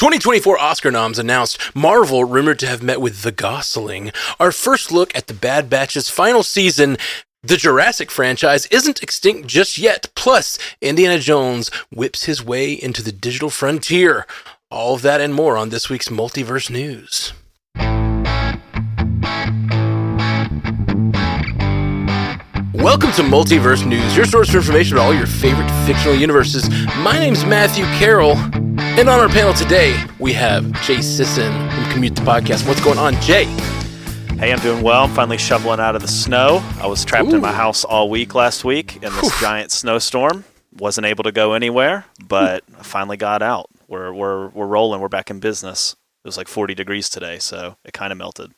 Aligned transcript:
2024 0.00 0.58
Oscar 0.58 0.90
noms 0.90 1.18
announced. 1.18 1.60
Marvel 1.76 2.24
rumored 2.24 2.58
to 2.58 2.66
have 2.66 2.82
met 2.82 3.02
with 3.02 3.20
The 3.20 3.30
Gosling. 3.30 4.12
Our 4.40 4.50
first 4.50 4.90
look 4.90 5.14
at 5.14 5.26
the 5.26 5.34
Bad 5.34 5.68
Batch's 5.68 6.08
final 6.08 6.42
season. 6.42 6.96
The 7.42 7.58
Jurassic 7.58 8.10
franchise 8.10 8.64
isn't 8.68 9.02
extinct 9.02 9.46
just 9.46 9.76
yet. 9.76 10.08
Plus, 10.14 10.58
Indiana 10.80 11.18
Jones 11.18 11.70
whips 11.92 12.24
his 12.24 12.42
way 12.42 12.72
into 12.72 13.02
the 13.02 13.12
digital 13.12 13.50
frontier. 13.50 14.26
All 14.70 14.94
of 14.94 15.02
that 15.02 15.20
and 15.20 15.34
more 15.34 15.58
on 15.58 15.68
this 15.68 15.90
week's 15.90 16.08
Multiverse 16.08 16.70
News. 16.70 17.34
Welcome 22.72 23.12
to 23.12 23.22
Multiverse 23.22 23.84
News, 23.84 24.16
your 24.16 24.24
source 24.24 24.48
for 24.48 24.56
information 24.56 24.96
about 24.96 25.08
all 25.08 25.14
your 25.14 25.26
favorite 25.26 25.70
fictional 25.84 26.16
universes. 26.16 26.70
My 26.96 27.18
name's 27.18 27.44
Matthew 27.44 27.84
Carroll, 27.98 28.36
and 29.00 29.08
on 29.08 29.18
our 29.18 29.30
panel 29.30 29.54
today, 29.54 29.98
we 30.18 30.30
have 30.30 30.70
Jay 30.82 31.00
Sisson 31.00 31.50
from 31.70 31.90
Commute 31.90 32.16
the 32.16 32.20
Podcast. 32.20 32.68
What's 32.68 32.84
going 32.84 32.98
on, 32.98 33.14
Jay? 33.22 33.44
Hey, 34.36 34.52
I'm 34.52 34.58
doing 34.58 34.82
well. 34.82 35.04
I'm 35.04 35.14
finally 35.14 35.38
shoveling 35.38 35.80
out 35.80 35.96
of 35.96 36.02
the 36.02 36.08
snow. 36.08 36.62
I 36.78 36.86
was 36.86 37.02
trapped 37.02 37.30
Ooh. 37.30 37.36
in 37.36 37.40
my 37.40 37.50
house 37.50 37.82
all 37.82 38.10
week 38.10 38.34
last 38.34 38.62
week 38.62 38.96
in 38.96 39.10
this 39.14 39.22
Whew. 39.22 39.40
giant 39.40 39.72
snowstorm. 39.72 40.44
Wasn't 40.74 41.06
able 41.06 41.24
to 41.24 41.32
go 41.32 41.54
anywhere, 41.54 42.04
but 42.28 42.62
hmm. 42.64 42.76
I 42.78 42.82
finally 42.82 43.16
got 43.16 43.40
out. 43.40 43.70
We're 43.88 44.12
we're 44.12 44.48
we're 44.48 44.66
rolling. 44.66 45.00
We're 45.00 45.08
back 45.08 45.30
in 45.30 45.40
business. 45.40 45.96
It 46.22 46.28
was 46.28 46.36
like 46.36 46.46
40 46.46 46.74
degrees 46.74 47.08
today, 47.08 47.38
so 47.38 47.76
it 47.86 47.94
kind 47.94 48.12
of 48.12 48.18
melted. 48.18 48.52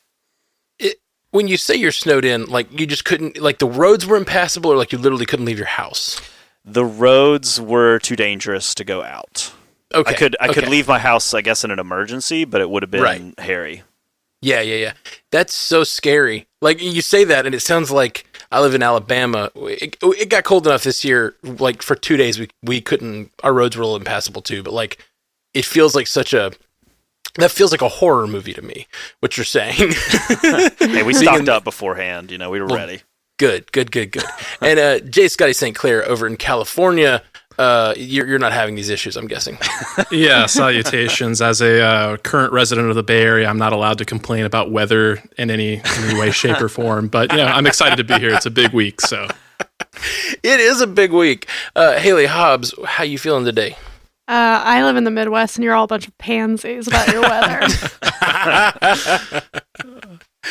It, 0.77 0.97
when 1.31 1.47
you 1.47 1.55
say 1.55 1.75
you're 1.75 1.93
snowed 1.93 2.25
in, 2.25 2.47
like 2.47 2.77
you 2.77 2.85
just 2.85 3.05
couldn't, 3.05 3.37
like 3.39 3.59
the 3.59 3.67
roads 3.67 4.05
were 4.05 4.17
impassable, 4.17 4.73
or 4.73 4.75
like 4.75 4.91
you 4.91 4.97
literally 4.97 5.25
couldn't 5.25 5.45
leave 5.45 5.57
your 5.57 5.67
house. 5.67 6.19
The 6.65 6.83
roads 6.83 7.61
were 7.61 7.97
too 7.99 8.17
dangerous 8.17 8.75
to 8.75 8.83
go 8.83 9.03
out. 9.03 9.53
Okay, 9.93 10.11
I 10.11 10.13
could 10.13 10.35
I 10.39 10.47
could 10.53 10.67
leave 10.67 10.87
my 10.87 10.99
house, 10.99 11.33
I 11.33 11.41
guess, 11.41 11.63
in 11.63 11.71
an 11.71 11.79
emergency, 11.79 12.45
but 12.45 12.61
it 12.61 12.69
would 12.69 12.83
have 12.83 12.91
been 12.91 13.01
Right. 13.03 13.39
hairy. 13.39 13.83
Yeah, 14.41 14.59
yeah, 14.61 14.75
yeah. 14.75 14.93
That's 15.31 15.53
so 15.53 15.83
scary. 15.85 16.47
Like 16.61 16.81
you 16.81 17.01
say 17.01 17.23
that, 17.23 17.45
and 17.45 17.55
it 17.55 17.61
sounds 17.61 17.91
like 17.91 18.25
I 18.51 18.59
live 18.59 18.75
in 18.75 18.83
Alabama. 18.83 19.51
It, 19.55 19.95
it 20.01 20.29
got 20.29 20.43
cold 20.43 20.67
enough 20.67 20.83
this 20.83 21.05
year. 21.05 21.35
Like 21.43 21.81
for 21.81 21.95
two 21.95 22.17
days, 22.17 22.39
we 22.39 22.49
we 22.61 22.81
couldn't. 22.81 23.31
Our 23.43 23.53
roads 23.53 23.77
were 23.77 23.83
a 23.83 23.85
little 23.85 23.97
impassable 23.99 24.41
too. 24.41 24.61
But 24.61 24.73
like, 24.73 24.97
it 25.53 25.63
feels 25.65 25.95
like 25.95 26.07
such 26.07 26.33
a. 26.33 26.51
That 27.35 27.51
feels 27.51 27.71
like 27.71 27.81
a 27.81 27.87
horror 27.89 28.27
movie 28.27 28.53
to 28.53 28.61
me. 28.61 28.85
What 29.21 29.37
you're 29.37 29.45
saying? 29.45 29.75
Hey, 30.79 31.03
we 31.03 31.13
stocked 31.13 31.49
up 31.49 31.63
beforehand. 31.63 32.29
You 32.29 32.37
know, 32.37 32.49
we 32.49 32.59
were 32.59 32.67
Well, 32.67 32.75
ready. 32.75 33.01
good, 33.39 33.71
good, 33.71 33.91
good, 33.91 34.11
good. 34.11 34.23
And 34.61 34.77
uh, 34.79 34.99
Jay 34.99 35.27
Scotty 35.29 35.53
St. 35.53 35.75
Clair 35.75 36.07
over 36.07 36.27
in 36.27 36.37
California. 36.37 37.23
Uh, 37.57 37.93
you're 37.97 38.27
you're 38.27 38.39
not 38.39 38.51
having 38.51 38.75
these 38.75 38.89
issues. 38.89 39.15
I'm 39.15 39.27
guessing. 39.27 39.57
yeah, 40.11 40.45
salutations. 40.45 41.41
As 41.41 41.61
a 41.61 41.81
uh, 41.81 42.17
current 42.17 42.53
resident 42.53 42.89
of 42.89 42.95
the 42.95 43.03
Bay 43.03 43.21
Area, 43.21 43.47
I'm 43.47 43.57
not 43.57 43.73
allowed 43.73 43.97
to 43.99 44.05
complain 44.05 44.45
about 44.45 44.71
weather 44.71 45.21
in 45.37 45.49
any, 45.51 45.81
any 45.83 46.19
way, 46.19 46.31
shape, 46.31 46.61
or 46.61 46.69
form. 46.69 47.07
But 47.07 47.33
yeah, 47.35 47.53
I'm 47.53 47.67
excited 47.67 47.97
to 47.97 48.03
be 48.03 48.19
here. 48.19 48.33
It's 48.33 48.45
a 48.45 48.51
big 48.51 48.73
week, 48.73 49.01
so 49.01 49.27
it 50.43 50.59
is 50.59 50.81
a 50.81 50.87
big 50.87 51.11
week. 51.11 51.47
Uh, 51.75 51.97
Haley 51.99 52.25
Hobbs, 52.25 52.73
how 52.85 53.03
you 53.03 53.17
feeling 53.17 53.45
today? 53.45 53.77
Uh, 54.27 54.61
I 54.63 54.83
live 54.83 54.95
in 54.95 55.03
the 55.03 55.11
Midwest, 55.11 55.57
and 55.57 55.63
you're 55.63 55.75
all 55.75 55.83
a 55.83 55.87
bunch 55.87 56.07
of 56.07 56.17
pansies 56.17 56.87
about 56.87 57.07
your 57.09 57.21
weather. 57.21 57.67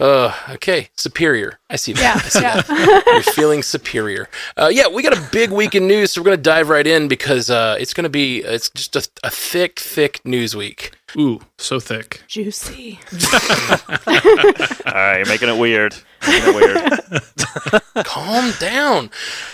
Uh, 0.00 0.34
okay, 0.50 0.88
superior. 0.96 1.60
I 1.70 1.76
see 1.76 1.92
that. 1.92 2.00
yeah, 2.02 2.14
I 2.24 2.28
see 2.28 2.40
that. 2.40 3.02
You're 3.06 3.22
feeling 3.34 3.62
superior. 3.62 4.28
Uh, 4.56 4.68
yeah, 4.72 4.88
we 4.88 5.04
got 5.04 5.16
a 5.16 5.28
big 5.30 5.52
week 5.52 5.76
in 5.76 5.86
news, 5.86 6.10
so 6.10 6.20
we're 6.20 6.24
going 6.24 6.36
to 6.36 6.42
dive 6.42 6.68
right 6.68 6.84
in 6.84 7.06
because 7.06 7.48
uh, 7.48 7.76
it's 7.78 7.94
going 7.94 8.02
to 8.02 8.10
be 8.10 8.38
it's 8.38 8.70
just 8.70 8.96
a, 8.96 9.08
a 9.22 9.30
thick, 9.30 9.78
thick 9.78 10.20
news 10.24 10.56
week. 10.56 10.92
ooh, 11.16 11.40
so 11.58 11.78
thick. 11.78 12.24
Juicy. 12.26 12.98
All 13.12 14.92
right, 14.92 15.18
you're 15.18 15.26
making 15.26 15.48
it 15.48 15.58
weird. 15.58 15.94
Making 16.26 16.54
it 16.54 17.72
weird. 17.94 18.04
Calm 18.04 18.52
down. 18.58 19.10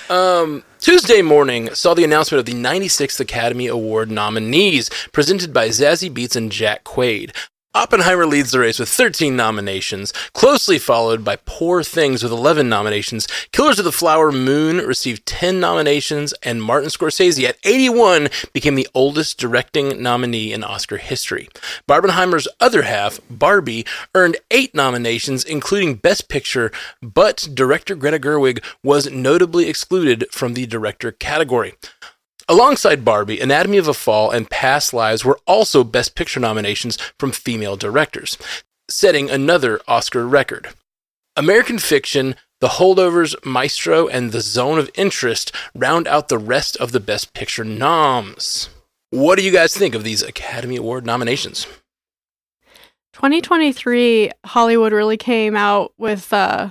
Um, 0.08 0.64
Tuesday 0.78 1.20
morning 1.20 1.74
saw 1.74 1.92
the 1.92 2.04
announcement 2.04 2.40
of 2.40 2.46
the 2.46 2.58
96th 2.60 3.20
Academy 3.20 3.66
Award 3.66 4.10
nominees 4.10 4.88
presented 5.12 5.52
by 5.52 5.68
Zazie 5.68 6.10
Beetz 6.10 6.34
and 6.34 6.50
Jack 6.50 6.84
Quaid. 6.84 7.32
Oppenheimer 7.72 8.26
leads 8.26 8.50
the 8.50 8.58
race 8.58 8.80
with 8.80 8.88
13 8.88 9.36
nominations, 9.36 10.12
closely 10.32 10.76
followed 10.76 11.24
by 11.24 11.36
Poor 11.44 11.84
Things 11.84 12.20
with 12.20 12.32
11 12.32 12.68
nominations. 12.68 13.28
Killers 13.52 13.78
of 13.78 13.84
the 13.84 13.92
Flower 13.92 14.32
Moon 14.32 14.78
received 14.78 15.24
10 15.24 15.60
nominations, 15.60 16.34
and 16.42 16.64
Martin 16.64 16.90
Scorsese 16.90 17.48
at 17.48 17.58
81 17.62 18.26
became 18.52 18.74
the 18.74 18.88
oldest 18.92 19.38
directing 19.38 20.02
nominee 20.02 20.52
in 20.52 20.64
Oscar 20.64 20.96
history. 20.96 21.48
Barbenheimer's 21.88 22.48
other 22.58 22.82
half, 22.82 23.20
Barbie, 23.30 23.86
earned 24.16 24.38
eight 24.50 24.74
nominations, 24.74 25.44
including 25.44 25.94
Best 25.94 26.28
Picture, 26.28 26.72
but 27.00 27.50
director 27.54 27.94
Greta 27.94 28.18
Gerwig 28.18 28.64
was 28.82 29.12
notably 29.12 29.68
excluded 29.68 30.26
from 30.32 30.54
the 30.54 30.66
director 30.66 31.12
category. 31.12 31.74
Alongside 32.50 33.04
Barbie, 33.04 33.38
Anatomy 33.38 33.78
of 33.78 33.86
a 33.86 33.94
Fall 33.94 34.32
and 34.32 34.50
Past 34.50 34.92
Lives 34.92 35.24
were 35.24 35.38
also 35.46 35.84
Best 35.84 36.16
Picture 36.16 36.40
nominations 36.40 36.96
from 37.16 37.30
female 37.30 37.76
directors, 37.76 38.36
setting 38.88 39.30
another 39.30 39.80
Oscar 39.86 40.26
record. 40.26 40.70
American 41.36 41.78
Fiction, 41.78 42.34
The 42.60 42.70
Holdovers, 42.70 43.36
Maestro, 43.44 44.08
and 44.08 44.32
The 44.32 44.40
Zone 44.40 44.80
of 44.80 44.90
Interest 44.96 45.54
round 45.76 46.08
out 46.08 46.26
the 46.26 46.38
rest 46.38 46.76
of 46.78 46.90
the 46.90 46.98
Best 46.98 47.34
Picture 47.34 47.62
noms. 47.62 48.68
What 49.10 49.38
do 49.38 49.44
you 49.44 49.52
guys 49.52 49.76
think 49.76 49.94
of 49.94 50.02
these 50.02 50.20
Academy 50.20 50.74
Award 50.74 51.06
nominations? 51.06 51.68
2023, 53.12 54.32
Hollywood 54.44 54.92
really 54.92 55.16
came 55.16 55.54
out 55.54 55.92
with 55.98 56.32
uh, 56.32 56.70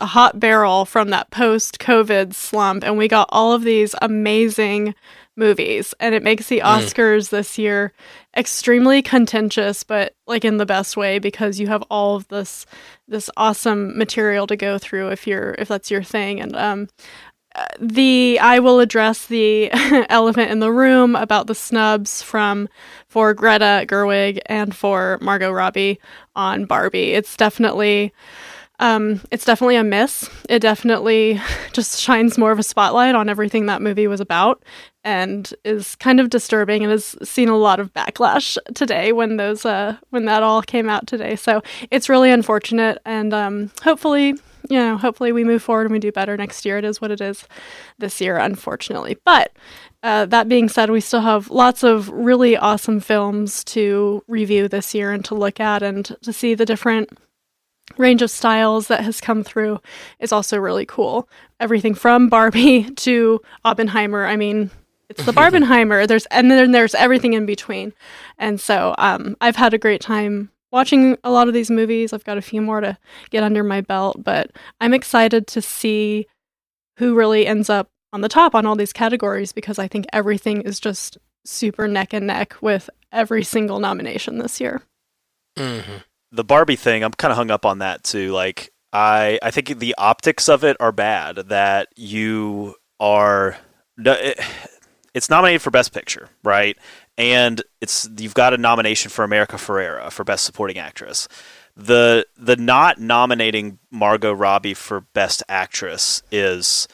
a 0.00 0.06
hot 0.06 0.40
barrel 0.40 0.84
from 0.84 1.10
that 1.10 1.30
post 1.30 1.78
COVID 1.78 2.34
slump, 2.34 2.84
and 2.84 2.96
we 2.96 3.08
got 3.08 3.28
all 3.30 3.52
of 3.52 3.62
these 3.62 3.94
amazing 4.00 4.94
movies. 5.36 5.94
And 6.00 6.14
it 6.14 6.22
makes 6.22 6.46
the 6.48 6.60
Mm. 6.60 6.78
Oscars 6.82 7.30
this 7.30 7.58
year 7.58 7.92
extremely 8.36 9.02
contentious, 9.02 9.84
but 9.84 10.14
like 10.26 10.44
in 10.44 10.58
the 10.58 10.66
best 10.66 10.96
way 10.96 11.18
because 11.18 11.58
you 11.58 11.66
have 11.68 11.82
all 11.90 12.16
of 12.16 12.28
this 12.28 12.66
this 13.08 13.28
awesome 13.36 13.96
material 13.98 14.46
to 14.46 14.56
go 14.56 14.78
through 14.78 15.08
if 15.08 15.26
you're 15.26 15.54
if 15.58 15.68
that's 15.68 15.90
your 15.90 16.02
thing. 16.02 16.40
And 16.40 16.54
um, 16.54 16.88
uh, 17.56 17.64
the 17.80 18.38
I 18.40 18.60
will 18.60 18.78
address 18.78 19.26
the 19.26 19.70
elephant 20.08 20.50
in 20.50 20.60
the 20.60 20.70
room 20.72 21.16
about 21.16 21.48
the 21.48 21.54
snubs 21.54 22.22
from 22.22 22.68
for 23.08 23.34
Greta 23.34 23.84
Gerwig 23.88 24.38
and 24.46 24.74
for 24.74 25.18
Margot 25.20 25.50
Robbie 25.50 25.98
on 26.36 26.64
Barbie. 26.66 27.12
It's 27.12 27.36
definitely 27.36 28.12
um, 28.80 29.20
it's 29.30 29.44
definitely 29.44 29.76
a 29.76 29.84
miss. 29.84 30.28
It 30.48 30.60
definitely 30.60 31.38
just 31.72 32.00
shines 32.00 32.38
more 32.38 32.50
of 32.50 32.58
a 32.58 32.62
spotlight 32.62 33.14
on 33.14 33.28
everything 33.28 33.66
that 33.66 33.82
movie 33.82 34.06
was 34.06 34.20
about 34.20 34.64
and 35.04 35.52
is 35.64 35.94
kind 35.96 36.18
of 36.18 36.30
disturbing 36.30 36.82
and 36.82 36.90
has 36.90 37.14
seen 37.22 37.50
a 37.50 37.56
lot 37.56 37.78
of 37.78 37.92
backlash 37.92 38.56
today 38.74 39.12
when 39.12 39.36
those 39.36 39.64
uh 39.64 39.96
when 40.10 40.24
that 40.24 40.42
all 40.42 40.62
came 40.62 40.88
out 40.88 41.06
today. 41.06 41.36
So 41.36 41.62
it's 41.90 42.08
really 42.08 42.30
unfortunate 42.30 42.98
and 43.04 43.32
um 43.32 43.70
hopefully 43.82 44.34
you 44.68 44.78
know, 44.78 44.96
hopefully 44.96 45.32
we 45.32 45.42
move 45.42 45.62
forward 45.62 45.86
and 45.86 45.92
we 45.92 45.98
do 45.98 46.12
better 46.12 46.36
next 46.36 46.64
year. 46.64 46.78
It 46.78 46.84
is 46.84 47.00
what 47.00 47.10
it 47.10 47.20
is 47.20 47.44
this 47.98 48.20
year, 48.20 48.36
unfortunately. 48.36 49.18
But 49.24 49.52
uh, 50.02 50.26
that 50.26 50.48
being 50.48 50.68
said, 50.68 50.90
we 50.90 51.00
still 51.00 51.22
have 51.22 51.50
lots 51.50 51.82
of 51.82 52.08
really 52.10 52.56
awesome 52.56 53.00
films 53.00 53.64
to 53.64 54.22
review 54.28 54.68
this 54.68 54.94
year 54.94 55.12
and 55.12 55.24
to 55.24 55.34
look 55.34 55.60
at 55.60 55.82
and 55.82 56.04
to 56.22 56.32
see 56.32 56.54
the 56.54 56.66
different 56.66 57.10
range 57.96 58.22
of 58.22 58.30
styles 58.30 58.88
that 58.88 59.00
has 59.00 59.20
come 59.20 59.42
through 59.42 59.80
is 60.18 60.32
also 60.32 60.58
really 60.58 60.86
cool. 60.86 61.28
Everything 61.58 61.94
from 61.94 62.28
Barbie 62.28 62.90
to 62.96 63.40
Oppenheimer. 63.64 64.26
I 64.26 64.36
mean, 64.36 64.70
it's 65.08 65.24
the 65.24 65.32
Barbenheimer. 65.40 66.06
There's 66.06 66.26
and 66.26 66.50
then 66.50 66.72
there's 66.72 66.94
everything 66.94 67.34
in 67.34 67.46
between. 67.46 67.92
And 68.38 68.60
so 68.60 68.94
um, 68.98 69.36
I've 69.40 69.56
had 69.56 69.74
a 69.74 69.78
great 69.78 70.00
time 70.00 70.50
watching 70.72 71.18
a 71.24 71.30
lot 71.30 71.48
of 71.48 71.54
these 71.54 71.70
movies. 71.70 72.12
I've 72.12 72.24
got 72.24 72.38
a 72.38 72.42
few 72.42 72.62
more 72.62 72.80
to 72.80 72.96
get 73.30 73.42
under 73.42 73.64
my 73.64 73.80
belt, 73.80 74.22
but 74.22 74.50
I'm 74.80 74.94
excited 74.94 75.46
to 75.48 75.62
see 75.62 76.26
who 76.98 77.14
really 77.14 77.46
ends 77.46 77.68
up 77.68 77.88
on 78.12 78.20
the 78.20 78.28
top 78.28 78.54
on 78.54 78.66
all 78.66 78.76
these 78.76 78.92
categories 78.92 79.52
because 79.52 79.78
I 79.78 79.88
think 79.88 80.06
everything 80.12 80.62
is 80.62 80.80
just 80.80 81.18
super 81.44 81.88
neck 81.88 82.12
and 82.12 82.26
neck 82.26 82.56
with 82.60 82.90
every 83.12 83.42
single 83.42 83.80
nomination 83.80 84.38
this 84.38 84.60
year. 84.60 84.82
Mm-hmm. 85.56 85.96
The 86.32 86.44
Barbie 86.44 86.76
thing, 86.76 87.02
I'm 87.02 87.12
kind 87.12 87.32
of 87.32 87.36
hung 87.36 87.50
up 87.50 87.66
on 87.66 87.78
that 87.78 88.04
too. 88.04 88.32
Like, 88.32 88.72
I 88.92 89.38
I 89.42 89.50
think 89.50 89.78
the 89.78 89.94
optics 89.98 90.48
of 90.48 90.64
it 90.64 90.76
are 90.80 90.92
bad. 90.92 91.36
That 91.36 91.88
you 91.96 92.76
are, 92.98 93.56
it, 93.98 94.40
it's 95.14 95.30
nominated 95.30 95.62
for 95.62 95.70
Best 95.70 95.92
Picture, 95.92 96.28
right? 96.42 96.76
And 97.18 97.62
it's 97.80 98.08
you've 98.16 98.34
got 98.34 98.54
a 98.54 98.58
nomination 98.58 99.10
for 99.10 99.24
America 99.24 99.56
Ferrera 99.56 100.10
for 100.10 100.24
Best 100.24 100.44
Supporting 100.44 100.78
Actress. 100.78 101.28
The 101.76 102.26
the 102.36 102.56
not 102.56 102.98
nominating 102.98 103.78
Margot 103.90 104.32
Robbie 104.32 104.74
for 104.74 105.00
Best 105.00 105.42
Actress 105.48 106.22
is 106.30 106.88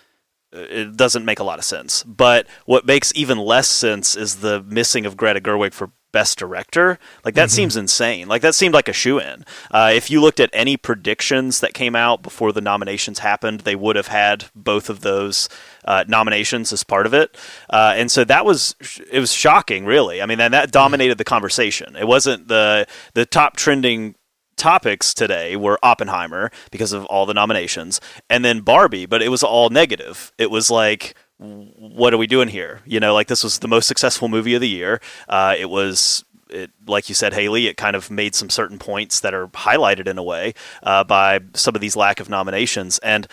it 0.52 0.96
doesn't 0.96 1.24
make 1.24 1.38
a 1.38 1.44
lot 1.44 1.58
of 1.58 1.64
sense. 1.64 2.02
But 2.04 2.46
what 2.64 2.86
makes 2.86 3.12
even 3.14 3.38
less 3.38 3.68
sense 3.68 4.16
is 4.16 4.36
the 4.36 4.62
missing 4.62 5.06
of 5.06 5.16
Greta 5.16 5.40
Gerwig 5.40 5.72
for 5.72 5.90
best 6.12 6.38
director. 6.38 6.99
Like 7.25 7.35
that 7.35 7.49
Mm-hmm. 7.49 7.55
seems 7.56 7.76
insane. 7.76 8.29
Like 8.29 8.43
that 8.43 8.55
seemed 8.55 8.75
like 8.75 8.88
a 8.88 8.93
shoe 8.93 9.19
in. 9.19 9.44
Uh, 9.70 9.91
if 9.94 10.11
you 10.11 10.20
looked 10.20 10.41
at 10.41 10.50
any 10.53 10.76
predictions 10.76 11.61
that 11.61 11.75
came 11.75 11.94
out 11.94 12.23
before 12.23 12.53
the 12.53 12.61
nominations 12.61 13.19
happened, 13.19 13.61
they 13.61 13.76
would 13.76 13.97
have 13.97 14.08
had 14.08 14.47
both 14.55 14.88
of 14.88 15.00
those 15.00 15.49
uh, 15.85 16.05
nominations 16.08 16.73
as 16.73 16.85
part 16.85 17.06
of 17.06 17.12
it. 17.14 17.37
Uh, 17.69 17.94
and 17.97 18.11
so 18.11 18.25
that 18.25 18.44
was 18.44 18.75
it 19.12 19.20
was 19.20 19.32
shocking, 19.32 19.85
really. 19.85 20.23
I 20.23 20.26
mean, 20.26 20.41
and 20.41 20.55
that 20.55 20.73
dominated 20.73 21.19
the 21.19 21.25
conversation. 21.25 21.97
It 21.97 22.06
wasn't 22.08 22.49
the 22.49 22.87
the 23.14 23.26
top 23.26 23.56
trending 23.56 24.14
topics 24.56 25.12
today 25.12 25.55
were 25.55 25.79
Oppenheimer 25.82 26.50
because 26.70 26.93
of 26.94 27.05
all 27.06 27.26
the 27.26 27.35
nominations, 27.35 28.00
and 28.31 28.43
then 28.43 28.61
Barbie, 28.61 29.05
but 29.05 29.20
it 29.20 29.29
was 29.29 29.43
all 29.43 29.69
negative. 29.69 30.32
It 30.38 30.50
was 30.50 30.70
like, 30.70 31.14
what 31.38 32.14
are 32.14 32.18
we 32.18 32.26
doing 32.26 32.48
here? 32.48 32.80
You 32.86 33.00
know, 33.00 33.14
like 33.14 33.28
this 33.28 33.44
was 33.44 33.58
the 33.58 33.68
most 33.68 33.86
successful 33.86 34.28
movie 34.28 34.54
of 34.54 34.60
the 34.60 34.68
year. 34.68 35.00
Uh, 35.28 35.54
it 35.58 35.70
was. 35.70 36.24
It, 36.48 36.70
like 36.86 37.08
you 37.08 37.14
said, 37.16 37.34
Haley, 37.34 37.66
it 37.66 37.76
kind 37.76 37.96
of 37.96 38.08
made 38.08 38.36
some 38.36 38.50
certain 38.50 38.78
points 38.78 39.18
that 39.18 39.34
are 39.34 39.48
highlighted 39.48 40.06
in 40.06 40.16
a 40.16 40.22
way 40.22 40.54
uh, 40.84 41.02
by 41.02 41.40
some 41.54 41.74
of 41.74 41.80
these 41.80 41.96
lack 41.96 42.20
of 42.20 42.28
nominations. 42.28 43.00
And 43.00 43.26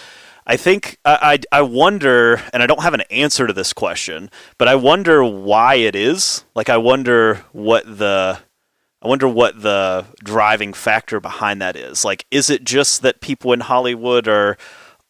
I 0.47 0.57
think 0.57 0.97
I, 1.05 1.39
I 1.51 1.59
I 1.59 1.61
wonder, 1.61 2.41
and 2.51 2.63
I 2.63 2.65
don't 2.65 2.81
have 2.81 2.95
an 2.95 3.03
answer 3.11 3.45
to 3.45 3.53
this 3.53 3.71
question, 3.71 4.31
but 4.57 4.67
I 4.67 4.73
wonder 4.73 5.23
why 5.23 5.75
it 5.75 5.95
is. 5.95 6.44
Like, 6.55 6.69
I 6.69 6.77
wonder 6.77 7.45
what 7.51 7.85
the 7.85 8.39
I 9.03 9.07
wonder 9.07 9.27
what 9.27 9.61
the 9.61 10.05
driving 10.23 10.73
factor 10.73 11.19
behind 11.19 11.61
that 11.61 11.75
is. 11.75 12.03
Like, 12.03 12.25
is 12.31 12.50
it 12.50 12.63
just 12.63 13.03
that 13.03 13.21
people 13.21 13.53
in 13.53 13.59
Hollywood 13.59 14.27
are 14.27 14.57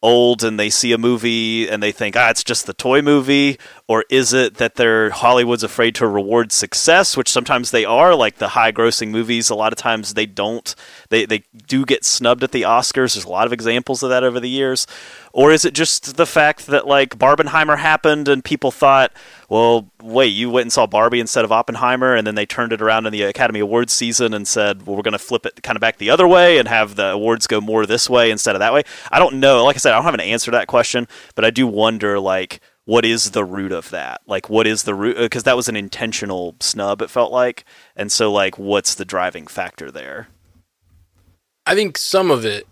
old 0.04 0.44
and 0.44 0.60
they 0.60 0.68
see 0.68 0.92
a 0.92 0.98
movie 0.98 1.66
and 1.66 1.82
they 1.82 1.90
think, 1.90 2.14
ah, 2.14 2.28
it's 2.28 2.44
just 2.44 2.66
the 2.66 2.74
toy 2.74 3.00
movie? 3.00 3.58
Or 3.88 4.04
is 4.10 4.34
it 4.34 4.56
that 4.58 4.74
they're 4.74 5.10
Hollywood's 5.10 5.64
afraid 5.64 5.94
to 5.96 6.06
reward 6.06 6.52
success, 6.52 7.16
which 7.16 7.30
sometimes 7.30 7.70
they 7.70 7.86
are, 7.86 8.14
like 8.14 8.36
the 8.36 8.48
high 8.48 8.70
grossing 8.70 9.08
movies, 9.08 9.48
a 9.48 9.54
lot 9.54 9.72
of 9.72 9.78
times 9.78 10.12
they 10.12 10.26
don't. 10.26 10.74
They, 11.08 11.24
they 11.24 11.44
do 11.66 11.86
get 11.86 12.04
snubbed 12.04 12.44
at 12.44 12.52
the 12.52 12.62
Oscars. 12.62 13.14
There's 13.14 13.24
a 13.24 13.30
lot 13.30 13.46
of 13.46 13.52
examples 13.52 14.02
of 14.02 14.10
that 14.10 14.22
over 14.22 14.38
the 14.38 14.48
years. 14.48 14.86
Or 15.34 15.50
is 15.50 15.64
it 15.64 15.74
just 15.74 16.16
the 16.16 16.26
fact 16.26 16.68
that 16.68 16.86
like 16.86 17.18
Barbenheimer 17.18 17.76
happened 17.76 18.28
and 18.28 18.44
people 18.44 18.70
thought, 18.70 19.12
well, 19.48 19.90
wait, 20.00 20.28
you 20.28 20.48
went 20.48 20.66
and 20.66 20.72
saw 20.72 20.86
Barbie 20.86 21.18
instead 21.18 21.44
of 21.44 21.50
Oppenheimer, 21.50 22.14
and 22.14 22.24
then 22.24 22.36
they 22.36 22.46
turned 22.46 22.72
it 22.72 22.80
around 22.80 23.06
in 23.06 23.12
the 23.12 23.22
Academy 23.22 23.58
Awards 23.58 23.92
season 23.92 24.32
and 24.32 24.46
said, 24.46 24.86
well, 24.86 24.94
we're 24.94 25.02
going 25.02 25.10
to 25.10 25.18
flip 25.18 25.44
it 25.44 25.60
kind 25.64 25.76
of 25.76 25.80
back 25.80 25.98
the 25.98 26.08
other 26.08 26.28
way 26.28 26.56
and 26.56 26.68
have 26.68 26.94
the 26.94 27.10
awards 27.10 27.48
go 27.48 27.60
more 27.60 27.84
this 27.84 28.08
way 28.08 28.30
instead 28.30 28.54
of 28.54 28.60
that 28.60 28.72
way. 28.72 28.84
I 29.10 29.18
don't 29.18 29.40
know. 29.40 29.64
Like 29.64 29.74
I 29.74 29.80
said, 29.80 29.92
I 29.92 29.96
don't 29.96 30.04
have 30.04 30.14
an 30.14 30.20
answer 30.20 30.52
to 30.52 30.56
that 30.56 30.68
question, 30.68 31.08
but 31.34 31.44
I 31.44 31.50
do 31.50 31.66
wonder 31.66 32.20
like 32.20 32.60
what 32.84 33.04
is 33.04 33.32
the 33.32 33.44
root 33.44 33.72
of 33.72 33.90
that? 33.90 34.20
Like, 34.26 34.48
what 34.48 34.68
is 34.68 34.84
the 34.84 34.94
root? 34.94 35.16
Uh, 35.16 35.22
because 35.22 35.42
that 35.44 35.56
was 35.56 35.68
an 35.68 35.76
intentional 35.76 36.54
snub. 36.60 37.02
It 37.02 37.10
felt 37.10 37.32
like, 37.32 37.64
and 37.96 38.12
so 38.12 38.30
like, 38.30 38.56
what's 38.58 38.94
the 38.94 39.04
driving 39.04 39.46
factor 39.46 39.90
there? 39.90 40.28
I 41.66 41.74
think 41.74 41.96
some 41.98 42.30
of 42.30 42.44
it 42.44 42.66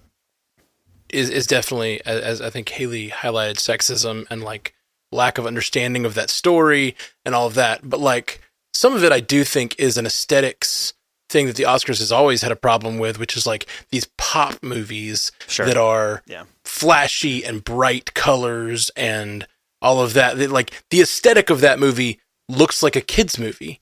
is 1.13 1.31
is 1.31 1.47
definitely, 1.47 2.01
as, 2.05 2.41
I 2.41 2.51
think 2.51 2.69
Haley 2.71 3.11
highlighted, 3.11 3.57
sexism 3.57 4.27
and 4.31 4.43
like 4.43 4.75
lack 5.11 5.39
of 5.39 5.47
understanding 5.47 6.05
of 6.07 6.15
that 6.15 6.31
story 6.31 6.97
and 7.25 7.35
all 7.35 7.47
of 7.47 7.55
that. 7.55 7.89
But 7.89 8.01
like 8.01 8.41
some 8.75 8.95
of 8.95 9.05
it, 9.05 9.13
I 9.13 9.21
do 9.21 9.45
think 9.45 9.75
is 9.79 9.97
an 9.99 10.07
aesthetics 10.07 10.95
thing 11.29 11.47
that 11.47 11.57
the 11.57 11.63
Oscars 11.65 11.99
has 11.99 12.13
always 12.13 12.43
had 12.43 12.53
a 12.53 12.57
problem 12.57 12.99
with, 12.99 13.19
which 13.19 13.37
is 13.37 13.47
like 13.47 13.67
these 13.91 14.07
pop 14.19 14.63
movies 14.63 15.33
Sure. 15.49 15.67
that 15.67 15.77
are 15.77 16.23
Yeah. 16.27 16.45
flashy 16.65 17.45
and 17.45 17.63
bright 17.65 18.15
colors 18.15 18.91
and 18.97 19.47
all 19.81 20.01
of 20.03 20.13
that. 20.15 20.37
That, 20.39 20.51
Like 20.51 20.73
the 20.91 21.01
aesthetic 21.01 21.49
of 21.51 21.61
that 21.61 21.79
movie 21.79 22.21
looks 22.49 22.83
like 22.83 22.97
a 22.97 23.01
kids 23.01 23.39
movie, 23.39 23.81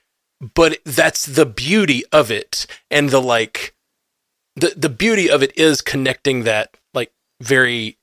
but 0.55 0.79
that's 0.85 1.27
the 1.27 1.47
beauty 1.47 2.05
of 2.13 2.31
it, 2.31 2.67
and 2.91 3.11
the 3.11 3.21
like. 3.21 3.75
The 4.57 4.75
the 4.77 4.89
beauty 4.89 5.31
of 5.31 5.43
it 5.45 5.57
is 5.57 5.81
connecting 5.81 6.43
that 6.43 6.77
very 7.41 7.99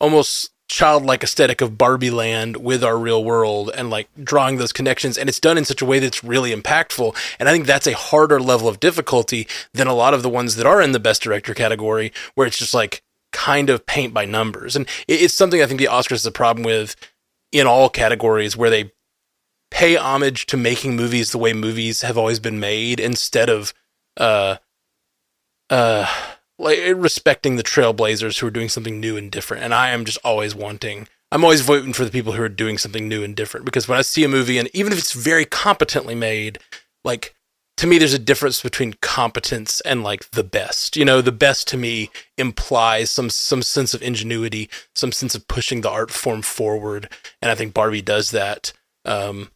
almost 0.00 0.50
childlike 0.68 1.24
aesthetic 1.24 1.60
of 1.60 1.76
Barbie 1.76 2.10
Land 2.10 2.56
with 2.56 2.84
our 2.84 2.96
real 2.96 3.24
world 3.24 3.72
and 3.74 3.90
like 3.90 4.08
drawing 4.22 4.56
those 4.56 4.72
connections. 4.72 5.18
And 5.18 5.28
it's 5.28 5.40
done 5.40 5.58
in 5.58 5.64
such 5.64 5.82
a 5.82 5.84
way 5.84 5.98
that's 5.98 6.22
really 6.22 6.54
impactful. 6.54 7.16
And 7.40 7.48
I 7.48 7.52
think 7.52 7.66
that's 7.66 7.88
a 7.88 7.96
harder 7.96 8.40
level 8.40 8.68
of 8.68 8.78
difficulty 8.78 9.48
than 9.74 9.88
a 9.88 9.94
lot 9.94 10.14
of 10.14 10.22
the 10.22 10.28
ones 10.28 10.54
that 10.56 10.66
are 10.66 10.80
in 10.80 10.92
the 10.92 11.00
best 11.00 11.22
director 11.22 11.54
category 11.54 12.12
where 12.36 12.46
it's 12.46 12.56
just 12.56 12.72
like 12.72 13.02
kind 13.32 13.68
of 13.68 13.84
paint 13.84 14.14
by 14.14 14.24
numbers. 14.24 14.76
And 14.76 14.86
it's 15.08 15.34
something 15.34 15.60
I 15.60 15.66
think 15.66 15.80
the 15.80 15.86
Oscars 15.86 16.10
has 16.10 16.26
a 16.26 16.32
problem 16.32 16.64
with 16.64 16.94
in 17.50 17.66
all 17.66 17.88
categories 17.88 18.56
where 18.56 18.70
they 18.70 18.92
pay 19.72 19.96
homage 19.96 20.46
to 20.46 20.56
making 20.56 20.94
movies 20.94 21.32
the 21.32 21.38
way 21.38 21.52
movies 21.52 22.02
have 22.02 22.16
always 22.16 22.38
been 22.38 22.60
made 22.60 23.00
instead 23.00 23.48
of 23.48 23.72
uh 24.16 24.56
uh 25.68 26.06
like 26.60 26.78
respecting 26.94 27.56
the 27.56 27.62
trailblazers 27.62 28.38
who 28.38 28.46
are 28.46 28.50
doing 28.50 28.68
something 28.68 29.00
new 29.00 29.16
and 29.16 29.30
different. 29.30 29.64
And 29.64 29.74
i 29.74 29.90
am 29.90 30.04
just 30.04 30.18
always 30.24 30.54
wanting 30.54 31.08
i'm 31.32 31.42
always 31.42 31.62
voting 31.62 31.92
for 31.92 32.04
the 32.04 32.10
people 32.10 32.32
who 32.32 32.42
are 32.42 32.48
doing 32.48 32.78
something 32.78 33.08
new 33.08 33.24
and 33.24 33.34
different. 33.34 33.66
Because 33.66 33.88
when 33.88 33.98
i 33.98 34.02
see 34.02 34.22
a 34.24 34.28
movie 34.28 34.58
and 34.58 34.68
even 34.74 34.92
if 34.92 34.98
it's 34.98 35.12
very 35.12 35.44
competently 35.44 36.14
made 36.14 36.58
like 37.04 37.34
to 37.78 37.86
me 37.86 37.96
there's 37.96 38.12
a 38.12 38.18
difference 38.18 38.62
between 38.62 38.94
competence 39.00 39.80
and 39.82 40.02
like 40.02 40.30
the 40.32 40.44
best. 40.44 40.96
You 40.96 41.04
know 41.04 41.20
the 41.22 41.32
best 41.32 41.66
to 41.68 41.76
me 41.76 42.10
implies 42.36 43.10
some 43.10 43.30
some 43.30 43.62
sense 43.62 43.94
of 43.94 44.02
ingenuity 44.02 44.68
some 44.94 45.12
sense 45.12 45.34
of 45.34 45.48
pushing 45.48 45.80
the 45.80 45.90
art 45.90 46.10
form 46.10 46.42
forward. 46.42 47.08
And 47.40 47.50
i 47.50 47.54
think 47.54 47.72
barbie 47.74 48.02
does 48.02 48.30
that. 48.32 48.72
Um 49.04 49.50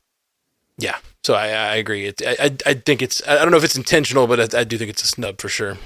yeah. 0.79 0.97
So 1.23 1.35
i 1.35 1.49
i 1.49 1.75
agree. 1.77 2.07
It, 2.07 2.23
I, 2.27 2.37
I 2.41 2.57
i 2.67 2.75
think 2.75 3.03
it's 3.03 3.21
i 3.29 3.37
don't 3.37 3.51
know 3.51 3.59
if 3.59 3.65
it's 3.65 3.77
intentional 3.77 4.27
but 4.27 4.55
I, 4.55 4.61
I 4.61 4.65
do 4.65 4.79
think 4.79 4.89
it's 4.89 5.05
a 5.05 5.07
snub 5.07 5.39
for 5.39 5.51
sure 5.51 5.77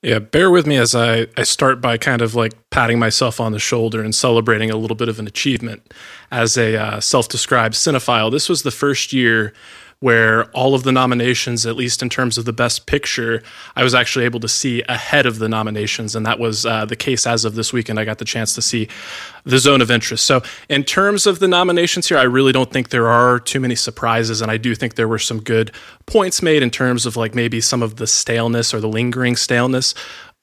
Yeah, 0.00 0.20
bear 0.20 0.48
with 0.48 0.64
me 0.64 0.76
as 0.76 0.94
I, 0.94 1.26
I 1.36 1.42
start 1.42 1.80
by 1.80 1.98
kind 1.98 2.22
of 2.22 2.36
like 2.36 2.52
patting 2.70 3.00
myself 3.00 3.40
on 3.40 3.50
the 3.50 3.58
shoulder 3.58 4.00
and 4.00 4.14
celebrating 4.14 4.70
a 4.70 4.76
little 4.76 4.94
bit 4.94 5.08
of 5.08 5.18
an 5.18 5.26
achievement. 5.26 5.92
As 6.30 6.56
a 6.56 6.76
uh, 6.76 7.00
self 7.00 7.28
described 7.28 7.74
cinephile, 7.74 8.30
this 8.30 8.48
was 8.48 8.62
the 8.62 8.70
first 8.70 9.12
year 9.12 9.52
where 10.00 10.44
all 10.50 10.76
of 10.76 10.84
the 10.84 10.92
nominations, 10.92 11.66
at 11.66 11.74
least 11.74 12.02
in 12.02 12.08
terms 12.08 12.38
of 12.38 12.44
the 12.44 12.52
best 12.52 12.86
picture, 12.86 13.42
I 13.74 13.82
was 13.82 13.94
actually 13.94 14.24
able 14.26 14.38
to 14.40 14.48
see 14.48 14.82
ahead 14.88 15.26
of 15.26 15.40
the 15.40 15.48
nominations. 15.48 16.14
And 16.14 16.24
that 16.24 16.38
was 16.38 16.64
uh, 16.64 16.84
the 16.84 16.94
case 16.94 17.26
as 17.26 17.44
of 17.44 17.56
this 17.56 17.72
weekend. 17.72 17.98
I 17.98 18.04
got 18.04 18.18
the 18.18 18.24
chance 18.24 18.54
to 18.54 18.62
see 18.62 18.88
the 19.44 19.58
zone 19.58 19.80
of 19.80 19.90
interest. 19.90 20.24
So, 20.24 20.42
in 20.68 20.84
terms 20.84 21.26
of 21.26 21.40
the 21.40 21.48
nominations 21.48 22.08
here, 22.08 22.18
I 22.18 22.22
really 22.22 22.52
don't 22.52 22.70
think 22.70 22.90
there 22.90 23.08
are 23.08 23.40
too 23.40 23.58
many 23.58 23.74
surprises. 23.74 24.40
And 24.40 24.52
I 24.52 24.56
do 24.56 24.74
think 24.76 24.94
there 24.94 25.08
were 25.08 25.18
some 25.18 25.42
good 25.42 25.72
points 26.06 26.42
made 26.42 26.62
in 26.62 26.70
terms 26.70 27.04
of 27.04 27.16
like 27.16 27.34
maybe 27.34 27.60
some 27.60 27.82
of 27.82 27.96
the 27.96 28.06
staleness 28.06 28.72
or 28.72 28.80
the 28.80 28.88
lingering 28.88 29.34
staleness 29.34 29.94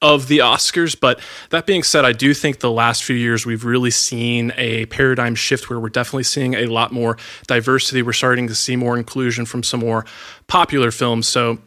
of 0.06 0.28
the 0.28 0.38
Oscars. 0.38 0.98
But 0.98 1.20
that 1.50 1.66
being 1.66 1.82
said, 1.82 2.06
I 2.06 2.12
do 2.12 2.36
think 2.36 2.60
the 2.60 2.72
last 2.72 3.04
few 3.04 3.16
years 3.16 3.44
we've 3.44 3.66
really 3.66 3.90
seen 3.90 4.54
a 4.56 4.86
paradigm 4.86 5.34
shift 5.34 5.68
where 5.68 5.80
we're 5.80 5.90
definitely 5.90 6.24
seeing 6.24 6.54
a 6.54 6.68
lot 6.68 6.92
more 6.92 7.18
diversity. 7.48 8.04
We're 8.04 8.14
starting 8.14 8.48
to 8.48 8.56
see 8.56 8.76
more 8.76 8.98
inclusion 8.98 9.46
from 9.46 9.64
some 9.64 9.80
more 9.80 10.06
popular 10.48 10.92
films. 10.92 11.28
So 11.28 11.58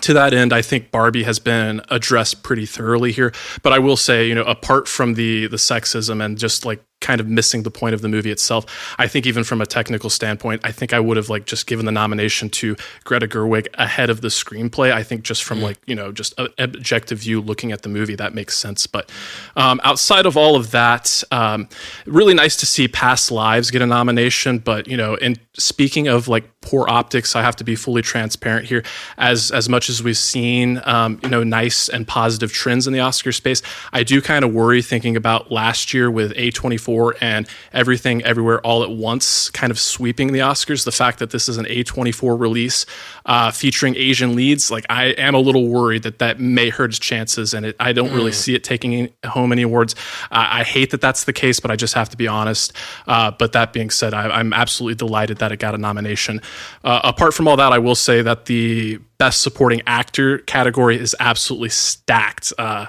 to 0.00 0.14
that 0.14 0.32
end, 0.32 0.54
I 0.54 0.62
think 0.62 0.90
Barbie 0.90 1.24
has 1.24 1.38
been 1.38 1.82
addressed 1.90 2.42
pretty 2.42 2.64
thoroughly 2.64 3.12
here. 3.12 3.34
But 3.62 3.74
I 3.74 3.78
will 3.80 3.96
say, 3.96 4.26
you 4.26 4.34
know, 4.34 4.44
apart 4.44 4.88
from 4.88 5.14
the 5.14 5.46
the 5.46 5.58
sexism 5.58 6.24
and 6.24 6.38
just 6.38 6.64
like 6.64 6.82
kind 7.00 7.20
of 7.20 7.28
missing 7.28 7.62
the 7.62 7.70
point 7.70 7.94
of 7.94 8.02
the 8.02 8.08
movie 8.08 8.30
itself, 8.30 8.94
I 8.98 9.06
think 9.06 9.26
even 9.26 9.44
from 9.44 9.60
a 9.60 9.66
technical 9.66 10.10
standpoint, 10.10 10.60
I 10.64 10.72
think 10.72 10.92
I 10.92 11.00
would 11.00 11.16
have 11.16 11.28
like 11.28 11.46
just 11.46 11.66
given 11.66 11.86
the 11.86 11.92
nomination 11.92 12.50
to 12.50 12.76
Greta 13.04 13.28
Gerwig 13.28 13.68
ahead 13.74 14.10
of 14.10 14.20
the 14.20 14.28
screenplay. 14.28 14.92
I 14.92 15.02
think 15.02 15.22
just 15.22 15.44
from 15.44 15.62
like 15.62 15.78
you 15.86 15.94
know 15.94 16.12
just 16.12 16.34
an 16.38 16.48
objective 16.58 17.20
view 17.20 17.40
looking 17.40 17.72
at 17.72 17.82
the 17.82 17.88
movie 17.88 18.16
that 18.16 18.34
makes 18.34 18.56
sense. 18.56 18.86
But 18.86 19.10
um, 19.56 19.80
outside 19.84 20.26
of 20.26 20.36
all 20.36 20.56
of 20.56 20.70
that, 20.72 21.22
um, 21.30 21.68
really 22.06 22.34
nice 22.34 22.56
to 22.56 22.66
see 22.66 22.88
Past 22.88 23.30
Lives 23.30 23.70
get 23.70 23.82
a 23.82 23.86
nomination. 23.86 24.58
But 24.58 24.88
you 24.88 24.96
know, 24.96 25.16
and 25.16 25.38
speaking 25.54 26.08
of 26.08 26.28
like 26.28 26.60
poor 26.60 26.88
optics, 26.88 27.36
I 27.36 27.42
have 27.42 27.56
to 27.56 27.64
be 27.64 27.76
fully 27.76 28.02
transparent 28.02 28.66
here. 28.66 28.82
As 29.16 29.50
as 29.50 29.68
much 29.68 29.88
as 29.88 30.02
we've 30.02 30.16
seen, 30.16 30.80
um, 30.84 31.20
you 31.22 31.28
know, 31.28 31.44
nice 31.44 31.88
and 31.88 32.06
positive 32.06 32.52
trends 32.52 32.86
in 32.86 32.92
the 32.92 33.00
Oscar 33.00 33.32
space, 33.32 33.62
I 33.92 34.02
do 34.02 34.20
kind 34.20 34.44
of 34.44 34.52
worry 34.52 34.82
thinking 34.82 35.16
about 35.16 35.52
last 35.52 35.94
year 35.94 36.10
with 36.10 36.34
A24 36.34 36.87
and 37.20 37.48
everything 37.72 38.22
everywhere 38.24 38.60
all 38.60 38.82
at 38.82 38.90
once 38.90 39.50
kind 39.50 39.70
of 39.70 39.78
sweeping 39.78 40.32
the 40.32 40.38
Oscars. 40.38 40.84
The 40.84 40.92
fact 40.92 41.18
that 41.18 41.30
this 41.30 41.48
is 41.48 41.56
an 41.56 41.66
A24 41.66 42.38
release 42.38 42.86
uh, 43.26 43.50
featuring 43.50 43.94
Asian 43.96 44.34
leads, 44.34 44.70
like 44.70 44.86
I 44.88 45.06
am 45.06 45.34
a 45.34 45.38
little 45.38 45.68
worried 45.68 46.02
that 46.04 46.18
that 46.18 46.40
may 46.40 46.70
hurt 46.70 46.90
its 46.90 46.98
chances, 46.98 47.54
and 47.54 47.66
it, 47.66 47.76
I 47.78 47.92
don't 47.92 48.12
really 48.12 48.32
see 48.32 48.54
it 48.54 48.64
taking 48.64 49.10
home 49.26 49.52
any 49.52 49.62
awards. 49.62 49.94
Uh, 50.30 50.46
I 50.50 50.64
hate 50.64 50.90
that 50.90 51.00
that's 51.00 51.24
the 51.24 51.32
case, 51.32 51.60
but 51.60 51.70
I 51.70 51.76
just 51.76 51.94
have 51.94 52.08
to 52.10 52.16
be 52.16 52.26
honest. 52.26 52.72
Uh, 53.06 53.30
but 53.30 53.52
that 53.52 53.72
being 53.72 53.90
said, 53.90 54.14
I, 54.14 54.28
I'm 54.28 54.52
absolutely 54.52 54.94
delighted 54.94 55.38
that 55.38 55.52
it 55.52 55.58
got 55.58 55.74
a 55.74 55.78
nomination. 55.78 56.40
Uh, 56.84 57.00
apart 57.04 57.34
from 57.34 57.48
all 57.48 57.56
that, 57.56 57.72
I 57.72 57.78
will 57.78 57.94
say 57.94 58.22
that 58.22 58.46
the 58.46 58.98
best 59.18 59.42
supporting 59.42 59.82
actor 59.86 60.38
category 60.38 60.98
is 60.98 61.14
absolutely 61.20 61.68
stacked. 61.68 62.52
Uh, 62.56 62.86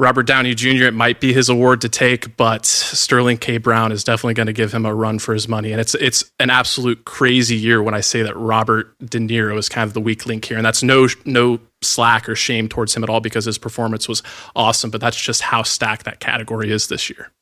Robert 0.00 0.24
Downey 0.24 0.54
Jr. 0.54 0.84
It 0.84 0.94
might 0.94 1.20
be 1.20 1.32
his 1.32 1.48
award 1.48 1.80
to 1.80 1.88
take, 1.88 2.36
but 2.36 2.64
Sterling 2.64 3.36
K. 3.36 3.58
Brown 3.58 3.90
is 3.90 4.04
definitely 4.04 4.34
going 4.34 4.46
to 4.46 4.52
give 4.52 4.72
him 4.72 4.86
a 4.86 4.94
run 4.94 5.18
for 5.18 5.34
his 5.34 5.48
money. 5.48 5.72
And 5.72 5.80
it's 5.80 5.96
it's 5.96 6.24
an 6.38 6.50
absolute 6.50 7.04
crazy 7.04 7.56
year 7.56 7.82
when 7.82 7.94
I 7.94 8.00
say 8.00 8.22
that 8.22 8.36
Robert 8.36 8.96
De 9.00 9.18
Niro 9.18 9.58
is 9.58 9.68
kind 9.68 9.88
of 9.88 9.94
the 9.94 10.00
weak 10.00 10.24
link 10.24 10.44
here, 10.44 10.56
and 10.56 10.64
that's 10.64 10.84
no 10.84 11.08
no 11.24 11.58
slack 11.82 12.28
or 12.28 12.36
shame 12.36 12.68
towards 12.68 12.94
him 12.94 13.02
at 13.02 13.10
all 13.10 13.20
because 13.20 13.44
his 13.44 13.58
performance 13.58 14.08
was 14.08 14.22
awesome. 14.54 14.90
But 14.90 15.00
that's 15.00 15.20
just 15.20 15.42
how 15.42 15.64
stacked 15.64 16.04
that 16.04 16.20
category 16.20 16.70
is 16.70 16.86
this 16.86 17.10
year. 17.10 17.32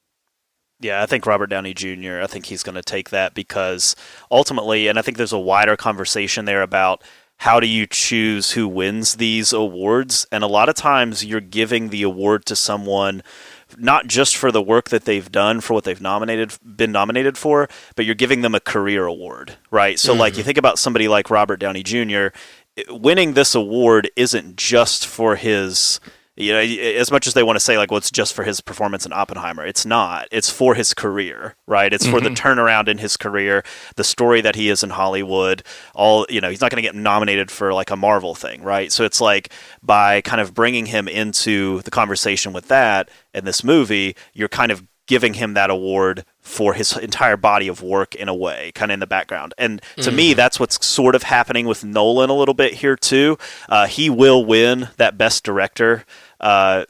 Yeah, 0.80 1.02
I 1.02 1.06
think 1.06 1.26
Robert 1.26 1.46
Downey 1.48 1.72
Jr., 1.72 2.20
I 2.22 2.26
think 2.26 2.46
he's 2.46 2.62
going 2.62 2.74
to 2.74 2.82
take 2.82 3.08
that 3.10 3.32
because 3.32 3.96
ultimately, 4.30 4.88
and 4.88 4.98
I 4.98 5.02
think 5.02 5.16
there's 5.16 5.32
a 5.32 5.38
wider 5.38 5.74
conversation 5.74 6.44
there 6.44 6.60
about 6.60 7.02
how 7.38 7.60
do 7.60 7.66
you 7.66 7.86
choose 7.86 8.52
who 8.52 8.66
wins 8.66 9.16
these 9.16 9.52
awards? 9.52 10.26
And 10.32 10.42
a 10.42 10.48
lot 10.48 10.68
of 10.68 10.74
times 10.74 11.24
you're 11.24 11.40
giving 11.40 11.90
the 11.90 12.02
award 12.02 12.46
to 12.46 12.56
someone 12.56 13.22
not 13.76 14.06
just 14.06 14.36
for 14.36 14.52
the 14.52 14.62
work 14.62 14.90
that 14.90 15.04
they've 15.04 15.30
done 15.30 15.60
for 15.60 15.74
what 15.74 15.84
they've 15.84 16.00
nominated 16.00 16.56
been 16.64 16.92
nominated 16.92 17.36
for, 17.36 17.68
but 17.94 18.04
you're 18.04 18.14
giving 18.14 18.40
them 18.40 18.54
a 18.54 18.60
career 18.60 19.06
award, 19.06 19.56
right? 19.70 19.98
So 19.98 20.12
mm-hmm. 20.12 20.20
like 20.20 20.36
you 20.36 20.42
think 20.42 20.58
about 20.58 20.78
somebody 20.78 21.08
like 21.08 21.30
Robert 21.30 21.58
Downey 21.58 21.82
Jr., 21.82 22.28
winning 22.88 23.34
this 23.34 23.54
award 23.54 24.10
isn't 24.16 24.56
just 24.56 25.06
for 25.06 25.36
his 25.36 26.00
you 26.36 26.52
know, 26.52 26.60
as 26.60 27.10
much 27.10 27.26
as 27.26 27.34
they 27.34 27.42
want 27.42 27.56
to 27.56 27.60
say 27.60 27.78
like, 27.78 27.90
well, 27.90 27.98
it's 27.98 28.10
just 28.10 28.34
for 28.34 28.44
his 28.44 28.60
performance 28.60 29.06
in 29.06 29.12
Oppenheimer, 29.12 29.64
it's 29.64 29.86
not. 29.86 30.28
It's 30.30 30.50
for 30.50 30.74
his 30.74 30.92
career, 30.92 31.56
right? 31.66 31.92
It's 31.92 32.04
mm-hmm. 32.04 32.14
for 32.14 32.20
the 32.20 32.28
mm-hmm. 32.28 32.46
turnaround 32.46 32.88
in 32.88 32.98
his 32.98 33.16
career, 33.16 33.64
the 33.96 34.04
story 34.04 34.42
that 34.42 34.54
he 34.54 34.68
is 34.68 34.82
in 34.82 34.90
Hollywood. 34.90 35.62
All 35.94 36.26
you 36.28 36.42
know, 36.42 36.50
he's 36.50 36.60
not 36.60 36.70
going 36.70 36.82
to 36.82 36.86
get 36.86 36.94
nominated 36.94 37.50
for 37.50 37.72
like 37.72 37.90
a 37.90 37.96
Marvel 37.96 38.34
thing, 38.34 38.62
right? 38.62 38.92
So 38.92 39.04
it's 39.04 39.20
like 39.20 39.50
by 39.82 40.20
kind 40.20 40.40
of 40.40 40.52
bringing 40.52 40.86
him 40.86 41.08
into 41.08 41.80
the 41.82 41.90
conversation 41.90 42.52
with 42.52 42.68
that 42.68 43.08
in 43.32 43.46
this 43.46 43.64
movie, 43.64 44.14
you're 44.34 44.48
kind 44.48 44.70
of 44.70 44.86
giving 45.06 45.34
him 45.34 45.54
that 45.54 45.70
award 45.70 46.24
for 46.40 46.74
his 46.74 46.96
entire 46.96 47.36
body 47.36 47.68
of 47.68 47.82
work 47.82 48.14
in 48.14 48.28
a 48.28 48.34
way, 48.34 48.72
kind 48.74 48.90
of 48.90 48.94
in 48.94 49.00
the 49.00 49.06
background. 49.06 49.54
And 49.56 49.80
to 49.96 50.10
mm. 50.10 50.14
me, 50.14 50.34
that's 50.34 50.60
what's 50.60 50.84
sort 50.84 51.14
of 51.14 51.22
happening 51.22 51.66
with 51.66 51.84
Nolan 51.84 52.30
a 52.30 52.34
little 52.34 52.54
bit 52.54 52.74
here 52.74 52.96
too. 52.96 53.38
Uh, 53.68 53.86
he 53.86 54.10
will 54.10 54.44
win 54.44 54.88
that 54.96 55.16
Best 55.16 55.44
Director, 55.44 56.04
uh, 56.40 56.84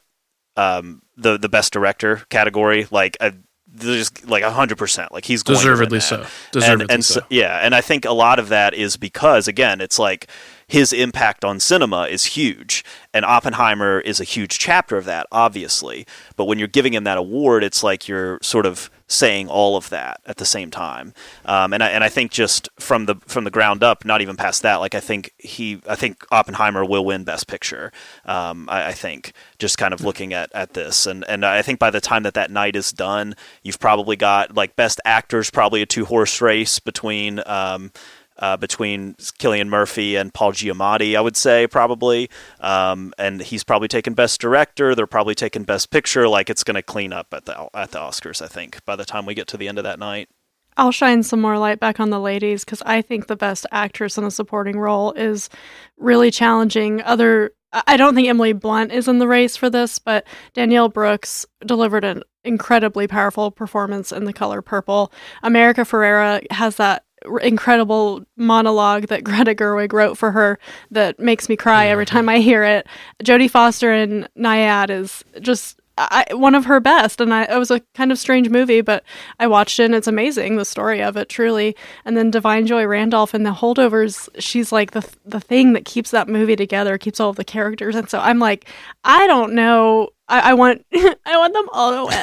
um, 0.57 1.03
the 1.17 1.39
the 1.39 1.49
Best 1.49 1.73
Director 1.73 2.23
category, 2.31 2.87
like. 2.91 3.17
A, 3.21 3.27
uh, 3.27 3.31
just 3.79 4.27
like 4.27 4.43
hundred 4.43 4.79
percent, 4.79 5.13
like 5.13 5.27
he's 5.27 5.43
deservedly 5.43 6.01
so. 6.01 6.25
Deservedly 6.51 6.85
and, 6.85 6.91
and 6.91 7.05
so. 7.05 7.21
so. 7.21 7.27
Yeah, 7.29 7.59
and 7.59 7.75
I 7.75 7.83
think 7.83 8.07
a 8.07 8.13
lot 8.13 8.39
of 8.39 8.49
that 8.49 8.73
is 8.73 8.97
because 8.97 9.49
again, 9.49 9.83
it's 9.83 9.99
like 9.99 10.29
his 10.67 10.93
impact 10.93 11.45
on 11.45 11.61
cinema 11.61 12.05
is 12.05 12.25
huge. 12.25 12.85
And 13.15 13.25
Oppenheimer 13.25 14.01
is 14.01 14.21
a 14.21 14.25
huge 14.25 14.59
chapter 14.59 14.97
of 14.97 15.05
that, 15.05 15.27
obviously. 15.31 16.07
But 16.37 16.47
when 16.47 16.59
you're 16.59 16.69
giving 16.69 16.93
him 16.93 17.05
that 17.05 17.19
award, 17.19 17.63
it's 17.63 17.83
like 17.83 18.09
you're 18.09 18.39
sort 18.43 18.67
of 18.67 18.91
saying 19.09 19.49
all 19.49 19.77
of 19.77 19.89
that 19.91 20.21
at 20.27 20.37
the 20.37 20.45
same 20.45 20.71
time. 20.71 21.15
Um, 21.45 21.73
and 21.73 21.83
I, 21.83 21.89
and 21.89 22.03
I 22.03 22.09
think 22.09 22.33
just 22.33 22.69
from 22.79 23.07
the 23.07 23.17
from 23.27 23.45
the 23.45 23.51
ground 23.51 23.83
up, 23.83 24.05
not 24.05 24.21
even 24.21 24.37
past 24.37 24.63
that, 24.63 24.77
like 24.77 24.95
I 24.95 25.01
think 25.01 25.33
he, 25.39 25.81
I 25.89 25.95
think 25.95 26.25
Oppenheimer 26.31 26.85
will 26.85 27.05
win 27.05 27.25
Best 27.25 27.47
Picture. 27.47 27.93
Um, 28.25 28.69
I, 28.69 28.89
I, 28.89 28.93
think 28.93 29.33
just 29.59 29.79
kind 29.79 29.95
of 29.95 30.03
looking 30.03 30.33
at, 30.33 30.51
at 30.53 30.75
this, 30.75 31.07
and 31.07 31.25
and 31.29 31.45
I 31.45 31.63
think 31.63 31.79
by 31.79 31.91
the 31.91 32.01
time 32.01 32.25
that 32.25 32.35
that 32.35 32.51
night 32.51 32.75
is 32.75 32.93
done, 32.93 33.37
you've 33.63 33.79
probably 33.81 34.17
got 34.17 34.55
like 34.55 34.77
Best 34.77 35.01
Actors, 35.05 35.51
probably 35.51 35.83
a 35.83 35.87
two 35.87 36.05
horse 36.05 36.41
race 36.41 36.79
between. 36.79 37.41
Um, 37.47 37.93
uh, 38.39 38.57
between 38.57 39.15
Cillian 39.15 39.69
Murphy 39.69 40.17
and 40.17 40.33
Paul 40.33 40.53
Giamatti, 40.53 41.17
I 41.17 41.21
would 41.21 41.37
say 41.37 41.67
probably, 41.67 42.31
um, 42.61 43.13
and 43.19 43.41
he's 43.41 43.65
probably 43.65 43.89
taken 43.89 44.15
Best 44.15 44.41
Director. 44.41 44.95
They're 44.95 45.07
probably 45.07 45.35
taking 45.35 45.65
Best 45.65 45.91
Picture. 45.91 46.29
Like 46.29 46.51
it's 46.51 46.65
going 46.65 46.75
to 46.75 46.83
clean 46.83 47.13
up 47.13 47.29
at 47.33 47.45
the 47.47 47.69
at 47.75 47.93
the 47.93 47.99
Oscars. 47.99 48.43
I 48.43 48.49
think 48.49 48.85
by 48.85 48.97
the 48.97 49.05
time 49.05 49.27
we 49.27 49.35
get 49.35 49.47
to 49.49 49.57
the 49.57 49.69
end 49.69 49.79
of 49.79 49.85
that 49.85 49.99
night. 49.99 50.29
I'll 50.77 50.93
shine 50.93 51.23
some 51.23 51.41
more 51.41 51.59
light 51.59 51.81
back 51.81 52.01
on 52.01 52.11
the 52.11 52.21
ladies 52.21 52.65
because 52.65 52.83
I 52.85 53.01
think 53.01 53.27
the 53.27 53.37
best 53.37 53.65
actress 53.73 54.19
in 54.19 54.25
a 54.25 54.31
supporting 54.31 54.79
role 54.79 55.13
is 55.13 55.49
really 55.97 56.31
challenging. 56.31 57.01
Other, 57.03 57.53
I 57.73 57.97
don't 57.97 58.15
think 58.15 58.29
Emily 58.29 58.53
Blunt 58.53 58.93
is 58.93 59.09
in 59.09 59.19
the 59.19 59.27
race 59.27 59.57
for 59.57 59.71
this, 59.71 59.99
but 59.99 60.27
Danielle 60.53 60.91
Brooks 60.91 61.47
delivered 61.65 62.05
an 62.05 62.23
incredibly 62.45 63.09
powerful 63.09 63.51
performance 63.51 64.13
in 64.13 64.25
The 64.25 64.35
Color 64.35 64.61
Purple. 64.61 65.11
America 65.43 65.81
Ferrera 65.81 66.47
has 66.53 66.77
that 66.77 67.06
incredible 67.43 68.25
monologue 68.37 69.07
that 69.09 69.25
Greta 69.25 69.55
Gerwig 69.55 69.93
wrote 69.93 70.17
for 70.17 70.33
her 70.33 70.59
that 70.91 71.19
makes 71.19 71.49
me 71.49 71.57
cry 71.57 71.87
every 71.87 72.07
time 72.07 72.29
I 72.29 72.39
hear 72.39 72.65
it. 72.65 72.87
Jodie 73.23 73.51
Foster 73.51 73.93
in 73.93 74.29
Nyad 74.39 74.91
is 74.91 75.25
just 75.41 75.81
I, 75.99 76.27
one 76.33 76.55
of 76.55 76.67
her 76.67 76.79
best, 76.79 77.23
and 77.23 77.33
I, 77.33 77.45
it 77.45 77.59
was 77.59 77.71
a 77.71 77.81
kind 77.95 78.13
of 78.13 78.19
strange 78.19 78.51
movie, 78.51 78.83
but 78.83 79.03
I 79.41 79.47
watched 79.47 79.81
it 79.81 79.85
and 79.85 79.95
it's 79.95 80.07
amazing 80.07 80.57
the 80.57 80.65
story 80.67 81.03
of 81.03 81.17
it 81.17 81.31
truly. 81.31 81.75
And 82.05 82.17
then 82.19 82.31
Da'Vine 82.31 82.67
Joy 82.67 82.85
Randolph 82.87 83.35
in 83.35 83.45
The 83.45 83.51
Holdovers, 83.51 84.29
she's 84.39 84.73
like 84.73 84.91
the 84.91 85.09
the 85.25 85.41
thing 85.41 85.73
that 85.73 85.87
keeps 85.87 86.11
that 86.11 86.29
movie 86.29 86.57
together, 86.57 86.99
keeps 86.99 87.19
all 87.19 87.31
of 87.31 87.37
the 87.37 87.45
characters, 87.45 87.97
and 87.97 88.11
so 88.11 88.19
I'm 88.19 88.39
like, 88.39 88.69
I 89.05 89.27
don't 89.27 89.55
know 89.55 90.11
I, 90.29 90.51
I, 90.51 90.55
want 90.55 90.85
I 90.95 91.39
want 91.39 91.55
them 91.55 91.69
all 91.73 92.09
to 92.09 92.15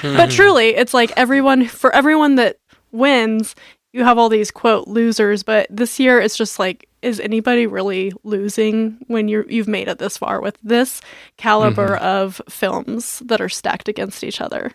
win. 0.00 0.16
but 0.16 0.30
truly, 0.30 0.68
it's 0.68 0.94
like 0.94 1.12
everyone 1.16 1.66
for 1.66 1.94
everyone 1.94 2.36
that 2.36 2.58
wins, 2.92 3.54
you 3.92 4.04
have 4.04 4.18
all 4.18 4.28
these 4.28 4.50
quote 4.50 4.88
losers, 4.88 5.42
but 5.42 5.66
this 5.70 5.98
year 5.98 6.20
it's 6.20 6.36
just 6.36 6.58
like, 6.58 6.88
is 7.02 7.18
anybody 7.18 7.66
really 7.66 8.12
losing 8.24 8.98
when 9.06 9.26
you're 9.28 9.48
you've 9.50 9.68
made 9.68 9.88
it 9.88 9.98
this 9.98 10.18
far 10.18 10.40
with 10.40 10.58
this 10.62 11.00
caliber 11.36 11.96
mm-hmm. 11.96 12.04
of 12.04 12.42
films 12.48 13.20
that 13.24 13.40
are 13.40 13.48
stacked 13.48 13.88
against 13.88 14.22
each 14.22 14.40
other? 14.40 14.72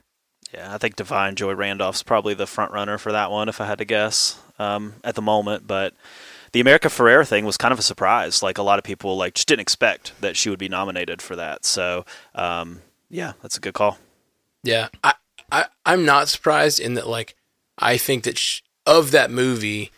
Yeah, 0.54 0.74
I 0.74 0.78
think 0.78 0.96
Da'Vine 0.96 1.36
Joy 1.36 1.54
Randolph's 1.54 2.04
probably 2.04 2.34
the 2.34 2.48
front 2.48 2.72
runner 2.72 2.98
for 2.98 3.12
that 3.12 3.30
one, 3.30 3.50
if 3.50 3.60
I 3.60 3.66
had 3.66 3.80
to 3.80 3.86
guess 3.86 4.40
um, 4.58 4.96
at 5.04 5.16
the 5.16 5.22
moment. 5.22 5.68
But 5.68 5.94
the 6.52 6.62
America 6.62 6.88
Ferrera 6.88 7.28
thing 7.28 7.46
was 7.46 7.58
kind 7.58 7.74
of 7.74 7.80
a 7.80 7.84
surprise. 7.84 8.42
Like 8.42 8.58
a 8.58 8.64
lot 8.64 8.80
of 8.80 8.86
people 8.86 9.18
like 9.18 9.34
just 9.34 9.48
didn't 9.48 9.62
expect 9.62 10.14
that 10.22 10.38
she 10.38 10.50
would 10.50 10.60
be 10.60 10.70
nominated 10.70 11.22
for 11.22 11.36
that. 11.36 11.66
So 11.66 12.06
um, 12.34 12.82
yeah, 13.10 13.34
that's 13.42 13.58
a 13.58 13.60
good 13.62 13.74
call. 13.74 13.98
Yeah, 14.64 14.88
I, 15.04 15.14
I 15.52 15.66
I'm 15.86 16.06
not 16.06 16.30
surprised 16.30 16.80
in 16.80 16.94
that 16.96 17.08
like 17.08 17.36
I 17.78 17.98
think 17.98 18.24
that 18.24 18.38
she, 18.38 18.64
of 18.86 19.12
that 19.12 19.32
movie, 19.32 19.92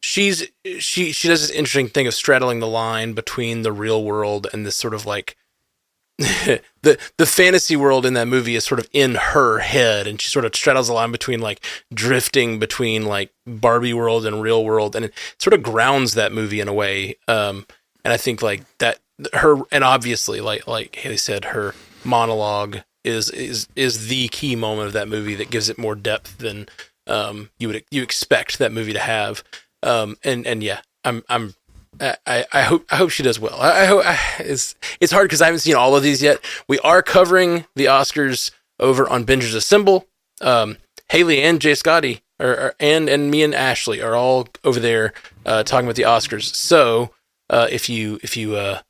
she's 0.00 0.46
she 0.78 1.12
she 1.12 1.28
does 1.28 1.42
this 1.42 1.50
interesting 1.50 1.88
thing 1.88 2.06
of 2.06 2.14
straddling 2.14 2.60
the 2.60 2.66
line 2.66 3.12
between 3.12 3.62
the 3.62 3.72
real 3.72 4.02
world 4.02 4.46
and 4.52 4.66
this 4.66 4.76
sort 4.76 4.94
of 4.94 5.06
like 5.06 5.36
the 6.18 6.98
the 7.16 7.26
fantasy 7.26 7.76
world 7.76 8.04
in 8.04 8.14
that 8.14 8.28
movie 8.28 8.54
is 8.54 8.64
sort 8.64 8.78
of 8.78 8.88
in 8.92 9.14
her 9.14 9.58
head 9.58 10.06
and 10.06 10.20
she 10.20 10.28
sort 10.28 10.44
of 10.44 10.54
straddles 10.54 10.88
the 10.88 10.92
line 10.92 11.12
between 11.12 11.40
like 11.40 11.64
drifting 11.94 12.58
between 12.58 13.06
like 13.06 13.32
Barbie 13.46 13.94
world 13.94 14.26
and 14.26 14.42
real 14.42 14.64
world 14.64 14.94
and 14.94 15.06
it 15.06 15.14
sort 15.38 15.54
of 15.54 15.62
grounds 15.62 16.14
that 16.14 16.32
movie 16.32 16.60
in 16.60 16.68
a 16.68 16.74
way 16.74 17.16
um 17.26 17.66
and 18.04 18.12
I 18.12 18.18
think 18.18 18.42
like 18.42 18.64
that 18.78 18.98
her 19.32 19.56
and 19.72 19.82
obviously 19.82 20.40
like 20.40 20.66
like 20.66 20.94
Haley 20.96 21.16
said 21.16 21.46
her 21.46 21.74
monologue 22.04 22.80
is 23.02 23.30
is 23.30 23.66
is 23.74 24.08
the 24.08 24.28
key 24.28 24.56
moment 24.56 24.88
of 24.88 24.92
that 24.92 25.08
movie 25.08 25.34
that 25.36 25.50
gives 25.50 25.68
it 25.70 25.78
more 25.78 25.94
depth 25.94 26.38
than 26.38 26.68
um, 27.10 27.50
you 27.58 27.68
would 27.68 27.84
you 27.90 28.02
expect 28.02 28.58
that 28.58 28.72
movie 28.72 28.92
to 28.92 28.98
have. 28.98 29.42
Um, 29.82 30.16
and 30.24 30.46
and 30.46 30.62
yeah, 30.62 30.80
I'm 31.04 31.22
I'm 31.28 31.54
I, 32.00 32.46
I 32.52 32.62
hope 32.62 32.86
I 32.90 32.96
hope 32.96 33.10
she 33.10 33.22
does 33.22 33.38
well. 33.38 33.60
I, 33.60 33.82
I 33.82 33.84
hope 33.86 34.04
I, 34.04 34.18
it's 34.40 34.74
it's 35.00 35.12
hard 35.12 35.26
because 35.26 35.42
I 35.42 35.46
haven't 35.46 35.60
seen 35.60 35.74
all 35.74 35.96
of 35.96 36.02
these 36.02 36.22
yet. 36.22 36.38
We 36.68 36.78
are 36.80 37.02
covering 37.02 37.66
the 37.74 37.86
Oscars 37.86 38.50
over 38.78 39.08
on 39.08 39.24
Bingers 39.24 39.54
Assemble. 39.54 40.06
Um, 40.40 40.78
Haley 41.10 41.42
and 41.42 41.60
Jay 41.60 41.74
Scotty 41.74 42.22
are, 42.38 42.56
are, 42.56 42.74
and 42.80 43.08
and 43.08 43.30
me 43.30 43.42
and 43.42 43.54
Ashley 43.54 44.00
are 44.00 44.14
all 44.14 44.48
over 44.64 44.80
there 44.80 45.12
uh, 45.44 45.62
talking 45.64 45.86
about 45.86 45.96
the 45.96 46.02
Oscars. 46.02 46.54
So 46.54 47.10
uh, 47.50 47.66
if 47.70 47.88
you 47.88 48.20
if 48.22 48.36
you 48.36 48.54
uh, 48.54 48.80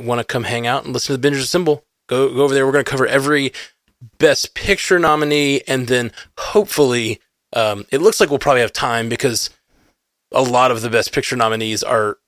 want 0.00 0.20
to 0.20 0.24
come 0.24 0.44
hang 0.44 0.66
out 0.66 0.84
and 0.84 0.92
listen 0.92 1.14
to 1.14 1.20
the 1.20 1.28
Bingers 1.28 1.40
Assemble, 1.40 1.84
go 2.08 2.34
go 2.34 2.42
over 2.42 2.54
there. 2.54 2.66
We're 2.66 2.72
going 2.72 2.84
to 2.84 2.90
cover 2.90 3.06
every 3.06 3.52
Best 4.18 4.54
Picture 4.54 4.98
nominee, 4.98 5.62
and 5.66 5.86
then 5.86 6.12
hopefully 6.38 7.20
um, 7.56 7.86
it 7.90 8.02
looks 8.02 8.20
like 8.20 8.28
we'll 8.28 8.38
probably 8.38 8.60
have 8.60 8.72
time 8.72 9.08
because 9.08 9.50
a 10.32 10.42
lot 10.42 10.70
of 10.70 10.82
the 10.82 10.90
best 10.90 11.12
picture 11.12 11.36
nominees 11.36 11.82
are 11.82 12.18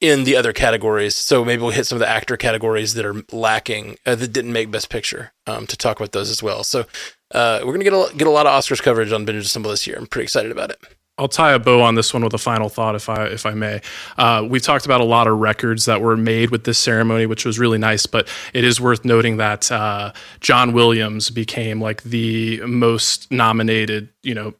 in 0.00 0.22
the 0.22 0.36
other 0.36 0.52
categories. 0.52 1.16
So 1.16 1.44
maybe 1.44 1.62
we'll 1.62 1.72
hit 1.72 1.86
some 1.86 1.96
of 1.96 2.00
the 2.00 2.08
actor 2.08 2.36
categories 2.36 2.94
that 2.94 3.04
are 3.04 3.24
lacking 3.32 3.98
uh, 4.06 4.14
that 4.14 4.32
didn't 4.32 4.52
make 4.52 4.70
best 4.70 4.88
picture 4.88 5.32
um, 5.46 5.66
to 5.66 5.76
talk 5.76 5.98
about 5.98 6.12
those 6.12 6.30
as 6.30 6.42
well. 6.42 6.62
So 6.62 6.86
uh, 7.34 7.60
we're 7.64 7.72
gonna 7.72 7.84
get 7.84 7.92
a, 7.92 8.16
get 8.16 8.28
a 8.28 8.30
lot 8.30 8.46
of 8.46 8.52
Oscars 8.52 8.80
coverage 8.80 9.12
on 9.12 9.24
Binge 9.24 9.44
Assemble 9.44 9.70
this 9.70 9.86
year. 9.86 9.96
I'm 9.98 10.06
pretty 10.06 10.24
excited 10.24 10.52
about 10.52 10.70
it. 10.70 10.78
I'll 11.18 11.26
tie 11.26 11.50
a 11.50 11.58
bow 11.58 11.82
on 11.82 11.96
this 11.96 12.14
one 12.14 12.22
with 12.22 12.32
a 12.32 12.38
final 12.38 12.68
thought, 12.68 12.94
if 12.94 13.08
I 13.08 13.26
if 13.26 13.44
I 13.44 13.50
may. 13.50 13.80
Uh, 14.16 14.46
we 14.48 14.60
talked 14.60 14.86
about 14.86 15.00
a 15.00 15.04
lot 15.04 15.26
of 15.26 15.38
records 15.38 15.84
that 15.86 16.00
were 16.00 16.16
made 16.16 16.50
with 16.50 16.62
this 16.62 16.78
ceremony, 16.78 17.26
which 17.26 17.44
was 17.44 17.58
really 17.58 17.78
nice. 17.78 18.06
But 18.06 18.28
it 18.54 18.62
is 18.62 18.80
worth 18.80 19.04
noting 19.04 19.38
that 19.38 19.70
uh, 19.72 20.12
John 20.38 20.72
Williams 20.72 21.30
became 21.30 21.80
like 21.80 22.04
the 22.04 22.60
most 22.60 23.32
nominated, 23.32 24.10
you 24.22 24.34
know, 24.34 24.54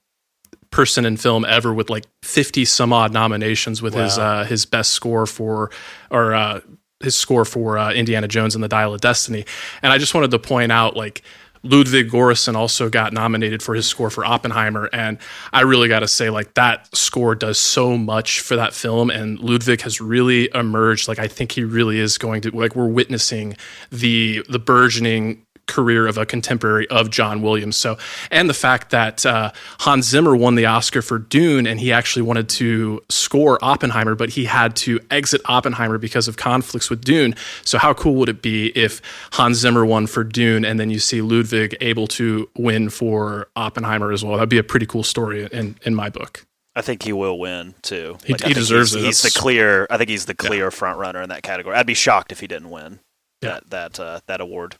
person 0.70 1.04
in 1.04 1.16
film 1.16 1.44
ever 1.44 1.72
with 1.72 1.90
like 1.90 2.04
50 2.22 2.64
some 2.64 2.92
odd 2.92 3.12
nominations 3.12 3.80
with 3.80 3.94
wow. 3.94 4.04
his 4.04 4.18
uh, 4.18 4.44
his 4.44 4.66
best 4.66 4.92
score 4.92 5.26
for 5.26 5.70
or 6.10 6.34
uh, 6.34 6.60
his 7.00 7.16
score 7.16 7.44
for 7.44 7.78
uh, 7.78 7.92
Indiana 7.92 8.28
Jones 8.28 8.54
and 8.54 8.62
the 8.62 8.68
Dial 8.68 8.94
of 8.94 9.00
Destiny. 9.00 9.44
And 9.82 9.92
I 9.92 9.98
just 9.98 10.14
wanted 10.14 10.30
to 10.32 10.38
point 10.38 10.72
out, 10.72 10.96
like, 10.96 11.22
Ludwig 11.62 12.10
Göransson 12.10 12.54
also 12.54 12.88
got 12.88 13.12
nominated 13.12 13.62
for 13.62 13.74
his 13.74 13.86
score 13.86 14.10
for 14.10 14.24
Oppenheimer, 14.24 14.88
and 14.92 15.18
I 15.52 15.62
really 15.62 15.88
got 15.88 16.00
to 16.00 16.08
say, 16.08 16.30
like 16.30 16.54
that 16.54 16.94
score 16.96 17.34
does 17.34 17.58
so 17.58 17.98
much 17.98 18.40
for 18.40 18.56
that 18.56 18.74
film, 18.74 19.10
and 19.10 19.40
Ludwig 19.40 19.80
has 19.82 20.00
really 20.00 20.48
emerged. 20.54 21.08
Like 21.08 21.18
I 21.18 21.26
think 21.26 21.52
he 21.52 21.64
really 21.64 21.98
is 21.98 22.16
going 22.16 22.42
to 22.42 22.56
like 22.56 22.76
we're 22.76 22.88
witnessing 22.88 23.56
the 23.90 24.44
the 24.48 24.60
burgeoning 24.60 25.44
career 25.68 26.06
of 26.06 26.18
a 26.18 26.26
contemporary 26.26 26.88
of 26.88 27.10
John 27.10 27.42
Williams. 27.42 27.76
So, 27.76 27.96
and 28.30 28.50
the 28.50 28.54
fact 28.54 28.90
that 28.90 29.24
uh, 29.24 29.52
Hans 29.80 30.06
Zimmer 30.06 30.34
won 30.34 30.56
the 30.56 30.66
Oscar 30.66 31.02
for 31.02 31.18
Dune, 31.18 31.66
and 31.66 31.78
he 31.78 31.92
actually 31.92 32.22
wanted 32.22 32.48
to 32.50 33.02
score 33.08 33.58
Oppenheimer, 33.62 34.14
but 34.14 34.30
he 34.30 34.46
had 34.46 34.74
to 34.76 34.98
exit 35.10 35.40
Oppenheimer 35.44 35.98
because 35.98 36.26
of 36.26 36.36
conflicts 36.36 36.90
with 36.90 37.04
Dune. 37.04 37.34
So, 37.64 37.78
how 37.78 37.94
cool 37.94 38.16
would 38.16 38.28
it 38.28 38.42
be 38.42 38.68
if 38.74 39.00
Hans 39.32 39.58
Zimmer 39.58 39.86
won 39.86 40.06
for 40.06 40.24
Dune, 40.24 40.64
and 40.64 40.80
then 40.80 40.90
you 40.90 40.98
see 40.98 41.20
Ludwig 41.20 41.76
able 41.80 42.08
to 42.08 42.48
win 42.56 42.90
for 42.90 43.48
Oppenheimer 43.54 44.10
as 44.10 44.24
well? 44.24 44.34
That'd 44.34 44.48
be 44.48 44.58
a 44.58 44.64
pretty 44.64 44.86
cool 44.86 45.04
story 45.04 45.48
in 45.52 45.76
in 45.82 45.94
my 45.94 46.08
book. 46.08 46.44
I 46.74 46.80
think 46.80 47.02
he 47.02 47.12
will 47.12 47.38
win 47.40 47.74
too. 47.82 48.18
He, 48.24 48.34
he 48.44 48.54
deserves 48.54 48.92
he's, 48.92 49.02
it. 49.02 49.06
He's 49.06 49.22
the 49.22 49.30
clear. 49.36 49.86
I 49.90 49.96
think 49.96 50.10
he's 50.10 50.26
the 50.26 50.34
clear 50.34 50.64
yeah. 50.64 50.70
front 50.70 50.98
runner 50.98 51.20
in 51.20 51.28
that 51.30 51.42
category. 51.42 51.76
I'd 51.76 51.86
be 51.86 51.94
shocked 51.94 52.30
if 52.30 52.38
he 52.38 52.46
didn't 52.46 52.70
win 52.70 53.00
yeah. 53.42 53.58
that 53.70 53.70
that 53.70 54.00
uh, 54.00 54.20
that 54.26 54.40
award. 54.40 54.76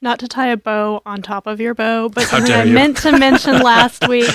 Not 0.00 0.18
to 0.20 0.28
tie 0.28 0.48
a 0.48 0.56
bow 0.56 1.02
on 1.04 1.20
top 1.20 1.46
of 1.46 1.60
your 1.60 1.74
bow, 1.74 2.08
but 2.08 2.24
something 2.24 2.52
I 2.52 2.64
you. 2.64 2.72
meant 2.72 2.96
to 2.98 3.12
mention 3.18 3.58
last 3.62 4.08
week 4.08 4.28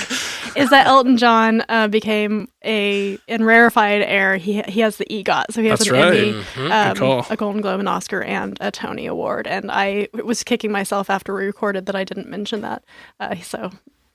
is 0.56 0.70
that 0.70 0.86
Elton 0.86 1.16
John 1.16 1.64
uh, 1.68 1.88
became 1.88 2.48
a 2.64 3.18
in 3.26 3.44
rarefied 3.44 4.02
air. 4.02 4.36
He 4.36 4.62
he 4.62 4.80
has 4.80 4.98
the 4.98 5.06
EGOT, 5.06 5.46
so 5.50 5.60
he 5.60 5.68
has 5.68 5.80
That's 5.80 5.90
an 5.90 5.96
right. 5.96 6.14
Emmy, 6.14 6.32
mm-hmm. 6.32 7.02
um, 7.02 7.24
a 7.28 7.36
Golden 7.36 7.60
Globe, 7.60 7.80
an 7.80 7.88
Oscar, 7.88 8.22
and 8.22 8.56
a 8.60 8.70
Tony 8.70 9.06
Award. 9.06 9.48
And 9.48 9.70
I 9.70 10.08
was 10.24 10.44
kicking 10.44 10.70
myself 10.70 11.10
after 11.10 11.34
we 11.34 11.44
recorded 11.44 11.86
that 11.86 11.96
I 11.96 12.04
didn't 12.04 12.28
mention 12.28 12.60
that. 12.60 12.84
Uh, 13.18 13.36
so 13.36 13.70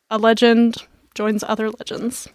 a 0.09 0.17
legend 0.17 0.77
joins 1.13 1.43
other 1.43 1.69
legends. 1.69 2.29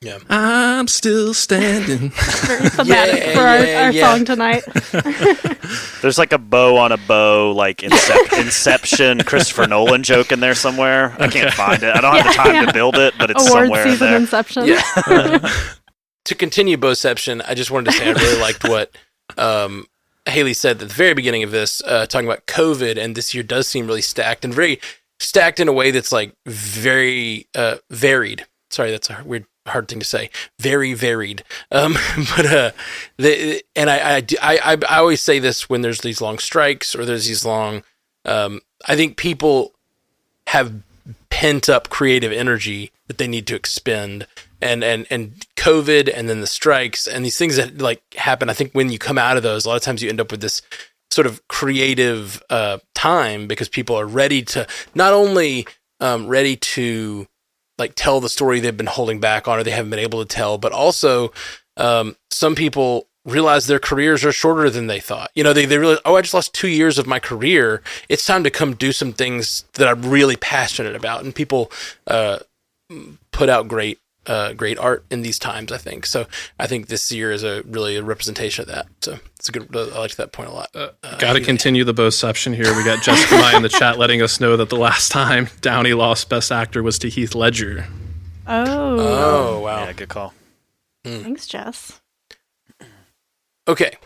Yeah. 0.00 0.18
I'm 0.30 0.86
still 0.86 1.34
standing. 1.34 2.10
Very 2.46 2.68
thematic 2.70 3.20
yeah, 3.20 3.32
for 3.34 3.40
our, 3.40 3.64
yeah, 3.64 3.84
our 3.84 3.92
yeah. 3.92 4.14
song 4.14 4.24
tonight. 4.24 4.62
There's 6.02 6.18
like 6.18 6.32
a 6.32 6.38
bow 6.38 6.76
on 6.76 6.92
a 6.92 6.96
bow, 6.96 7.52
like 7.52 7.78
Incep- 7.78 8.40
Inception, 8.40 9.24
Christopher 9.24 9.66
Nolan 9.66 10.04
joke 10.04 10.30
in 10.30 10.38
there 10.38 10.54
somewhere. 10.54 11.16
I 11.18 11.26
can't 11.26 11.52
find 11.52 11.82
it. 11.82 11.96
I 11.96 12.00
don't 12.00 12.14
have 12.14 12.26
the 12.26 12.32
time 12.32 12.66
to 12.66 12.72
build 12.72 12.96
it, 12.96 13.14
but 13.18 13.30
it's 13.30 13.48
Award 13.48 13.64
somewhere 13.64 13.84
season 13.84 14.06
in 14.06 14.12
there. 14.12 14.20
Inception. 14.20 14.66
Yeah. 14.66 15.52
to 16.26 16.34
continue 16.36 16.76
Bowception, 16.76 17.42
I 17.48 17.54
just 17.54 17.72
wanted 17.72 17.90
to 17.90 17.98
say 17.98 18.08
I 18.08 18.12
really 18.12 18.40
liked 18.40 18.68
what 18.68 18.92
um, 19.36 19.86
Haley 20.26 20.54
said 20.54 20.72
at 20.72 20.78
the 20.78 20.86
very 20.86 21.14
beginning 21.14 21.42
of 21.42 21.50
this, 21.50 21.82
uh, 21.84 22.06
talking 22.06 22.28
about 22.28 22.46
COVID, 22.46 22.96
and 22.98 23.16
this 23.16 23.34
year 23.34 23.42
does 23.42 23.66
seem 23.66 23.88
really 23.88 24.02
stacked 24.02 24.44
and 24.44 24.54
very 24.54 24.80
stacked 25.18 25.58
in 25.58 25.66
a 25.66 25.72
way 25.72 25.90
that's 25.90 26.12
like 26.12 26.34
very 26.46 27.48
uh, 27.56 27.78
varied. 27.90 28.46
Sorry, 28.70 28.92
that's 28.92 29.10
a 29.10 29.22
weird 29.24 29.46
hard 29.68 29.88
thing 29.88 29.98
to 29.98 30.04
say. 30.04 30.30
Very 30.58 30.94
varied. 30.94 31.44
Um, 31.70 31.96
but 32.36 32.46
uh, 32.46 32.70
the 33.16 33.62
and 33.76 33.90
I, 33.90 34.18
I 34.18 34.22
I 34.42 34.78
I 34.88 34.98
always 34.98 35.20
say 35.20 35.38
this 35.38 35.68
when 35.68 35.82
there's 35.82 36.00
these 36.00 36.20
long 36.20 36.38
strikes 36.38 36.94
or 36.94 37.04
there's 37.04 37.26
these 37.26 37.44
long. 37.44 37.82
Um, 38.24 38.60
I 38.86 38.96
think 38.96 39.16
people 39.16 39.72
have 40.48 40.82
pent 41.30 41.68
up 41.68 41.88
creative 41.88 42.32
energy 42.32 42.90
that 43.06 43.18
they 43.18 43.28
need 43.28 43.46
to 43.46 43.54
expend, 43.54 44.26
and 44.60 44.82
and 44.82 45.06
and 45.10 45.46
COVID, 45.56 46.10
and 46.12 46.28
then 46.28 46.40
the 46.40 46.46
strikes, 46.46 47.06
and 47.06 47.24
these 47.24 47.38
things 47.38 47.56
that 47.56 47.78
like 47.78 48.02
happen. 48.14 48.50
I 48.50 48.54
think 48.54 48.72
when 48.72 48.90
you 48.90 48.98
come 48.98 49.18
out 49.18 49.36
of 49.36 49.42
those, 49.42 49.64
a 49.64 49.68
lot 49.68 49.76
of 49.76 49.82
times 49.82 50.02
you 50.02 50.08
end 50.08 50.20
up 50.20 50.30
with 50.30 50.40
this 50.40 50.62
sort 51.10 51.26
of 51.26 51.46
creative 51.48 52.42
uh, 52.50 52.78
time 52.94 53.46
because 53.46 53.68
people 53.68 53.96
are 53.96 54.06
ready 54.06 54.42
to 54.42 54.66
not 54.94 55.14
only 55.14 55.66
um, 56.00 56.26
ready 56.26 56.56
to 56.56 57.26
like 57.78 57.92
tell 57.94 58.20
the 58.20 58.28
story 58.28 58.60
they've 58.60 58.76
been 58.76 58.86
holding 58.86 59.20
back 59.20 59.46
on 59.48 59.58
or 59.58 59.62
they 59.62 59.70
haven't 59.70 59.90
been 59.90 59.98
able 59.98 60.24
to 60.24 60.34
tell, 60.34 60.58
but 60.58 60.72
also 60.72 61.32
um, 61.76 62.16
some 62.30 62.54
people 62.54 63.06
realize 63.24 63.66
their 63.66 63.78
careers 63.78 64.24
are 64.24 64.32
shorter 64.32 64.70
than 64.70 64.86
they 64.86 65.00
thought. 65.00 65.30
You 65.34 65.44
know, 65.44 65.52
they, 65.52 65.66
they 65.66 65.78
realize, 65.78 65.98
oh, 66.04 66.16
I 66.16 66.22
just 66.22 66.34
lost 66.34 66.54
two 66.54 66.68
years 66.68 66.98
of 66.98 67.06
my 67.06 67.20
career. 67.20 67.82
It's 68.08 68.26
time 68.26 68.42
to 68.44 68.50
come 68.50 68.74
do 68.74 68.90
some 68.90 69.12
things 69.12 69.64
that 69.74 69.86
I'm 69.86 70.02
really 70.02 70.36
passionate 70.36 70.96
about. 70.96 71.24
And 71.24 71.34
people 71.34 71.70
uh, 72.06 72.38
put 73.32 73.48
out 73.48 73.68
great 73.68 73.98
uh, 74.28 74.52
great 74.52 74.78
art 74.78 75.04
in 75.10 75.22
these 75.22 75.38
times. 75.38 75.72
I 75.72 75.78
think 75.78 76.06
so. 76.06 76.26
I 76.58 76.66
think 76.66 76.86
this 76.86 77.10
year 77.10 77.32
is 77.32 77.42
a 77.42 77.62
really 77.62 77.96
a 77.96 78.02
representation 78.02 78.62
of 78.62 78.68
that. 78.68 78.86
So 79.00 79.18
it's 79.36 79.48
a 79.48 79.52
good. 79.52 79.74
I 79.74 79.98
like 79.98 80.14
that 80.16 80.32
point 80.32 80.50
a 80.50 80.52
lot. 80.52 80.70
Uh, 80.74 80.90
uh 81.02 81.18
Got 81.18 81.32
to 81.32 81.40
continue 81.40 81.84
the 81.84 81.94
bowception 81.94 82.54
here. 82.54 82.74
We 82.76 82.84
got 82.84 83.02
Jessica 83.02 83.36
Mai 83.36 83.56
in 83.56 83.62
the 83.62 83.68
chat 83.68 83.98
letting 83.98 84.22
us 84.22 84.40
know 84.40 84.56
that 84.56 84.68
the 84.68 84.76
last 84.76 85.10
time 85.10 85.48
Downey 85.60 85.94
lost 85.94 86.28
Best 86.28 86.52
Actor 86.52 86.82
was 86.82 86.98
to 87.00 87.08
Heath 87.08 87.34
Ledger. 87.34 87.86
Oh. 88.46 88.98
Oh 88.98 89.60
wow. 89.60 89.84
Yeah, 89.84 89.92
good 89.92 90.08
call. 90.08 90.34
Mm. 91.04 91.22
Thanks, 91.22 91.46
Jess. 91.46 92.00
Okay. 93.66 93.96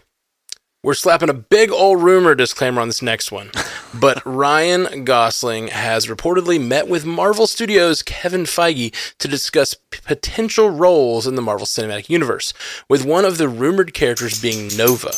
We're 0.85 0.95
slapping 0.95 1.29
a 1.29 1.35
big 1.35 1.71
old 1.71 2.03
rumor 2.03 2.35
disclaimer 2.35 2.81
on 2.81 2.88
this 2.88 3.03
next 3.03 3.31
one. 3.31 3.51
But 3.95 4.23
Ryan 4.25 5.05
Gosling 5.05 5.68
has 5.68 6.07
reportedly 6.07 6.59
met 6.59 6.88
with 6.88 7.05
Marvel 7.05 7.47
Studios' 7.47 8.03
Kevin 8.03 8.45
Feige 8.45 8.95
to 9.18 9.29
discuss 9.29 9.75
p- 9.75 10.01
potential 10.03 10.71
roles 10.71 11.27
in 11.27 11.35
the 11.35 11.42
Marvel 11.42 11.66
Cinematic 11.66 12.09
Universe, 12.09 12.55
with 12.88 13.05
one 13.05 13.27
of 13.27 13.37
the 13.37 13.51
rumored 13.51 13.92
characters 13.92 14.40
being 14.40 14.75
Nova. 14.79 15.12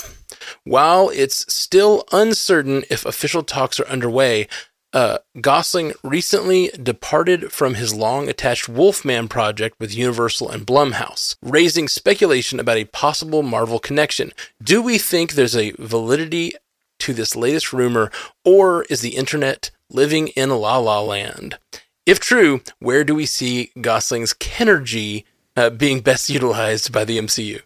While 0.64 1.08
it's 1.10 1.50
still 1.54 2.04
uncertain 2.10 2.82
if 2.90 3.06
official 3.06 3.44
talks 3.44 3.78
are 3.78 3.86
underway, 3.86 4.48
uh, 4.94 5.18
Gosling 5.40 5.92
recently 6.04 6.70
departed 6.80 7.52
from 7.52 7.74
his 7.74 7.92
long 7.92 8.28
attached 8.28 8.68
Wolfman 8.68 9.26
project 9.28 9.76
with 9.80 9.94
Universal 9.94 10.50
and 10.50 10.64
Blumhouse, 10.64 11.36
raising 11.42 11.88
speculation 11.88 12.60
about 12.60 12.76
a 12.76 12.84
possible 12.84 13.42
Marvel 13.42 13.80
connection. 13.80 14.32
Do 14.62 14.80
we 14.80 14.96
think 14.96 15.32
there's 15.32 15.56
a 15.56 15.72
validity 15.72 16.52
to 17.00 17.12
this 17.12 17.34
latest 17.34 17.72
rumor, 17.72 18.10
or 18.44 18.84
is 18.84 19.00
the 19.00 19.16
internet 19.16 19.72
living 19.90 20.28
in 20.28 20.50
la 20.50 20.78
la 20.78 21.02
land? 21.02 21.58
If 22.06 22.20
true, 22.20 22.62
where 22.78 23.02
do 23.02 23.14
we 23.14 23.26
see 23.26 23.72
Gosling's 23.80 24.32
Kenergy 24.32 25.24
uh, 25.56 25.70
being 25.70 26.00
best 26.00 26.30
utilized 26.30 26.92
by 26.92 27.04
the 27.04 27.18
MCU? 27.18 27.62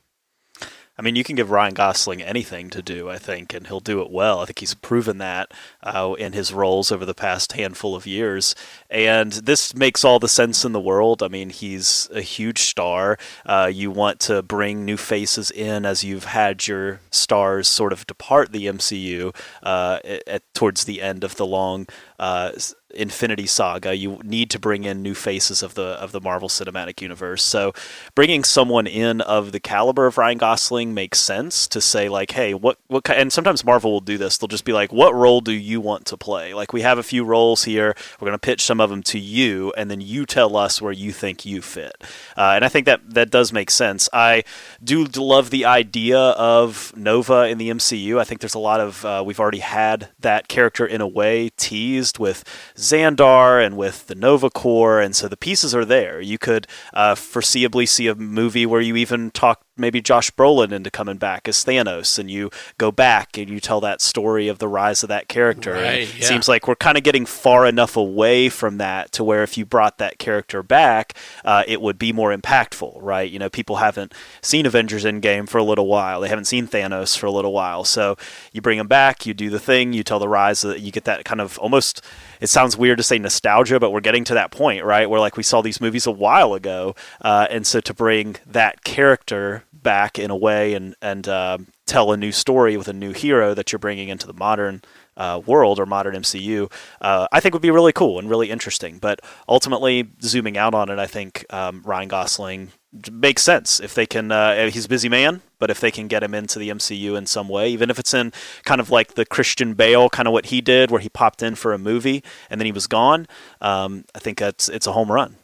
I 0.99 1.03
mean, 1.03 1.15
you 1.15 1.23
can 1.23 1.37
give 1.37 1.53
Ryan 1.53 1.75
Gosling 1.75 2.21
anything 2.23 2.71
to 2.71 2.83
do, 2.83 3.09
I 3.09 3.19
think, 3.19 3.55
and 3.55 3.69
he'll 3.69 3.79
do 3.79 4.03
it 4.03 4.11
well. 4.11 4.41
I 4.41 4.47
think 4.47 4.59
he's 4.59 4.75
proven 4.75 5.19
that 5.19 5.53
uh, 5.81 6.15
in 6.19 6.33
his 6.33 6.53
roles 6.53 6.91
over 6.91 7.05
the 7.05 7.15
past 7.15 7.53
handful 7.53 7.95
of 7.95 8.05
years. 8.05 8.57
And 8.91 9.33
this 9.33 9.77
makes 9.77 10.05
all 10.05 10.19
the 10.19 10.29
sense 10.29 10.65
in 10.65 10.73
the 10.73 10.81
world. 10.81 11.23
I 11.23 11.29
mean, 11.29 11.51
he's 11.51 12.09
a 12.13 12.21
huge 12.21 12.63
star. 12.63 13.17
Uh, 13.47 13.71
you 13.73 13.93
want 13.93 14.19
to 14.21 14.43
bring 14.43 14.85
new 14.85 14.97
faces 14.97 15.53
in 15.53 15.87
as 15.87 16.03
you've 16.03 16.25
had 16.25 16.67
your 16.67 16.99
stars 17.13 17.69
sort 17.69 17.93
of 17.93 18.05
depart 18.09 18.51
the 18.51 18.67
MCU 18.67 19.33
uh, 19.63 20.01
at, 20.27 20.43
towards 20.53 20.85
the 20.85 21.01
end 21.01 21.23
of 21.23 21.37
the 21.37 21.47
long 21.47 21.87
uh, 22.19 22.51
Infinity 22.95 23.47
Saga, 23.47 23.95
you 23.95 24.19
need 24.25 24.51
to 24.51 24.59
bring 24.59 24.85
in 24.85 25.03
new 25.03 25.15
faces 25.15 25.63
of 25.63 25.75
the 25.75 25.83
of 25.83 26.13
the 26.13 26.21
Marvel 26.21 26.49
Cinematic 26.49 27.03
Universe. 27.03 27.43
So, 27.43 27.75
bringing 28.15 28.45
someone 28.45 28.87
in 28.87 29.21
of 29.21 29.53
the 29.53 29.61
caliber 29.61 30.07
of 30.07 30.17
Ryan 30.17 30.39
Gosling 30.39 30.95
makes 30.95 31.21
sense 31.21 31.67
to 31.69 31.83
say 31.83 32.09
like, 32.09 32.31
hey, 32.31 32.55
what 32.55 32.79
what? 32.87 33.09
And 33.11 33.31
sometimes 33.31 33.65
Marvel 33.65 33.93
will 33.93 34.01
do 34.01 34.17
this. 34.17 34.39
They'll 34.39 34.49
just 34.49 34.65
be 34.65 34.73
like, 34.73 34.91
what 34.91 35.15
role 35.15 35.43
do 35.43 35.53
you 35.53 35.81
want 35.83 36.07
to 36.07 36.17
play? 36.17 36.55
Like, 36.55 36.73
we 36.73 36.81
have 36.81 36.97
a 36.97 37.03
few 37.03 37.25
roles 37.25 37.65
here. 37.65 37.95
We're 38.19 38.27
going 38.27 38.33
to 38.33 38.39
pitch 38.39 38.63
some 38.63 38.81
of 38.81 38.89
them 38.89 39.03
to 39.05 39.19
you, 39.19 39.73
and 39.77 39.91
then 39.91 40.01
you 40.01 40.25
tell 40.25 40.57
us 40.57 40.81
where 40.81 40.93
you 40.93 41.13
think 41.13 41.45
you 41.45 41.61
fit. 41.61 41.95
Uh, 42.37 42.53
and 42.55 42.65
I 42.65 42.69
think 42.69 42.87
that 42.87 43.15
that 43.15 43.31
does 43.31 43.53
make 43.53 43.71
sense. 43.71 44.09
I 44.15 44.45
do 44.83 45.05
love 45.05 45.51
the 45.51 45.67
idea 45.67 46.19
of 46.19 46.95
Nova 46.97 47.49
in 47.49 47.59
the 47.59 47.69
MCU. 47.69 48.19
I 48.19 48.25
think 48.25 48.41
there's 48.41 48.55
a 48.55 48.59
lot 48.59 48.81
of 48.81 49.05
uh, 49.05 49.23
we've 49.27 49.41
already 49.41 49.59
had 49.59 50.09
that 50.21 50.49
character 50.49 50.87
in 50.87 51.03
a 51.03 51.07
way 51.07 51.51
teased 51.57 52.19
with 52.19 52.45
Xandar 52.79 53.65
and 53.65 53.77
with 53.77 54.07
the 54.07 54.15
Nova 54.15 54.51
Corps, 54.51 55.01
and 55.01 55.15
so 55.15 55.29
the 55.29 55.37
pieces 55.37 55.75
are 55.75 55.85
there. 55.85 56.21
You 56.21 56.39
could 56.39 56.67
uh, 56.95 57.15
foreseeably 57.15 57.89
see 57.89 58.07
a 58.07 58.15
movie 58.15 58.67
where 58.67 58.81
you 58.81 58.97
even 58.97 59.31
talk 59.33 59.63
maybe 59.79 60.01
Josh 60.01 60.31
Brolin 60.31 60.73
into 60.73 60.91
coming 60.91 61.17
back 61.17 61.49
as 61.49 61.65
Thanos, 61.65 62.19
and 62.19 62.31
you 62.31 62.51
go 62.79 62.91
back 62.91 63.39
and 63.39 63.49
you 63.49 63.61
tell 63.61 63.81
that 63.81 64.01
story 64.01 64.49
of 64.49 64.59
the 64.59 64.69
rise 64.69 65.03
of 65.03 65.09
that 65.09 65.29
character. 65.29 65.73
Right, 65.73 66.03
it 66.03 66.25
seems 66.25 66.49
like 66.49 66.67
we're 66.67 66.77
kind 66.77 66.99
of 66.99 67.05
getting 67.05 67.27
far 67.27 67.67
enough 67.67 67.97
away 67.97 68.49
from 68.49 68.79
that 68.79 69.13
to 69.13 69.25
where 69.25 69.43
if 69.43 69.57
you 69.57 69.65
brought 69.65 69.99
that 69.99 70.19
character 70.19 70.63
back, 70.63 71.15
uh, 71.45 71.65
it 71.67 71.81
would 71.81 71.99
be 71.99 72.13
more 72.13 72.37
impactful, 72.37 72.99
right? 73.01 73.31
You 73.31 73.39
know, 73.39 73.51
people 73.51 73.77
haven't 73.77 74.13
seen 74.43 74.67
Avengers 74.67 75.05
Endgame 75.05 75.49
for 75.49 75.59
a 75.59 75.65
little 75.65 75.87
while. 75.87 76.21
They 76.21 76.29
haven't 76.29 76.47
seen 76.47 76.67
Thanos 76.67 77.17
for 77.17 77.27
a 77.27 77.31
little 77.31 77.53
while. 77.53 77.85
So 77.85 78.17
you 78.53 78.61
bring 78.61 78.79
him 78.79 78.89
back, 78.89 79.27
you 79.27 79.35
do 79.35 79.51
the 79.51 79.61
thing, 79.61 79.93
you 79.93 80.03
tell 80.03 80.19
the 80.19 80.29
rise, 80.29 80.65
of, 80.65 80.79
you 80.79 80.93
get 80.93 81.05
that 81.05 81.25
kind 81.25 81.41
of 81.41 81.59
almost 81.59 82.03
it 82.41 82.49
sounds 82.49 82.77
weird 82.77 82.99
to 82.99 83.05
say 83.05 83.19
nostalgia, 83.19 83.81
but 83.81 83.91
we're 83.91 84.01
getting 84.01 84.25
to 84.25 84.35
that 84.35 84.51
point, 84.51 84.85
right? 84.85 85.09
Where 85.09 85.21
like 85.21 85.37
we 85.37 85.43
saw 85.43 85.61
these 85.61 85.81
movies 85.81 86.07
a 86.07 86.11
while 86.11 86.55
ago, 86.55 86.95
uh, 87.21 87.47
and 87.51 87.67
so 87.67 87.81
to 87.81 87.95
bring 87.95 88.37
that 88.47 88.85
character 88.85 89.65
back 89.83 90.19
in 90.19 90.31
a 90.31 90.37
way 90.37 90.75
and 90.75 90.95
and 91.01 91.29
uh, 91.29 91.59
tell 91.87 92.13
a 92.13 92.17
new 92.17 92.33
story 92.33 92.77
with 92.77 92.89
a 92.89 92.93
new 92.93 93.13
hero 93.13 93.55
that 93.55 93.73
you're 93.73 93.79
bringing 93.79 94.09
into 94.09 94.27
the 94.27 94.33
modern 94.33 94.83
uh, 95.17 95.43
world 95.45 95.81
or 95.81 95.87
modern 95.87 96.15
MCU, 96.15 96.71
uh, 97.01 97.27
I 97.33 97.41
think 97.41 97.53
would 97.53 97.63
be 97.63 97.71
really 97.71 97.93
cool 97.93 98.19
and 98.19 98.31
really 98.31 98.51
interesting. 98.51 98.99
But 98.99 99.21
ultimately, 99.49 100.09
zooming 100.23 100.57
out 100.57 100.75
on 100.75 100.89
it, 100.91 100.99
I 100.99 101.07
think 101.07 101.45
um, 101.51 101.83
Ryan 101.85 102.09
Gosling 102.09 102.73
makes 103.11 103.43
sense 103.43 103.81
if 103.81 103.95
they 103.95 104.07
can. 104.07 104.31
Uh, 104.31 104.71
he's 104.71 104.87
a 104.87 104.89
busy 104.89 105.09
man, 105.09 105.43
but 105.59 105.71
if 105.71 105.81
they 105.81 105.91
can 105.91 106.07
get 106.07 106.23
him 106.23 106.35
into 106.35 106.59
the 106.59 106.69
MCU 106.69 107.19
in 107.19 107.27
some 107.27 107.49
way, 107.49 107.69
even 107.69 107.91
if 107.91 107.99
it's 107.99 108.15
in 108.15 108.33
kind 108.65 108.81
of 108.81 108.91
like 108.91 109.15
the 109.15 109.27
Christian 109.27 109.75
Bale 109.75 110.09
kind 110.09 110.29
of 110.29 110.33
what 110.33 110.47
he 110.47 110.61
did, 110.61 110.91
where 110.91 111.01
he 111.01 111.09
popped 111.09 111.43
in 111.43 111.57
for 111.57 111.73
a 111.73 111.79
movie 111.79 112.23
and 112.49 112.61
then 112.61 112.67
he 112.67 112.73
was 112.73 112.87
gone, 112.87 113.27
um, 113.61 114.05
I 114.15 114.21
think 114.21 114.39
that's 114.39 114.69
it's 114.69 114.87
a 114.87 114.93
home 114.93 115.11
run. 115.11 115.37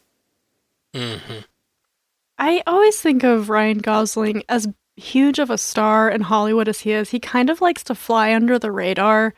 Mm-hmm. 0.95 1.41
I 2.39 2.63
always 2.67 3.01
think 3.01 3.23
of 3.23 3.49
Ryan 3.49 3.79
Gosling 3.79 4.43
as 4.49 4.69
huge 4.97 5.39
of 5.39 5.51
a 5.51 5.59
star 5.59 6.09
in 6.09 6.23
Hollywood 6.23 6.69
as 6.69 6.81
he 6.81 6.93
is. 6.93 7.11
He 7.11 7.21
kind 7.21 7.51
of 7.51 7.61
likes 7.61 7.85
to 7.85 7.95
fly 7.95 8.35
under 8.35 8.59
the 8.59 8.73
radar 8.73 9.35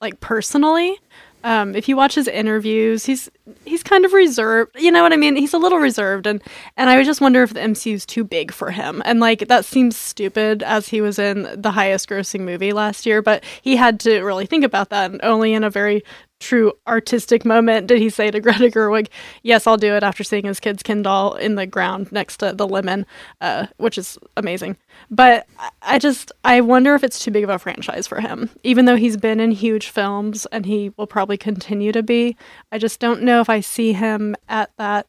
like 0.00 0.20
personally. 0.20 0.98
Um, 1.44 1.74
if 1.74 1.90
you 1.90 1.96
watch 1.96 2.14
his 2.14 2.26
interviews, 2.26 3.04
he's 3.04 3.30
he's 3.66 3.82
kind 3.82 4.06
of 4.06 4.14
reserved. 4.14 4.72
You 4.76 4.90
know 4.90 5.02
what 5.02 5.12
I 5.12 5.16
mean? 5.16 5.36
He's 5.36 5.52
a 5.52 5.58
little 5.58 5.78
reserved, 5.78 6.26
and 6.26 6.42
and 6.78 6.88
I 6.88 6.96
would 6.96 7.04
just 7.04 7.20
wonder 7.20 7.42
if 7.42 7.52
the 7.52 7.60
MCU 7.60 7.92
is 7.92 8.06
too 8.06 8.24
big 8.24 8.50
for 8.50 8.70
him. 8.70 9.02
And 9.04 9.20
like 9.20 9.48
that 9.48 9.66
seems 9.66 9.94
stupid, 9.94 10.62
as 10.62 10.88
he 10.88 11.02
was 11.02 11.18
in 11.18 11.48
the 11.60 11.70
highest 11.70 12.08
grossing 12.08 12.40
movie 12.40 12.72
last 12.72 13.04
year, 13.04 13.20
but 13.20 13.44
he 13.60 13.76
had 13.76 14.00
to 14.00 14.22
really 14.22 14.46
think 14.46 14.64
about 14.64 14.88
that, 14.88 15.10
and 15.10 15.20
only 15.22 15.52
in 15.52 15.64
a 15.64 15.70
very 15.70 16.02
true 16.44 16.72
artistic 16.86 17.44
moment 17.44 17.86
did 17.86 17.98
he 17.98 18.10
say 18.10 18.30
to 18.30 18.40
Greta 18.40 18.70
Gerwig, 18.70 19.08
"Yes, 19.42 19.66
I'll 19.66 19.76
do 19.76 19.94
it." 19.94 20.02
After 20.02 20.22
seeing 20.22 20.44
his 20.44 20.60
kid's 20.60 20.82
Ken 20.82 21.02
doll 21.02 21.34
in 21.34 21.54
the 21.54 21.66
ground 21.66 22.12
next 22.12 22.36
to 22.38 22.52
the 22.52 22.68
lemon, 22.68 23.06
uh, 23.40 23.66
which 23.78 23.98
is 23.98 24.18
amazing. 24.36 24.76
But 25.10 25.46
I 25.82 25.98
just 25.98 26.32
I 26.44 26.60
wonder 26.60 26.94
if 26.94 27.02
it's 27.02 27.18
too 27.18 27.30
big 27.30 27.44
of 27.44 27.50
a 27.50 27.58
franchise 27.58 28.06
for 28.06 28.20
him, 28.20 28.50
even 28.62 28.84
though 28.84 28.96
he's 28.96 29.16
been 29.16 29.40
in 29.40 29.50
huge 29.50 29.88
films 29.88 30.46
and 30.46 30.66
he 30.66 30.92
will 30.96 31.06
probably 31.06 31.36
continue 31.36 31.92
to 31.92 32.02
be. 32.02 32.36
I 32.70 32.78
just 32.78 33.00
don't 33.00 33.22
know 33.22 33.40
if 33.40 33.48
I 33.48 33.60
see 33.60 33.92
him 33.92 34.36
at 34.48 34.70
that 34.76 35.06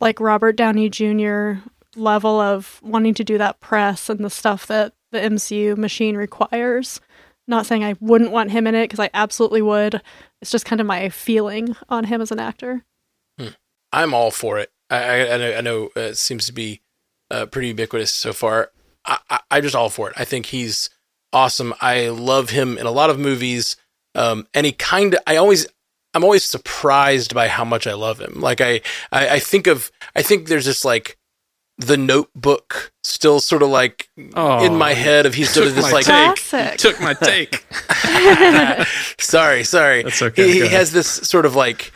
like 0.00 0.20
Robert 0.20 0.56
Downey 0.56 0.90
Jr. 0.90 1.54
level 1.96 2.38
of 2.38 2.80
wanting 2.82 3.14
to 3.14 3.24
do 3.24 3.38
that 3.38 3.60
press 3.60 4.08
and 4.10 4.20
the 4.20 4.30
stuff 4.30 4.66
that 4.66 4.92
the 5.10 5.20
MCU 5.20 5.76
machine 5.76 6.16
requires. 6.16 7.00
Not 7.48 7.66
saying 7.66 7.84
I 7.84 7.94
wouldn't 8.00 8.32
want 8.32 8.50
him 8.50 8.66
in 8.66 8.74
it 8.74 8.84
because 8.84 9.00
I 9.00 9.10
absolutely 9.14 9.62
would. 9.62 10.02
It's 10.42 10.50
just 10.50 10.66
kind 10.66 10.80
of 10.80 10.86
my 10.86 11.08
feeling 11.08 11.76
on 11.88 12.04
him 12.04 12.20
as 12.20 12.32
an 12.32 12.40
actor. 12.40 12.84
Hmm. 13.38 13.48
I'm 13.92 14.14
all 14.14 14.30
for 14.30 14.58
it. 14.58 14.70
I, 14.90 14.96
I, 14.96 15.34
I 15.34 15.36
know, 15.36 15.56
I 15.56 15.60
know 15.60 15.84
uh, 15.96 16.00
it 16.00 16.16
seems 16.16 16.46
to 16.46 16.52
be 16.52 16.80
uh, 17.30 17.46
pretty 17.46 17.68
ubiquitous 17.68 18.12
so 18.12 18.32
far. 18.32 18.70
I, 19.04 19.18
I, 19.30 19.40
I 19.50 19.60
just 19.60 19.74
all 19.74 19.90
for 19.90 20.10
it. 20.10 20.16
I 20.18 20.24
think 20.24 20.46
he's 20.46 20.90
awesome. 21.32 21.74
I 21.80 22.08
love 22.08 22.50
him 22.50 22.78
in 22.78 22.86
a 22.86 22.90
lot 22.90 23.10
of 23.10 23.18
movies. 23.18 23.76
Um, 24.14 24.46
and 24.54 24.66
he 24.66 24.72
kind 24.72 25.14
of, 25.14 25.20
I 25.26 25.36
always, 25.36 25.66
I'm 26.14 26.24
always 26.24 26.44
surprised 26.44 27.34
by 27.34 27.48
how 27.48 27.64
much 27.64 27.86
I 27.86 27.94
love 27.94 28.20
him. 28.20 28.40
Like 28.40 28.60
I, 28.60 28.80
I, 29.12 29.28
I 29.28 29.38
think 29.38 29.66
of, 29.66 29.92
I 30.14 30.22
think 30.22 30.48
there's 30.48 30.64
this 30.64 30.84
like 30.84 31.18
the 31.78 31.96
Notebook 31.96 32.92
still 33.04 33.40
sort 33.40 33.62
of 33.62 33.68
like 33.68 34.08
oh, 34.34 34.64
in 34.64 34.76
my 34.76 34.94
head 34.94 35.26
of 35.26 35.34
he's 35.34 35.50
sort 35.50 35.66
of 35.66 35.74
this 35.74 35.92
like 35.92 36.06
Classic. 36.06 36.78
took 36.78 37.00
my 37.00 37.14
take. 37.14 37.64
sorry, 39.18 39.62
sorry. 39.64 40.02
That's 40.02 40.22
okay. 40.22 40.46
He, 40.46 40.60
he 40.62 40.68
has 40.68 40.92
this 40.92 41.08
sort 41.08 41.44
of 41.44 41.54
like 41.54 41.92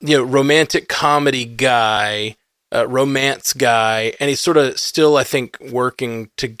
you 0.00 0.18
know 0.18 0.22
romantic 0.22 0.88
comedy 0.88 1.44
guy, 1.44 2.36
uh, 2.74 2.86
romance 2.86 3.54
guy, 3.54 4.12
and 4.20 4.28
he's 4.28 4.40
sort 4.40 4.58
of 4.58 4.78
still 4.78 5.16
I 5.16 5.24
think 5.24 5.58
working 5.60 6.30
to 6.36 6.54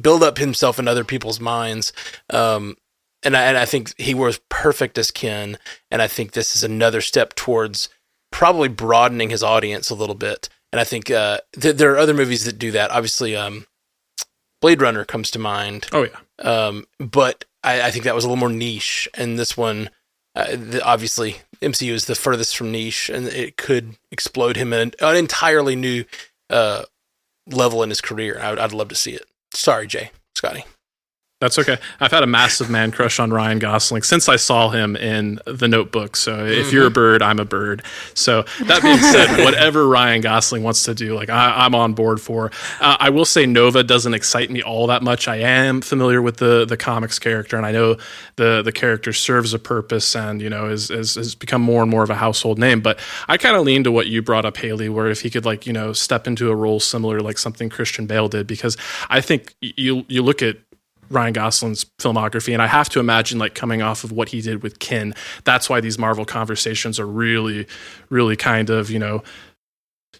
build 0.00 0.22
up 0.22 0.38
himself 0.38 0.78
in 0.78 0.88
other 0.88 1.04
people's 1.04 1.40
minds. 1.40 1.92
Um, 2.30 2.76
and 3.22 3.36
I, 3.36 3.42
and 3.44 3.56
I 3.56 3.64
think 3.64 3.98
he 3.98 4.14
was 4.14 4.38
perfect 4.48 4.98
as 4.98 5.10
Ken, 5.10 5.58
and 5.90 6.00
I 6.00 6.08
think 6.08 6.32
this 6.32 6.56
is 6.56 6.64
another 6.64 7.00
step 7.00 7.34
towards 7.34 7.88
probably 8.30 8.68
broadening 8.68 9.30
his 9.30 9.42
audience 9.42 9.90
a 9.90 9.94
little 9.94 10.14
bit 10.14 10.48
and 10.74 10.80
I 10.80 10.84
think 10.84 11.08
uh, 11.08 11.38
th- 11.52 11.76
there 11.76 11.92
are 11.92 11.98
other 11.98 12.14
movies 12.14 12.46
that 12.46 12.58
do 12.58 12.72
that. 12.72 12.90
Obviously, 12.90 13.36
um, 13.36 13.64
Blade 14.60 14.82
Runner 14.82 15.04
comes 15.04 15.30
to 15.30 15.38
mind. 15.38 15.86
Oh 15.92 16.04
yeah, 16.04 16.18
um, 16.40 16.84
but 16.98 17.44
I, 17.62 17.82
I, 17.82 17.90
think 17.92 18.04
that 18.06 18.14
was 18.16 18.24
a 18.24 18.26
little 18.26 18.40
more 18.40 18.48
niche, 18.48 19.08
and 19.14 19.38
this 19.38 19.56
one, 19.56 19.88
uh, 20.34 20.56
the, 20.56 20.82
obviously, 20.84 21.36
MCU 21.62 21.92
is 21.92 22.06
the 22.06 22.16
furthest 22.16 22.56
from 22.56 22.72
niche, 22.72 23.08
and 23.08 23.28
it 23.28 23.56
could 23.56 23.94
explode 24.10 24.56
him 24.56 24.72
in 24.72 24.92
an, 25.00 25.16
entirely 25.16 25.76
new 25.76 26.06
uh, 26.50 26.82
level 27.46 27.84
in 27.84 27.90
his 27.90 28.00
career. 28.00 28.40
I 28.42 28.50
would, 28.50 28.58
I'd 28.58 28.72
love 28.72 28.88
to 28.88 28.96
see 28.96 29.12
it. 29.12 29.26
Sorry, 29.52 29.86
Jay, 29.86 30.10
Scotty. 30.34 30.64
That's 31.44 31.58
okay. 31.58 31.76
I've 32.00 32.10
had 32.10 32.22
a 32.22 32.26
massive 32.26 32.70
man 32.70 32.90
crush 32.90 33.20
on 33.20 33.30
Ryan 33.30 33.58
Gosling 33.58 34.02
since 34.02 34.30
I 34.30 34.36
saw 34.36 34.70
him 34.70 34.96
in 34.96 35.40
The 35.44 35.68
Notebook. 35.68 36.16
So 36.16 36.32
mm-hmm. 36.32 36.58
if 36.58 36.72
you're 36.72 36.86
a 36.86 36.90
bird, 36.90 37.20
I'm 37.20 37.38
a 37.38 37.44
bird. 37.44 37.82
So 38.14 38.46
that 38.62 38.80
being 38.82 38.96
said, 38.96 39.44
whatever 39.44 39.86
Ryan 39.86 40.22
Gosling 40.22 40.62
wants 40.62 40.84
to 40.84 40.94
do, 40.94 41.14
like 41.14 41.28
I, 41.28 41.66
am 41.66 41.74
on 41.74 41.92
board 41.92 42.18
for. 42.22 42.50
Uh, 42.80 42.96
I 42.98 43.10
will 43.10 43.26
say 43.26 43.44
Nova 43.44 43.84
doesn't 43.84 44.14
excite 44.14 44.50
me 44.50 44.62
all 44.62 44.86
that 44.86 45.02
much. 45.02 45.28
I 45.28 45.36
am 45.36 45.82
familiar 45.82 46.22
with 46.22 46.38
the 46.38 46.64
the 46.64 46.78
comics 46.78 47.18
character, 47.18 47.58
and 47.58 47.66
I 47.66 47.72
know 47.72 47.98
the 48.36 48.62
the 48.62 48.72
character 48.72 49.12
serves 49.12 49.52
a 49.52 49.58
purpose, 49.58 50.16
and 50.16 50.40
you 50.40 50.48
know 50.48 50.70
is 50.70 50.90
is 50.90 51.16
has 51.16 51.34
become 51.34 51.60
more 51.60 51.82
and 51.82 51.90
more 51.90 52.02
of 52.02 52.08
a 52.08 52.14
household 52.14 52.58
name. 52.58 52.80
But 52.80 52.98
I 53.28 53.36
kind 53.36 53.54
of 53.54 53.66
lean 53.66 53.84
to 53.84 53.92
what 53.92 54.06
you 54.06 54.22
brought 54.22 54.46
up, 54.46 54.56
Haley, 54.56 54.88
where 54.88 55.08
if 55.08 55.20
he 55.20 55.28
could 55.28 55.44
like 55.44 55.66
you 55.66 55.74
know 55.74 55.92
step 55.92 56.26
into 56.26 56.50
a 56.50 56.56
role 56.56 56.80
similar 56.80 57.20
like 57.20 57.36
something 57.36 57.68
Christian 57.68 58.06
Bale 58.06 58.28
did, 58.28 58.46
because 58.46 58.78
I 59.10 59.20
think 59.20 59.54
you 59.60 60.06
you 60.08 60.22
look 60.22 60.40
at 60.40 60.56
Ryan 61.10 61.32
Gosling's 61.32 61.84
filmography, 61.98 62.52
and 62.52 62.62
I 62.62 62.66
have 62.66 62.88
to 62.90 63.00
imagine 63.00 63.38
like 63.38 63.54
coming 63.54 63.82
off 63.82 64.04
of 64.04 64.12
what 64.12 64.30
he 64.30 64.40
did 64.40 64.62
with 64.62 64.78
Ken, 64.78 65.14
that's 65.44 65.68
why 65.68 65.80
these 65.80 65.98
Marvel 65.98 66.24
conversations 66.24 66.98
are 67.00 67.06
really, 67.06 67.66
really 68.10 68.36
kind 68.36 68.70
of 68.70 68.90
you 68.90 68.98
know 68.98 69.22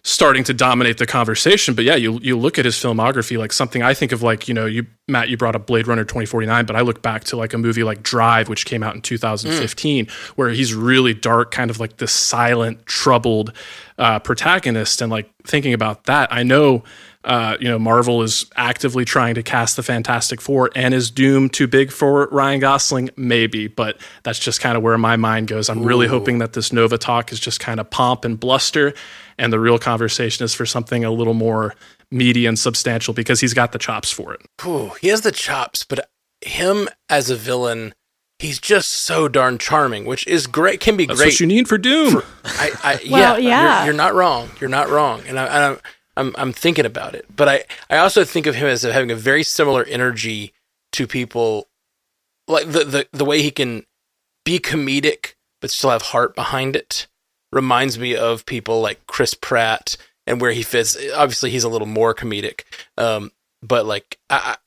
starting 0.05 0.43
to 0.43 0.53
dominate 0.53 0.99
the 0.99 1.05
conversation. 1.07 1.73
But 1.73 1.83
yeah, 1.83 1.95
you 1.95 2.19
you 2.21 2.37
look 2.37 2.59
at 2.59 2.65
his 2.65 2.75
filmography, 2.75 3.37
like 3.37 3.51
something 3.51 3.81
I 3.81 3.95
think 3.95 4.11
of 4.11 4.21
like, 4.21 4.47
you 4.47 4.53
know, 4.53 4.67
you 4.67 4.85
Matt, 5.07 5.29
you 5.29 5.35
brought 5.35 5.55
up 5.55 5.65
Blade 5.65 5.87
Runner 5.87 6.03
2049, 6.03 6.65
but 6.65 6.75
I 6.75 6.81
look 6.81 7.01
back 7.01 7.23
to 7.25 7.37
like 7.37 7.53
a 7.53 7.57
movie 7.57 7.83
like 7.83 8.03
Drive, 8.03 8.47
which 8.47 8.65
came 8.65 8.83
out 8.83 8.95
in 8.95 9.01
2015, 9.01 10.05
mm. 10.05 10.11
where 10.37 10.49
he's 10.49 10.73
really 10.73 11.13
dark, 11.13 11.51
kind 11.51 11.71
of 11.71 11.79
like 11.79 11.97
this 11.97 12.11
silent, 12.11 12.85
troubled 12.85 13.51
uh, 13.97 14.19
protagonist. 14.19 15.01
And 15.01 15.11
like 15.11 15.29
thinking 15.43 15.73
about 15.73 16.05
that, 16.05 16.31
I 16.31 16.43
know 16.43 16.83
uh, 17.25 17.57
you 17.59 17.67
know, 17.67 17.79
Marvel 17.79 18.21
is 18.21 18.45
actively 18.55 19.03
trying 19.03 19.33
to 19.35 19.43
cast 19.43 19.75
the 19.75 19.83
Fantastic 19.83 20.39
Four 20.39 20.69
and 20.75 20.93
is 20.93 21.09
Doom 21.09 21.49
too 21.49 21.67
big 21.67 21.91
for 21.91 22.27
Ryan 22.27 22.59
Gosling, 22.59 23.09
maybe, 23.17 23.67
but 23.67 23.97
that's 24.23 24.37
just 24.37 24.61
kind 24.61 24.77
of 24.77 24.83
where 24.83 24.97
my 24.97 25.15
mind 25.15 25.47
goes. 25.47 25.67
I'm 25.67 25.81
Ooh. 25.81 25.85
really 25.85 26.07
hoping 26.07 26.37
that 26.37 26.53
this 26.53 26.71
Nova 26.71 26.99
talk 26.99 27.31
is 27.31 27.39
just 27.39 27.59
kind 27.59 27.79
of 27.79 27.89
pomp 27.89 28.25
and 28.25 28.39
bluster, 28.39 28.93
and 29.39 29.51
the 29.51 29.59
real 29.59 29.79
conversation 29.79 30.45
is 30.45 30.53
for 30.53 30.67
something 30.67 31.03
a 31.03 31.11
little 31.11 31.33
more 31.33 31.73
meaty 32.11 32.45
and 32.45 32.59
substantial 32.59 33.13
because 33.13 33.41
he's 33.41 33.55
got 33.55 33.71
the 33.71 33.79
chops 33.79 34.11
for 34.11 34.33
it. 34.33 34.41
Ooh, 34.63 34.91
he 35.01 35.07
has 35.07 35.21
the 35.21 35.31
chops, 35.31 35.83
but 35.83 36.07
him 36.41 36.87
as 37.09 37.31
a 37.31 37.35
villain 37.35 37.95
he's 38.37 38.59
just 38.59 38.91
so 38.91 39.27
darn 39.27 39.57
charming, 39.57 40.05
which 40.05 40.27
is 40.27 40.45
great. 40.45 40.79
Can 40.79 40.97
be 40.97 41.05
That's 41.05 41.19
great. 41.19 41.27
what 41.27 41.39
you 41.39 41.47
need 41.47 41.67
for 41.67 41.77
Doom. 41.77 42.21
For, 42.21 42.25
I, 42.43 42.71
I, 42.83 42.99
well, 43.09 43.39
yeah, 43.39 43.49
yeah. 43.49 43.77
You're, 43.77 43.85
you're, 43.85 43.93
not 43.95 44.13
wrong. 44.13 44.49
You're 44.59 44.69
not 44.69 44.89
wrong. 44.89 45.23
And 45.27 45.39
I, 45.39 45.71
I, 45.71 45.77
I'm 46.17 46.33
I'm 46.37 46.53
thinking 46.53 46.85
about 46.85 47.15
it. 47.15 47.25
But 47.35 47.49
I 47.49 47.63
I 47.89 47.97
also 47.97 48.23
think 48.23 48.45
of 48.45 48.55
him 48.55 48.67
as 48.67 48.83
having 48.83 49.11
a 49.11 49.15
very 49.15 49.43
similar 49.43 49.83
energy 49.83 50.53
to 50.93 51.07
people, 51.07 51.67
like 52.47 52.71
the 52.71 52.83
the 52.83 53.07
the 53.11 53.25
way 53.25 53.41
he 53.41 53.51
can 53.51 53.85
be 54.43 54.59
comedic 54.59 55.33
but 55.61 55.71
still 55.71 55.89
have 55.89 56.03
heart 56.03 56.35
behind 56.35 56.75
it. 56.75 57.07
Reminds 57.51 57.97
me 57.97 58.15
of 58.15 58.45
people 58.45 58.81
like 58.81 59.07
Chris 59.07 59.33
Pratt 59.33 59.97
and 60.27 60.41
where 60.41 60.51
he 60.51 60.63
fits. 60.63 60.97
Obviously, 61.15 61.49
he's 61.51 61.63
a 61.63 61.69
little 61.69 61.87
more 61.87 62.13
comedic, 62.13 62.61
um, 62.97 63.31
but 63.61 63.85
like 63.85 64.17
I. 64.29 64.57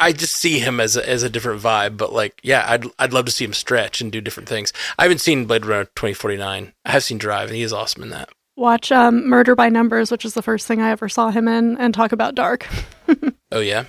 I 0.00 0.10
just 0.10 0.34
see 0.34 0.58
him 0.58 0.80
as 0.80 0.96
a, 0.96 1.08
as 1.08 1.22
a 1.22 1.30
different 1.30 1.62
vibe, 1.62 1.96
but 1.96 2.12
like, 2.12 2.40
yeah, 2.42 2.66
I'd 2.68 2.86
I'd 2.98 3.12
love 3.12 3.26
to 3.26 3.30
see 3.30 3.44
him 3.44 3.52
stretch 3.52 4.00
and 4.00 4.10
do 4.10 4.20
different 4.20 4.48
things. 4.48 4.72
I 4.98 5.04
haven't 5.04 5.20
seen 5.20 5.44
Blade 5.44 5.64
Runner 5.64 5.88
twenty 5.94 6.14
forty 6.14 6.36
nine. 6.36 6.72
I 6.84 6.90
have 6.90 7.04
seen 7.04 7.16
Drive, 7.16 7.46
and 7.46 7.56
he 7.56 7.62
is 7.62 7.72
awesome 7.72 8.02
in 8.02 8.08
that 8.10 8.28
watch 8.58 8.92
um, 8.92 9.26
Murder 9.26 9.54
by 9.54 9.68
Numbers, 9.68 10.10
which 10.10 10.24
is 10.24 10.34
the 10.34 10.42
first 10.42 10.66
thing 10.66 10.82
I 10.82 10.90
ever 10.90 11.08
saw 11.08 11.30
him 11.30 11.48
in, 11.48 11.78
and 11.78 11.94
talk 11.94 12.12
about 12.12 12.34
Dark. 12.34 12.68
oh 13.52 13.60
yeah, 13.60 13.84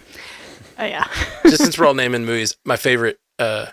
oh 0.78 0.86
yeah. 0.86 1.08
Just 1.44 1.64
since 1.64 1.78
we're 1.78 1.88
all 1.88 1.94
naming 1.94 2.26
movies, 2.26 2.56
my 2.64 2.78
favorite 2.78 3.20
uh, 3.38 3.68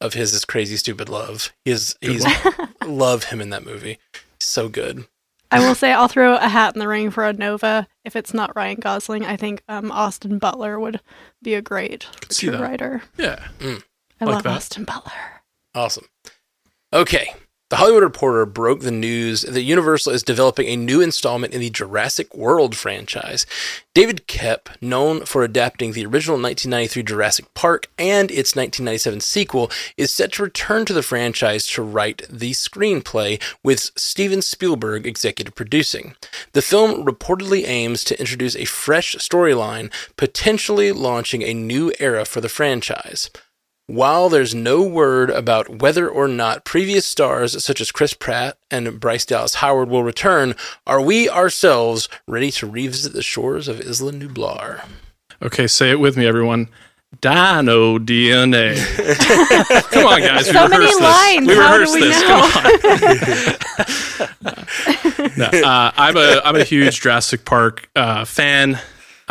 of 0.00 0.14
his 0.14 0.34
is 0.34 0.44
Crazy 0.44 0.76
Stupid 0.76 1.08
Love. 1.08 1.52
He's 1.64 1.96
he's 2.00 2.24
love 2.86 3.24
him 3.24 3.40
in 3.40 3.50
that 3.50 3.64
movie. 3.64 3.98
So 4.38 4.68
good. 4.68 5.06
I 5.50 5.60
will 5.60 5.74
say 5.74 5.92
I'll 5.92 6.08
throw 6.08 6.36
a 6.36 6.48
hat 6.48 6.74
in 6.74 6.78
the 6.78 6.88
ring 6.88 7.10
for 7.10 7.26
a 7.26 7.32
Nova. 7.32 7.86
If 8.04 8.16
it's 8.16 8.32
not 8.32 8.56
Ryan 8.56 8.80
Gosling, 8.80 9.26
I 9.26 9.36
think 9.36 9.62
um, 9.68 9.92
Austin 9.92 10.38
Butler 10.38 10.80
would 10.80 11.00
be 11.42 11.54
a 11.54 11.60
great 11.60 12.06
writer. 12.42 13.02
Yeah, 13.18 13.48
mm. 13.58 13.82
I 14.20 14.24
like 14.24 14.34
love 14.36 14.42
that. 14.44 14.56
Austin 14.56 14.84
Butler. 14.84 15.12
Awesome. 15.74 16.06
Okay, 16.94 17.34
The 17.72 17.78
Hollywood 17.78 18.02
Reporter 18.02 18.44
broke 18.44 18.80
the 18.80 18.90
news 18.90 19.40
that 19.40 19.62
Universal 19.62 20.12
is 20.12 20.22
developing 20.22 20.66
a 20.68 20.76
new 20.76 21.00
installment 21.00 21.54
in 21.54 21.60
the 21.60 21.70
Jurassic 21.70 22.36
World 22.36 22.76
franchise. 22.76 23.46
David 23.94 24.28
Koepp, 24.28 24.68
known 24.82 25.24
for 25.24 25.42
adapting 25.42 25.92
the 25.92 26.04
original 26.04 26.34
1993 26.34 27.02
Jurassic 27.02 27.54
Park 27.54 27.88
and 27.98 28.30
its 28.30 28.54
1997 28.54 29.20
sequel, 29.20 29.70
is 29.96 30.12
set 30.12 30.32
to 30.32 30.42
return 30.42 30.84
to 30.84 30.92
the 30.92 31.02
franchise 31.02 31.66
to 31.68 31.80
write 31.80 32.26
the 32.28 32.50
screenplay, 32.50 33.40
with 33.64 33.90
Steven 33.96 34.42
Spielberg 34.42 35.06
executive 35.06 35.54
producing. 35.54 36.14
The 36.52 36.60
film 36.60 37.06
reportedly 37.06 37.66
aims 37.66 38.04
to 38.04 38.20
introduce 38.20 38.54
a 38.54 38.66
fresh 38.66 39.16
storyline, 39.16 39.90
potentially 40.18 40.92
launching 40.92 41.42
a 41.42 41.54
new 41.54 41.90
era 41.98 42.26
for 42.26 42.42
the 42.42 42.50
franchise. 42.50 43.30
While 43.92 44.30
there's 44.30 44.54
no 44.54 44.82
word 44.82 45.28
about 45.28 45.82
whether 45.82 46.08
or 46.08 46.26
not 46.26 46.64
previous 46.64 47.04
stars 47.04 47.62
such 47.62 47.78
as 47.78 47.92
Chris 47.92 48.14
Pratt 48.14 48.56
and 48.70 48.98
Bryce 48.98 49.26
Dallas 49.26 49.56
Howard 49.56 49.90
will 49.90 50.02
return, 50.02 50.54
are 50.86 51.02
we 51.02 51.28
ourselves 51.28 52.08
ready 52.26 52.50
to 52.52 52.66
revisit 52.66 53.12
the 53.12 53.20
shores 53.20 53.68
of 53.68 53.82
Isla 53.82 54.12
Nublar? 54.12 54.86
Okay, 55.42 55.66
say 55.66 55.90
it 55.90 56.00
with 56.00 56.16
me, 56.16 56.24
everyone. 56.24 56.68
Dino 57.20 57.98
DNA. 57.98 58.76
Come 59.90 60.06
on, 60.06 60.20
guys. 60.22 60.46
We 60.46 60.52
So 60.54 60.68
many 60.68 60.86
rehearsed 60.86 61.02
lines. 61.02 61.46
This. 61.46 61.58
We 61.58 61.62
How 61.62 61.76
do 61.76 61.92
we 61.92 62.00
this. 62.00 62.22
know? 62.22 62.48
Come 64.38 64.46
on. 65.26 65.52
no, 65.62 65.68
uh, 65.68 65.92
I'm 65.98 66.16
a 66.16 66.40
I'm 66.46 66.56
a 66.56 66.64
huge 66.64 67.02
Jurassic 67.02 67.44
Park 67.44 67.90
uh, 67.94 68.24
fan. 68.24 68.80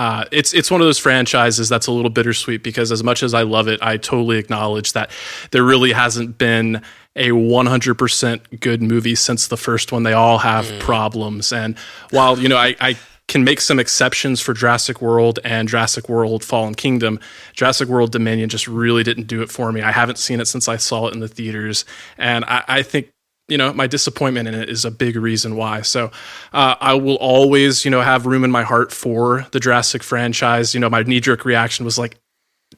Uh, 0.01 0.25
it's 0.31 0.51
it's 0.55 0.71
one 0.71 0.81
of 0.81 0.87
those 0.87 0.97
franchises 0.97 1.69
that's 1.69 1.85
a 1.85 1.91
little 1.91 2.09
bittersweet 2.09 2.63
because 2.63 2.91
as 2.91 3.03
much 3.03 3.21
as 3.21 3.35
I 3.35 3.43
love 3.43 3.67
it, 3.67 3.79
I 3.83 3.97
totally 3.97 4.39
acknowledge 4.39 4.93
that 4.93 5.11
there 5.51 5.63
really 5.63 5.91
hasn't 5.91 6.39
been 6.39 6.81
a 7.15 7.29
100% 7.29 8.59
good 8.59 8.81
movie 8.81 9.13
since 9.13 9.47
the 9.47 9.57
first 9.57 9.91
one. 9.91 10.01
They 10.01 10.13
all 10.13 10.39
have 10.39 10.67
problems, 10.79 11.53
and 11.53 11.77
while 12.09 12.39
you 12.39 12.49
know 12.49 12.57
I, 12.57 12.75
I 12.81 12.97
can 13.27 13.43
make 13.43 13.61
some 13.61 13.77
exceptions 13.77 14.41
for 14.41 14.55
Jurassic 14.55 15.03
World 15.03 15.37
and 15.43 15.69
Jurassic 15.69 16.09
World 16.09 16.43
Fallen 16.43 16.73
Kingdom, 16.73 17.19
Jurassic 17.53 17.87
World 17.87 18.11
Dominion 18.11 18.49
just 18.49 18.67
really 18.67 19.03
didn't 19.03 19.27
do 19.27 19.43
it 19.43 19.51
for 19.51 19.71
me. 19.71 19.83
I 19.83 19.91
haven't 19.91 20.17
seen 20.17 20.39
it 20.39 20.45
since 20.47 20.67
I 20.67 20.77
saw 20.77 21.09
it 21.09 21.13
in 21.13 21.19
the 21.19 21.27
theaters, 21.27 21.85
and 22.17 22.43
I, 22.45 22.63
I 22.67 22.81
think 22.81 23.11
you 23.51 23.57
know 23.57 23.73
my 23.73 23.85
disappointment 23.85 24.47
in 24.47 24.55
it 24.55 24.69
is 24.69 24.85
a 24.85 24.91
big 24.91 25.17
reason 25.17 25.55
why. 25.57 25.81
So 25.81 26.09
uh, 26.53 26.75
i 26.79 26.93
will 26.93 27.17
always 27.17 27.83
you 27.83 27.91
know 27.91 28.01
have 28.01 28.25
room 28.25 28.43
in 28.43 28.51
my 28.51 28.63
heart 28.63 28.91
for 28.91 29.45
the 29.51 29.59
jurassic 29.59 30.01
franchise. 30.03 30.73
You 30.73 30.79
know 30.79 30.89
my 30.89 31.03
knee-jerk 31.03 31.43
reaction 31.45 31.83
was 31.85 31.99
like 31.99 32.17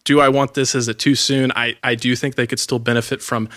do 0.03 0.19
i 0.19 0.27
want 0.27 0.55
this? 0.55 0.73
Is 0.73 0.87
it 0.87 0.97
too 0.99 1.15
soon? 1.15 1.51
I 1.55 1.77
i 1.83 1.93
do 1.95 2.15
think 2.15 2.35
they 2.35 2.47
could 2.47 2.59
still 2.59 2.79
benefit 2.79 3.21
from 3.21 3.47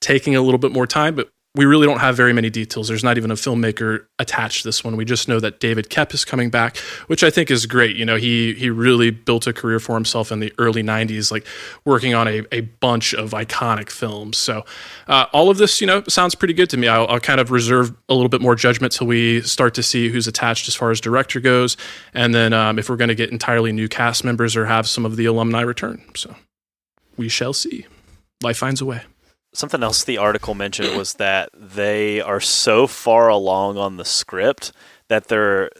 taking 0.00 0.34
a 0.34 0.40
little 0.40 0.58
bit 0.58 0.72
more 0.72 0.86
time 0.86 1.14
but 1.14 1.30
we 1.54 1.66
really 1.66 1.86
don't 1.86 1.98
have 2.00 2.16
very 2.16 2.32
many 2.32 2.48
details. 2.48 2.88
There's 2.88 3.04
not 3.04 3.18
even 3.18 3.30
a 3.30 3.34
filmmaker 3.34 4.06
attached 4.18 4.62
to 4.62 4.68
this 4.68 4.82
one. 4.82 4.96
We 4.96 5.04
just 5.04 5.28
know 5.28 5.38
that 5.38 5.60
David 5.60 5.90
Koepp 5.90 6.14
is 6.14 6.24
coming 6.24 6.48
back, 6.48 6.78
which 7.08 7.22
I 7.22 7.28
think 7.28 7.50
is 7.50 7.66
great. 7.66 7.94
You 7.94 8.06
know, 8.06 8.16
he 8.16 8.54
he 8.54 8.70
really 8.70 9.10
built 9.10 9.46
a 9.46 9.52
career 9.52 9.78
for 9.78 9.94
himself 9.94 10.32
in 10.32 10.40
the 10.40 10.50
early 10.56 10.82
'90s, 10.82 11.30
like 11.30 11.46
working 11.84 12.14
on 12.14 12.26
a, 12.26 12.42
a 12.52 12.62
bunch 12.62 13.12
of 13.12 13.32
iconic 13.32 13.90
films. 13.90 14.38
So 14.38 14.64
uh, 15.08 15.26
all 15.34 15.50
of 15.50 15.58
this, 15.58 15.78
you 15.82 15.86
know, 15.86 16.02
sounds 16.08 16.34
pretty 16.34 16.54
good 16.54 16.70
to 16.70 16.78
me. 16.78 16.88
I'll, 16.88 17.06
I'll 17.06 17.20
kind 17.20 17.40
of 17.40 17.50
reserve 17.50 17.94
a 18.08 18.14
little 18.14 18.30
bit 18.30 18.40
more 18.40 18.54
judgment 18.54 18.94
till 18.94 19.06
we 19.06 19.42
start 19.42 19.74
to 19.74 19.82
see 19.82 20.08
who's 20.08 20.26
attached 20.26 20.68
as 20.68 20.74
far 20.74 20.90
as 20.90 21.02
director 21.02 21.38
goes, 21.38 21.76
and 22.14 22.34
then 22.34 22.54
um, 22.54 22.78
if 22.78 22.88
we're 22.88 22.96
going 22.96 23.08
to 23.08 23.14
get 23.14 23.30
entirely 23.30 23.72
new 23.72 23.88
cast 23.88 24.24
members 24.24 24.56
or 24.56 24.64
have 24.66 24.88
some 24.88 25.04
of 25.04 25.16
the 25.16 25.26
alumni 25.26 25.60
return. 25.60 26.02
So 26.16 26.34
we 27.18 27.28
shall 27.28 27.52
see. 27.52 27.86
Life 28.42 28.56
finds 28.56 28.80
a 28.80 28.86
way. 28.86 29.02
Something 29.54 29.82
else 29.82 30.02
the 30.04 30.18
article 30.18 30.54
mentioned 30.54 30.96
was 30.96 31.14
that 31.14 31.50
they 31.54 32.20
are 32.20 32.40
so 32.40 32.86
far 32.86 33.28
along 33.28 33.76
on 33.76 33.96
the 33.98 34.04
script 34.04 34.72
that 35.08 35.28
they're 35.28 35.70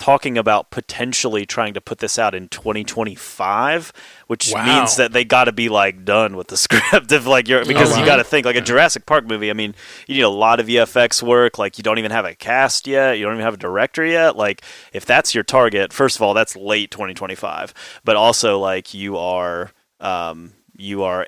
talking 0.00 0.38
about 0.38 0.70
potentially 0.70 1.44
trying 1.44 1.74
to 1.74 1.80
put 1.80 1.98
this 1.98 2.18
out 2.18 2.34
in 2.34 2.48
2025 2.48 3.92
which 4.28 4.50
Wow. 4.50 4.64
means 4.64 4.96
that 4.96 5.12
they 5.12 5.24
got 5.24 5.44
to 5.44 5.52
be 5.52 5.68
like 5.68 6.06
done 6.06 6.36
with 6.36 6.48
the 6.48 6.56
script 6.66 7.12
if 7.12 7.26
like 7.26 7.46
you're 7.46 7.66
because 7.66 7.90
you 7.94 8.00
wow. 8.00 8.06
got 8.06 8.16
to 8.16 8.24
think 8.24 8.46
like 8.46 8.56
a 8.56 8.62
Jurassic 8.62 9.04
Park 9.04 9.26
movie 9.26 9.50
I 9.50 9.52
mean 9.52 9.74
you 10.06 10.14
need 10.14 10.22
a 10.22 10.28
lot 10.30 10.58
of 10.58 10.66
VFX 10.66 11.22
work 11.22 11.58
like 11.58 11.76
you 11.76 11.84
don't 11.84 11.98
even 11.98 12.10
have 12.12 12.24
a 12.24 12.34
cast 12.34 12.86
yet 12.86 13.18
you 13.18 13.24
don't 13.24 13.34
even 13.34 13.44
have 13.44 13.54
a 13.54 13.58
director 13.58 14.02
yet 14.04 14.36
like 14.36 14.62
if 14.94 15.04
that's 15.04 15.34
your 15.34 15.44
target 15.44 15.92
first 15.92 16.16
of 16.16 16.22
all 16.22 16.32
that's 16.32 16.56
late 16.56 16.90
2025 16.90 17.74
but 18.02 18.16
also 18.16 18.58
like 18.58 18.94
you 18.94 19.18
are 19.18 19.70
um 20.00 20.52
you 20.78 21.02
are 21.04 21.26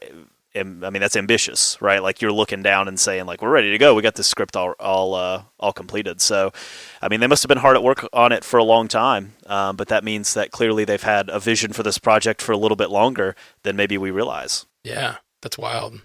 I 0.55 0.63
mean 0.63 1.01
that's 1.01 1.17
ambitious, 1.17 1.81
right? 1.81 2.03
Like 2.03 2.21
you're 2.21 2.33
looking 2.33 2.63
down 2.63 2.89
and 2.89 3.01
saying 3.01 3.27
like 3.27 3.41
we're 3.41 3.51
ready 3.51 3.71
to 3.71 3.79
go. 3.79 3.95
We 3.95 4.03
got 4.03 4.17
this 4.17 4.27
script 4.27 4.57
all 4.57 4.75
all 4.79 5.15
uh, 5.15 5.43
all 5.59 5.73
completed. 5.73 6.21
So, 6.21 6.53
I 7.01 7.09
mean 7.09 7.21
they 7.21 7.27
must 7.27 7.43
have 7.43 7.49
been 7.49 7.59
hard 7.59 7.77
at 7.77 7.83
work 7.83 8.07
on 8.13 8.33
it 8.33 8.45
for 8.45 8.59
a 8.59 8.65
long 8.65 8.89
time. 8.89 9.35
Um, 9.47 9.77
but 9.77 9.89
that 9.89 10.05
means 10.05 10.35
that 10.35 10.51
clearly 10.51 10.85
they've 10.85 11.03
had 11.03 11.29
a 11.31 11.41
vision 11.41 11.73
for 11.73 11.83
this 11.83 11.99
project 11.99 12.43
for 12.43 12.53
a 12.53 12.59
little 12.59 12.77
bit 12.77 12.91
longer 12.91 13.35
than 13.63 13.77
maybe 13.77 13.97
we 13.97 14.11
realize. 14.11 14.67
Yeah, 14.85 15.17
that's 15.41 15.57
wild. 15.59 16.01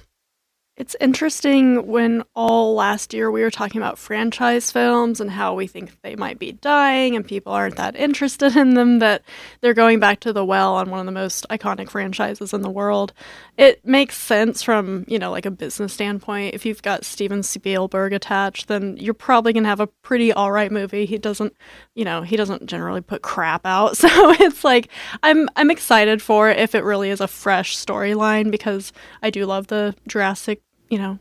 It's 0.77 0.95
interesting 1.01 1.87
when 1.87 2.23
all 2.35 2.75
last 2.75 3.11
year 3.11 3.31
we 3.31 3.41
were 3.41 3.49
talking 3.49 3.81
about 3.81 3.97
franchise 3.97 4.69
films 4.71 5.19
and 5.19 5.31
how 5.31 5.55
we 5.55 5.65
think 5.65 5.99
they 6.03 6.15
might 6.15 6.37
be 6.37 6.51
dying 6.51 7.15
and 7.15 7.25
people 7.25 7.51
aren't 7.51 7.77
that 7.77 7.95
interested 7.95 8.55
in 8.55 8.75
them, 8.75 8.99
that 8.99 9.23
they're 9.61 9.73
going 9.73 9.99
back 9.99 10.19
to 10.19 10.31
the 10.31 10.45
well 10.45 10.75
on 10.75 10.91
one 10.91 10.99
of 10.99 11.07
the 11.07 11.11
most 11.11 11.47
iconic 11.49 11.89
franchises 11.89 12.53
in 12.53 12.61
the 12.61 12.69
world. 12.69 13.11
It 13.57 13.85
makes 13.85 14.15
sense 14.15 14.61
from, 14.61 15.03
you 15.07 15.17
know, 15.17 15.31
like 15.31 15.45
a 15.47 15.51
business 15.51 15.91
standpoint. 15.93 16.53
If 16.53 16.65
you've 16.65 16.83
got 16.83 17.03
Steven 17.03 17.41
Spielberg 17.41 18.13
attached, 18.13 18.67
then 18.67 18.97
you're 18.97 19.15
probably 19.15 19.51
going 19.51 19.63
to 19.63 19.69
have 19.69 19.79
a 19.79 19.87
pretty 19.87 20.31
all 20.31 20.51
right 20.51 20.71
movie. 20.71 21.05
He 21.05 21.17
doesn't, 21.17 21.53
you 21.95 22.05
know, 22.05 22.21
he 22.21 22.37
doesn't 22.37 22.67
generally 22.67 23.01
put 23.01 23.21
crap 23.21 23.65
out. 23.65 23.97
So 24.07 24.31
it's 24.39 24.63
like 24.63 24.89
I'm 25.23 25.49
I'm 25.55 25.71
excited 25.71 26.21
for 26.21 26.49
it 26.49 26.59
if 26.59 26.75
it 26.75 26.83
really 26.83 27.09
is 27.09 27.19
a 27.19 27.27
fresh 27.27 27.75
storyline 27.75 28.51
because 28.51 28.93
I 29.21 29.31
do 29.31 29.45
love 29.45 29.67
the 29.67 29.95
Jurassic 30.07 30.61
you 30.89 30.97
know, 30.97 31.19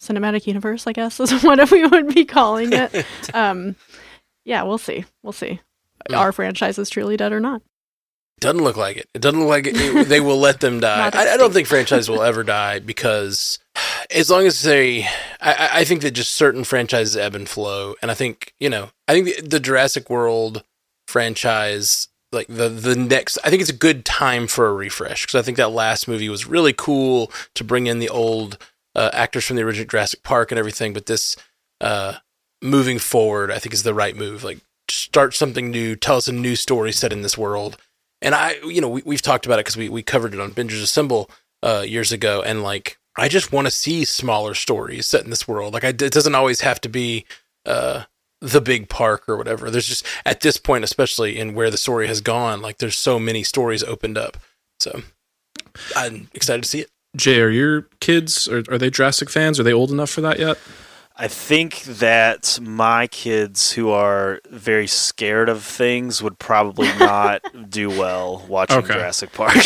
cinematic 0.00 0.46
universe, 0.46 0.86
I 0.86 0.92
guess 0.92 1.20
is 1.20 1.42
what 1.42 1.70
we 1.70 1.86
would 1.86 2.14
be 2.14 2.24
calling 2.24 2.72
it. 2.72 3.06
um, 3.34 3.76
yeah, 4.44 4.62
we'll 4.62 4.78
see. 4.78 5.04
We'll 5.22 5.32
see. 5.32 5.60
Our 6.12 6.32
franchise 6.32 6.78
is 6.78 6.90
truly 6.90 7.16
dead 7.16 7.32
or 7.32 7.40
not? 7.40 7.62
Doesn't 8.44 8.62
look 8.62 8.76
like 8.76 8.96
it. 8.96 9.08
It 9.14 9.20
doesn't 9.22 9.40
look 9.40 9.48
like 9.48 9.66
it, 9.66 10.08
they 10.08 10.20
will 10.20 10.38
let 10.38 10.60
them 10.60 10.80
die. 10.88 11.10
I, 11.12 11.34
I 11.34 11.36
don't 11.36 11.52
think 11.52 11.66
franchise 11.66 12.08
will 12.08 12.22
ever 12.22 12.42
die 12.44 12.78
because 12.78 13.58
as 14.10 14.30
long 14.30 14.46
as 14.46 14.62
they, 14.62 15.04
I- 15.40 15.54
I, 15.54 15.70
I 15.80 15.84
think 15.84 16.02
that 16.02 16.12
just 16.12 16.32
certain 16.32 16.64
franchises 16.64 17.16
ebb 17.16 17.34
and 17.34 17.48
flow, 17.48 17.94
and 18.02 18.10
I 18.10 18.14
think 18.14 18.54
you 18.60 18.68
know, 18.70 18.90
I 19.08 19.14
think 19.14 19.26
the, 19.36 19.42
the 19.48 19.60
Jurassic 19.60 20.08
World 20.10 20.62
franchise, 21.24 22.08
like 22.32 22.46
the 22.48 22.68
the 22.68 22.94
next, 22.96 23.38
I 23.44 23.50
think 23.50 23.62
it's 23.62 23.70
a 23.70 23.74
good 23.74 24.04
time 24.04 24.46
for 24.46 24.66
a 24.68 24.72
refresh 24.74 25.24
because 25.26 25.38
I 25.38 25.42
think 25.42 25.56
that 25.56 25.70
last 25.70 26.06
movie 26.08 26.28
was 26.28 26.46
really 26.46 26.72
cool 26.72 27.32
to 27.54 27.64
bring 27.64 27.86
in 27.86 27.98
the 27.98 28.08
old 28.10 28.58
uh, 28.94 29.10
actors 29.12 29.44
from 29.46 29.56
the 29.56 29.62
original 29.62 29.86
Jurassic 29.86 30.22
Park 30.22 30.50
and 30.52 30.58
everything, 30.58 30.92
but 30.92 31.06
this 31.06 31.36
uh, 31.80 32.14
moving 32.62 32.98
forward, 32.98 33.50
I 33.50 33.58
think 33.58 33.72
is 33.72 33.82
the 33.84 33.94
right 33.94 34.14
move. 34.16 34.44
Like 34.44 34.58
start 34.90 35.34
something 35.34 35.70
new, 35.70 35.96
tell 35.96 36.16
us 36.18 36.28
a 36.28 36.32
new 36.32 36.56
story 36.56 36.92
set 36.92 37.12
in 37.12 37.22
this 37.22 37.38
world. 37.38 37.76
And 38.24 38.34
I, 38.34 38.54
you 38.64 38.80
know, 38.80 38.88
we, 38.88 39.02
we've 39.04 39.22
talked 39.22 39.46
about 39.46 39.60
it 39.60 39.66
because 39.66 39.76
we, 39.76 39.88
we 39.88 40.02
covered 40.02 40.34
it 40.34 40.40
on 40.40 40.50
Bingers 40.50 40.82
Assemble 40.82 41.30
uh, 41.62 41.84
years 41.86 42.10
ago. 42.10 42.42
And 42.42 42.64
like, 42.64 42.98
I 43.16 43.28
just 43.28 43.52
want 43.52 43.68
to 43.68 43.70
see 43.70 44.04
smaller 44.04 44.54
stories 44.54 45.06
set 45.06 45.22
in 45.22 45.30
this 45.30 45.46
world. 45.46 45.74
Like, 45.74 45.84
I, 45.84 45.88
it 45.88 45.98
doesn't 45.98 46.34
always 46.34 46.62
have 46.62 46.80
to 46.80 46.88
be 46.88 47.26
uh, 47.64 48.04
the 48.40 48.60
big 48.60 48.88
park 48.88 49.28
or 49.28 49.36
whatever. 49.36 49.70
There's 49.70 49.86
just, 49.86 50.04
at 50.24 50.40
this 50.40 50.56
point, 50.56 50.82
especially 50.82 51.38
in 51.38 51.54
where 51.54 51.70
the 51.70 51.78
story 51.78 52.08
has 52.08 52.20
gone, 52.20 52.60
like, 52.60 52.78
there's 52.78 52.98
so 52.98 53.20
many 53.20 53.44
stories 53.44 53.84
opened 53.84 54.18
up. 54.18 54.38
So 54.80 55.02
I'm 55.94 56.28
excited 56.34 56.64
to 56.64 56.68
see 56.68 56.80
it. 56.80 56.90
Jay, 57.16 57.40
are 57.40 57.50
your 57.50 57.82
kids 58.00 58.48
are, 58.48 58.64
are 58.68 58.78
they 58.78 58.90
Jurassic 58.90 59.30
fans? 59.30 59.60
Are 59.60 59.62
they 59.62 59.72
old 59.72 59.92
enough 59.92 60.10
for 60.10 60.20
that 60.22 60.40
yet? 60.40 60.58
I 61.16 61.28
think 61.28 61.82
that 61.84 62.58
my 62.60 63.06
kids 63.06 63.70
who 63.72 63.90
are 63.90 64.40
very 64.50 64.88
scared 64.88 65.48
of 65.48 65.62
things 65.62 66.20
would 66.20 66.40
probably 66.40 66.88
not 66.98 67.40
do 67.70 67.88
well 67.88 68.44
watching 68.48 68.78
Okay. 68.78 68.94
Jurassic 68.94 69.32
Park 69.32 69.54
at 69.56 69.64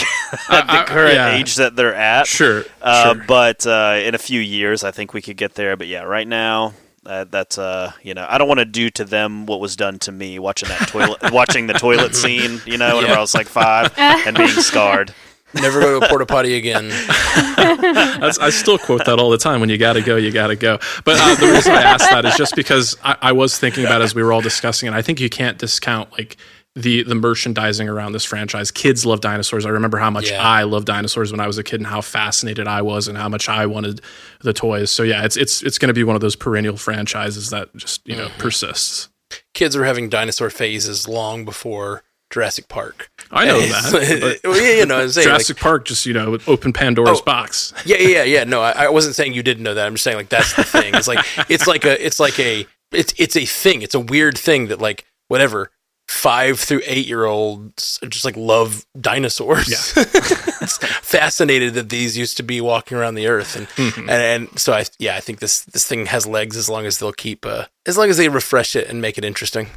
I- 0.51 0.65
I- 0.69 0.79
the 0.85 0.91
current 0.91 1.15
yeah. 1.15 1.31
age 1.37 1.57
that 1.57 1.75
they're 1.75 1.95
at. 1.95 2.27
Sure, 2.27 2.65
Uh, 2.83 3.15
sure. 3.15 3.25
But 3.27 3.67
uh, 3.67 3.99
in 4.05 4.15
a 4.15 4.19
few 4.19 4.41
years, 4.41 4.85
I 4.85 4.91
think 4.91 5.15
we 5.15 5.23
could 5.23 5.39
get 5.39 5.55
there. 5.55 5.75
But 5.77 5.87
yeah, 5.87 6.03
right 6.03 6.29
now, 6.29 6.75
uh, 7.07 7.25
that's 7.25 7.57
uh, 7.57 7.93
you 8.03 8.13
know, 8.13 8.27
I 8.29 8.37
don't 8.37 8.49
want 8.49 8.59
to 8.61 8.67
do 8.67 8.91
to 8.91 9.05
them 9.07 9.47
what 9.47 9.59
was 9.61 9.75
done 9.75 9.99
to 10.01 10.13
me 10.13 10.39
watching 10.39 10.69
that 10.69 10.89
toilet, 10.89 11.19
watching 11.33 11.67
the 11.67 11.73
toilet 11.75 12.15
scene. 12.15 12.61
You 12.67 12.77
know, 12.77 12.97
whenever 12.97 13.13
Yeah. 13.15 13.19
I 13.19 13.21
was 13.21 13.35
like 13.35 13.47
five 13.47 13.91
and 13.97 14.37
being 14.37 14.49
scarred. 14.51 15.15
Never 15.55 15.81
go 15.81 15.99
to 16.01 16.07
a 16.07 16.09
porta 16.09 16.27
potty 16.27 16.57
again. 16.57 16.89
That's, 17.57 18.39
I 18.39 18.51
still 18.51 18.79
quote 18.79 19.05
that 19.07 19.19
all 19.19 19.31
the 19.31 19.39
time. 19.39 19.61
When 19.61 19.69
you 19.71 19.79
got 19.79 19.95
to 19.95 20.03
go, 20.03 20.17
you 20.17 20.31
got 20.31 20.49
to 20.49 20.57
go. 20.57 20.79
But 21.05 21.17
uh, 21.19 21.35
the 21.37 21.47
reason 21.53 21.73
I 21.73 21.83
asked 21.83 22.11
that 22.11 22.25
is 22.25 22.37
just 22.37 22.55
because 22.55 22.97
I, 23.03 23.17
I 23.23 23.33
was 23.33 23.59
thinking 23.59 23.85
about 23.85 24.03
as 24.03 24.15
we 24.15 24.23
were 24.23 24.33
all 24.33 24.43
discussing 24.43 24.89
it. 24.89 24.95
I 24.95 25.03
think 25.03 25.21
you 25.21 25.31
can't 25.31 25.59
discount 25.59 26.13
like 26.13 26.37
the 26.75 27.03
the 27.03 27.15
merchandising 27.15 27.89
around 27.89 28.13
this 28.13 28.25
franchise. 28.25 28.71
Kids 28.71 29.07
love 29.07 29.21
dinosaurs. 29.21 29.65
I 29.67 29.71
remember 29.71 29.97
how 29.99 30.11
much 30.11 30.31
Yeah. 30.31 30.43
I 30.47 30.63
loved 30.65 30.87
dinosaurs 30.87 31.33
when 31.33 31.41
I 31.41 31.47
was 31.47 31.59
a 31.59 31.65
kid 31.65 31.81
and 31.81 31.87
how 31.87 32.03
fascinated 32.03 32.69
I 32.69 32.83
was 32.83 33.09
and 33.09 33.17
how 33.17 33.29
much 33.29 33.49
I 33.49 33.67
wanted 33.67 34.01
the 34.43 34.53
toys. 34.53 34.91
So 34.91 35.03
yeah, 35.03 35.25
it's 35.25 35.37
it's 35.37 35.63
it's 35.63 35.79
going 35.79 35.89
to 35.89 35.95
be 35.95 36.05
one 36.05 36.15
of 36.15 36.21
those 36.21 36.37
perennial 36.37 36.77
franchises 36.77 37.51
that 37.51 37.75
just 37.75 38.07
you 38.07 38.17
know 38.17 38.29
persists. 38.39 39.09
Kids 39.55 39.77
were 39.77 39.85
having 39.87 40.09
dinosaur 40.09 40.51
phases 40.51 41.09
long 41.09 41.45
before 41.45 42.03
Jurassic 42.31 42.69
Park. 42.69 43.11
I 43.31 43.45
know 43.47 43.61
that. 43.61 44.41
well, 44.45 44.61
yeah, 44.63 44.79
you 44.81 44.87
know, 44.87 45.01
I'm 45.01 45.09
saying 45.11 45.27
like, 45.29 45.35
Jurassic 45.37 45.57
Park 45.59 45.85
just 45.85 46.07
you 46.07 46.13
know 46.15 46.39
open 46.47 46.73
Pandora's 46.73 47.21
Oh. 47.21 47.25
box. 47.25 47.73
yeah, 47.85 47.97
yeah, 47.99 48.09
yeah, 48.09 48.23
yeah. 48.25 48.45
No, 48.45 48.61
I, 48.63 48.87
I 48.87 48.89
wasn't 48.89 49.15
saying 49.17 49.35
you 49.35 49.43
didn't 49.43 49.63
know 49.65 49.75
that. 49.75 49.87
I'm 49.87 49.95
just 49.95 50.05
saying 50.05 50.17
like 50.17 50.29
that's 50.29 50.55
the 50.55 50.65
thing. 50.65 50.95
It's 50.95 51.09
like 51.09 51.25
it's 51.51 51.67
like 51.67 51.85
a 51.85 52.05
it's 52.05 52.19
like 52.21 52.39
a 52.39 52.67
it's 52.93 53.13
it's 53.19 53.37
a 53.37 53.45
thing. 53.45 53.83
It's 53.83 53.95
a 53.95 54.01
weird 54.01 54.39
thing 54.39 54.69
that 54.69 54.81
like 54.81 55.05
whatever 55.29 55.71
five 56.07 56.59
through 56.59 56.81
eight 56.87 57.07
year 57.07 57.27
olds 57.27 57.99
just 58.09 58.25
like 58.25 58.37
love 58.37 58.87
dinosaurs. 58.99 59.69
Yeah. 59.69 60.05
fascinated 61.03 61.75
that 61.75 61.89
these 61.91 62.17
used 62.17 62.37
to 62.39 62.43
be 62.43 62.61
walking 62.61 62.97
around 62.97 63.15
the 63.15 63.27
earth, 63.27 63.57
and 63.57 63.69
Mhm. 63.71 63.99
and, 64.03 64.11
and 64.11 64.59
so 64.59 64.73
I 64.73 64.85
yeah 64.99 65.17
I 65.17 65.21
think 65.21 65.41
this 65.41 65.61
this 65.65 65.87
thing 65.87 66.07
has 66.07 66.27
legs 66.27 66.57
as 66.57 66.69
long 66.69 66.87
as 66.87 66.99
they'll 66.99 67.13
keep 67.13 67.45
uh, 67.47 67.65
as 67.87 67.97
long 67.99 68.09
as 68.11 68.17
they 68.17 68.29
refresh 68.29 68.75
it 68.77 68.89
and 68.89 69.01
make 69.01 69.19
it 69.19 69.25
interesting. 69.25 69.69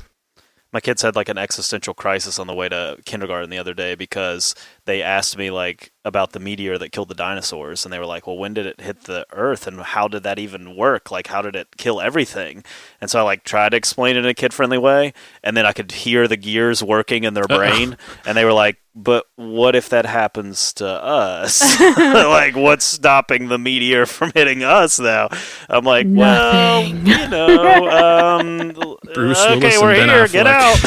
My 0.73 0.79
kids 0.79 1.01
had 1.01 1.15
like 1.15 1.29
an 1.29 1.37
existential 1.37 1.93
crisis 1.93 2.39
on 2.39 2.47
the 2.47 2.53
way 2.53 2.69
to 2.69 2.97
kindergarten 3.05 3.49
the 3.49 3.57
other 3.57 3.73
day 3.73 3.95
because 3.95 4.55
they 4.85 5.01
asked 5.01 5.37
me 5.37 5.51
like 5.51 5.91
about 6.05 6.31
the 6.31 6.39
meteor 6.39 6.77
that 6.77 6.91
killed 6.91 7.09
the 7.09 7.15
dinosaurs 7.15 7.85
and 7.85 7.93
they 7.93 7.99
were 7.99 8.05
like, 8.05 8.25
"Well, 8.25 8.37
when 8.37 8.53
did 8.53 8.65
it 8.65 8.81
hit 8.81 9.03
the 9.03 9.25
earth 9.33 9.67
and 9.67 9.81
how 9.81 10.07
did 10.07 10.23
that 10.23 10.39
even 10.39 10.75
work? 10.75 11.11
Like 11.11 11.27
how 11.27 11.41
did 11.41 11.55
it 11.55 11.77
kill 11.77 12.01
everything?" 12.01 12.63
And 12.99 13.09
so 13.09 13.19
I 13.19 13.23
like 13.23 13.43
tried 13.43 13.69
to 13.69 13.77
explain 13.77 14.15
it 14.15 14.19
in 14.19 14.25
a 14.25 14.33
kid-friendly 14.33 14.77
way 14.77 15.13
and 15.43 15.55
then 15.55 15.65
I 15.65 15.73
could 15.73 15.91
hear 15.91 16.27
the 16.27 16.37
gears 16.37 16.81
working 16.83 17.23
in 17.23 17.33
their 17.33 17.47
brain 17.47 17.97
and 18.25 18.37
they 18.37 18.45
were 18.45 18.53
like, 18.53 18.80
"But 18.93 19.25
what 19.35 19.75
if 19.75 19.89
that 19.89 20.05
happens 20.05 20.73
to 20.73 20.87
us? 20.87 21.79
like 21.97 22.55
what's 22.55 22.85
stopping 22.85 23.47
the 23.47 23.57
meteor 23.57 24.05
from 24.05 24.31
hitting 24.33 24.63
us 24.63 24.99
now?" 24.99 25.29
I'm 25.69 25.83
like, 25.85 26.07
"Well, 26.09 26.83
Nothing. 26.87 27.07
you 27.07 27.27
know, 27.27 27.89
um 27.89 28.97
Bruce 29.13 29.39
okay, 29.45 29.59
Willis 29.59 29.81
we're 29.81 29.95
Ben 29.95 30.09
here. 30.09 30.27
Get 30.27 30.47
out. 30.47 30.77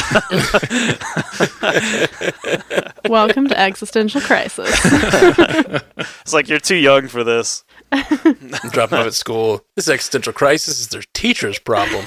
Welcome 3.09 3.47
to 3.49 3.59
existential 3.59 4.21
crisis. 4.21 4.69
It's 6.21 6.33
like 6.33 6.49
you're 6.49 6.59
too 6.59 6.75
young 6.75 7.07
for 7.07 7.23
this. 7.23 7.63
Drop 8.71 8.89
them 8.89 8.99
off 8.99 9.07
at 9.07 9.13
school. 9.13 9.63
This 9.75 9.87
existential 9.87 10.33
crisis 10.33 10.79
is 10.79 10.87
their 10.89 11.03
teacher's 11.13 11.59
problem. 11.59 12.05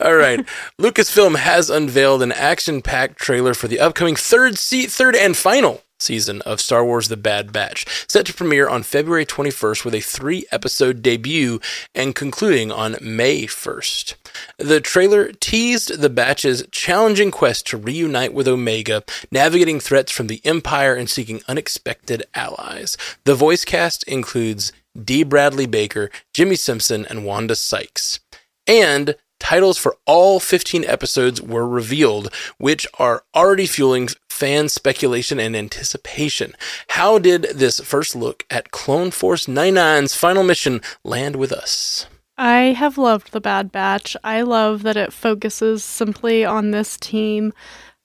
All 0.00 0.14
right. 0.16 0.44
Lucasfilm 0.80 1.36
has 1.36 1.70
unveiled 1.70 2.22
an 2.22 2.32
action-packed 2.32 3.18
trailer 3.18 3.54
for 3.54 3.68
the 3.68 3.80
upcoming 3.80 4.16
third 4.16 4.58
se- 4.58 4.86
third 4.86 5.16
and 5.16 5.36
final 5.36 5.82
season 5.98 6.42
of 6.42 6.60
Star 6.60 6.84
Wars 6.84 7.08
The 7.08 7.16
Bad 7.16 7.52
Batch, 7.52 7.86
set 8.08 8.26
to 8.26 8.34
premiere 8.34 8.68
on 8.68 8.82
February 8.82 9.24
21st 9.24 9.84
with 9.84 9.94
a 9.94 9.98
3-episode 9.98 11.02
debut 11.02 11.60
and 11.94 12.14
concluding 12.14 12.70
on 12.70 12.96
May 13.00 13.44
1st. 13.44 14.14
The 14.58 14.80
trailer 14.80 15.32
teased 15.32 16.00
the 16.00 16.10
Batch's 16.10 16.64
challenging 16.70 17.30
quest 17.30 17.66
to 17.68 17.76
reunite 17.76 18.34
with 18.34 18.48
Omega, 18.48 19.02
navigating 19.30 19.80
threats 19.80 20.12
from 20.12 20.26
the 20.26 20.42
Empire 20.44 20.94
and 20.94 21.08
seeking 21.08 21.40
unexpected 21.48 22.24
allies. 22.34 22.96
The 23.24 23.34
voice 23.34 23.64
cast 23.64 24.02
includes 24.04 24.72
D. 25.02 25.22
Bradley 25.22 25.66
Baker, 25.66 26.10
Jimmy 26.34 26.56
Simpson, 26.56 27.06
and 27.06 27.24
Wanda 27.24 27.56
Sykes. 27.56 28.20
And 28.66 29.16
titles 29.38 29.78
for 29.78 29.96
all 30.06 30.40
15 30.40 30.84
episodes 30.84 31.40
were 31.40 31.68
revealed, 31.68 32.32
which 32.58 32.86
are 32.98 33.24
already 33.34 33.66
fueling 33.66 34.08
fan 34.28 34.68
speculation 34.68 35.40
and 35.40 35.56
anticipation. 35.56 36.54
How 36.88 37.18
did 37.18 37.42
this 37.54 37.80
first 37.80 38.14
look 38.14 38.44
at 38.50 38.70
Clone 38.70 39.10
Force 39.10 39.46
99's 39.46 40.14
final 40.14 40.42
mission 40.42 40.80
land 41.04 41.36
with 41.36 41.52
us? 41.52 42.06
I 42.38 42.74
have 42.76 42.98
loved 42.98 43.32
The 43.32 43.40
Bad 43.40 43.72
Batch. 43.72 44.14
I 44.22 44.42
love 44.42 44.82
that 44.82 44.96
it 44.96 45.12
focuses 45.12 45.82
simply 45.82 46.44
on 46.44 46.70
this 46.70 46.98
team 46.98 47.54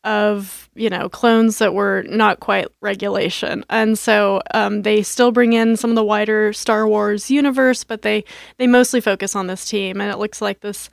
of, 0.03 0.69
you 0.73 0.89
know, 0.89 1.09
clones 1.09 1.59
that 1.59 1.73
were 1.73 2.03
not 2.07 2.39
quite 2.39 2.67
regulation. 2.81 3.63
And 3.69 3.97
so 3.99 4.41
um, 4.53 4.81
they 4.81 5.03
still 5.03 5.31
bring 5.31 5.53
in 5.53 5.77
some 5.77 5.91
of 5.91 5.95
the 5.95 6.03
wider 6.03 6.53
Star 6.53 6.87
Wars 6.87 7.29
universe, 7.29 7.83
but 7.83 8.01
they, 8.01 8.23
they 8.57 8.67
mostly 8.67 9.01
focus 9.01 9.35
on 9.35 9.47
this 9.47 9.65
team. 9.69 10.01
And 10.01 10.11
it 10.11 10.17
looks 10.17 10.41
like 10.41 10.61
this 10.61 10.89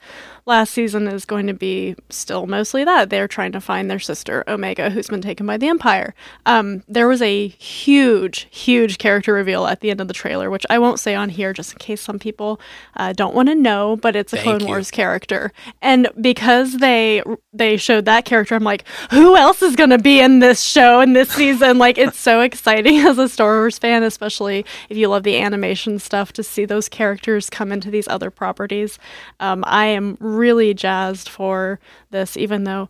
last 0.49 0.73
season 0.73 1.07
is 1.07 1.27
going 1.27 1.47
to 1.47 1.53
be 1.53 1.95
still 2.09 2.47
mostly 2.47 2.83
that. 2.83 3.11
They're 3.11 3.29
trying 3.29 3.53
to 3.53 3.61
find 3.61 3.91
their 3.91 3.99
sister, 3.99 4.43
Omega, 4.49 4.89
who's 4.89 5.09
been 5.09 5.21
taken 5.21 5.47
by 5.47 5.59
the 5.59 5.69
Empire. 5.69 6.15
Um, 6.47 6.83
there 6.89 7.07
was 7.07 7.21
a 7.21 7.49
huge, 7.49 8.49
huge 8.51 8.97
character 8.97 9.35
reveal 9.35 9.67
at 9.67 9.81
the 9.81 9.91
end 9.91 10.01
of 10.01 10.09
the 10.09 10.15
trailer, 10.15 10.49
which 10.49 10.65
I 10.71 10.79
won't 10.79 10.99
say 10.99 11.15
on 11.15 11.29
here 11.29 11.53
just 11.53 11.73
in 11.73 11.79
case 11.79 12.01
some 12.01 12.19
people 12.19 12.59
uh, 12.97 13.13
don't 13.13 13.35
want 13.35 13.51
to 13.51 13.55
know, 13.55 13.97
but 13.97 14.17
it's 14.17 14.33
a 14.33 14.37
Thank 14.37 14.45
Clone 14.45 14.61
you. 14.61 14.67
Wars 14.69 14.91
character. 14.91 15.53
And 15.83 16.09
because 16.21 16.79
they 16.79 17.23
they 17.53 17.77
showed 17.77 18.07
that 18.07 18.25
character, 18.25 18.55
I'm 18.55 18.65
like, 18.65 18.85
who 19.11 19.37
else 19.37 19.61
is 19.61 19.77
going 19.77 19.91
to 19.91 19.99
be 19.99 20.19
in 20.19 20.39
this 20.39 20.63
show 20.63 21.01
in 21.01 21.13
this 21.13 21.29
season? 21.29 21.77
like, 21.77 21.99
it's 21.99 22.19
so 22.19 22.41
exciting 22.49 22.97
as 22.99 23.19
a 23.19 23.29
Star 23.29 23.59
Wars 23.59 23.79
fan, 23.79 24.03
especially 24.03 24.65
if 24.89 24.97
you 24.97 25.09
love 25.09 25.25
the 25.25 25.39
animation 25.39 25.99
stuff, 25.99 26.33
to 26.33 26.43
see 26.43 26.65
those 26.65 26.89
characters 26.89 27.51
come 27.51 27.71
into 27.71 27.91
these 27.91 28.09
other 28.09 28.31
properties. 28.31 28.99
Um, 29.41 29.63
I 29.67 29.87
am 29.87 30.17
really 30.21 30.38
jazzed 30.75 31.29
for 31.29 31.81
this, 32.11 32.37
even 32.37 32.65
though 32.65 32.89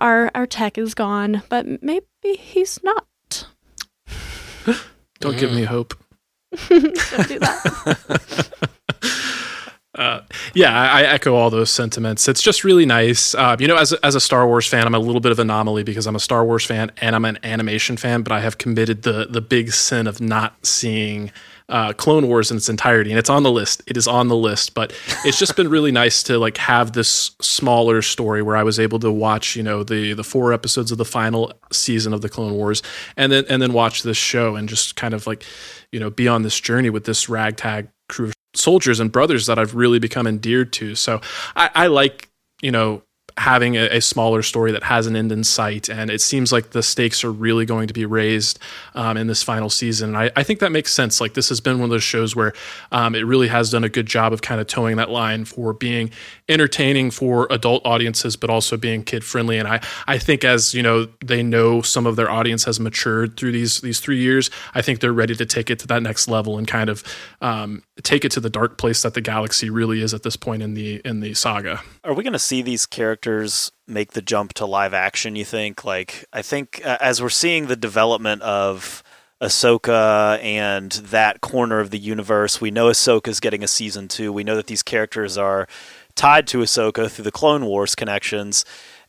our 0.00 0.30
our 0.34 0.46
tech 0.46 0.78
is 0.78 0.94
gone, 0.94 1.42
but 1.48 1.82
maybe 1.82 2.06
he's 2.22 2.80
not. 2.82 3.46
Don't 5.20 5.38
give 5.38 5.52
me 5.52 5.64
hope. 5.64 5.94
Don't 6.68 7.28
do 7.28 7.38
that. 7.38 8.50
Uh, 9.94 10.22
yeah, 10.54 10.72
I, 10.72 11.00
I 11.00 11.02
echo 11.02 11.34
all 11.34 11.50
those 11.50 11.70
sentiments. 11.70 12.26
It's 12.26 12.40
just 12.40 12.64
really 12.64 12.86
nice. 12.86 13.34
Uh, 13.34 13.56
you 13.60 13.68
know, 13.68 13.76
as 13.76 13.92
a, 13.92 14.04
as 14.04 14.14
a 14.14 14.20
Star 14.20 14.46
Wars 14.46 14.66
fan, 14.66 14.86
I'm 14.86 14.94
a 14.94 14.98
little 14.98 15.20
bit 15.20 15.32
of 15.32 15.38
an 15.38 15.50
anomaly 15.50 15.82
because 15.82 16.06
I'm 16.06 16.16
a 16.16 16.20
Star 16.20 16.46
Wars 16.46 16.64
fan 16.64 16.90
and 17.02 17.14
I'm 17.14 17.26
an 17.26 17.38
animation 17.42 17.98
fan, 17.98 18.22
but 18.22 18.32
I 18.32 18.40
have 18.40 18.56
committed 18.56 19.02
the 19.02 19.26
the 19.28 19.42
big 19.42 19.72
sin 19.72 20.06
of 20.06 20.18
not 20.18 20.64
seeing 20.64 21.30
uh, 21.68 21.92
Clone 21.92 22.28
Wars 22.28 22.50
in 22.50 22.56
its 22.56 22.68
entirety, 22.68 23.10
and 23.10 23.18
it's 23.18 23.30
on 23.30 23.42
the 23.42 23.50
list. 23.50 23.82
It 23.86 23.96
is 23.96 24.06
on 24.06 24.28
the 24.28 24.36
list, 24.36 24.74
but 24.74 24.92
it's 25.24 25.38
just 25.38 25.56
been 25.56 25.68
really 25.68 25.92
nice 26.02 26.22
to 26.24 26.38
like 26.38 26.56
have 26.58 26.92
this 26.92 27.34
smaller 27.40 28.02
story 28.02 28.42
where 28.42 28.56
I 28.56 28.62
was 28.62 28.78
able 28.78 28.98
to 29.00 29.10
watch, 29.10 29.56
you 29.56 29.62
know, 29.62 29.82
the 29.82 30.12
the 30.12 30.24
four 30.24 30.52
episodes 30.52 30.92
of 30.92 30.98
the 30.98 31.04
final 31.04 31.52
season 31.70 32.12
of 32.12 32.20
the 32.20 32.28
Clone 32.28 32.54
Wars, 32.54 32.82
and 33.16 33.32
then 33.32 33.44
and 33.48 33.60
then 33.60 33.72
watch 33.72 34.02
this 34.02 34.16
show 34.16 34.56
and 34.56 34.68
just 34.68 34.96
kind 34.96 35.14
of 35.14 35.26
like, 35.26 35.44
you 35.90 36.00
know, 36.00 36.10
be 36.10 36.28
on 36.28 36.42
this 36.42 36.58
journey 36.60 36.90
with 36.90 37.04
this 37.04 37.28
ragtag 37.28 37.88
crew 38.08 38.26
of 38.26 38.34
soldiers 38.54 39.00
and 39.00 39.10
brothers 39.10 39.46
that 39.46 39.58
I've 39.58 39.74
really 39.74 39.98
become 39.98 40.26
endeared 40.26 40.72
to. 40.74 40.94
So 40.94 41.20
I, 41.56 41.70
I 41.74 41.86
like, 41.86 42.28
you 42.60 42.70
know, 42.70 43.02
having 43.38 43.76
a, 43.76 43.96
a 43.96 44.00
smaller 44.00 44.42
story 44.42 44.72
that 44.72 44.82
has 44.84 45.06
an 45.06 45.16
end 45.16 45.32
in 45.32 45.44
sight. 45.44 45.88
And 45.88 46.10
it 46.10 46.20
seems 46.20 46.52
like 46.52 46.70
the 46.70 46.82
stakes 46.82 47.24
are 47.24 47.32
really 47.32 47.64
going 47.64 47.88
to 47.88 47.94
be 47.94 48.04
raised 48.04 48.58
um, 48.94 49.16
in 49.16 49.26
this 49.26 49.42
final 49.42 49.70
season. 49.70 50.10
And 50.10 50.18
I, 50.18 50.30
I 50.36 50.42
think 50.42 50.60
that 50.60 50.72
makes 50.72 50.92
sense. 50.92 51.20
Like 51.20 51.34
this 51.34 51.48
has 51.48 51.60
been 51.60 51.78
one 51.78 51.84
of 51.84 51.90
those 51.90 52.02
shows 52.02 52.36
where 52.36 52.52
um, 52.90 53.14
it 53.14 53.22
really 53.22 53.48
has 53.48 53.70
done 53.70 53.84
a 53.84 53.88
good 53.88 54.06
job 54.06 54.32
of 54.32 54.42
kind 54.42 54.60
of 54.60 54.66
towing 54.66 54.96
that 54.96 55.10
line 55.10 55.44
for 55.44 55.72
being 55.72 56.10
entertaining 56.52 57.10
for 57.10 57.48
adult 57.50 57.84
audiences, 57.84 58.36
but 58.36 58.50
also 58.50 58.76
being 58.76 59.02
kid 59.02 59.24
friendly. 59.24 59.58
And 59.58 59.66
I, 59.66 59.80
I 60.06 60.18
think 60.18 60.44
as, 60.44 60.74
you 60.74 60.82
know, 60.82 61.08
they 61.24 61.42
know 61.42 61.82
some 61.82 62.06
of 62.06 62.16
their 62.16 62.30
audience 62.30 62.64
has 62.64 62.78
matured 62.78 63.36
through 63.36 63.52
these, 63.52 63.80
these 63.80 64.00
three 64.00 64.18
years, 64.18 64.50
I 64.74 64.82
think 64.82 65.00
they're 65.00 65.12
ready 65.12 65.34
to 65.34 65.46
take 65.46 65.70
it 65.70 65.78
to 65.80 65.86
that 65.88 66.02
next 66.02 66.28
level 66.28 66.58
and 66.58 66.68
kind 66.68 66.90
of 66.90 67.02
um, 67.40 67.82
take 68.02 68.24
it 68.24 68.30
to 68.32 68.40
the 68.40 68.50
dark 68.50 68.78
place 68.78 69.02
that 69.02 69.14
the 69.14 69.20
galaxy 69.20 69.70
really 69.70 70.02
is 70.02 70.14
at 70.14 70.22
this 70.22 70.36
point 70.36 70.62
in 70.62 70.74
the, 70.74 71.00
in 71.04 71.20
the 71.20 71.34
saga. 71.34 71.80
Are 72.04 72.14
we 72.14 72.22
going 72.22 72.32
to 72.32 72.38
see 72.38 72.62
these 72.62 72.86
characters 72.86 73.72
make 73.86 74.12
the 74.12 74.22
jump 74.22 74.52
to 74.54 74.66
live 74.66 74.94
action, 74.94 75.36
you 75.36 75.44
think? 75.44 75.84
Like, 75.84 76.26
I 76.32 76.42
think 76.42 76.82
uh, 76.84 76.98
as 77.00 77.22
we're 77.22 77.30
seeing 77.30 77.66
the 77.66 77.76
development 77.76 78.42
of 78.42 79.02
Ahsoka 79.42 80.40
and 80.40 80.92
that 80.92 81.40
corner 81.40 81.80
of 81.80 81.90
the 81.90 81.98
universe, 81.98 82.60
we 82.60 82.70
know 82.70 82.86
Ahsoka's 82.86 83.40
getting 83.40 83.64
a 83.64 83.68
season 83.68 84.06
two. 84.06 84.32
We 84.32 84.44
know 84.44 84.54
that 84.54 84.68
these 84.68 84.84
characters 84.84 85.36
are 85.36 85.66
tied 86.14 86.46
to 86.48 86.58
Ahsoka 86.58 87.10
through 87.10 87.24
the 87.24 87.32
Clone 87.32 87.64
Wars 87.66 87.94
connections. 87.94 88.64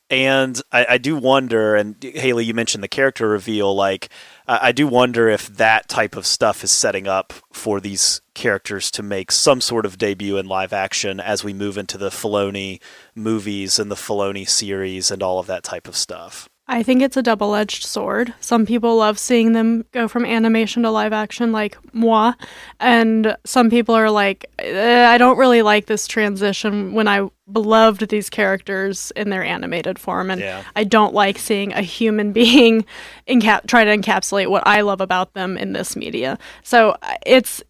And 0.09 0.61
I, 0.71 0.85
I 0.89 0.97
do 0.97 1.15
wonder, 1.15 1.75
and 1.75 1.95
Haley, 2.03 2.45
you 2.45 2.53
mentioned 2.53 2.83
the 2.83 2.89
character 2.89 3.27
reveal. 3.27 3.73
Like, 3.73 4.09
I 4.47 4.69
I 4.69 4.71
do 4.71 4.85
wonder 4.85 5.29
if 5.29 5.47
that 5.57 5.87
type 5.87 6.15
of 6.15 6.27
stuff 6.27 6.63
is 6.63 6.71
setting 6.71 7.07
up 7.07 7.33
for 7.51 7.79
these 7.79 8.21
characters 8.35 8.91
to 8.91 9.01
make 9.01 9.31
some 9.31 9.61
sort 9.61 9.85
of 9.85 9.97
debut 9.97 10.37
in 10.37 10.45
live 10.45 10.73
action 10.73 11.19
as 11.19 11.43
we 11.43 11.53
move 11.53 11.77
into 11.77 11.97
the 11.97 12.09
Filoni 12.09 12.81
movies 13.15 13.79
and 13.79 13.89
the 13.89 13.95
Filoni 13.95 14.47
series 14.47 15.09
and 15.09 15.23
all 15.23 15.39
of 15.39 15.47
that 15.47 15.63
type 15.63 15.87
of 15.87 15.95
stuff. 15.95 16.49
I 16.65 16.81
think 16.81 17.01
it's 17.01 17.17
a 17.17 17.21
double 17.21 17.55
edged 17.55 17.83
sword. 17.83 18.33
Some 18.39 18.65
people 18.65 18.95
love 18.95 19.19
seeing 19.19 19.51
them 19.51 19.85
go 19.91 20.07
from 20.07 20.23
animation 20.23 20.83
to 20.83 20.91
live 20.91 21.11
action, 21.11 21.51
like 21.51 21.77
moi. 21.93 22.33
And 22.79 23.35
some 23.43 23.69
people 23.69 23.93
are 23.95 24.09
like, 24.09 24.49
eh, 24.59 25.05
I 25.05 25.17
don't 25.17 25.37
really 25.37 25.61
like 25.61 25.87
this 25.87 26.07
transition 26.07 26.93
when 26.93 27.07
I 27.07 27.27
loved 27.47 28.07
these 28.07 28.29
characters 28.29 29.11
in 29.17 29.29
their 29.29 29.43
animated 29.43 29.99
form. 29.99 30.31
And 30.31 30.39
Yeah. 30.39 30.63
I 30.73 30.85
don't 30.85 31.13
like 31.13 31.37
seeing 31.37 31.73
a 31.73 31.81
human 31.81 32.31
being 32.33 32.85
try 33.27 33.83
to 33.83 33.97
encapsulate 33.97 34.47
what 34.47 34.65
I 34.65 34.81
love 34.81 35.01
about 35.01 35.33
them 35.33 35.57
in 35.57 35.73
this 35.73 35.97
media. 35.97 36.39
So 36.63 36.95
it's 37.25 37.61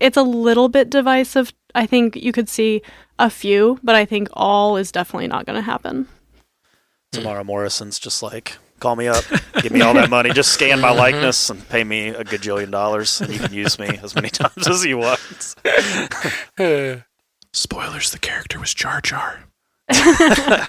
it's 0.00 0.16
a 0.16 0.22
little 0.22 0.68
bit 0.68 0.88
divisive. 0.88 1.52
I 1.74 1.86
think 1.86 2.14
you 2.14 2.30
could 2.30 2.48
see 2.48 2.82
a 3.18 3.28
few, 3.28 3.80
but 3.82 3.96
I 3.96 4.04
think 4.04 4.28
all 4.34 4.76
is 4.76 4.92
definitely 4.92 5.26
not 5.26 5.46
going 5.46 5.56
to 5.56 5.62
happen. 5.62 6.06
Hmm. 7.14 7.20
Temuera 7.20 7.44
Morrison's 7.44 7.98
just 7.98 8.22
like, 8.22 8.56
call 8.80 8.96
me 8.96 9.08
up, 9.08 9.24
give 9.62 9.72
me 9.72 9.80
all 9.80 9.94
that 9.94 10.10
money, 10.10 10.30
just 10.30 10.52
scan 10.52 10.80
my 10.80 10.92
hmm. 10.92 10.98
likeness 10.98 11.50
and 11.50 11.66
pay 11.68 11.84
me 11.84 12.08
a 12.08 12.24
gajillion 12.24 12.70
dollars, 12.70 13.20
and 13.20 13.32
you 13.32 13.38
can 13.38 13.52
use 13.52 13.78
me 13.78 13.98
as 14.02 14.14
many 14.14 14.28
times 14.30 14.68
as 14.68 14.84
you 14.84 14.98
want. 14.98 15.20
Spoilers: 17.52 18.10
the 18.10 18.18
character 18.18 18.60
was 18.60 18.74
Jar 18.74 19.00
Jar. 19.00 19.44
And 19.88 20.68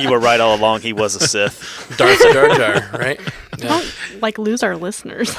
you 0.00 0.10
were 0.10 0.18
right 0.18 0.40
all 0.40 0.56
along. 0.56 0.80
He 0.80 0.94
was 0.94 1.14
a 1.14 1.28
Sith. 1.28 1.94
Darth 1.98 2.18
Jar 2.32 2.48
Jar, 2.48 2.90
right? 2.98 3.20
Yeah. 3.58 3.68
don't 3.68 3.94
like 4.22 4.38
lose 4.38 4.62
our 4.62 4.76
listeners. 4.76 5.36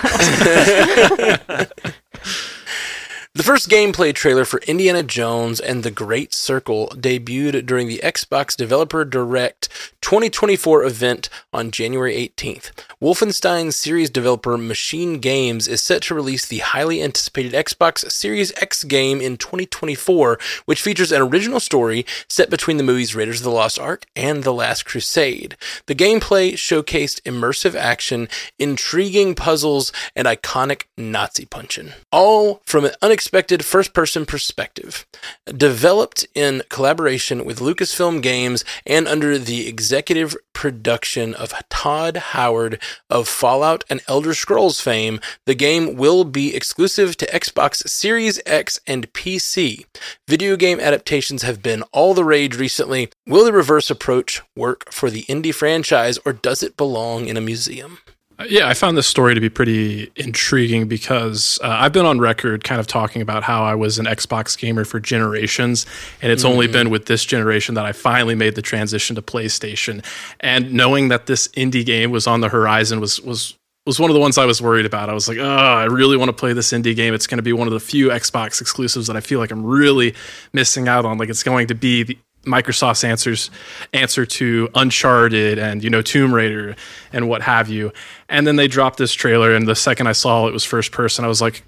The 3.36 3.44
first 3.44 3.68
gameplay 3.68 4.16
trailer 4.16 4.46
for 4.46 4.62
Indiana 4.62 5.04
Jones 5.04 5.60
and 5.60 5.84
the 5.84 5.92
Great 5.92 6.34
Circle 6.34 6.88
debuted 6.96 7.66
during 7.66 7.90
the 7.90 8.00
Xbox 8.02 8.56
Developer 8.56 9.04
Direct 9.04 9.68
2024 10.00 10.86
event 10.86 11.28
on 11.52 11.70
January 11.70 12.16
18th. 12.16 12.72
Wolfenstein 13.02 13.74
series 13.74 14.10
developer 14.10 14.58
Machine 14.58 15.20
Games 15.20 15.68
is 15.68 15.84
set 15.84 16.04
to 16.04 16.16
release 16.16 16.46
the 16.46 16.60
highly 16.60 17.04
anticipated 17.04 17.52
Xbox 17.52 18.10
Series 18.10 18.54
X 18.62 18.86
game 18.86 19.20
in 19.20 19.36
2024, 19.36 20.40
which 20.64 20.82
features 20.82 21.12
an 21.12 21.22
original 21.22 21.60
story 21.60 22.06
set 22.30 22.50
between 22.50 22.78
the 22.78 22.84
movies 22.84 23.16
Raiders 23.16 23.42
of 23.42 23.44
the 23.44 23.52
Lost 23.52 23.78
Ark 23.78 24.06
and 24.16 24.46
The 24.46 24.54
Last 24.54 24.86
Crusade. 24.86 25.58
The 25.88 25.96
gameplay 25.96 26.54
showcased 26.54 27.22
immersive 27.24 27.76
action, 27.76 28.30
intriguing 28.58 29.36
puzzles, 29.36 29.92
and 30.16 30.26
iconic 30.26 30.84
Nazi 30.98 31.46
punching, 31.46 31.92
all 32.14 32.62
from 32.66 32.86
an 32.86 32.94
unexpected 33.02 33.25
first 33.64 33.94
person 33.94 34.26
perspective. 34.26 35.06
Developed 35.46 36.28
in 36.34 36.64
collaboration 36.70 37.46
with 37.46 37.60
Lucasfilm 37.60 38.22
Games 38.22 38.64
and 38.86 39.08
under 39.08 39.38
the 39.38 39.68
executive 39.68 40.36
production 40.54 41.34
of 41.34 41.54
Todd 41.70 42.18
Howard 42.18 42.82
of 43.10 43.28
Fallout 43.28 43.84
and 43.90 44.02
Elder 44.08 44.34
Scrolls 44.34 44.82
fame, 44.82 45.20
the 45.46 45.56
game 45.56 45.96
will 45.96 46.24
be 46.24 46.56
exclusive 46.56 47.18
to 47.18 47.26
Xbox 47.28 47.88
Series 47.88 48.40
X 48.46 48.80
and 48.88 49.12
PC. 49.14 49.86
Video 50.28 50.56
game 50.56 50.80
adaptations 50.80 51.44
have 51.44 51.62
been 51.62 51.84
all 51.92 52.14
the 52.14 52.24
rage 52.24 52.58
recently. 52.58 53.10
Will 53.28 53.46
the 53.46 53.54
reverse 53.54 53.90
approach 53.90 54.42
work 54.56 54.92
for 54.92 55.10
the 55.10 55.24
indie 55.24 55.54
franchise 55.54 56.18
or 56.26 56.34
does 56.34 56.64
it 56.64 56.78
belong 56.78 57.28
in 57.28 57.38
a 57.38 57.42
museum? 57.42 58.00
Uh, 58.38 58.46
Yeah, 58.50 58.68
I 58.68 58.74
found 58.74 58.98
this 58.98 59.08
story 59.08 59.34
to 59.34 59.42
be 59.42 59.50
pretty 59.50 60.12
intriguing 60.16 60.88
because 60.88 61.60
uh, 61.64 61.68
I've 61.68 61.94
been 61.94 62.06
on 62.06 62.20
record 62.20 62.64
kind 62.64 62.80
of 62.80 62.88
talking 62.88 63.22
about 63.22 63.44
how 63.44 63.64
I 63.64 63.76
was 63.76 63.98
an 63.98 64.06
Xbox 64.06 64.58
gamer 64.58 64.86
for 64.86 65.00
generations, 65.00 65.86
and 66.22 66.32
it's 66.32 66.44
only 66.44 66.68
been 66.68 66.90
with 66.90 67.06
this 67.06 67.24
generation 67.26 67.76
that 67.76 67.86
I 67.86 67.92
finally 67.92 68.36
made 68.36 68.56
the 68.56 68.62
transition 68.62 69.16
to 69.16 69.22
PlayStation. 69.22 70.04
And 70.40 70.74
knowing 70.74 71.10
that 71.10 71.28
this 71.28 71.48
indie 71.50 71.86
game 71.86 72.12
was 72.12 72.28
on 72.28 72.42
the 72.42 72.50
horizon 72.50 73.00
was 73.00 73.22
was 73.22 73.56
was 73.86 74.00
one 74.00 74.10
of 74.10 74.16
the 74.16 74.20
ones 74.20 74.38
I 74.38 74.46
was 74.46 74.62
worried 74.62 74.88
about. 74.88 75.10
I 75.10 75.14
was 75.14 75.28
like, 75.28 75.38
oh, 75.38 75.46
I 75.46 75.84
really 75.84 76.18
want 76.18 76.30
to 76.30 76.34
play 76.34 76.54
this 76.54 76.72
indie 76.72 76.96
game. 76.96 77.14
It's 77.14 77.28
going 77.28 77.38
to 77.38 77.44
be 77.44 77.54
one 77.54 77.68
of 77.68 77.74
the 77.74 77.80
few 77.80 78.10
Xbox 78.10 78.60
exclusives 78.60 79.06
that 79.08 79.16
I 79.16 79.20
feel 79.20 79.40
like 79.40 79.52
I'm 79.52 79.64
really 79.64 80.16
missing 80.54 80.88
out 80.88 81.06
on. 81.06 81.20
Like 81.20 81.30
it's 81.30 81.44
going 81.44 81.68
to 81.68 81.76
be 81.76 82.02
the, 82.02 82.18
Microsoft's 82.46 83.04
answers 83.04 83.50
answer 83.94 84.26
to 84.26 84.70
Uncharted 84.76 85.58
and 85.60 85.84
you 85.84 85.90
know 85.90 86.02
Tomb 86.02 86.34
Raider 86.34 86.76
and 87.12 87.28
what 87.28 87.42
have 87.42 87.70
you. 87.70 87.92
And 88.30 88.46
then 88.48 88.56
they 88.56 88.68
dropped 88.68 88.98
this 88.98 89.14
trailer, 89.14 89.54
and 89.54 89.68
the 89.68 89.76
second 89.76 90.08
I 90.08 90.14
saw 90.14 90.48
it 90.48 90.54
was 90.54 90.64
first 90.64 90.92
person, 90.92 91.26
I 91.26 91.28
was 91.28 91.42
like, 91.42 91.64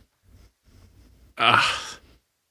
ah. 1.38 1.84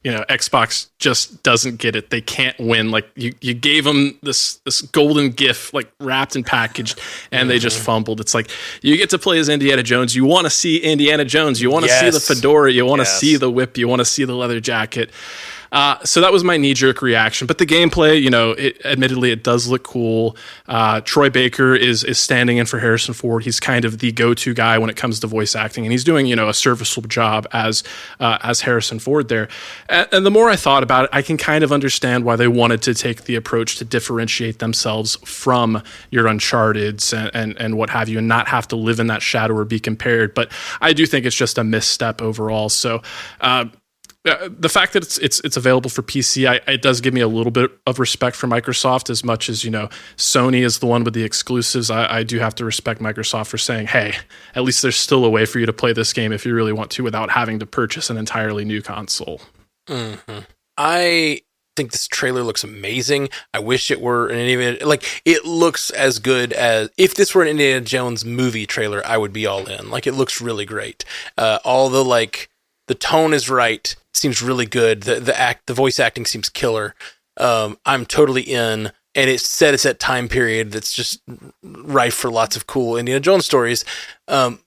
You 0.04 0.12
know, 0.12 0.24
Xbox 0.30 0.88
just 1.00 1.42
doesn't 1.42 1.78
get 1.78 1.96
it. 1.96 2.10
They 2.10 2.20
can't 2.20 2.56
win. 2.60 2.92
Like 2.92 3.08
you, 3.16 3.32
you 3.40 3.54
gave 3.54 3.82
them 3.82 4.16
this 4.22 4.60
this 4.64 4.80
golden 4.80 5.30
gift, 5.30 5.74
like 5.74 5.90
wrapped 5.98 6.36
and 6.36 6.46
packaged, 6.46 7.00
and 7.32 7.50
they 7.50 7.58
just 7.58 7.76
fumbled. 7.80 8.20
It's 8.20 8.32
like 8.32 8.48
you 8.82 8.96
get 8.96 9.10
to 9.10 9.18
play 9.18 9.40
as 9.40 9.48
Indiana 9.48 9.82
Jones. 9.82 10.14
You 10.14 10.24
want 10.24 10.44
to 10.44 10.50
see 10.50 10.76
Indiana 10.78 11.24
Jones. 11.24 11.60
You 11.60 11.72
want 11.72 11.86
to 11.86 11.90
see 11.90 12.08
the 12.10 12.20
fedora. 12.20 12.70
You 12.70 12.86
want 12.86 13.00
to 13.00 13.04
Yes. 13.04 13.18
see 13.18 13.36
the 13.36 13.50
whip. 13.50 13.76
You 13.76 13.88
want 13.88 13.98
to 13.98 14.04
see 14.04 14.22
the 14.24 14.34
leather 14.36 14.60
jacket. 14.60 15.10
Uh, 15.76 16.02
so 16.04 16.22
that 16.22 16.32
was 16.32 16.42
my 16.42 16.56
knee 16.56 16.72
jerk 16.72 17.02
reaction. 17.02 17.46
But 17.46 17.58
the 17.58 17.66
gameplay, 17.66 18.22
you 18.22 18.30
know, 18.30 18.52
it, 18.52 18.80
admittedly, 18.86 19.30
it 19.30 19.44
does 19.44 19.68
look 19.68 19.82
cool. 19.82 20.34
Uh, 20.66 21.02
Troy 21.02 21.28
Baker 21.28 21.74
is 21.74 22.02
is 22.02 22.16
standing 22.16 22.56
in 22.56 22.64
for 22.64 22.78
Harrison 22.78 23.12
Ford. 23.12 23.44
He's 23.44 23.60
kind 23.60 23.84
of 23.84 23.98
the 23.98 24.10
go 24.10 24.32
to 24.32 24.54
guy 24.54 24.78
when 24.78 24.88
it 24.88 24.96
comes 24.96 25.20
to 25.20 25.26
voice 25.26 25.54
acting, 25.54 25.84
and 25.84 25.92
he's 25.92 26.02
doing 26.02 26.24
you 26.24 26.34
know 26.34 26.48
a 26.48 26.54
serviceable 26.54 27.08
job 27.08 27.46
as 27.52 27.84
uh, 28.20 28.38
as 28.42 28.62
Harrison 28.62 28.98
Ford 28.98 29.28
there. 29.28 29.48
And, 29.90 30.08
and 30.12 30.24
the 30.24 30.30
more 30.30 30.48
I 30.48 30.56
thought 30.56 30.82
about 30.82 31.04
it, 31.04 31.10
I 31.12 31.20
can 31.20 31.36
kind 31.36 31.62
of 31.62 31.70
understand 31.72 32.24
why 32.24 32.36
they 32.36 32.48
wanted 32.48 32.80
to 32.82 32.94
take 32.94 33.24
the 33.24 33.34
approach 33.34 33.76
to 33.76 33.84
differentiate 33.84 34.60
themselves 34.60 35.16
from 35.26 35.82
your 36.10 36.26
Uncharted's 36.26 37.12
and, 37.12 37.30
and 37.34 37.60
and 37.60 37.76
what 37.76 37.90
have 37.90 38.08
you, 38.08 38.16
and 38.16 38.26
not 38.26 38.48
have 38.48 38.66
to 38.68 38.76
live 38.76 38.98
in 38.98 39.08
that 39.08 39.20
shadow 39.20 39.52
or 39.52 39.66
be 39.66 39.78
compared. 39.78 40.32
But 40.32 40.50
I 40.80 40.94
do 40.94 41.04
think 41.04 41.26
it's 41.26 41.36
just 41.36 41.58
a 41.58 41.64
misstep 41.64 42.22
overall. 42.22 42.70
So. 42.70 43.02
Uh, 43.42 43.66
the 44.26 44.68
fact 44.68 44.92
that 44.94 45.02
it's 45.02 45.18
it's 45.18 45.40
it's 45.40 45.56
available 45.56 45.88
for 45.88 46.02
PC, 46.02 46.48
I, 46.48 46.72
it 46.72 46.82
does 46.82 47.00
give 47.00 47.14
me 47.14 47.20
a 47.20 47.28
little 47.28 47.52
bit 47.52 47.70
of 47.86 47.98
respect 47.98 48.36
for 48.36 48.46
Microsoft. 48.46 49.08
As 49.08 49.22
much 49.22 49.48
as 49.48 49.64
you 49.64 49.70
know, 49.70 49.88
Sony 50.16 50.64
is 50.64 50.80
the 50.80 50.86
one 50.86 51.04
with 51.04 51.14
the 51.14 51.22
exclusives. 51.22 51.90
I, 51.90 52.18
I 52.18 52.22
do 52.22 52.38
have 52.38 52.54
to 52.56 52.64
respect 52.64 53.00
Microsoft 53.00 53.46
for 53.46 53.58
saying, 53.58 53.86
"Hey, 53.86 54.14
at 54.54 54.64
least 54.64 54.82
there's 54.82 54.96
still 54.96 55.24
a 55.24 55.30
way 55.30 55.46
for 55.46 55.58
you 55.60 55.66
to 55.66 55.72
play 55.72 55.92
this 55.92 56.12
game 56.12 56.32
if 56.32 56.44
you 56.44 56.54
really 56.54 56.72
want 56.72 56.90
to, 56.92 57.04
without 57.04 57.30
having 57.30 57.58
to 57.60 57.66
purchase 57.66 58.10
an 58.10 58.16
entirely 58.16 58.64
new 58.64 58.82
console." 58.82 59.40
I 60.76 61.42
think 61.76 61.92
this 61.92 62.08
trailer 62.08 62.42
looks 62.42 62.64
amazing. 62.64 63.28
I 63.54 63.60
wish 63.60 63.90
it 63.90 64.00
were 64.00 64.28
an 64.28 64.38
Indiana 64.38 64.84
like 64.84 65.22
it 65.24 65.44
looks 65.44 65.90
as 65.90 66.18
good 66.18 66.52
as 66.52 66.90
if 66.96 67.14
this 67.14 67.34
were 67.34 67.42
an 67.42 67.48
Indiana 67.48 67.82
Jones 67.82 68.24
movie 68.24 68.66
trailer, 68.66 69.06
I 69.06 69.18
would 69.18 69.32
be 69.32 69.46
all 69.46 69.66
in. 69.66 69.90
Like 69.90 70.06
it 70.06 70.14
looks 70.14 70.40
really 70.40 70.64
great. 70.64 71.04
Uh, 71.38 71.58
all 71.64 71.88
the 71.90 72.04
like 72.04 72.48
the 72.88 72.94
tone 72.94 73.34
is 73.34 73.50
right. 73.50 73.94
Seems 74.16 74.42
really 74.42 74.66
good. 74.66 75.02
The 75.02 75.20
the 75.20 75.38
act 75.38 75.66
the 75.66 75.74
voice 75.74 76.00
acting 76.00 76.24
seems 76.24 76.48
killer. 76.48 76.94
Um, 77.36 77.78
I'm 77.84 78.06
totally 78.06 78.42
in. 78.42 78.92
And 79.18 79.30
it's 79.30 79.46
set 79.46 79.72
it's 79.72 79.84
that 79.84 79.98
time 79.98 80.28
period 80.28 80.72
that's 80.72 80.92
just 80.92 81.22
rife 81.62 82.12
for 82.12 82.30
lots 82.30 82.54
of 82.54 82.66
cool 82.66 82.98
Indiana 82.98 83.18
Jones 83.20 83.46
stories. 83.46 83.82
Um, 84.28 84.58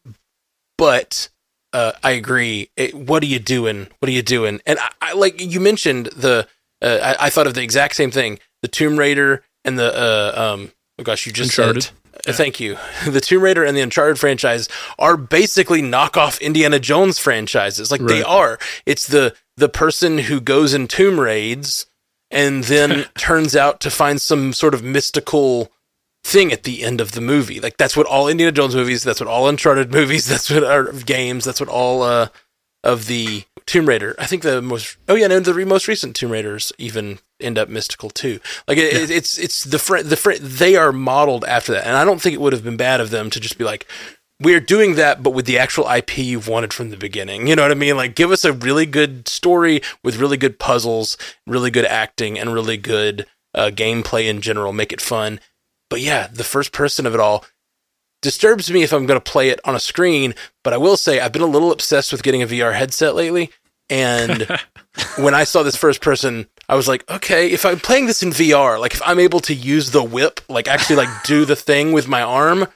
but 0.76 1.30
uh, 1.72 1.92
I 2.04 2.12
agree. 2.14 2.72
It, 2.76 2.96
what 2.96 3.22
are 3.22 3.28
you 3.28 3.38
doing? 3.38 3.90
What 4.00 4.10
are 4.10 4.12
you 4.12 4.24
doing? 4.24 4.60
And 4.66 4.80
I, 4.80 4.90
I 5.02 5.14
like 5.14 5.40
you 5.40 5.60
mentioned 5.60 6.08
the. 6.08 6.48
Uh, 6.82 7.16
I, 7.20 7.28
I 7.28 7.30
thought 7.30 7.46
of 7.46 7.54
the 7.54 7.62
exact 7.62 7.96
same 7.96 8.10
thing. 8.10 8.40
The 8.64 8.68
Tomb 8.68 8.98
Raider 8.98 9.44
and 9.64 9.78
the. 9.78 9.94
Uh, 9.94 10.42
um, 10.56 10.72
oh 10.98 11.04
gosh, 11.04 11.28
you 11.28 11.32
just 11.32 11.56
Uncharted. 11.56 11.84
said. 11.84 11.94
Uh, 12.28 12.34
Thank 12.34 12.60
you. 12.60 12.78
The 13.10 13.22
Tomb 13.22 13.44
Raider 13.44 13.64
and 13.64 13.76
the 13.76 13.82
Uncharted 13.82 14.20
franchise 14.20 14.68
are 14.98 15.18
basically 15.18 15.82
knockoff 15.82 16.42
Indiana 16.42 16.80
Jones 16.80 17.20
franchises. 17.20 17.92
Like 17.92 18.02
they 18.02 18.24
are. 18.24 18.60
It's 18.86 19.08
the 19.08 19.36
the 19.58 19.70
person 19.70 20.20
who 20.20 20.40
goes 20.40 20.74
in 20.74 20.88
tomb 20.88 21.20
raids 21.20 21.86
and 22.32 22.64
then 22.66 23.06
turns 23.18 23.56
out 23.56 23.80
to 23.82 23.92
find 23.92 24.22
some 24.22 24.54
sort 24.54 24.74
of 24.74 24.84
mystical 24.84 25.72
thing 26.24 26.52
at 26.52 26.64
the 26.64 26.84
end 26.84 27.02
of 27.02 27.14
the 27.14 27.22
movie. 27.22 27.60
Like 27.60 27.78
that's 27.78 27.96
what 27.98 28.08
all 28.08 28.28
Indiana 28.28 28.52
Jones 28.52 28.76
movies, 28.76 29.04
that's 29.04 29.20
what 29.20 29.30
all 29.30 29.48
Uncharted 29.48 29.92
movies, 29.94 30.28
that's 30.28 30.50
what 30.50 30.64
our 30.64 30.92
games, 30.92 31.46
that's 31.46 31.60
what 31.60 31.70
all 31.70 32.04
uh, 32.04 32.30
of 32.84 33.08
the 33.08 33.44
Tomb 33.70 33.86
Raider. 33.88 34.16
I 34.18 34.26
think 34.26 34.42
the 34.42 34.62
most 34.62 34.98
oh 35.08 35.16
yeah, 35.16 35.28
no, 35.28 35.40
the 35.40 35.54
re- 35.54 35.64
most 35.64 35.88
recent 35.88 36.16
Tomb 36.16 36.32
Raiders 36.32 36.74
even 36.80 37.20
end 37.40 37.58
up 37.60 37.70
mystical 37.70 38.10
too. 38.10 38.40
Like 38.68 38.78
it, 38.80 38.94
it- 38.94 39.10
it's 39.12 39.38
it's 39.38 39.64
the 39.64 39.78
fr- 39.80 40.02
the 40.02 40.18
fr- 40.18 40.34
they 40.40 40.76
are 40.76 40.92
modeled 40.92 41.46
after 41.46 41.72
that, 41.74 41.86
and 41.86 41.96
I 41.96 42.04
don't 42.04 42.20
think 42.22 42.34
it 42.34 42.42
would 42.42 42.54
have 42.54 42.64
been 42.64 42.78
bad 42.78 43.00
of 43.00 43.10
them 43.12 43.30
to 43.30 43.40
just 43.40 43.58
be 43.58 43.64
like. 43.64 43.86
We're 44.42 44.62
doing 44.62 44.96
that, 44.96 45.22
but 45.22 45.32
with 45.32 45.46
the 45.48 45.58
actual 45.60 45.90
IP 45.90 46.18
you've 46.20 46.48
wanted 46.48 46.72
from 46.74 46.92
the 46.92 46.96
beginning. 46.96 47.46
You 47.48 47.58
know 47.58 47.64
what 47.64 47.72
I 47.72 47.76
mean? 47.76 47.98
Like, 47.98 48.16
give 48.16 48.32
us 48.32 48.46
a 48.46 48.54
really 48.54 48.86
good 48.86 49.28
story 49.28 49.82
with 50.02 50.16
really 50.16 50.38
good 50.38 50.58
puzzles, 50.60 51.18
really 51.46 51.70
good 51.70 51.84
acting, 51.84 52.40
and 52.40 52.54
really 52.54 52.78
good 52.78 53.26
uh, 53.54 53.70
gameplay 53.74 54.30
in 54.30 54.40
general. 54.40 54.72
Make 54.72 54.94
it 54.94 55.02
fun. 55.02 55.42
But 55.90 56.00
yeah, 56.00 56.28
the 56.28 56.46
first 56.46 56.72
person 56.72 57.06
of 57.06 57.14
it 57.14 57.20
all 57.20 57.44
disturbs 58.22 58.72
me 58.72 58.84
if 58.84 58.94
I'm 58.94 59.06
going 59.06 59.20
to 59.20 59.32
play 59.32 59.50
it 59.50 59.60
on 59.66 59.76
a 59.76 59.80
screen. 59.80 60.36
But 60.64 60.74
I 60.74 60.78
will 60.78 60.98
say 60.98 61.20
I've 61.20 61.32
been 61.32 61.42
a 61.42 61.48
little 61.48 61.72
obsessed 61.72 62.12
with 62.12 62.24
getting 62.24 62.42
a 62.42 62.48
VR 62.48 62.74
headset 62.74 63.16
lately, 63.16 63.52
and 63.90 64.48
when 65.18 65.34
I 65.34 65.44
saw 65.44 65.64
this 65.64 65.76
first 65.76 66.02
person, 66.02 66.48
I 66.68 66.76
was 66.76 66.88
like, 66.88 67.10
okay, 67.10 67.52
if 67.52 67.66
I'm 67.66 67.80
playing 67.80 68.06
this 68.06 68.24
in 68.24 68.30
VR, 68.30 68.80
like 68.80 68.94
if 68.94 69.02
I'm 69.06 69.20
able 69.20 69.40
to 69.42 69.54
use 69.54 69.92
the 69.92 70.04
whip, 70.04 70.42
like 70.48 70.68
actually 70.68 70.98
like 70.98 71.24
do 71.24 71.46
the 71.46 71.56
thing 71.56 71.92
with 71.92 72.08
my 72.08 72.22
arm, 72.22 72.68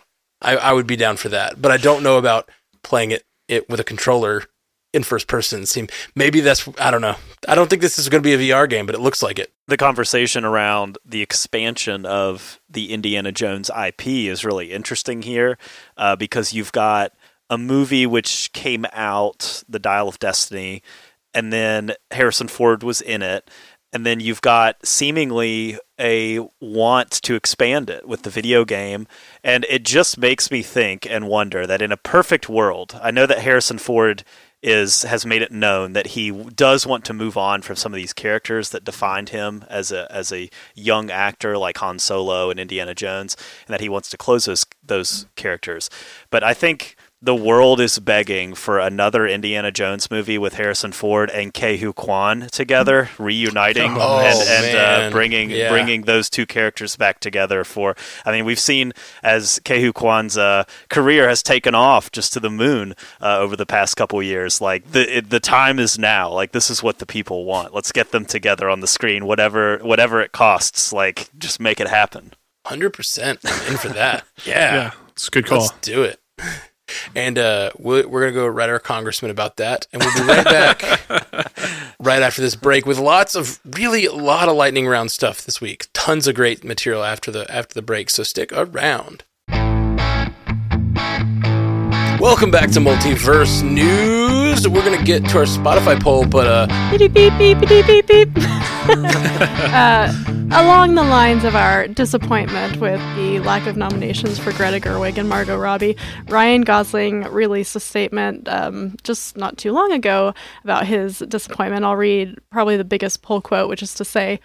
I, 0.41 0.57
I 0.57 0.73
would 0.73 0.87
be 0.87 0.95
down 0.95 1.17
for 1.17 1.29
that. 1.29 1.61
But 1.61 1.71
I 1.71 1.77
don't 1.77 2.03
know 2.03 2.17
about 2.17 2.49
playing 2.83 3.11
it 3.11 3.23
it 3.47 3.69
with 3.69 3.79
a 3.79 3.83
controller 3.83 4.43
in 4.93 5.03
first 5.03 5.27
person. 5.27 5.65
Seem 5.65 5.87
maybe 6.15 6.39
that's 6.39 6.69
I 6.79 6.91
don't 6.91 7.01
know. 7.01 7.15
I 7.47 7.55
don't 7.55 7.69
think 7.69 7.81
this 7.81 7.99
is 7.99 8.07
going 8.07 8.23
to 8.23 8.37
be 8.37 8.51
a 8.51 8.51
VR 8.51 8.69
game, 8.69 8.85
but 8.85 8.95
it 8.95 9.01
looks 9.01 9.21
like 9.21 9.39
it. 9.39 9.51
The 9.67 9.77
conversation 9.77 10.45
around 10.45 10.97
the 11.03 11.21
expansion 11.21 12.05
of 12.05 12.59
the 12.69 12.93
Indiana 12.93 13.31
Jones 13.31 13.69
IP 13.69 14.07
is 14.07 14.45
really 14.45 14.71
interesting 14.71 15.23
here 15.23 15.57
uh, 15.97 16.15
because 16.15 16.53
you've 16.53 16.71
got 16.71 17.13
a 17.49 17.57
movie 17.57 18.05
which 18.05 18.51
came 18.53 18.85
out, 18.93 19.63
The 19.67 19.79
Dial 19.79 20.07
of 20.07 20.19
Destiny, 20.19 20.81
and 21.33 21.51
then 21.51 21.93
Harrison 22.11 22.47
Ford 22.47 22.83
was 22.83 23.01
in 23.01 23.21
it. 23.21 23.49
And 23.91 24.07
then 24.07 24.19
you've 24.19 24.41
got 24.41 24.83
seemingly 24.83 25.77
a 25.99 26.39
want 26.59 27.11
to 27.11 27.35
expand 27.35 27.91
it 27.91 28.07
with 28.07 28.23
the 28.23 28.31
video 28.31 28.65
game. 28.65 29.05
And 29.43 29.67
it 29.69 29.83
just 29.83 30.17
makes 30.17 30.49
me 30.49 30.63
think 30.63 31.05
and 31.07 31.27
wonder 31.27 31.67
that 31.67 31.81
in 31.81 31.91
a 31.91 31.97
perfect 31.97 32.49
world, 32.49 32.99
I 33.03 33.11
know 33.11 33.27
that 33.27 33.39
Harrison 33.39 33.77
Ford 33.77 34.23
is 34.64 35.03
has 35.03 35.26
made 35.26 35.41
it 35.41 35.51
known 35.51 35.91
that 35.93 36.07
he 36.07 36.32
does 36.32 36.88
want 36.88 37.03
to 37.05 37.14
move 37.14 37.38
on 37.38 37.61
from 37.61 37.76
some 37.76 37.93
of 37.93 37.97
these 37.97 38.14
characters 38.14 38.70
that 38.70 38.86
defined 38.86 39.30
him 39.30 39.66
as 39.70 39.91
a 39.91 40.09
as 40.11 40.32
a 40.32 40.49
young 40.74 41.11
actor 41.11 41.57
like 41.57 41.78
Han 41.78 41.99
Solo 41.99 42.49
and 42.49 42.59
Indiana 42.59 42.95
Jones, 42.95 43.36
and 43.68 43.74
that 43.74 43.82
he 43.82 43.89
wants 43.89 44.09
to 44.09 44.18
close 44.18 44.45
those 44.45 44.66
those 44.82 45.28
characters. 45.36 45.89
But 46.30 46.43
I 46.43 46.53
think 46.53 46.95
the 47.24 47.34
world 47.34 47.80
is 47.80 47.99
begging 47.99 48.53
for 48.53 48.80
another 48.80 49.26
Indiana 49.26 49.71
Jones 49.71 50.11
movie 50.11 50.38
with 50.38 50.55
Harrison 50.55 50.91
Ford 50.91 51.30
and 51.30 51.53
Ke 51.53 51.80
Huy 51.80 51.93
Quan 51.93 52.49
together, 52.51 53.09
reuniting 53.17 53.91
Oh, 53.97 54.19
and, 54.19 54.65
and 54.65 54.78
uh, 54.78 55.09
bringing 55.09 55.49
Yeah. 55.49 55.69
bringing 55.69 56.01
those 56.01 56.30
two 56.30 56.45
characters 56.45 56.97
back 56.97 57.21
together. 57.21 57.63
For 57.63 57.95
I 58.26 58.32
mean, 58.34 58.43
we've 58.43 58.59
seen 58.59 58.91
as 59.24 59.59
Ke 59.63 59.78
Huy 59.80 59.93
Quan's 59.93 60.38
uh, 60.38 60.65
career 60.89 61.30
has 61.30 61.41
taken 61.41 61.74
off 61.74 62.11
just 62.11 62.34
to 62.34 62.41
the 62.41 62.49
moon 62.49 62.93
uh, 63.21 63.38
over 63.39 63.55
the 63.55 63.65
past 63.65 63.95
couple 63.95 64.21
years. 64.21 64.59
Like 64.59 64.91
the 64.91 65.17
it, 65.19 65.30
the 65.30 65.39
time 65.39 65.80
is 65.80 65.97
now. 65.97 66.30
Like 66.30 66.51
this 66.51 66.69
is 66.69 66.84
what 66.84 66.99
the 66.99 67.05
people 67.05 67.45
want. 67.45 67.74
Let's 67.74 67.93
get 67.93 68.11
them 68.11 68.26
together 68.26 68.69
on 68.69 68.82
the 68.82 68.88
screen, 68.88 69.26
whatever 69.26 69.78
whatever 69.78 70.19
it 70.21 70.34
costs. 70.34 70.91
Like 70.91 71.30
just 71.39 71.61
make 71.61 71.80
it 71.80 71.88
happen. 71.88 72.34
Hundred 72.65 72.91
percent. 72.91 73.39
In 73.45 73.78
for 73.78 73.89
that. 73.89 74.26
Yeah. 74.45 74.76
Yeah, 74.76 74.91
it's 75.09 75.30
a 75.30 75.32
good 75.32 75.45
call. 75.45 75.59
Let's 75.59 75.71
do 75.80 76.03
it. 76.03 76.19
And 77.15 77.38
uh, 77.38 77.71
we're, 77.77 78.07
we're 78.07 78.21
going 78.21 78.34
to 78.34 78.39
go 78.39 78.47
write 78.47 78.69
our 78.69 78.79
congressman 78.79 79.31
about 79.31 79.57
that. 79.57 79.88
And 79.93 80.03
we'll 80.03 80.13
be 80.15 80.27
right 80.27 80.45
back 80.45 80.81
right 81.99 82.21
after 82.21 82.41
this 82.41 82.55
break 82.55 82.86
with 82.86 82.99
lots 82.99 83.36
of 83.36 83.59
really 83.65 84.05
a 84.05 84.13
lot 84.13 84.49
of 84.49 84.55
lightning 84.55 84.88
round 84.88 85.11
stuff 85.11 85.43
this 85.45 85.61
week. 85.61 85.88
Tons 85.93 86.27
of 86.27 86.36
great 86.36 86.63
material 86.63 87.03
after 87.03 87.31
the 87.31 87.49
after 87.51 87.73
the 87.73 87.81
break. 87.81 88.09
So 88.09 88.23
stick 88.23 88.51
around. 88.53 89.23
Welcome 92.24 92.51
back 92.51 92.71
to 92.71 92.80
Multiverse 92.80 93.61
News. 93.69 94.65
We're 94.65 94.86
going 94.86 94.97
to 94.97 95.03
get 95.03 95.28
to 95.32 95.39
our 95.39 95.43
Spotify 95.43 96.01
poll, 96.01 96.26
but 96.26 96.47
uh, 96.47 96.97
beep 96.97 97.13
beep 97.13 97.38
beep 97.38 97.59
beep 97.59 97.86
beep 97.86 98.07
beep. 98.07 98.30
uh, 98.88 100.13
along 100.53 100.95
the 100.95 101.03
lines 101.03 101.43
of 101.43 101.53
our 101.53 101.86
disappointment 101.89 102.78
with 102.78 103.01
the 103.17 103.39
lack 103.39 103.67
of 103.67 103.76
nominations 103.76 104.39
for 104.39 104.53
Greta 104.53 104.80
Gerwig 104.80 105.17
and 105.17 105.28
Margot 105.28 105.57
Robbie, 105.57 105.97
Ryan 106.30 106.61
Gosling 106.61 107.24
released 107.24 107.76
a 107.76 107.82
statement 107.82 108.47
um, 108.47 108.95
just 109.03 109.36
not 109.36 109.57
too 109.57 109.74
long 109.74 109.91
ago 109.91 110.34
about 110.63 110.88
his 110.88 111.19
disappointment. 111.28 111.84
I'll 111.84 111.97
read 111.97 112.39
probably 112.51 112.78
the 112.78 112.86
biggest 112.86 113.21
poll 113.21 113.41
quote, 113.41 113.67
which 113.67 113.84
is 113.84 113.93
to 113.95 114.05
say 114.05 114.39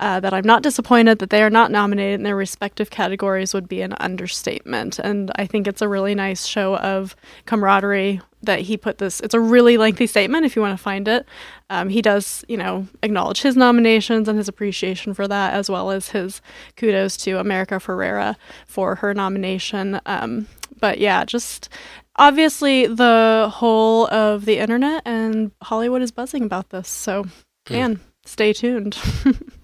uh, 0.00 0.18
that 0.18 0.32
I'm 0.32 0.46
not 0.46 0.62
disappointed 0.62 1.18
that 1.18 1.28
they 1.28 1.42
are 1.42 1.50
not 1.50 1.70
nominated 1.70 2.20
in 2.20 2.24
their 2.24 2.34
respective 2.34 2.88
categories 2.88 3.52
would 3.52 3.68
be 3.68 3.82
an 3.82 3.92
understatement. 4.00 4.98
And 4.98 5.30
I 5.36 5.46
think 5.46 5.68
it's 5.68 5.82
a 5.82 5.88
really 5.88 6.14
nice 6.14 6.46
show 6.46 6.76
of 6.78 7.14
camaraderie 7.44 8.22
that 8.42 8.60
he 8.60 8.78
put 8.78 8.96
this. 8.96 9.20
It's 9.20 9.34
a 9.34 9.40
really 9.40 9.76
lengthy 9.76 10.06
statement 10.06 10.46
if 10.46 10.56
you 10.56 10.62
want 10.62 10.76
to 10.76 10.82
find 10.82 11.06
it. 11.06 11.26
Um, 11.68 11.90
he 11.90 12.00
does, 12.00 12.46
you 12.48 12.56
know, 12.56 12.88
acknowledge 13.02 13.42
his 13.42 13.56
nominations 13.56 14.26
and 14.26 14.38
his 14.38 14.48
appreciation 14.48 15.12
for 15.12 15.28
that, 15.28 15.52
as 15.52 15.68
well 15.68 15.90
as 15.90 16.08
his 16.08 16.40
kudos 16.76 17.18
to 17.18 17.38
America 17.38 17.74
Ferrera 17.74 18.36
for 18.66 18.94
her 18.96 19.12
nomination. 19.12 20.00
Um, 20.06 20.48
but 20.80 20.96
yeah, 20.96 21.26
just 21.26 21.68
obviously 22.16 22.86
the 22.86 23.50
whole 23.52 24.06
of 24.08 24.46
the 24.46 24.56
internet 24.56 25.02
and 25.04 25.52
Hollywood 25.62 26.00
is 26.00 26.10
buzzing 26.10 26.44
about 26.44 26.70
this. 26.70 26.88
So, 26.88 27.26
man, 27.68 28.00
stay 28.24 28.54
tuned. 28.54 28.96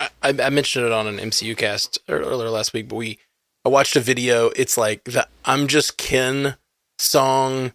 I, 0.00 0.10
I 0.22 0.50
mentioned 0.50 0.86
it 0.86 0.92
on 0.92 1.06
an 1.06 1.18
MCU 1.18 1.56
cast 1.56 1.98
earlier 2.08 2.50
last 2.50 2.72
week, 2.72 2.88
but 2.88 2.96
we 2.96 3.18
I 3.64 3.68
watched 3.68 3.96
a 3.96 4.00
video. 4.00 4.50
It's 4.56 4.76
like 4.76 5.04
the 5.04 5.26
"I'm 5.44 5.66
Just 5.66 5.96
Ken" 5.96 6.56
song, 6.98 7.72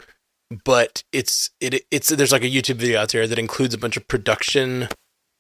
but 0.64 1.04
it's 1.12 1.52
it 1.60 1.86
it's 1.92 2.10
there's 2.10 2.32
like 2.32 2.44
a 2.44 2.50
YouTube 2.50 2.76
video 2.76 3.02
out 3.02 3.10
there 3.10 3.28
that 3.28 3.40
includes 3.40 3.74
a 3.74 3.78
bunch 3.78 3.98
of 3.98 4.08
production 4.08 4.88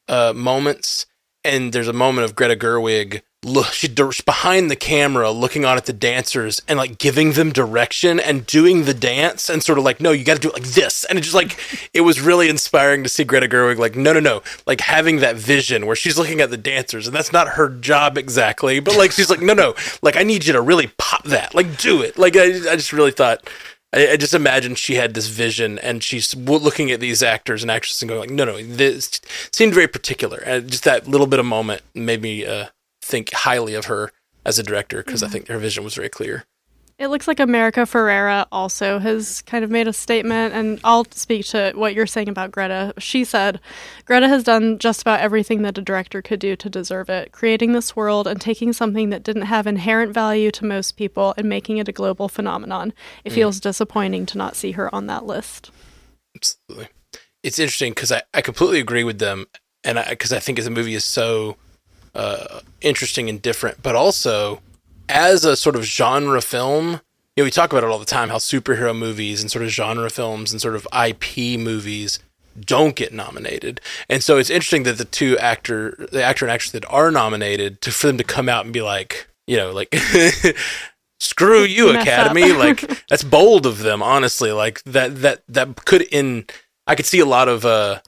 uh, 0.07 0.34
moments, 0.36 1.05
and 1.43 1.71
there's 1.71 1.88
a 1.88 1.93
moment 1.93 2.25
of 2.25 2.36
Greta 2.36 2.55
Gerwig. 2.55 3.21
Look, 3.44 3.68
she's 3.68 3.89
behind 3.89 4.72
the 4.72 4.76
camera, 4.76 5.30
looking 5.30 5.66
on 5.66 5.76
at 5.76 5.86
the 5.86 5.94
dancers 5.94 6.62
and 6.68 6.78
like 6.78 6.98
giving 6.98 7.34
them 7.34 7.52
direction 7.52 8.20
and 8.20 8.46
doing 8.46 8.86
the 8.86 8.94
dance, 8.94 9.50
and 9.50 9.62
sort 9.62 9.78
of 9.78 9.84
like, 9.84 10.00
no, 10.00 10.12
you 10.12 10.24
got 10.24 10.36
to 10.36 10.39
do 10.39 10.48
it 10.50 10.54
like 10.54 10.64
this. 10.64 11.04
And 11.04 11.18
it's 11.18 11.28
just 11.28 11.36
like, 11.36 11.58
it 11.94 12.02
was 12.02 12.22
really 12.22 12.48
inspiring 12.50 13.04
to 13.04 13.10
see 13.10 13.24
Greta 13.24 13.48
Gerwig 13.48 13.78
like, 13.78 13.96
no, 13.96 14.14
no, 14.14 14.20
no, 14.20 14.41
like 14.66 14.82
having 14.82 15.18
that 15.20 15.36
vision 15.36 15.86
where 15.86 15.96
she's 15.96 16.18
looking 16.18 16.41
at 16.41 16.50
the 16.50 16.58
dancers, 16.58 17.06
and 17.06 17.16
that's 17.16 17.34
not 17.34 17.50
her 17.50 17.70
job 17.70 18.18
exactly, 18.18 18.80
but 18.80 18.96
like 18.96 19.12
she's 19.12 19.30
like, 19.30 19.41
no, 19.41 19.54
no, 19.54 19.76
like 20.02 20.16
I 20.16 20.24
need 20.24 20.46
you 20.46 20.54
to 20.54 20.62
really 20.62 20.88
pop 20.98 21.24
that, 21.26 21.54
like 21.54 21.78
do 21.78 22.02
it. 22.02 22.18
Like 22.18 22.36
I, 22.36 22.46
I 22.72 22.76
just 22.76 22.94
really 22.94 23.12
thought. 23.12 23.48
I, 23.94 24.14
I 24.14 24.18
just 24.18 24.34
imagine 24.34 24.74
she 24.76 24.96
had 24.96 25.14
this 25.14 25.28
vision, 25.28 25.78
and 25.80 26.04
she's 26.04 26.36
looking 26.36 26.89
at 26.91 27.00
these 27.00 27.22
actors 27.22 27.62
and 27.62 27.70
actresses 27.70 28.02
and 28.02 28.10
going 28.10 28.22
like, 28.22 28.30
"No, 28.32 28.46
no, 28.46 28.62
this 28.64 29.22
seemed 29.52 29.74
very 29.74 29.88
particular." 29.88 30.39
And 30.39 30.68
just 30.70 30.84
that 30.86 31.08
little 31.08 31.28
bit 31.28 31.39
of 31.39 31.46
moment 31.46 31.84
made 31.94 32.22
me 32.22 32.46
uh, 32.46 32.68
think 33.04 33.34
highly 33.34 33.76
of 33.76 33.86
her 33.86 34.12
as 34.45 34.60
a 34.60 34.64
director 34.64 35.04
because 35.04 35.22
I 35.22 35.28
mm-hmm. 35.28 35.34
think 35.34 35.47
her 35.49 35.60
vision 35.60 35.84
was 35.84 35.95
very 35.95 36.10
clear. 36.10 36.45
It 36.99 37.08
looks 37.08 37.28
like 37.28 37.39
America 37.39 37.82
Ferrera 37.82 38.45
also 38.51 38.99
has 38.99 39.41
kind 39.41 39.66
of 39.66 39.72
made 39.72 39.88
a 39.88 39.93
statement, 39.93 40.54
and 40.54 40.80
I'll 40.84 41.06
speak 41.12 41.45
to 41.47 41.74
what 41.74 41.95
you're 41.95 42.06
saying 42.06 42.30
about 42.30 42.51
Greta. 42.51 42.93
She 42.99 43.24
said, 43.24 43.60
Greta 44.06 44.28
has 44.28 44.43
done 44.43 44.78
just 44.78 45.01
about 45.01 45.20
everything 45.20 45.64
that 45.64 45.78
a 45.78 45.82
director 45.82 46.22
could 46.22 46.39
do 46.39 46.56
to 46.56 46.70
deserve 46.70 47.10
it, 47.10 47.32
creating 47.32 47.74
this 47.74 47.95
world 47.95 48.28
and 48.28 48.39
taking 48.39 48.74
something 48.74 49.10
that 49.10 49.24
didn't 49.24 49.43
have 49.43 49.66
inherent 49.66 50.14
value 50.14 50.51
to 50.51 50.66
most 50.66 50.95
people 50.95 51.34
and 51.36 51.49
making 51.49 51.78
it 51.78 51.89
a 51.89 51.91
global 51.91 52.30
phenomenon. 52.30 52.93
It 53.26 53.32
mm. 53.32 53.36
feels 53.36 53.60
disappointing 53.60 54.28
to 54.28 54.38
not 54.38 54.56
see 54.56 54.74
her 54.74 54.93
on 54.93 55.08
that 55.08 55.26
list. 55.26 55.72
Absolutely, 56.36 56.89
it's 57.41 57.58
interesting 57.58 57.91
because 57.91 58.12
I, 58.12 58.22
I 58.36 58.41
completely 58.41 58.80
agree 58.80 59.04
with 59.04 59.18
them, 59.18 59.47
and 59.84 59.99
because 60.10 60.32
I, 60.32 60.39
think 60.39 60.60
the 60.60 60.70
movie 60.70 60.93
is 60.93 61.06
so 61.06 61.58
uh, 62.16 62.59
interesting 62.82 63.30
and 63.30 63.41
different, 63.41 63.82
but 63.82 63.95
also 63.95 64.61
as 65.09 65.45
a 65.45 65.55
sort 65.55 65.76
of 65.76 65.84
genre 65.84 66.41
film, 66.41 67.01
you 67.36 67.41
know, 67.41 67.45
we 67.45 67.51
talk 67.51 67.72
about 67.72 67.84
it 67.84 67.89
all 67.89 67.99
the 67.99 68.05
time 68.05 68.30
how 68.30 68.38
superhero 68.38 68.97
movies 68.97 69.41
and 69.41 69.51
sort 69.51 69.64
of 69.64 69.72
genre 69.72 70.09
films 70.09 70.51
and 70.51 70.61
sort 70.61 70.76
of 70.76 70.88
IP 70.93 71.59
movies 71.59 72.20
don't 72.59 72.95
get 72.95 73.14
nominated. 73.14 73.82
And 74.09 74.24
so 74.24 74.38
it's 74.38 74.49
interesting 74.49 74.84
that 74.84 74.97
the 74.97 75.05
two 75.05 75.38
actor, 75.39 76.07
the 76.11 76.24
actor 76.24 76.45
and 76.45 76.51
actress 76.51 76.72
that 76.72 76.86
are 76.89 77.11
nominated, 77.11 77.82
to 77.82 77.91
for 77.91 78.07
them 78.07 78.18
to 78.18 78.24
come 78.24 78.47
out 78.47 78.66
and 78.66 78.74
be 78.74 78.82
like, 78.82 79.28
you 79.47 79.57
know, 79.57 79.72
like, 79.72 79.95
screw 81.20 81.64
you, 81.64 81.89
Academy. 81.89 82.51
like 82.51 82.82
that's 83.09 83.24
bold 83.24 83.66
of 83.66 83.80
them, 83.80 84.03
honestly. 84.03 84.51
Like 84.51 84.84
that, 84.84 85.22
that, 85.22 85.43
that 85.49 85.86
could 85.86 86.03
in, 86.03 86.45
I 86.86 86.95
could 86.95 87.05
see 87.05 87.20
a 87.20 87.26
lot 87.26 87.47
of, 87.47 87.66
uh, 87.66 87.99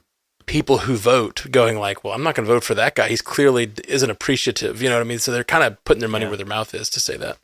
people 0.46 0.80
who 0.80 0.96
vote 0.96 1.46
going 1.52 1.78
like, 1.80 2.04
well, 2.04 2.14
I'm 2.14 2.24
not 2.24 2.36
going 2.36 2.48
to 2.48 2.54
vote 2.54 2.64
for 2.64 2.76
that 2.76 2.96
guy. 2.96 3.08
He's 3.08 3.22
clearly 3.22 3.72
isn't 3.88 4.10
appreciative. 4.10 4.82
You 4.82 4.89
know 4.89 4.96
what 4.96 5.02
I 5.02 5.06
mean? 5.08 5.20
So 5.20 5.32
they're 5.32 5.43
kind 5.43 5.64
of 5.64 5.84
putting 5.86 6.00
their 6.00 6.10
money 6.10 6.26
Yeah. 6.26 6.30
where 6.30 6.38
their 6.38 6.46
mouth 6.46 6.74
is 6.74 6.89
to 6.91 7.00
say 7.00 7.18
that. 7.18 7.38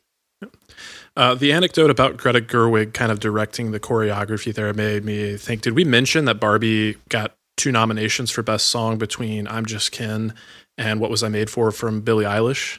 Uh, 1.16 1.34
the 1.34 1.52
anecdote 1.52 1.90
about 1.90 2.16
Greta 2.16 2.40
Gerwig 2.40 2.94
kind 2.94 3.12
of 3.12 3.20
directing 3.20 3.70
the 3.70 3.78
choreography 3.80 4.52
there 4.54 4.72
made 4.72 5.04
me 5.04 5.36
think 5.36 5.60
did 5.60 5.74
we 5.74 5.84
mention 5.84 6.24
that 6.24 6.40
Barbie 6.40 6.96
got 7.10 7.34
two 7.58 7.70
nominations 7.70 8.30
for 8.30 8.42
Best 8.42 8.66
Song 8.66 8.96
between 8.96 9.46
I'm 9.46 9.66
Just 9.66 9.92
Ken 9.92 10.32
and 10.78 11.00
What 11.00 11.10
Was 11.10 11.22
I 11.22 11.28
Made 11.28 11.50
For 11.50 11.70
from 11.70 12.00
Billie 12.00 12.24
Eilish? 12.24 12.78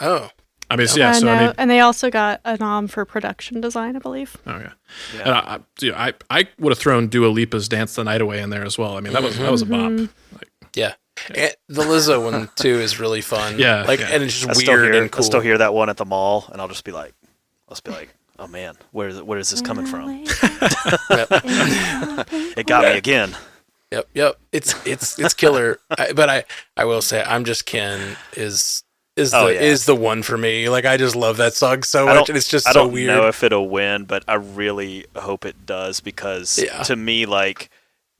Oh, 0.00 0.30
I 0.72 0.76
mean, 0.76 0.86
so 0.86 0.98
yeah, 0.98 1.08
and, 1.08 1.18
so 1.18 1.28
I 1.28 1.36
uh, 1.36 1.40
mean, 1.40 1.54
and 1.58 1.70
they 1.70 1.80
also 1.80 2.08
got 2.08 2.40
a 2.46 2.56
nom 2.56 2.88
for 2.88 3.04
production 3.04 3.60
design, 3.60 3.94
I 3.94 3.98
believe. 3.98 4.38
oh 4.46 4.56
yeah. 4.56 4.72
Yeah. 5.14 5.20
And 5.20 5.30
I, 5.30 5.38
I, 5.38 5.58
you 5.82 5.90
know, 5.90 5.98
I, 5.98 6.14
I 6.30 6.48
would 6.58 6.70
have 6.70 6.78
thrown 6.78 7.08
Dua 7.08 7.26
Lipa's 7.26 7.68
Dance 7.68 7.94
the 7.94 8.04
Night 8.04 8.22
Away 8.22 8.40
in 8.40 8.48
there 8.48 8.64
as 8.64 8.78
well. 8.78 8.96
I 8.96 9.00
mean, 9.00 9.12
that 9.12 9.22
was 9.22 9.36
that 9.38 9.52
was 9.52 9.60
a 9.60 9.66
bop. 9.66 9.90
Mhm. 9.90 10.08
yeah. 10.74 10.94
And 11.28 11.54
the 11.68 11.82
Lizzo 11.82 12.24
one 12.24 12.48
too 12.56 12.80
is 12.80 12.98
really 12.98 13.20
fun. 13.20 13.58
Yeah, 13.58 13.82
like 13.82 14.00
yeah. 14.00 14.08
and 14.12 14.22
it's 14.22 14.32
just 14.40 14.48
I 14.48 14.52
still 14.54 14.74
weird 14.74 14.94
hear, 14.94 15.02
and 15.02 15.12
cool. 15.12 15.22
I 15.22 15.26
still 15.26 15.40
hear 15.40 15.58
that 15.58 15.74
one 15.74 15.90
at 15.90 15.98
the 15.98 16.06
mall, 16.06 16.48
and 16.50 16.58
I'll 16.58 16.68
just 16.68 16.84
be 16.84 16.92
like, 16.92 17.12
I'll 17.68 17.74
just 17.74 17.84
be 17.84 17.90
like, 17.90 18.08
oh 18.38 18.46
man, 18.46 18.74
where 18.92 19.08
is 19.08 19.20
where 19.20 19.38
is 19.38 19.50
this 19.50 19.60
coming 19.60 19.84
from? 19.84 20.24
It 22.56 22.66
got 22.66 22.84
me 22.84 22.96
again. 22.96 23.36
Yep, 23.90 24.08
yep. 24.14 24.40
It's 24.52 24.86
it's 24.86 25.18
it's 25.18 25.34
killer. 25.34 25.78
I, 25.90 26.12
but 26.14 26.30
I 26.30 26.44
I 26.78 26.86
will 26.86 27.02
say 27.02 27.22
I'm 27.22 27.44
just 27.44 27.66
Ken 27.66 28.16
is 28.36 28.84
is 29.16 29.30
the 29.32 29.36
Oh, 29.38 29.46
yeah. 29.48 29.60
is 29.60 29.84
the 29.84 29.94
one 29.96 30.22
for 30.22 30.38
me. 30.38 30.68
Like 30.68 30.84
I 30.84 30.96
just 30.96 31.14
love 31.16 31.36
that 31.38 31.54
song 31.54 31.82
so 31.82 32.06
much, 32.06 32.28
and 32.28 32.36
it's 32.38 32.48
just 32.48 32.66
I 32.68 32.72
so 32.72 32.86
weird. 32.86 33.10
I 33.10 33.14
don't 33.14 33.22
know 33.22 33.28
if 33.28 33.42
it'll 33.42 33.68
win, 33.68 34.04
but 34.04 34.24
I 34.26 34.34
really 34.34 35.06
hope 35.16 35.44
it 35.44 35.66
does 35.66 36.00
because 36.00 36.58
Yeah. 36.58 36.82
to 36.84 36.96
me, 36.96 37.26
like 37.26 37.70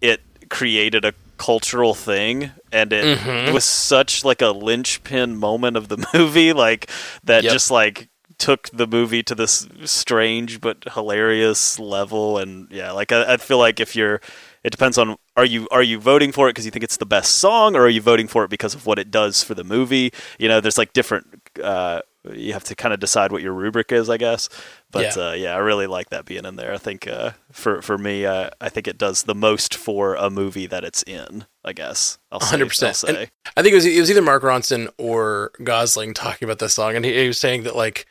it 0.01 0.21
created 0.51 1.05
a 1.05 1.15
cultural 1.39 1.95
thing, 1.95 2.51
and 2.71 2.93
it 2.93 3.19
Mhm. 3.19 3.53
was 3.53 3.65
such 3.65 4.25
like 4.25 4.43
a 4.43 4.51
linchpin 4.51 5.37
moment 5.37 5.77
of 5.77 5.89
the 5.89 6.07
movie, 6.15 6.53
like 6.53 6.91
that 7.25 7.43
Yep. 7.45 7.53
just 7.53 7.71
like 7.71 8.09
took 8.39 8.69
the 8.71 8.87
movie 8.87 9.23
to 9.23 9.35
this 9.35 9.67
strange 9.85 10.61
but 10.61 10.79
hilarious 10.95 11.79
level. 11.79 12.39
And 12.39 12.67
yeah, 12.71 12.91
like 12.93 13.13
I, 13.13 13.35
I 13.35 13.37
feel 13.37 13.59
like 13.59 13.79
if 13.81 13.95
you're, 13.97 14.21
it 14.65 14.71
depends 14.71 14.99
on 14.99 15.17
are 15.37 15.45
you 15.45 15.67
are 15.71 15.83
you 15.83 15.99
voting 15.99 16.33
for 16.33 16.49
it 16.49 16.51
because 16.51 16.65
you 16.65 16.71
think 16.71 16.85
it's 16.85 16.99
the 16.99 17.07
best 17.07 17.37
song, 17.37 17.75
or 17.77 17.83
are 17.83 17.89
you 17.89 18.01
voting 18.03 18.29
for 18.29 18.45
it 18.45 18.51
because 18.51 18.75
of 18.75 18.87
what 18.87 18.99
it 18.99 19.11
does 19.11 19.43
for 19.43 19.55
the 19.55 19.65
movie? 19.65 20.13
You 20.39 20.49
know, 20.49 20.61
there's 20.61 20.79
like 20.79 20.93
different. 20.93 21.27
Uh, 21.63 22.01
you 22.33 22.53
have 22.53 22.63
to 22.65 22.77
kind 22.77 22.95
of 22.95 23.01
decide 23.01 23.33
what 23.33 23.43
your 23.43 23.53
rubric 23.53 23.91
is, 23.91 24.09
I 24.09 24.17
guess. 24.17 24.49
But 24.93 25.17
Yeah. 25.17 25.29
uh, 25.31 25.33
yeah, 25.33 25.55
I 25.55 25.59
really 25.59 25.89
like 25.89 26.11
that 26.11 26.25
being 26.25 26.45
in 26.45 26.55
there. 26.55 26.73
I 26.73 26.79
think 26.79 27.09
uh, 27.09 27.33
for 27.51 27.83
for 27.83 27.99
me, 27.99 28.25
uh, 28.27 28.51
I 28.61 28.69
think 28.69 28.87
it 28.87 28.97
does 28.99 29.25
the 29.25 29.35
most 29.35 29.75
for 29.75 30.15
a 30.15 30.31
movie 30.31 30.67
that 30.67 30.85
it's 30.85 31.03
in. 31.03 31.47
I 31.65 31.73
guess 31.73 32.19
I'll 32.31 32.41
say. 32.41 32.57
100%. 32.59 32.87
I'll 32.87 32.95
say. 32.95 33.31
I 33.57 33.63
think 33.63 33.73
it 33.73 33.77
was 33.77 33.87
it 33.87 33.99
was 34.01 34.11
either 34.11 34.23
Mark 34.23 34.43
Ronson 34.43 34.89
or 34.99 35.51
Gosling 35.65 36.15
talking 36.15 36.47
about 36.47 36.59
this 36.59 36.75
song, 36.75 36.95
and 36.95 37.05
he, 37.05 37.13
he 37.15 37.27
was 37.27 37.39
saying 37.41 37.63
that 37.65 37.75
like 37.75 38.07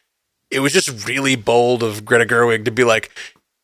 it 0.50 0.60
was 0.60 0.74
just 0.74 1.08
really 1.08 1.36
bold 1.38 1.82
of 1.84 2.04
Greta 2.04 2.26
Gerwig 2.26 2.66
to 2.66 2.72
be 2.72 2.84
like, 2.84 3.12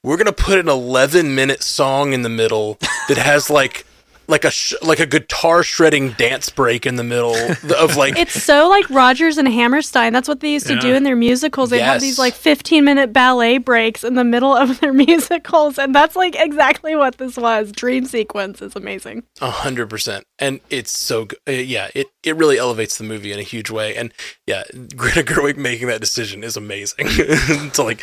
we're 0.07 0.15
gonna 0.15 0.31
put 0.31 0.57
an 0.57 0.69
11 0.69 1.35
minute 1.35 1.61
song 1.61 2.13
in 2.13 2.21
the 2.21 2.29
middle 2.29 2.77
that 3.09 3.17
has 3.17 3.49
like 3.49 3.85
like 4.27 4.43
a 4.45 4.51
sh- 4.51 4.73
like 4.81 4.99
a 4.99 5.05
guitar 5.05 5.63
shredding 5.63 6.11
dance 6.11 6.49
break 6.49 6.85
in 6.85 6.95
the 6.95 7.03
middle 7.03 7.35
of 7.77 7.95
like 7.95 8.17
It's 8.17 8.43
so 8.43 8.67
like 8.67 8.89
Rodgers 8.89 9.37
and 9.37 9.47
Hammerstein. 9.47 10.13
That's 10.13 10.27
what 10.27 10.41
they 10.41 10.51
used 10.51 10.67
to 10.67 10.79
do 10.79 10.93
in 10.93 11.03
their 11.03 11.15
musicals. 11.15 11.69
They 11.69 11.79
have 11.79 12.01
these 12.01 12.19
like 12.19 12.33
15 12.33 12.83
minute 12.83 13.13
ballet 13.13 13.57
breaks 13.57 14.03
in 14.03 14.15
the 14.15 14.23
middle 14.23 14.55
of 14.55 14.79
their 14.79 14.93
musicals. 15.07 15.77
And 15.77 15.95
that's 15.95 16.15
like 16.15 16.35
exactly 16.37 16.95
what 16.95 17.17
this 17.17 17.37
was. 17.37 17.71
Dream 17.71 18.05
sequence 18.05 18.61
is 18.61 18.75
amazing. 18.75 19.23
A 19.41 19.49
hundred 19.49 19.89
percent, 19.89 20.25
and 20.39 20.59
it's 20.69 20.97
so 20.97 21.25
good. 21.25 21.39
Uh, 21.47 21.51
yeah, 21.51 21.89
it 21.95 22.07
it 22.23 22.35
really 22.35 22.57
elevates 22.57 22.97
the 22.97 23.03
movie 23.03 23.31
in 23.31 23.39
a 23.39 23.43
huge 23.43 23.69
way. 23.69 23.95
And 23.95 24.13
yeah, 24.45 24.63
Greta 24.95 25.23
Gerwig 25.23 25.57
making 25.57 25.87
that 25.87 26.01
decision 26.01 26.43
is 26.43 26.57
amazing. 26.57 27.07
to 27.07 27.83
like, 27.83 28.01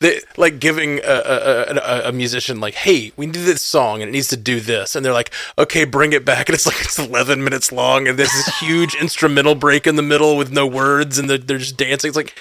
they, 0.00 0.20
like 0.36 0.58
giving 0.58 1.00
a, 1.00 1.22
a, 1.24 1.74
a, 1.76 2.08
a 2.08 2.12
musician 2.12 2.60
like, 2.60 2.74
hey, 2.74 3.12
we 3.16 3.26
need 3.26 3.34
this 3.34 3.62
song 3.62 4.00
and 4.00 4.08
it 4.08 4.12
needs 4.12 4.28
to 4.28 4.36
do 4.36 4.60
this, 4.60 4.96
and 4.96 5.04
they're 5.04 5.12
like, 5.12 5.30
okay, 5.58 5.65
bring 5.90 6.12
it 6.12 6.24
back, 6.24 6.48
and 6.48 6.54
it's 6.54 6.66
like 6.66 6.80
it's 6.80 6.98
eleven 6.98 7.42
minutes 7.44 7.72
long, 7.72 8.08
and 8.08 8.18
there's 8.18 8.32
this 8.32 8.58
huge 8.58 8.94
instrumental 9.00 9.54
break 9.54 9.86
in 9.86 9.96
the 9.96 10.02
middle 10.02 10.36
with 10.36 10.52
no 10.52 10.66
words, 10.66 11.18
and 11.18 11.28
they're, 11.28 11.38
they're 11.38 11.58
just 11.58 11.76
dancing. 11.76 12.08
It's 12.08 12.16
like 12.16 12.34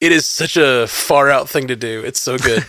it 0.00 0.12
is 0.12 0.26
such 0.26 0.56
a 0.56 0.86
far 0.86 1.30
out 1.30 1.48
thing 1.48 1.68
to 1.68 1.76
do. 1.76 2.02
It's 2.04 2.20
so 2.20 2.38
good. 2.38 2.64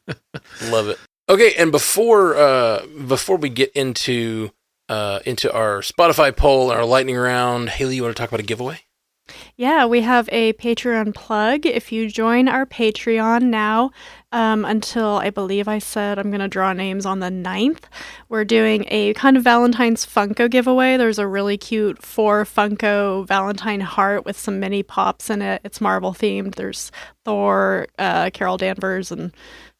Love 0.70 0.88
it. 0.88 0.98
Okay, 1.28 1.54
and 1.54 1.70
before 1.70 2.36
uh 2.36 2.86
before 3.06 3.36
we 3.36 3.48
get 3.48 3.70
into 3.72 4.50
uh 4.88 5.20
into 5.26 5.52
our 5.52 5.80
Spotify 5.80 6.34
poll 6.34 6.70
and 6.70 6.78
our 6.78 6.86
lightning 6.86 7.16
round, 7.16 7.70
Haley, 7.70 7.96
you 7.96 8.02
want 8.02 8.16
to 8.16 8.20
talk 8.20 8.30
about 8.30 8.40
a 8.40 8.44
giveaway? 8.44 8.80
Yeah, 9.56 9.86
we 9.86 10.00
have 10.00 10.28
a 10.32 10.54
Patreon 10.54 11.14
plug. 11.14 11.66
If 11.66 11.92
you 11.92 12.08
join 12.08 12.48
our 12.48 12.64
Patreon 12.64 13.42
now, 13.42 13.90
um, 14.32 14.64
until 14.64 15.16
I 15.16 15.30
believe 15.30 15.68
I 15.68 15.78
said 15.78 16.18
I'm 16.18 16.30
going 16.30 16.40
to 16.40 16.48
draw 16.48 16.72
names 16.72 17.06
on 17.06 17.20
the 17.20 17.28
9th, 17.30 17.84
we're 18.28 18.44
doing 18.44 18.84
a 18.88 19.14
kind 19.14 19.36
of 19.36 19.42
Valentine's 19.42 20.04
Funko 20.04 20.50
giveaway. 20.50 20.96
There's 20.96 21.18
a 21.18 21.26
really 21.26 21.56
cute 21.56 22.02
four 22.02 22.44
Funko 22.44 23.26
Valentine 23.26 23.80
heart 23.80 24.24
with 24.24 24.38
some 24.38 24.60
mini 24.60 24.82
pops 24.82 25.30
in 25.30 25.40
it. 25.40 25.62
It's 25.64 25.80
Marvel 25.80 26.12
themed. 26.12 26.56
There's 26.56 26.92
Thor, 27.24 27.86
uh, 27.98 28.30
Carol 28.32 28.58
Danvers, 28.58 29.10
and 29.10 29.32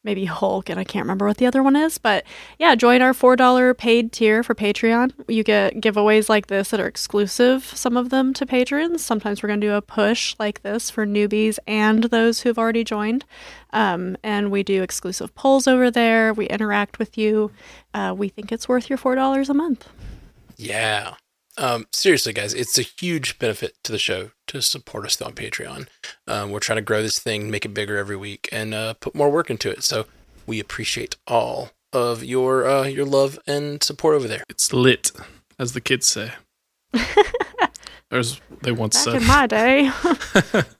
maybe 0.03 0.25
Hulk, 0.25 0.69
and 0.69 0.79
I 0.79 0.83
can't 0.83 1.03
remember 1.03 1.27
what 1.27 1.37
the 1.37 1.45
other 1.45 1.61
one 1.61 1.75
is. 1.75 1.97
But 1.97 2.25
yeah, 2.57 2.75
join 2.75 3.01
our 3.01 3.13
$4 3.13 3.77
paid 3.77 4.11
tier 4.11 4.43
for 4.43 4.55
Patreon. 4.55 5.11
You 5.27 5.43
get 5.43 5.75
giveaways 5.75 6.29
like 6.29 6.47
this 6.47 6.69
that 6.69 6.79
are 6.79 6.87
exclusive, 6.87 7.65
some 7.65 7.97
of 7.97 8.09
them 8.09 8.33
to 8.35 8.45
patrons. 8.45 9.03
Sometimes 9.03 9.43
we're 9.43 9.47
going 9.47 9.61
to 9.61 9.67
do 9.67 9.73
a 9.73 9.81
push 9.81 10.35
like 10.39 10.61
this 10.61 10.89
for 10.89 11.05
newbies 11.05 11.59
and 11.67 12.05
those 12.05 12.41
who've 12.41 12.59
already 12.59 12.83
joined. 12.83 13.25
Um, 13.71 14.17
and 14.23 14.51
we 14.51 14.63
do 14.63 14.81
exclusive 14.81 15.35
polls 15.35 15.67
over 15.67 15.91
there. 15.91 16.33
We 16.33 16.47
interact 16.47 16.97
with 16.97 17.17
you. 17.17 17.51
Uh, 17.93 18.13
we 18.17 18.29
think 18.29 18.51
it's 18.51 18.69
worth 18.69 18.89
your 18.89 18.97
$4 18.97 19.49
a 19.49 19.53
month. 19.53 19.89
Yeah. 20.55 21.15
Um, 21.59 21.87
seriously, 21.91 22.31
guys, 22.31 22.53
it's 22.53 22.77
a 22.79 22.83
huge 22.83 23.37
benefit 23.37 23.75
to 23.83 23.91
the 23.91 23.97
show 23.97 24.31
to 24.47 24.61
support 24.61 25.05
us 25.05 25.21
on 25.21 25.33
Patreon. 25.33 25.87
Um, 26.25 26.51
we're 26.51 26.61
trying 26.61 26.77
to 26.77 26.81
grow 26.81 27.01
this 27.01 27.19
thing, 27.19 27.51
make 27.51 27.65
it 27.65 27.73
bigger 27.73 27.97
every 27.97 28.15
week, 28.15 28.47
and 28.51 28.73
uh, 28.73 28.93
put 28.93 29.13
more 29.13 29.29
work 29.29 29.49
into 29.49 29.69
it. 29.69 29.83
So 29.83 30.05
we 30.47 30.61
appreciate 30.61 31.17
all 31.27 31.71
of 31.91 32.23
your 32.23 32.65
uh, 32.65 32.83
your 32.85 33.05
love 33.05 33.37
and 33.45 33.83
support 33.83 34.15
over 34.15 34.27
there. 34.27 34.43
It's 34.47 34.71
lit, 34.71 35.11
as 35.59 35.73
the 35.73 35.81
kids 35.81 36.05
say. 36.05 36.31
or 36.93 38.19
as 38.19 38.39
they 38.61 38.71
once 38.71 38.95
Back 38.95 39.13
said. 39.13 39.21
in 39.21 39.27
my 39.27 39.45
day, 39.45 39.91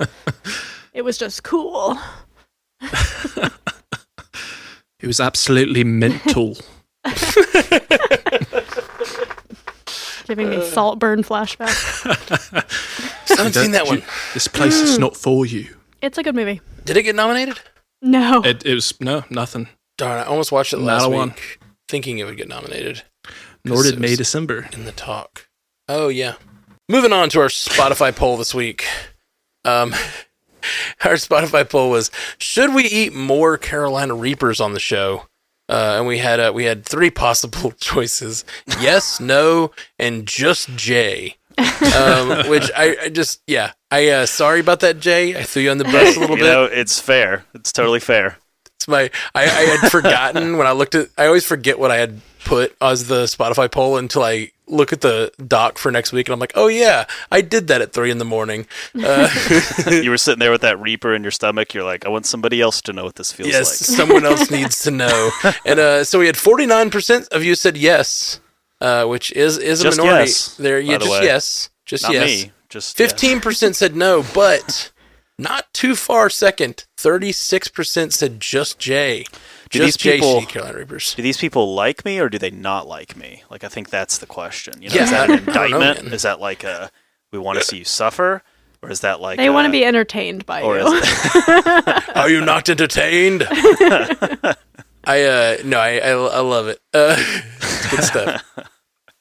it 0.94 1.02
was 1.04 1.18
just 1.18 1.44
cool. 1.44 1.98
It 5.02 5.08
was 5.08 5.22
absolutely 5.22 5.86
mental. 5.86 6.58
Giving 10.30 10.50
me 10.52 10.64
Saltburn 10.70 11.24
flashbacks. 11.24 12.06
I 13.32 13.36
haven't 13.36 13.54
seen 13.54 13.72
that 13.72 13.88
one. 13.88 14.04
This 14.34 14.48
place 14.48 14.76
is 14.76 14.98
not 15.00 15.18
for 15.18 15.44
you. 15.46 15.76
It's 16.04 16.18
a 16.20 16.24
good 16.24 16.36
movie. 16.36 16.62
Did 16.86 16.98
it 16.98 17.04
get 17.04 17.16
nominated? 17.16 17.60
No. 18.02 18.42
It, 18.44 18.64
it 18.66 18.74
was 18.76 18.94
no 19.02 19.24
nothing. 19.32 19.68
Darn, 19.98 20.20
I 20.20 20.24
almost 20.26 20.52
watched 20.52 20.72
it 20.74 20.78
Not 20.78 20.86
last 20.86 21.06
a 21.06 21.10
week, 21.10 21.18
one. 21.18 21.34
thinking 21.90 22.20
it 22.20 22.26
would 22.26 22.38
get 22.38 22.48
nominated. 22.48 23.04
Nor 23.66 23.84
did 23.84 24.00
May 24.00 24.16
December. 24.16 24.70
in 24.72 24.86
the 24.86 24.92
talk. 24.92 25.48
Oh 25.88 26.08
yeah. 26.08 26.36
Moving 26.88 27.12
on 27.12 27.30
to 27.30 27.40
our 27.42 27.48
Spotify 27.50 28.16
poll 28.16 28.38
this 28.38 28.54
week. 28.54 28.86
Um, 29.66 29.94
our 31.04 31.14
Spotify 31.16 31.68
poll 31.68 31.90
was: 31.90 32.12
Should 32.38 32.74
we 32.76 32.84
eat 32.86 33.14
more 33.14 33.58
Carolina 33.58 34.14
Reapers 34.14 34.62
on 34.62 34.74
the 34.74 34.80
show? 34.80 35.26
Uh, 35.70 35.98
and 36.00 36.08
we 36.08 36.18
had 36.18 36.40
uh, 36.40 36.52
we 36.54 36.64
had 36.66 36.84
three 36.84 37.12
possible 37.12 37.72
choices: 37.80 38.44
yes, 38.82 39.20
no, 39.20 39.72
and 40.00 40.26
just 40.26 40.76
Jay. 40.76 41.36
um, 41.96 42.30
which 42.50 42.72
I, 42.76 42.98
I 43.04 43.10
just 43.10 43.42
yeah 43.46 43.74
I 43.92 44.08
uh, 44.10 44.26
sorry 44.26 44.60
about 44.62 44.80
that 44.80 45.00
Jay. 45.00 45.38
I 45.38 45.44
threw 45.44 45.62
you 45.64 45.72
on 45.72 45.78
the 45.78 45.84
bus 45.84 46.16
a 46.18 46.20
little 46.20 46.38
You 46.38 46.44
bit. 46.44 46.50
know, 46.52 46.64
it's 46.66 47.00
fair. 47.00 47.46
It's 47.54 47.72
totally 47.72 48.00
fair. 48.00 48.38
It's 48.78 48.88
my 48.88 49.12
I, 49.36 49.44
I 49.44 49.46
had 49.78 49.92
forgotten 49.92 50.58
when 50.58 50.66
I 50.68 50.72
looked 50.72 50.96
at 50.96 51.10
I 51.18 51.28
always 51.28 51.46
forget 51.46 51.78
what 51.78 51.92
I 51.92 51.98
had 51.98 52.22
put 52.46 52.76
as 52.82 53.08
the 53.08 53.26
Spotify 53.26 53.70
poll 53.70 53.98
until 53.98 54.24
I 54.24 54.52
look 54.70 54.94
at 54.94 55.02
the 55.02 55.32
doc 55.48 55.78
for 55.78 55.92
next 55.92 56.12
week 56.12 56.28
and 56.28 56.34
I'm 56.34 56.40
like, 56.40 56.54
oh 56.56 56.68
yeah, 56.68 57.06
I 57.32 57.42
did 57.42 57.68
that 57.68 57.82
at 57.82 57.92
three 57.92 58.12
in 58.12 58.18
the 58.20 58.26
morning. 58.26 58.68
Uh, 58.96 59.30
you 59.92 60.10
were 60.10 60.18
sitting 60.18 60.40
there 60.40 60.52
with 60.52 60.62
that 60.62 60.80
reaper 60.80 61.14
in 61.14 61.22
your 61.24 61.32
stomach. 61.32 61.74
You're 61.74 61.84
like, 61.84 62.06
I 62.06 62.10
want 62.10 62.26
somebody 62.26 62.62
else 62.62 62.82
to 62.84 62.94
know 62.94 63.04
what 63.04 63.16
this 63.16 63.32
feels 63.32 63.48
like. 63.48 63.54
yes, 63.54 63.90
like. 63.90 63.98
someone 63.98 64.26
else 64.26 64.50
needs 64.52 64.84
to 64.84 64.92
know. 64.92 65.32
And 65.66 65.80
uh, 65.80 66.04
so 66.04 66.20
we 66.20 66.28
had 66.28 66.36
49% 66.36 67.28
of 67.30 67.44
you 67.44 67.56
said 67.56 67.78
yes, 67.78 68.40
uh, 68.82 69.06
which 69.06 69.32
is 69.34 69.58
is 69.58 69.82
a 69.82 69.84
Just 69.86 69.98
minority. 69.98 70.26
yes, 70.30 70.56
there, 70.58 70.80
yeah, 70.80 70.98
the 70.98 71.06
just 71.06 71.12
way. 71.20 71.26
yes, 71.26 71.70
just 71.86 72.04
Not 72.04 72.14
yes. 72.14 72.44
me. 72.46 72.52
Just. 72.70 72.96
Fifteen 72.96 73.42
percent 73.42 73.76
said 73.76 73.96
no, 73.96 74.24
but 74.34 74.92
not 75.40 75.74
too 75.74 75.96
far 75.96 76.30
second. 76.30 76.86
Thirty-six 76.98 77.68
percent 77.68 78.14
said 78.14 78.40
just 78.40 78.78
Jay. 78.78 79.26
Do 79.70 79.80
just 79.80 80.00
these 80.00 80.14
people- 80.14 80.36
should 80.40 80.44
eat 80.44 80.50
Carolina 80.50 80.78
Reapers. 80.80 81.14
Do 81.16 81.22
these 81.22 81.38
people 81.38 81.74
like 81.76 82.04
me 82.06 82.20
or 82.20 82.28
do 82.30 82.38
they 82.38 82.50
not 82.52 82.88
like 82.88 83.16
me? 83.16 83.44
Like, 83.52 83.64
I 83.64 83.68
think 83.68 83.90
that's 83.90 84.18
the 84.18 84.26
question. 84.26 84.82
You 84.82 84.90
know, 84.90 84.96
Yeah, 84.96 85.04
is 85.04 85.12
that 85.12 85.30
an 85.30 85.46
don't 85.46 85.56
know, 85.72 85.78
indictment? 85.82 86.14
is 86.14 86.22
that 86.24 86.40
like 86.40 86.64
a 86.64 86.90
we 87.32 87.38
want 87.40 87.60
to 87.60 87.64
see 87.66 87.78
you 87.78 87.86
suffer, 87.86 88.42
or 88.82 88.90
is 88.90 89.02
that 89.02 89.22
like 89.22 89.38
they 89.38 89.50
want 89.52 89.66
to 89.68 89.72
be 89.72 89.86
entertained 89.86 90.46
by 90.48 90.62
or 90.64 90.80
you. 90.80 90.88
is 90.88 91.04
it, 91.06 92.10
Are 92.16 92.30
you 92.30 92.42
not 92.42 92.68
entertained? 92.70 93.46
I 95.04 95.24
uh 95.24 95.58
no, 95.64 95.80
I 95.80 95.98
I, 96.00 96.10
I 96.12 96.40
love 96.40 96.68
it. 96.68 96.80
Uh, 96.94 97.16
good 97.92 98.04
stuff. 98.04 98.44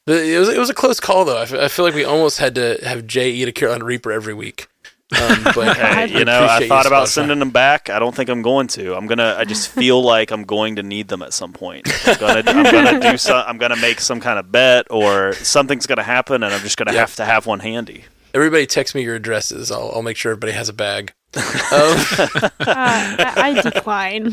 It 0.06 0.38
was 0.38 0.48
it 0.48 0.58
was 0.58 0.70
a 0.70 0.74
close 0.74 1.00
call 1.00 1.24
though. 1.24 1.36
I 1.38 1.42
f- 1.42 1.52
I 1.54 1.68
feel 1.68 1.84
like 1.84 1.94
we 1.94 2.04
almost 2.04 2.38
had 2.38 2.54
to 2.56 2.78
have 2.82 3.06
Jay 3.06 3.30
eat 3.30 3.48
a 3.48 3.52
Carolina 3.52 3.84
Reaper 3.84 4.10
every 4.10 4.34
week. 4.34 4.68
Um, 5.10 5.42
but 5.54 5.76
Hey, 5.76 5.82
I 5.82 6.04
you 6.04 6.24
know, 6.24 6.44
I 6.48 6.68
thought 6.68 6.86
about 6.86 7.06
Spotify. 7.06 7.12
sending 7.12 7.38
them 7.38 7.50
back. 7.50 7.88
I 7.88 7.98
don't 7.98 8.14
think 8.14 8.28
I'm 8.28 8.42
going 8.42 8.66
to. 8.68 8.94
I'm 8.94 9.06
gonna. 9.06 9.36
I 9.38 9.44
just 9.44 9.68
feel 9.70 10.02
like 10.02 10.30
I'm 10.30 10.44
going 10.44 10.76
to 10.76 10.82
need 10.82 11.08
them 11.08 11.22
at 11.22 11.32
some 11.32 11.52
point. 11.54 11.88
I'm 12.06 12.18
gonna. 12.18 12.42
I'm 12.46 12.62
gonna 12.64 13.00
do 13.12 13.16
some. 13.16 13.42
I'm 13.46 13.56
gonna 13.58 13.76
make 13.76 14.00
some 14.00 14.20
kind 14.20 14.38
of 14.38 14.52
bet, 14.52 14.86
or 14.90 15.32
something's 15.34 15.86
gonna 15.86 16.02
happen, 16.02 16.42
and 16.42 16.52
I'm 16.52 16.60
just 16.60 16.76
gonna 16.76 16.92
Yeah. 16.92 17.00
have 17.00 17.16
to 17.16 17.24
have 17.24 17.46
one 17.46 17.60
handy. 17.60 18.04
Everybody 18.34 18.66
text 18.66 18.94
me 18.94 19.02
your 19.02 19.14
addresses. 19.14 19.70
I'll 19.70 19.90
I'll 19.94 20.02
make 20.02 20.18
sure 20.18 20.32
everybody 20.32 20.52
has 20.52 20.68
a 20.68 20.74
bag. 20.74 21.12
Um, 21.34 21.42
Uh, 21.72 22.50
I, 22.60 23.32
I 23.36 23.60
decline. 23.62 24.30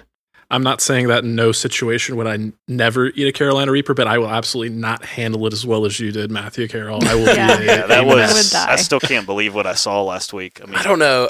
I'm 0.50 0.62
not 0.62 0.80
saying 0.80 1.08
that 1.08 1.24
in 1.24 1.34
no 1.34 1.52
situation 1.52 2.16
would 2.16 2.26
I 2.26 2.34
n- 2.34 2.54
never 2.66 3.08
eat 3.08 3.26
a 3.28 3.32
Carolina 3.32 3.70
Reaper, 3.70 3.92
but 3.92 4.06
I 4.06 4.16
will 4.18 4.30
absolutely 4.30 4.74
not 4.74 5.04
handle 5.04 5.46
it 5.46 5.52
as 5.52 5.66
well 5.66 5.84
as 5.84 6.00
you 6.00 6.10
did, 6.10 6.30
Matthew 6.30 6.66
Carroll. 6.68 7.04
I 7.04 7.14
will. 7.14 7.26
Yeah. 7.36 7.56
be 7.58 7.64
a- 7.64 7.66
Yeah, 7.80 7.86
that 7.86 8.06
was. 8.06 8.30
I 8.30 8.34
would 8.34 8.50
die. 8.66 8.72
I 8.72 8.76
still 8.76 9.00
can't 9.00 9.26
believe 9.26 9.54
what 9.54 9.66
I 9.66 9.74
saw 9.74 10.02
last 10.02 10.32
week. 10.32 10.60
I 10.62 10.66
mean, 10.66 10.76
I 10.76 10.82
don't 10.82 10.98
know. 10.98 11.28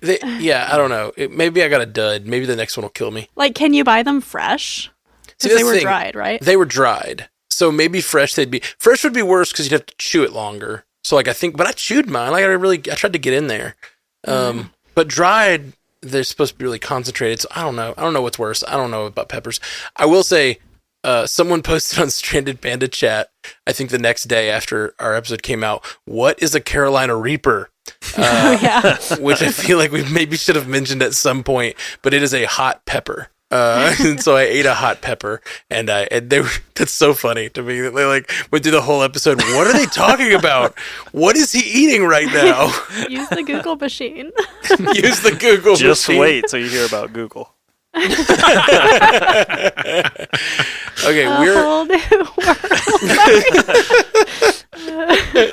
They, 0.00 0.18
yeah, 0.38 0.68
I 0.72 0.76
don't 0.76 0.90
know. 0.90 1.12
It, 1.16 1.32
maybe 1.32 1.62
I 1.64 1.68
got 1.68 1.80
a 1.80 1.86
dud. 1.86 2.26
Maybe 2.26 2.46
the 2.46 2.54
next 2.56 2.76
one 2.76 2.82
will 2.82 2.90
kill 2.90 3.10
me. 3.10 3.28
Like, 3.34 3.54
can 3.56 3.74
you 3.74 3.82
buy 3.82 4.02
them 4.04 4.20
fresh? 4.20 4.88
See, 5.38 5.48
Because 5.48 5.58
they 5.58 5.64
were 5.64 5.72
thing. 5.72 5.82
dried, 5.82 6.14
right? 6.14 6.40
They 6.40 6.56
were 6.56 6.64
dried, 6.66 7.28
so 7.50 7.72
maybe 7.72 8.00
fresh. 8.00 8.34
They'd 8.34 8.50
be 8.50 8.60
fresh 8.78 9.02
would 9.04 9.12
be 9.14 9.22
worse 9.22 9.50
because 9.50 9.64
you'd 9.66 9.72
have 9.72 9.86
to 9.86 9.94
chew 9.98 10.22
it 10.22 10.32
longer. 10.32 10.84
So 11.02 11.16
like 11.16 11.26
I 11.28 11.32
think, 11.32 11.56
but 11.56 11.66
I 11.66 11.72
chewed 11.72 12.08
mine. 12.08 12.30
Like 12.30 12.44
I 12.44 12.48
really, 12.48 12.76
I 12.90 12.94
tried 12.94 13.14
to 13.14 13.18
get 13.18 13.32
in 13.34 13.46
there. 13.48 13.74
Um, 14.28 14.70
but 14.94 15.08
dried, 15.08 15.72
they're 16.02 16.24
supposed 16.24 16.52
to 16.52 16.58
be 16.58 16.64
really 16.64 16.78
concentrated. 16.78 17.40
So 17.40 17.48
I 17.54 17.62
don't 17.62 17.76
know. 17.76 17.94
I 17.96 18.02
don't 18.02 18.12
know 18.14 18.22
what's 18.22 18.38
worse. 18.38 18.64
I 18.66 18.76
don't 18.76 18.90
know 18.90 19.06
about 19.06 19.28
peppers. 19.28 19.60
I 19.96 20.06
will 20.06 20.22
say, 20.22 20.58
uh, 21.04 21.26
someone 21.26 21.62
posted 21.64 21.98
on 21.98 22.10
Stranded 22.10 22.60
Panda 22.60 22.88
chat. 22.88 23.30
I 23.66 23.72
think 23.72 23.90
the 23.90 23.98
next 23.98 24.24
day 24.24 24.50
after 24.50 24.94
our 24.98 25.14
episode 25.14 25.42
came 25.42 25.64
out, 25.64 25.84
what 26.04 26.42
is 26.42 26.54
a 26.54 26.60
Carolina 26.60 27.16
Reaper? 27.16 27.70
Uh, 28.16 28.58
yeah. 28.62 28.96
which 29.18 29.42
I 29.42 29.50
feel 29.50 29.76
like 29.78 29.90
we 29.92 30.04
maybe 30.10 30.36
should 30.36 30.56
have 30.56 30.68
mentioned 30.68 31.02
at 31.02 31.14
some 31.14 31.42
point, 31.42 31.76
but 32.02 32.14
it 32.14 32.22
is 32.22 32.32
a 32.34 32.44
hot 32.44 32.84
pepper. 32.84 33.28
Uh, 33.50 33.94
and 34.00 34.22
so 34.22 34.36
I 34.36 34.42
ate 34.42 34.64
a 34.66 34.74
hot 34.74 35.00
pepper, 35.02 35.40
and 35.68 35.90
I 35.90 36.02
and 36.10 36.30
they 36.30 36.40
were, 36.40 36.48
that's 36.76 36.92
so 36.92 37.14
funny 37.14 37.48
to 37.50 37.62
me. 37.62 37.80
They 37.80 38.04
like 38.04 38.30
went 38.52 38.62
through 38.62 38.72
the 38.72 38.80
whole 38.82 39.02
episode. 39.02 39.38
What 39.42 39.66
are 39.66 39.72
they 39.72 39.86
talking 39.86 40.32
about? 40.34 40.78
What 41.12 41.36
is 41.36 41.50
he 41.52 41.60
eating 41.60 42.04
right 42.04 42.26
now? 42.32 42.66
Use 43.08 43.28
the 43.28 43.42
Google 43.42 43.76
machine. 43.76 44.30
Use 44.94 45.20
the 45.20 45.32
Google. 45.38 45.74
just 45.76 46.06
machine. 46.08 46.20
wait 46.20 46.44
till 46.48 46.60
you 46.60 46.68
hear 46.68 46.86
about 46.86 47.12
Google. 47.12 47.52
Okay, 51.02 51.24
A 51.24 51.40
we're. 51.40 51.60
whole 51.62 51.84
new 51.86 51.98
world. 54.86 55.48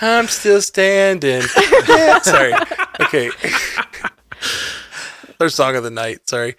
I'm 0.00 0.26
still 0.28 0.60
standing. 0.60 1.42
Yeah, 1.88 2.18
sorry. 2.20 2.52
Okay. 3.00 3.30
Their 5.42 5.48
song 5.48 5.74
of 5.74 5.82
the 5.82 5.90
night. 5.90 6.28
Sorry. 6.28 6.54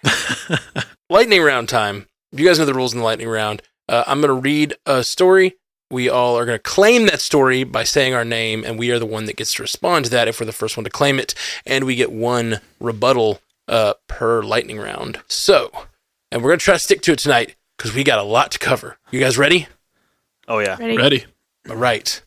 lightning 1.08 1.40
round 1.40 1.70
time. 1.70 2.06
You 2.32 2.46
guys 2.46 2.58
know 2.58 2.66
the 2.66 2.74
rules 2.74 2.92
in 2.92 2.98
the 2.98 3.04
lightning 3.06 3.30
round. 3.30 3.62
Uh, 3.88 4.04
I'm 4.06 4.20
going 4.20 4.28
to 4.28 4.38
read 4.38 4.74
a 4.84 5.02
story. 5.02 5.54
We 5.90 6.10
all 6.10 6.36
are 6.36 6.44
going 6.44 6.58
to 6.58 6.62
claim 6.62 7.06
that 7.06 7.22
story 7.22 7.64
by 7.64 7.84
saying 7.84 8.12
our 8.12 8.26
name, 8.26 8.62
and 8.62 8.78
we 8.78 8.90
are 8.90 8.98
the 8.98 9.06
one 9.06 9.24
that 9.24 9.36
gets 9.36 9.54
to 9.54 9.62
respond 9.62 10.04
to 10.04 10.10
that 10.10 10.28
if 10.28 10.38
we're 10.38 10.44
the 10.44 10.52
first 10.52 10.76
one 10.76 10.84
to 10.84 10.90
claim 10.90 11.18
it. 11.18 11.34
And 11.64 11.84
we 11.84 11.94
get 11.94 12.12
one 12.12 12.60
rebuttal 12.78 13.40
uh, 13.68 13.94
per 14.06 14.42
lightning 14.42 14.76
round. 14.76 15.18
So, 15.28 15.70
and 16.30 16.42
we're 16.42 16.50
going 16.50 16.58
to 16.58 16.64
try 16.66 16.74
to 16.74 16.78
stick 16.78 17.00
to 17.02 17.12
it 17.12 17.20
tonight 17.20 17.56
because 17.78 17.94
we 17.94 18.04
got 18.04 18.18
a 18.18 18.22
lot 18.22 18.50
to 18.50 18.58
cover. 18.58 18.98
You 19.10 19.18
guys 19.18 19.38
ready? 19.38 19.66
Oh 20.46 20.58
yeah, 20.58 20.76
Ready? 20.78 20.98
Ready? 20.98 21.24
All 21.70 21.76
right. 21.76 22.20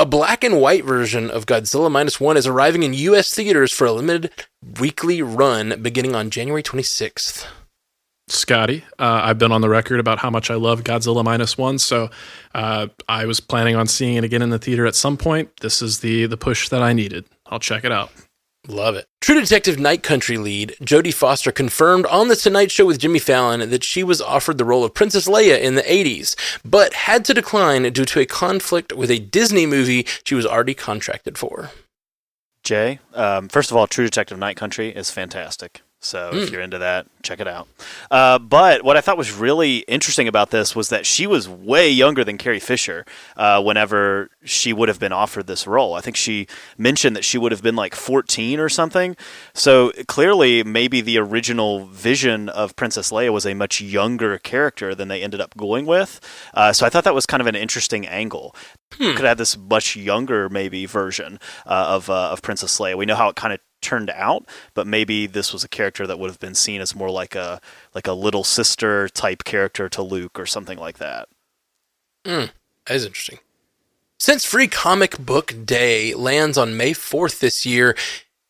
A 0.00 0.06
black 0.06 0.42
and 0.42 0.62
white 0.62 0.86
version 0.86 1.28
of 1.28 1.44
Godzilla 1.44 1.90
Minus 1.90 2.18
One 2.18 2.38
is 2.38 2.46
arriving 2.46 2.84
in 2.84 2.94
U.S. 2.94 3.34
theaters 3.34 3.70
for 3.70 3.86
a 3.86 3.92
limited 3.92 4.32
weekly 4.80 5.20
run 5.20 5.82
beginning 5.82 6.14
on 6.14 6.30
January 6.30 6.62
26th. 6.62 7.46
Scotty, 8.26 8.82
uh, 8.98 9.20
I've 9.24 9.36
been 9.36 9.52
on 9.52 9.60
the 9.60 9.68
record 9.68 10.00
about 10.00 10.18
how 10.20 10.30
much 10.30 10.50
I 10.50 10.54
love 10.54 10.84
Godzilla 10.84 11.22
minus 11.22 11.58
one, 11.58 11.78
so 11.78 12.08
uh, 12.54 12.86
I 13.10 13.26
was 13.26 13.40
planning 13.40 13.76
on 13.76 13.86
seeing 13.86 14.16
it 14.16 14.24
again 14.24 14.40
in 14.40 14.48
the 14.48 14.58
theater 14.58 14.86
at 14.86 14.94
some 14.94 15.18
point. 15.18 15.50
This 15.60 15.82
is 15.82 16.00
the 16.00 16.24
the 16.24 16.38
push 16.38 16.70
that 16.70 16.80
I 16.80 16.94
needed. 16.94 17.26
I'll 17.44 17.60
check 17.60 17.84
it 17.84 17.92
out. 17.92 18.10
Love 18.68 18.94
it. 18.94 19.06
True 19.20 19.40
Detective 19.40 19.78
Night 19.78 20.02
Country 20.02 20.36
lead 20.36 20.76
Jodie 20.82 21.14
Foster 21.14 21.50
confirmed 21.50 22.06
on 22.06 22.28
The 22.28 22.36
Tonight 22.36 22.70
Show 22.70 22.86
with 22.86 22.98
Jimmy 22.98 23.18
Fallon 23.18 23.70
that 23.70 23.84
she 23.84 24.02
was 24.02 24.20
offered 24.20 24.58
the 24.58 24.64
role 24.64 24.84
of 24.84 24.94
Princess 24.94 25.28
Leia 25.28 25.58
in 25.58 25.76
the 25.76 25.82
80s, 25.82 26.36
but 26.64 26.92
had 26.92 27.24
to 27.24 27.34
decline 27.34 27.90
due 27.92 28.04
to 28.04 28.20
a 28.20 28.26
conflict 28.26 28.92
with 28.92 29.10
a 29.10 29.18
Disney 29.18 29.66
movie 29.66 30.06
she 30.24 30.34
was 30.34 30.46
already 30.46 30.74
contracted 30.74 31.38
for. 31.38 31.70
Jay. 32.62 32.98
Um, 33.14 33.48
first 33.48 33.70
of 33.70 33.76
all, 33.76 33.86
True 33.86 34.04
Detective 34.04 34.38
Night 34.38 34.56
Country 34.56 34.90
is 34.90 35.10
fantastic. 35.10 35.80
So 36.02 36.30
if 36.32 36.48
Mm. 36.48 36.52
you're 36.52 36.60
into 36.62 36.78
that, 36.78 37.06
check 37.22 37.40
it 37.40 37.46
out. 37.46 37.68
Uh, 38.10 38.38
but 38.38 38.82
what 38.82 38.96
I 38.96 39.02
thought 39.02 39.18
was 39.18 39.32
really 39.32 39.78
interesting 39.86 40.26
about 40.28 40.48
this 40.50 40.74
was 40.74 40.88
that 40.88 41.04
she 41.04 41.26
was 41.26 41.46
way 41.46 41.90
younger 41.90 42.24
than 42.24 42.38
Carrie 42.38 42.58
Fisher 42.58 43.04
uh, 43.36 43.62
whenever 43.62 44.30
she 44.42 44.72
would 44.72 44.88
have 44.88 44.98
been 44.98 45.12
offered 45.12 45.46
this 45.46 45.66
role. 45.66 45.92
I 45.94 46.00
think 46.00 46.16
she 46.16 46.46
mentioned 46.78 47.14
that 47.16 47.24
she 47.24 47.36
would 47.36 47.52
have 47.52 47.62
been 47.62 47.76
like 47.76 47.94
14 47.94 48.58
or 48.58 48.70
something. 48.70 49.14
So 49.52 49.92
clearly, 50.08 50.62
maybe 50.64 51.02
the 51.02 51.18
original 51.18 51.84
vision 51.86 52.48
of 52.48 52.74
Princess 52.76 53.10
Leia 53.12 53.30
was 53.30 53.44
a 53.44 53.52
much 53.52 53.82
younger 53.82 54.38
character 54.38 54.94
than 54.94 55.08
they 55.08 55.22
ended 55.22 55.42
up 55.42 55.54
going 55.58 55.84
with. 55.84 56.18
Uh, 56.54 56.72
so 56.72 56.86
I 56.86 56.88
thought 56.88 57.04
that 57.04 57.14
was 57.14 57.26
kind 57.26 57.42
of 57.42 57.46
an 57.46 57.54
interesting 57.56 58.06
angle. 58.06 58.56
Could 58.96 59.20
have 59.20 59.38
this 59.38 59.56
much 59.56 59.96
younger, 59.96 60.48
maybe 60.48 60.86
version 60.86 61.38
uh, 61.66 61.86
of 61.88 62.08
uh, 62.10 62.30
of 62.32 62.42
Princess 62.42 62.78
Leia. 62.80 62.96
We 62.96 63.06
know 63.06 63.14
how 63.14 63.28
it 63.28 63.36
kind 63.36 63.52
of 63.52 63.60
turned 63.80 64.10
out, 64.10 64.44
but 64.74 64.86
maybe 64.86 65.26
this 65.26 65.52
was 65.52 65.64
a 65.64 65.68
character 65.68 66.06
that 66.06 66.18
would 66.18 66.30
have 66.30 66.40
been 66.40 66.54
seen 66.54 66.80
as 66.80 66.94
more 66.94 67.10
like 67.10 67.34
a 67.34 67.60
like 67.94 68.06
a 68.06 68.12
little 68.12 68.44
sister 68.44 69.08
type 69.08 69.44
character 69.44 69.88
to 69.88 70.02
Luke 70.02 70.38
or 70.38 70.46
something 70.46 70.78
like 70.78 70.98
that. 70.98 71.28
Hmm, 72.26 72.46
that 72.86 72.94
is 72.96 73.04
interesting. 73.04 73.38
Since 74.18 74.44
Free 74.44 74.68
Comic 74.68 75.18
Book 75.18 75.54
Day 75.64 76.12
lands 76.12 76.58
on 76.58 76.76
May 76.76 76.92
4th 76.92 77.40
this 77.40 77.64
year, 77.64 77.96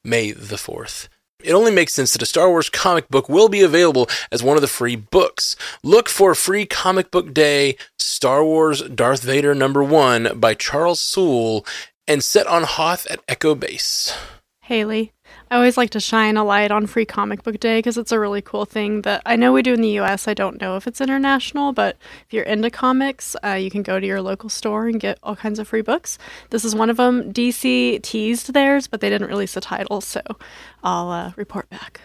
May 0.03 0.33
the 0.33 0.57
4th, 0.57 1.09
it 1.43 1.53
only 1.53 1.71
makes 1.71 1.95
sense 1.95 2.13
that 2.13 2.23
a 2.23 2.27
Star 2.27 2.49
Wars 2.49 2.69
comic 2.69 3.09
book 3.09 3.29
will 3.29 3.49
be 3.49 3.63
available 3.63 4.09
as 4.31 4.43
one 4.43 4.57
of 4.57 4.63
the 4.63 4.67
free 4.69 4.97
books. 4.97 5.57
Look 5.83 6.09
for 6.09 6.35
Free 6.35 6.67
Comic 6.67 7.11
Book 7.11 7.33
Day 7.33 7.77
Star 7.99 8.45
Wars 8.45 8.83
Darth 8.83 9.23
Vader 9.23 9.55
number 9.55 9.83
1 9.83 10.39
by 10.39 10.55
Charles 10.55 11.01
Soule 11.01 11.65
and 12.07 12.23
set 12.23 12.47
on 12.47 12.65
Hoth 12.65 13.07
at 13.07 13.21
Echo 13.29 13.55
Base. 13.55 14.13
Haley. 14.63 15.13
I 15.53 15.57
always 15.57 15.77
like 15.77 15.91
to 15.91 16.01
shine 16.01 16.37
a 16.37 16.45
light 16.45 16.71
on 16.71 16.87
Free 16.87 17.05
Comic 17.05 17.43
Book 17.43 17.59
Day 17.59 17.79
because 17.79 17.99
it's 17.99 18.13
a 18.13 18.21
really 18.21 18.41
cool 18.41 18.65
thing 18.65 19.03
that 19.03 19.21
I 19.27 19.35
know 19.35 19.53
we 19.53 19.63
do 19.63 19.75
in 19.75 19.81
the 19.81 19.99
US. 19.99 20.29
I 20.29 20.35
don't 20.35 20.61
know 20.61 20.77
if 20.77 20.87
it's 20.87 21.01
international, 21.01 21.73
but 21.73 21.97
if 22.25 22.33
you're 22.33 22.45
into 22.45 22.71
comics, 22.71 23.35
uh, 23.45 23.55
you 23.55 23.69
can 23.69 23.83
go 23.83 23.99
to 23.99 24.07
your 24.07 24.23
local 24.23 24.49
store 24.49 24.87
and 24.87 25.01
get 25.01 25.19
all 25.25 25.35
kinds 25.35 25.59
of 25.59 25.67
free 25.67 25.83
books. 25.83 26.19
This 26.51 26.65
is 26.65 26.77
one 26.77 26.89
of 26.89 26.99
them. 26.99 27.33
DC 27.33 28.01
teased 28.01 28.53
theirs, 28.53 28.87
but 28.87 29.01
they 29.01 29.11
didn't 29.11 29.27
release 29.27 29.55
the 29.55 29.61
title, 29.61 30.01
so 30.01 30.21
I'll 30.85 31.11
uh, 31.11 31.33
report 31.35 31.69
back. 31.69 32.01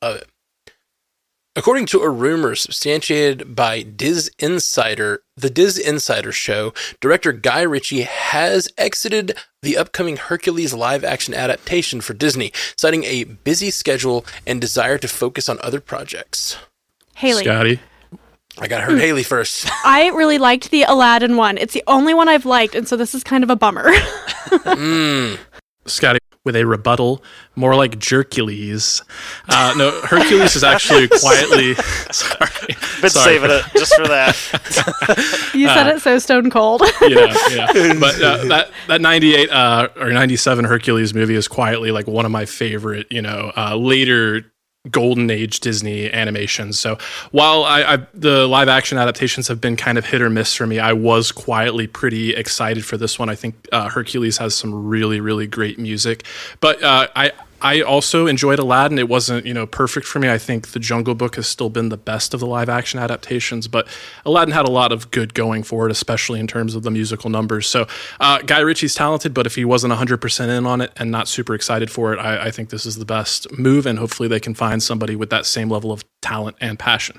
of 0.00 0.18
it. 0.18 0.28
According 1.56 1.86
to 1.86 2.00
a 2.00 2.10
rumor 2.10 2.56
substantiated 2.56 3.54
by 3.54 3.82
Diz 3.82 4.28
Insider, 4.40 5.22
the 5.36 5.48
DisInsider 5.48 6.32
show, 6.32 6.74
director 7.00 7.30
Guy 7.30 7.62
Ritchie 7.62 8.02
has 8.02 8.68
exited 8.76 9.36
the 9.62 9.76
upcoming 9.76 10.16
Hercules 10.16 10.74
live 10.74 11.04
action 11.04 11.32
adaptation 11.32 12.00
for 12.00 12.12
Disney, 12.12 12.52
citing 12.76 13.04
a 13.04 13.22
busy 13.22 13.70
schedule 13.70 14.26
and 14.44 14.60
desire 14.60 14.98
to 14.98 15.06
focus 15.06 15.48
on 15.48 15.60
other 15.60 15.78
projects. 15.78 16.56
Haley. 17.14 17.44
Scotty, 17.44 17.78
I 18.58 18.66
got 18.66 18.82
heard 18.82 18.98
Haley 18.98 19.22
first. 19.22 19.68
I 19.84 20.08
really 20.08 20.38
liked 20.38 20.72
the 20.72 20.82
Aladdin 20.82 21.36
one. 21.36 21.56
It's 21.56 21.74
the 21.74 21.84
only 21.86 22.14
one 22.14 22.28
I've 22.28 22.46
liked, 22.46 22.74
and 22.74 22.88
so 22.88 22.96
this 22.96 23.14
is 23.14 23.22
kind 23.22 23.44
of 23.44 23.50
a 23.50 23.56
bummer. 23.56 23.90
Mm. 24.54 25.38
Scotty, 25.86 26.20
with 26.44 26.56
a 26.56 26.64
rebuttal, 26.64 27.24
more 27.56 27.74
like 27.74 27.98
Jercules. 27.98 29.02
Uh, 29.48 29.74
no, 29.76 29.90
Hercules 30.02 30.54
is 30.56 30.62
actually 30.62 31.08
quietly. 31.20 31.74
Sorry, 32.10 32.76
Been 33.00 33.10
Sorry. 33.10 33.38
saving 33.38 33.50
it 33.50 33.64
just 33.74 33.94
for 33.94 34.06
that. 34.08 35.50
you 35.54 35.68
said 35.68 35.86
it 35.88 36.02
so 36.02 36.18
stone 36.18 36.50
cold. 36.50 36.82
yeah, 37.02 37.34
yeah. 37.50 37.94
But 37.98 38.20
uh, 38.22 38.44
that 38.48 38.70
that 38.88 39.00
ninety 39.00 39.34
eight 39.34 39.50
uh, 39.50 39.88
or 39.96 40.12
ninety 40.12 40.36
seven 40.36 40.64
Hercules 40.66 41.14
movie 41.14 41.34
is 41.34 41.48
quietly 41.48 41.90
like 41.90 42.06
one 42.06 42.26
of 42.26 42.30
my 42.30 42.44
favorite. 42.44 43.06
You 43.10 43.22
know, 43.22 43.50
uh, 43.56 43.76
later 43.76 44.52
golden 44.90 45.30
age 45.30 45.60
Disney 45.60 46.12
animations. 46.12 46.78
So 46.78 46.98
while 47.30 47.64
I, 47.64 47.82
I 47.82 48.06
the 48.12 48.46
live 48.46 48.68
action 48.68 48.98
adaptations 48.98 49.48
have 49.48 49.60
been 49.60 49.76
kind 49.76 49.98
of 49.98 50.06
hit 50.06 50.20
or 50.20 50.30
miss 50.30 50.54
for 50.54 50.66
me, 50.66 50.78
I 50.78 50.92
was 50.92 51.32
quietly 51.32 51.86
pretty 51.86 52.34
excited 52.34 52.84
for 52.84 52.96
this 52.96 53.18
one. 53.18 53.28
I 53.28 53.34
think 53.34 53.68
uh, 53.72 53.88
Hercules 53.88 54.38
has 54.38 54.54
some 54.54 54.86
really 54.86 55.20
really 55.20 55.46
great 55.46 55.78
music, 55.78 56.24
but 56.60 56.82
uh, 56.82 57.08
I. 57.16 57.32
I 57.64 57.80
also 57.80 58.26
enjoyed 58.26 58.58
Aladdin. 58.58 58.98
It 58.98 59.08
wasn't, 59.08 59.46
you 59.46 59.54
know, 59.54 59.66
perfect 59.66 60.06
for 60.06 60.18
me. 60.18 60.28
I 60.28 60.36
think 60.36 60.68
The 60.68 60.78
Jungle 60.78 61.14
Book 61.14 61.36
has 61.36 61.46
still 61.46 61.70
been 61.70 61.88
the 61.88 61.96
best 61.96 62.34
of 62.34 62.40
the 62.40 62.46
live 62.46 62.68
action 62.68 63.00
adaptations, 63.00 63.68
but 63.68 63.88
Aladdin 64.26 64.52
had 64.52 64.68
a 64.68 64.70
lot 64.70 64.92
of 64.92 65.10
good 65.10 65.32
going 65.32 65.62
for 65.62 65.86
it, 65.86 65.90
especially 65.90 66.40
in 66.40 66.46
terms 66.46 66.74
of 66.74 66.82
the 66.82 66.90
musical 66.90 67.30
numbers. 67.30 67.66
So 67.66 67.86
uh, 68.20 68.42
Guy 68.42 68.60
Ritchie's 68.60 68.94
talented, 68.94 69.32
but 69.32 69.46
if 69.46 69.54
he 69.54 69.64
wasn't 69.64 69.94
100% 69.94 70.58
in 70.58 70.66
on 70.66 70.82
it 70.82 70.92
and 70.98 71.10
not 71.10 71.26
super 71.26 71.54
excited 71.54 71.90
for 71.90 72.12
it, 72.12 72.18
I, 72.18 72.48
I 72.48 72.50
think 72.50 72.68
this 72.68 72.84
is 72.84 72.96
the 72.96 73.06
best 73.06 73.50
move, 73.58 73.86
and 73.86 73.98
hopefully 73.98 74.28
they 74.28 74.40
can 74.40 74.54
find 74.54 74.82
somebody 74.82 75.16
with 75.16 75.30
that 75.30 75.46
same 75.46 75.70
level 75.70 75.90
of 75.90 76.04
talent 76.20 76.58
and 76.60 76.78
passion. 76.78 77.18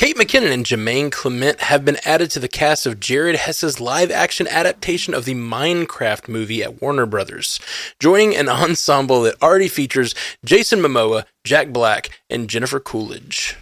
Kate 0.00 0.16
McKinnon 0.16 0.50
and 0.50 0.64
Jermaine 0.64 1.12
Clement 1.12 1.60
have 1.60 1.84
been 1.84 1.98
added 2.06 2.30
to 2.30 2.40
the 2.40 2.48
cast 2.48 2.86
of 2.86 3.00
Jared 3.00 3.36
Hess's 3.36 3.82
live 3.82 4.10
action 4.10 4.48
adaptation 4.48 5.12
of 5.12 5.26
the 5.26 5.34
Minecraft 5.34 6.26
movie 6.26 6.62
at 6.62 6.80
Warner 6.80 7.04
Brothers, 7.04 7.60
joining 7.98 8.34
an 8.34 8.48
ensemble 8.48 9.20
that 9.20 9.42
already 9.42 9.68
features 9.68 10.14
Jason 10.42 10.80
Momoa, 10.80 11.26
Jack 11.44 11.68
Black, 11.68 12.18
and 12.30 12.48
Jennifer 12.48 12.80
Coolidge. 12.80 13.58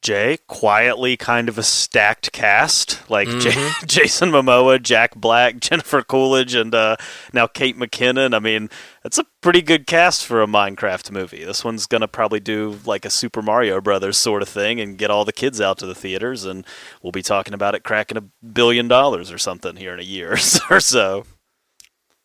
Jay, 0.00 0.38
quietly 0.46 1.16
kind 1.16 1.48
of 1.48 1.58
a 1.58 1.62
stacked 1.64 2.30
cast 2.30 3.08
like 3.10 3.26
Mm-hmm. 3.28 3.86
Jason 3.86 4.30
Momoa, 4.30 4.80
Jack 4.80 5.16
Black, 5.16 5.58
Jennifer 5.58 6.02
Coolidge, 6.02 6.54
and 6.54 6.72
uh, 6.72 6.94
now 7.32 7.48
Kate 7.48 7.76
McKinnon. 7.76 8.32
I 8.32 8.38
mean, 8.38 8.70
that's 9.02 9.18
a 9.18 9.26
pretty 9.40 9.62
good 9.62 9.86
cast 9.86 10.24
for 10.24 10.42
a 10.42 10.46
Minecraft 10.46 11.10
movie. 11.10 11.44
This 11.44 11.64
one's 11.64 11.86
gonna 11.86 12.08
probably 12.08 12.40
do 12.40 12.78
like 12.84 13.04
a 13.04 13.10
Super 13.10 13.42
Mario 13.42 13.80
Brothers 13.80 14.16
sort 14.16 14.42
of 14.42 14.48
thing 14.48 14.80
and 14.80 14.98
get 14.98 15.10
all 15.10 15.24
the 15.24 15.32
kids 15.32 15.60
out 15.60 15.78
to 15.78 15.86
the 15.86 15.94
theaters, 15.94 16.44
and 16.44 16.66
we'll 17.02 17.12
be 17.12 17.22
talking 17.22 17.54
about 17.54 17.74
it 17.74 17.84
cracking 17.84 18.16
a 18.16 18.24
billion 18.44 18.88
dollars 18.88 19.32
or 19.32 19.38
something 19.38 19.76
here 19.76 19.94
in 19.94 20.00
a 20.00 20.04
year 20.04 20.32
or 20.70 20.80
so. 20.80 21.24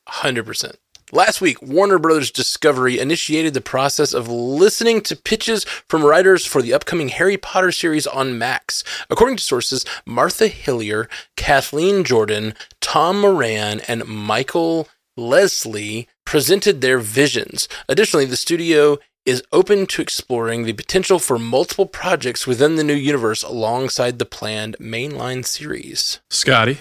100%. 0.09 0.75
Last 1.13 1.39
week, 1.39 1.61
Warner 1.61 1.99
Brothers 1.99 2.31
Discovery 2.31 2.99
initiated 2.99 3.53
the 3.53 3.61
process 3.61 4.13
of 4.13 4.27
listening 4.27 4.99
to 5.01 5.15
pitches 5.15 5.63
from 5.63 6.03
writers 6.03 6.45
for 6.45 6.61
the 6.61 6.73
upcoming 6.73 7.07
Harry 7.07 7.37
Potter 7.37 7.71
series 7.71 8.05
on 8.05 8.37
Max. 8.37 8.83
According 9.09 9.37
to 9.37 9.43
sources, 9.43 9.85
Martha 10.05 10.49
Hillier, 10.49 11.07
Kathleen 11.37 12.03
Jordan, 12.03 12.55
Tom 12.81 13.21
Moran, 13.21 13.79
and 13.87 14.05
Michael 14.05 14.89
Lesslie 15.17 16.07
presented 16.27 16.81
their 16.81 16.99
visions. 16.99 17.69
Additionally, 17.87 18.25
the 18.25 18.35
studio 18.35 18.97
is 19.25 19.41
open 19.53 19.85
to 19.87 20.01
exploring 20.01 20.63
the 20.63 20.73
potential 20.73 21.19
for 21.19 21.39
multiple 21.39 21.85
projects 21.85 22.45
within 22.45 22.75
the 22.75 22.83
new 22.83 22.93
universe 22.93 23.43
alongside 23.43 24.19
the 24.19 24.25
planned 24.25 24.75
mainline 24.77 25.45
series. 25.45 26.19
Scotty. 26.29 26.79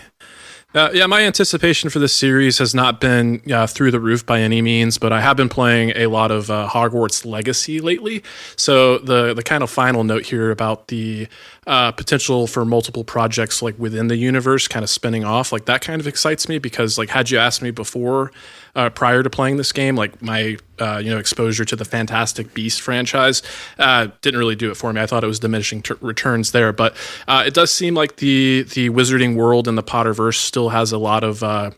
Uh, 0.75 0.91
yeah, 0.93 1.07
my 1.07 1.23
anticipation 1.23 1.89
for 1.89 2.01
this 2.01 2.15
series 2.15 2.59
has 2.59 2.75
not 2.75 3.01
been 3.01 3.41
uh, 3.51 3.67
through 3.67 3.91
the 3.91 4.01
roof 4.01 4.27
by 4.27 4.41
any 4.41 4.61
means, 4.61 4.99
but 4.99 5.11
I 5.11 5.23
have 5.23 5.37
been 5.37 5.49
playing 5.49 5.93
a 5.97 6.09
lot 6.09 6.31
of 6.31 6.51
uh, 6.51 6.69
Hogwarts 6.69 7.25
Legacy 7.25 7.81
lately. 7.81 8.23
So 8.57 8.99
the 8.99 9.33
the 9.33 9.43
kind 9.43 9.63
of 9.63 9.71
final 9.71 10.05
note 10.05 10.27
here 10.27 10.51
about 10.51 10.89
the 10.89 11.29
uh, 11.67 11.93
potential 11.93 12.47
for 12.47 12.67
multiple 12.67 13.05
projects 13.05 13.63
like 13.63 13.79
within 13.79 14.09
the 14.09 14.17
universe, 14.17 14.69
kind 14.69 14.83
of 14.83 14.91
spinning 14.91 15.25
off, 15.25 15.51
like 15.51 15.65
that 15.65 15.81
kind 15.81 15.99
of 15.99 16.07
excites 16.07 16.47
me 16.47 16.59
because 16.59 16.99
like 16.99 17.09
had 17.09 17.31
you 17.31 17.39
asked 17.39 17.63
me 17.63 17.71
before, 17.71 18.31
uh, 18.77 18.91
prior 18.91 19.23
to 19.23 19.31
playing 19.31 19.57
this 19.57 19.73
game, 19.73 19.97
like 19.97 20.23
my 20.23 20.57
uh, 20.79 20.99
you 21.03 21.11
know 21.11 21.19
exposure 21.19 21.65
to 21.65 21.75
the 21.75 21.85
Fantastic 21.85 22.55
Beast 22.55 22.83
franchise 22.83 23.43
uh, 23.79 24.09
didn't 24.21 24.39
really 24.39 24.55
do 24.55 24.71
it 24.71 24.77
for 24.77 24.93
me. 24.93 25.01
I 25.01 25.07
thought 25.07 25.25
it 25.25 25.27
was 25.27 25.41
diminishing 25.41 25.83
t- 25.83 25.95
returns 26.01 26.53
there, 26.53 26.73
but 26.73 26.95
uh, 27.27 27.43
it 27.45 27.55
does 27.55 27.73
seem 27.73 27.95
like 27.95 28.17
the 28.17 28.63
the 28.75 28.91
Wizarding 28.91 29.35
world 29.35 29.67
and 29.67 29.77
the 29.77 29.83
Potterverse 29.83 30.37
still 30.37 30.69
has 30.69 30.93
a 30.93 30.99
lot 30.99 31.25
of 31.25 31.43
uh, 31.43 31.71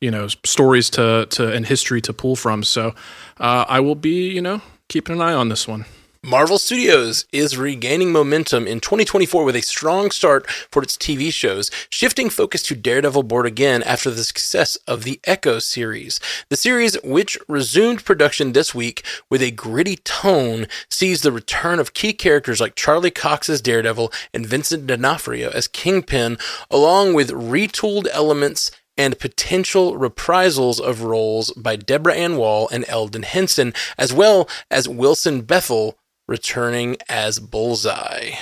you 0.00 0.10
know 0.10 0.26
stories 0.44 0.90
to 0.90 1.26
to 1.30 1.52
and 1.52 1.66
history 1.66 2.00
to 2.00 2.12
pull 2.12 2.34
from. 2.34 2.64
So 2.64 2.94
uh, 3.38 3.66
I 3.68 3.80
will 3.80 3.94
be 3.94 4.30
you 4.30 4.40
know 4.40 4.62
keeping 4.88 5.14
an 5.16 5.22
eye 5.22 5.34
on 5.34 5.50
this 5.50 5.68
one. 5.68 5.84
Marvel 6.28 6.58
Studios 6.58 7.24
is 7.32 7.56
regaining 7.56 8.12
momentum 8.12 8.66
in 8.66 8.80
2024 8.80 9.44
with 9.44 9.56
a 9.56 9.62
strong 9.62 10.10
start 10.10 10.46
for 10.70 10.82
its 10.82 10.94
TV 10.94 11.32
shows, 11.32 11.70
shifting 11.88 12.28
focus 12.28 12.62
to 12.64 12.74
Daredevil 12.74 13.22
Born 13.22 13.46
Again 13.46 13.82
after 13.84 14.10
the 14.10 14.22
success 14.22 14.76
of 14.86 15.04
the 15.04 15.20
Echo 15.24 15.58
series. 15.58 16.20
The 16.50 16.56
series, 16.56 17.02
which 17.02 17.38
resumed 17.48 18.04
production 18.04 18.52
this 18.52 18.74
week 18.74 19.06
with 19.30 19.40
a 19.40 19.50
gritty 19.50 19.96
tone, 19.96 20.66
sees 20.90 21.22
the 21.22 21.32
return 21.32 21.78
of 21.78 21.94
key 21.94 22.12
characters 22.12 22.60
like 22.60 22.74
Charlie 22.74 23.10
Cox 23.10 23.48
as 23.48 23.62
Daredevil 23.62 24.12
and 24.34 24.46
Vincent 24.46 24.86
D'Onofrio 24.86 25.48
as 25.52 25.66
Kingpin, 25.66 26.36
along 26.70 27.14
with 27.14 27.30
retooled 27.30 28.06
elements 28.12 28.70
and 28.98 29.18
potential 29.18 29.96
reprisals 29.96 30.80
of 30.80 31.02
roles 31.02 31.52
by 31.52 31.76
Deborah 31.76 32.16
Ann 32.16 32.36
Woll 32.36 32.68
and 32.70 32.84
Elden 32.88 33.22
Henson, 33.22 33.72
as 33.96 34.12
well 34.12 34.46
as 34.70 34.88
Wilson 34.88 35.42
Bethel 35.42 35.96
returning 36.28 36.96
as 37.08 37.40
Bullseye. 37.40 38.32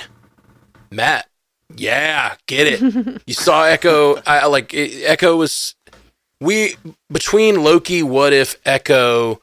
Matt, 0.91 1.27
yeah, 1.75 2.35
get 2.47 2.67
it. 2.67 3.21
you 3.25 3.33
saw 3.33 3.63
Echo. 3.63 4.21
I 4.25 4.45
like 4.45 4.73
it, 4.73 5.03
Echo 5.05 5.35
was 5.35 5.75
we 6.39 6.75
between 7.11 7.63
Loki, 7.63 8.03
What 8.03 8.33
If, 8.33 8.57
Echo, 8.65 9.41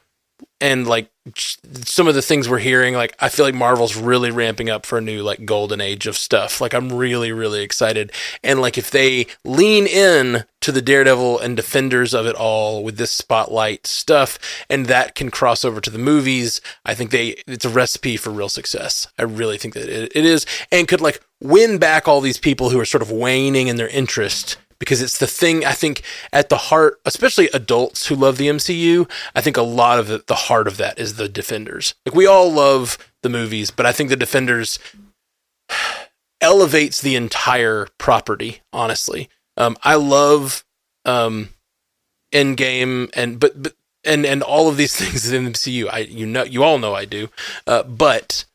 and 0.61 0.87
like 0.87 1.09
some 1.33 2.07
of 2.07 2.13
the 2.13 2.21
things 2.21 2.47
we're 2.47 2.59
hearing. 2.59 2.93
Like 2.93 3.15
I 3.19 3.29
feel 3.29 3.45
like 3.45 3.55
Marvel's 3.55 3.95
really 3.95 4.29
ramping 4.29 4.69
up 4.69 4.85
for 4.85 4.97
a 4.97 5.01
new 5.01 5.23
like 5.23 5.45
golden 5.45 5.81
age 5.81 6.05
of 6.05 6.17
stuff. 6.17 6.61
Like 6.61 6.73
I'm 6.73 6.91
really 6.93 7.31
really 7.31 7.63
excited. 7.63 8.11
And 8.43 8.61
like 8.61 8.77
if 8.77 8.91
they 8.91 9.27
lean 9.43 9.87
in 9.87 10.45
to 10.61 10.71
the 10.71 10.81
Daredevil 10.81 11.39
and 11.39 11.55
Defenders 11.55 12.13
of 12.13 12.25
it 12.25 12.35
all 12.35 12.83
with 12.83 12.97
this 12.97 13.11
spotlight 13.11 13.87
stuff, 13.87 14.37
and 14.69 14.85
that 14.85 15.15
can 15.15 15.31
cross 15.31 15.65
over 15.65 15.81
to 15.81 15.89
the 15.89 15.99
movies, 15.99 16.61
I 16.85 16.93
think 16.93 17.11
they 17.11 17.41
it's 17.47 17.65
a 17.65 17.69
recipe 17.69 18.17
for 18.17 18.29
real 18.29 18.49
success. 18.49 19.07
I 19.17 19.23
really 19.23 19.57
think 19.57 19.73
that 19.73 19.89
it, 19.89 20.11
it 20.15 20.25
is, 20.25 20.45
and 20.71 20.87
could 20.87 21.01
like 21.01 21.21
win 21.41 21.77
back 21.79 22.07
all 22.07 22.21
these 22.21 22.39
people 22.39 22.69
who 22.69 22.79
are 22.79 22.85
sort 22.85 23.01
of 23.01 23.11
waning 23.11 23.67
in 23.67 23.77
their 23.77 23.89
interest 23.89 24.57
because 24.85 25.01
it's 25.01 25.17
the 25.17 25.27
thing 25.27 25.65
I 25.65 25.73
think 25.73 26.03
at 26.31 26.49
the 26.49 26.57
heart, 26.57 27.01
especially 27.05 27.49
adults 27.53 28.07
who 28.07 28.15
love 28.15 28.37
the 28.37 28.47
MCU. 28.47 29.09
I 29.35 29.41
think 29.41 29.57
a 29.57 29.63
lot 29.63 29.99
of 29.99 30.07
the, 30.07 30.23
the 30.25 30.35
heart 30.35 30.67
of 30.67 30.77
that 30.77 30.99
is 30.99 31.15
the 31.15 31.27
Defenders. 31.27 31.95
Like 32.05 32.15
we 32.15 32.27
all 32.27 32.51
love 32.51 32.97
the 33.23 33.29
movies, 33.29 33.71
but 33.71 33.85
I 33.85 33.91
think 33.91 34.09
the 34.09 34.15
Defenders 34.15 34.79
elevates 36.41 37.01
the 37.01 37.15
entire 37.15 37.87
property. 37.97 38.61
Honestly, 38.71 39.29
um, 39.57 39.75
I 39.83 39.95
love 39.95 40.63
um, 41.03 41.49
Endgame 42.31 43.09
and 43.13 43.39
but 43.39 43.61
but 43.61 43.73
and 44.03 44.25
and 44.25 44.43
all 44.43 44.69
of 44.69 44.77
these 44.77 44.95
things 44.99 45.31
in 45.31 45.45
the 45.45 45.51
MCU. 45.51 45.89
I 45.91 45.99
you 45.99 46.25
know 46.25 46.43
you 46.43 46.63
all 46.63 46.77
know 46.77 46.93
I 46.93 47.05
do, 47.05 47.29
uh, 47.67 47.83
but. 47.83 48.45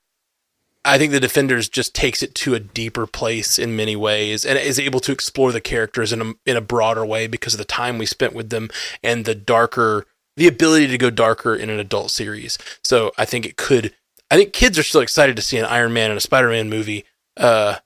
I 0.84 0.96
think 0.96 1.12
the 1.12 1.20
Defenders 1.20 1.68
just 1.68 1.94
takes 1.94 2.22
it 2.22 2.34
to 2.36 2.54
a 2.54 2.60
deeper 2.60 3.06
place 3.06 3.58
in 3.58 3.76
many 3.76 3.96
ways 3.96 4.44
and 4.44 4.58
is 4.58 4.78
able 4.78 5.00
to 5.00 5.12
explore 5.12 5.52
the 5.52 5.60
characters 5.60 6.12
in 6.12 6.22
a, 6.22 6.32
in 6.46 6.56
a 6.56 6.62
broader 6.62 7.04
way 7.04 7.26
because 7.26 7.52
of 7.54 7.58
the 7.58 7.64
time 7.64 7.98
we 7.98 8.06
spent 8.06 8.32
with 8.32 8.50
them 8.50 8.70
and 9.02 9.24
the 9.24 9.34
darker, 9.34 10.06
the 10.36 10.48
ability 10.48 10.88
to 10.88 10.98
go 10.98 11.10
darker 11.10 11.54
in 11.54 11.68
an 11.68 11.78
adult 11.78 12.10
series. 12.10 12.56
So 12.82 13.12
I 13.18 13.26
think 13.26 13.44
it 13.44 13.56
could, 13.56 13.94
I 14.30 14.36
think 14.36 14.54
kids 14.54 14.78
are 14.78 14.82
still 14.82 15.02
excited 15.02 15.36
to 15.36 15.42
see 15.42 15.58
an 15.58 15.66
Iron 15.66 15.92
Man 15.92 16.10
and 16.10 16.16
a 16.16 16.22
Spider 16.22 16.48
Man 16.48 16.70
movie. 16.70 17.04
Uh, 17.36 17.76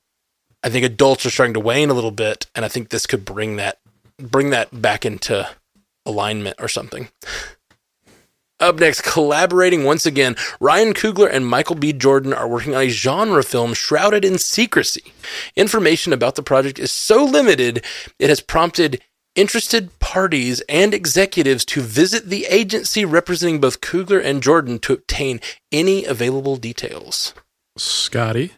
I 0.63 0.69
think 0.69 0.85
adults 0.85 1.27
are 1.27 1.31
starting 1.31 1.55
to 1.55 1.61
wane 1.61 1.91
a 1.91 1.95
little 1.95 2.11
bit, 2.11 2.47
and 2.55 2.65
I 2.65 2.69
think 2.69 2.89
this 2.89 3.07
could 3.07 3.25
bring 3.25 3.57
that, 3.57 3.81
bring 4.19 4.51
that 4.51 4.81
back 4.81 5.05
into 5.05 5.49
alignment 6.07 6.57
or 6.61 6.69
something. 6.69 7.09
Up 8.65 8.81
next, 8.81 9.03
collaborating 9.03 9.85
once 9.85 10.07
again, 10.07 10.37
Ryan 10.59 10.95
Coogler 10.95 11.31
and 11.31 11.47
Michael 11.47 11.75
B. 11.75 11.93
Jordan 11.93 12.33
are 12.33 12.49
working 12.49 12.75
on 12.75 12.81
a 12.81 12.89
genre 12.89 13.43
film 13.43 13.75
shrouded 13.75 14.25
in 14.25 14.39
secrecy. 14.39 15.13
Information 15.55 16.15
about 16.15 16.35
the 16.35 16.43
project 16.43 16.79
is 16.79 16.91
so 16.91 17.23
limited, 17.23 17.85
it 18.19 18.31
has 18.31 18.41
prompted 18.41 19.03
interested 19.35 19.99
parties 19.99 20.63
and 20.67 20.95
executives 20.95 21.67
to 21.67 21.83
visit 21.83 22.31
the 22.31 22.47
agency 22.47 23.05
representing 23.05 23.61
both 23.61 23.83
Coogler 23.83 24.25
and 24.25 24.43
Jordan 24.43 24.79
to 24.79 24.95
obtain 24.95 25.41
any 25.71 26.07
available 26.07 26.57
details. 26.57 27.35
Scotty. 27.77 28.53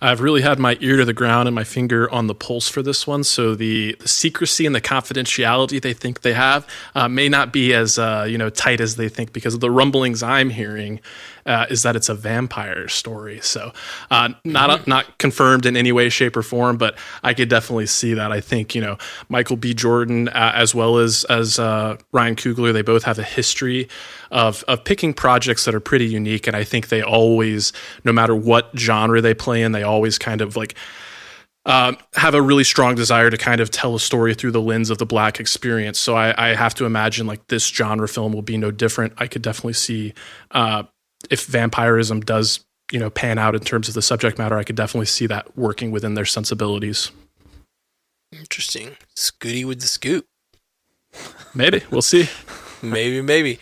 I've 0.00 0.20
really 0.20 0.42
had 0.42 0.58
my 0.58 0.76
ear 0.80 0.96
to 0.96 1.04
the 1.04 1.12
ground 1.12 1.48
and 1.48 1.54
my 1.54 1.64
finger 1.64 2.10
on 2.10 2.26
the 2.26 2.34
pulse 2.34 2.68
for 2.68 2.82
this 2.82 3.06
one. 3.06 3.24
So 3.24 3.54
the, 3.54 3.96
the 3.98 4.08
secrecy 4.08 4.66
and 4.66 4.74
the 4.74 4.80
confidentiality 4.80 5.80
they 5.80 5.92
think 5.92 6.22
they 6.22 6.34
have 6.34 6.66
uh, 6.94 7.08
may 7.08 7.28
not 7.28 7.52
be 7.52 7.74
as 7.74 7.98
uh, 7.98 8.26
you 8.28 8.38
know 8.38 8.50
tight 8.50 8.80
as 8.80 8.96
they 8.96 9.08
think 9.08 9.32
because 9.32 9.54
of 9.54 9.60
the 9.60 9.70
rumblings 9.70 10.22
I'm 10.22 10.50
hearing 10.50 11.00
uh, 11.48 11.66
is 11.70 11.82
that 11.82 11.96
it's 11.96 12.08
a 12.08 12.14
vampire 12.14 12.86
story. 12.88 13.40
So 13.40 13.72
uh, 14.10 14.30
not 14.44 14.86
not 14.86 15.18
confirmed 15.18 15.66
in 15.66 15.76
any 15.76 15.92
way, 15.92 16.08
shape, 16.10 16.36
or 16.36 16.42
form, 16.42 16.76
but 16.76 16.96
I 17.22 17.34
could 17.34 17.48
definitely 17.48 17.86
see 17.86 18.14
that. 18.14 18.30
I 18.30 18.40
think 18.40 18.74
you 18.74 18.80
know 18.80 18.98
Michael 19.28 19.56
B. 19.56 19.74
Jordan 19.74 20.28
uh, 20.28 20.52
as 20.54 20.74
well 20.74 20.98
as 20.98 21.24
as 21.24 21.58
uh, 21.58 21.96
Ryan 22.12 22.36
Coogler, 22.36 22.72
they 22.72 22.82
both 22.82 23.04
have 23.04 23.18
a 23.18 23.24
history 23.24 23.88
of 24.30 24.64
of 24.68 24.84
picking 24.84 25.14
projects 25.14 25.64
that 25.64 25.74
are 25.74 25.80
pretty 25.80 26.06
unique, 26.06 26.46
and 26.46 26.56
I 26.56 26.64
think 26.64 26.88
they 26.88 27.02
always, 27.02 27.72
no 28.04 28.12
matter 28.12 28.34
what 28.34 28.70
genre 28.76 29.20
they 29.20 29.34
play 29.34 29.62
in, 29.62 29.72
they 29.72 29.82
always 29.82 30.18
kind 30.18 30.40
of 30.40 30.56
like 30.56 30.74
um, 31.66 31.98
have 32.14 32.34
a 32.34 32.40
really 32.40 32.64
strong 32.64 32.94
desire 32.94 33.28
to 33.28 33.36
kind 33.36 33.60
of 33.60 33.70
tell 33.70 33.94
a 33.94 34.00
story 34.00 34.34
through 34.34 34.52
the 34.52 34.60
lens 34.60 34.88
of 34.88 34.98
the 34.98 35.04
black 35.04 35.38
experience. 35.38 35.98
So 35.98 36.16
I, 36.16 36.50
I 36.50 36.54
have 36.54 36.74
to 36.76 36.86
imagine 36.86 37.26
like 37.26 37.46
this 37.48 37.66
genre 37.66 38.08
film 38.08 38.32
will 38.32 38.42
be 38.42 38.56
no 38.56 38.70
different. 38.70 39.12
I 39.18 39.26
could 39.26 39.42
definitely 39.42 39.74
see 39.74 40.14
uh, 40.52 40.84
if 41.30 41.44
vampirism 41.44 42.20
does 42.20 42.64
you 42.90 42.98
know 42.98 43.10
pan 43.10 43.38
out 43.38 43.54
in 43.54 43.60
terms 43.60 43.88
of 43.88 43.94
the 43.94 44.02
subject 44.02 44.38
matter. 44.38 44.56
I 44.56 44.64
could 44.64 44.76
definitely 44.76 45.06
see 45.06 45.26
that 45.26 45.56
working 45.56 45.90
within 45.90 46.14
their 46.14 46.24
sensibilities. 46.24 47.10
Interesting. 48.32 48.96
Scooty 49.16 49.64
with 49.64 49.80
the 49.80 49.86
scoop. 49.86 50.26
Maybe 51.54 51.82
we'll 51.90 52.02
see. 52.02 52.28
maybe, 52.82 53.20
maybe. 53.22 53.58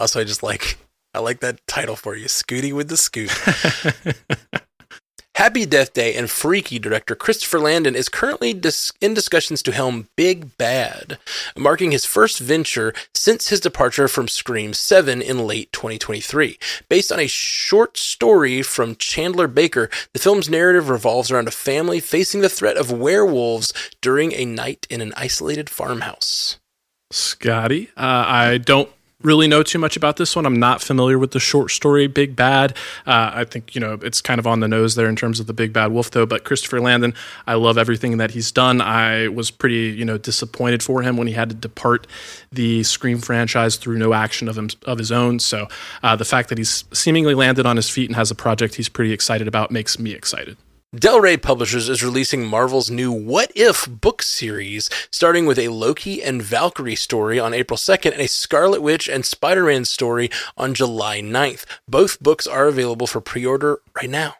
Also, 0.00 0.20
I 0.20 0.24
just 0.24 0.42
like 0.42 0.78
I 1.14 1.18
like 1.18 1.40
that 1.40 1.66
title 1.66 1.96
for 1.96 2.16
you, 2.16 2.26
Scooty 2.26 2.72
with 2.72 2.88
the 2.88 2.96
Scoot. 2.96 3.30
Happy 5.36 5.66
Death 5.66 5.92
Day 5.92 6.14
and 6.14 6.30
Freaky 6.30 6.78
director 6.78 7.14
Christopher 7.14 7.58
Landon 7.58 7.96
is 7.96 8.08
currently 8.08 8.54
dis- 8.54 8.92
in 9.00 9.12
discussions 9.12 9.62
to 9.62 9.72
helm 9.72 10.08
Big 10.16 10.56
Bad, 10.56 11.18
marking 11.56 11.90
his 11.90 12.04
first 12.04 12.38
venture 12.38 12.94
since 13.14 13.48
his 13.48 13.58
departure 13.58 14.08
from 14.08 14.28
Scream 14.28 14.72
7 14.72 15.20
in 15.20 15.46
late 15.46 15.72
2023. 15.72 16.58
Based 16.88 17.10
on 17.10 17.18
a 17.18 17.26
short 17.26 17.96
story 17.96 18.62
from 18.62 18.94
Chandler 18.96 19.48
Baker, 19.48 19.90
the 20.12 20.20
film's 20.20 20.48
narrative 20.48 20.88
revolves 20.88 21.30
around 21.30 21.48
a 21.48 21.50
family 21.50 21.98
facing 21.98 22.40
the 22.40 22.48
threat 22.48 22.76
of 22.76 22.92
werewolves 22.92 23.72
during 24.00 24.32
a 24.34 24.44
night 24.44 24.86
in 24.90 25.00
an 25.00 25.12
isolated 25.16 25.68
farmhouse. 25.68 26.58
Scotty, 27.12 27.88
uh, 27.96 28.24
I 28.26 28.58
don't 28.58 28.88
really 29.22 29.46
know 29.46 29.62
too 29.62 29.78
much 29.78 29.96
about 29.96 30.16
this 30.16 30.34
one. 30.34 30.46
I'm 30.46 30.58
not 30.58 30.82
familiar 30.82 31.18
with 31.18 31.30
the 31.30 31.40
short 31.40 31.70
story 31.70 32.06
Big 32.06 32.36
Bad. 32.36 32.76
Uh, 33.06 33.30
I 33.34 33.44
think 33.44 33.74
you 33.74 33.80
know 33.80 33.98
it's 34.02 34.20
kind 34.20 34.38
of 34.38 34.46
on 34.46 34.60
the 34.60 34.68
nose 34.68 34.94
there 34.94 35.08
in 35.08 35.16
terms 35.16 35.40
of 35.40 35.46
the 35.46 35.52
Big 35.52 35.72
Bad 35.72 35.92
Wolf, 35.92 36.10
though. 36.10 36.26
But 36.26 36.44
Christopher 36.44 36.80
Landon, 36.80 37.14
I 37.46 37.54
love 37.54 37.78
everything 37.78 38.16
that 38.18 38.32
he's 38.32 38.52
done. 38.52 38.80
I 38.80 39.28
was 39.28 39.50
pretty 39.50 39.96
you 39.96 40.04
know 40.04 40.18
disappointed 40.18 40.82
for 40.82 41.02
him 41.02 41.16
when 41.16 41.26
he 41.26 41.34
had 41.34 41.48
to 41.50 41.54
depart 41.54 42.06
the 42.50 42.82
Scream 42.82 43.18
franchise 43.18 43.76
through 43.76 43.98
no 43.98 44.12
action 44.12 44.48
of 44.48 44.58
him 44.58 44.68
of 44.86 44.98
his 44.98 45.12
own. 45.12 45.38
So 45.38 45.68
uh, 46.02 46.16
the 46.16 46.24
fact 46.24 46.48
that 46.48 46.58
he's 46.58 46.84
seemingly 46.92 47.34
landed 47.34 47.66
on 47.66 47.76
his 47.76 47.88
feet 47.88 48.08
and 48.08 48.16
has 48.16 48.30
a 48.30 48.34
project 48.34 48.74
he's 48.74 48.88
pretty 48.88 49.12
excited 49.12 49.48
about 49.48 49.70
makes 49.70 49.98
me 49.98 50.12
excited. 50.12 50.56
Del 50.94 51.22
Rey 51.22 51.38
Publishers 51.38 51.88
is 51.88 52.04
releasing 52.04 52.46
Marvel's 52.46 52.90
new 52.90 53.10
What 53.10 53.50
If 53.54 53.88
book 53.88 54.20
series, 54.20 54.90
starting 55.10 55.46
with 55.46 55.58
a 55.58 55.68
Loki 55.68 56.22
and 56.22 56.42
Valkyrie 56.42 56.96
story 56.96 57.40
on 57.40 57.54
April 57.54 57.78
2nd 57.78 58.12
and 58.12 58.20
a 58.20 58.28
Scarlet 58.28 58.82
Witch 58.82 59.08
and 59.08 59.24
Spider 59.24 59.64
Man 59.64 59.86
story 59.86 60.30
on 60.54 60.74
July 60.74 61.22
9th. 61.22 61.64
Both 61.88 62.22
books 62.22 62.46
are 62.46 62.66
available 62.68 63.06
for 63.06 63.22
pre 63.22 63.46
order 63.46 63.80
right 63.96 64.10
now. 64.10 64.34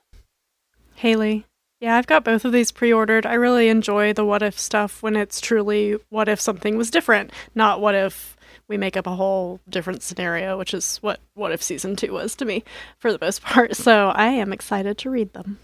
Haley. 0.97 1.47
Yeah, 1.81 1.97
I've 1.97 2.07
got 2.07 2.23
both 2.23 2.45
of 2.45 2.53
these 2.53 2.71
pre 2.71 2.93
ordered. 2.93 3.25
I 3.25 3.33
really 3.33 3.71
enjoy 3.71 4.13
the 4.13 4.27
what 4.27 4.43
if 4.43 4.59
stuff 4.59 5.03
when 5.03 5.17
it's 5.17 5.41
truly 5.41 5.97
what 6.11 6.29
if 6.29 6.39
something 6.39 6.77
was 6.77 6.91
different, 6.91 7.33
not 7.55 7.81
what 7.81 7.95
if 7.95 8.37
we 8.69 8.77
make 8.77 8.99
up 8.99 9.07
a 9.07 9.17
whole 9.17 9.61
different 9.71 10.03
scenario, 10.03 10.59
which 10.59 10.75
is 10.75 10.99
what 10.99 11.19
what 11.33 11.51
if 11.51 11.63
season 11.63 11.97
two 11.97 12.13
was 12.13 12.37
to 12.37 12.45
me 12.45 12.63
for 12.99 13.11
the 13.11 13.19
most 13.23 13.41
part. 13.41 13.75
So 13.83 14.11
I 14.11 14.27
am 14.27 14.53
excited 14.53 14.99
to 14.99 15.09
read 15.09 15.33
them. 15.33 15.59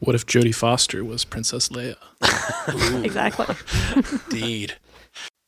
What 0.00 0.14
if 0.14 0.26
Jodie 0.26 0.54
Foster 0.54 1.04
was 1.04 1.24
Princess 1.24 1.68
Leia? 1.68 1.96
exactly. 3.04 3.54
Indeed. 4.30 4.74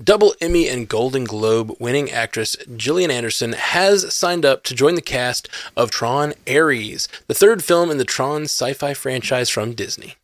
Double 0.03 0.35
Emmy 0.41 0.69
and 0.69 0.89
Golden 0.89 1.25
Globe 1.25 1.73
winning 1.79 2.11
actress 2.11 2.57
Gillian 2.77 3.11
Anderson 3.11 3.55
has 3.55 4.15
signed 4.15 4.45
up 4.45 4.63
to 4.65 4.75
join 4.75 4.95
the 4.95 5.01
cast 5.01 5.49
of 5.77 5.91
Tron 5.91 6.35
Ares, 6.49 7.09
the 7.29 7.35
third 7.35 7.65
film 7.65 7.91
in 7.91 7.99
the 7.99 8.05
Tron 8.05 8.43
sci 8.43 8.75
fi 8.75 8.95
franchise 8.95 9.49
from 9.49 9.73
Disney. 9.73 10.17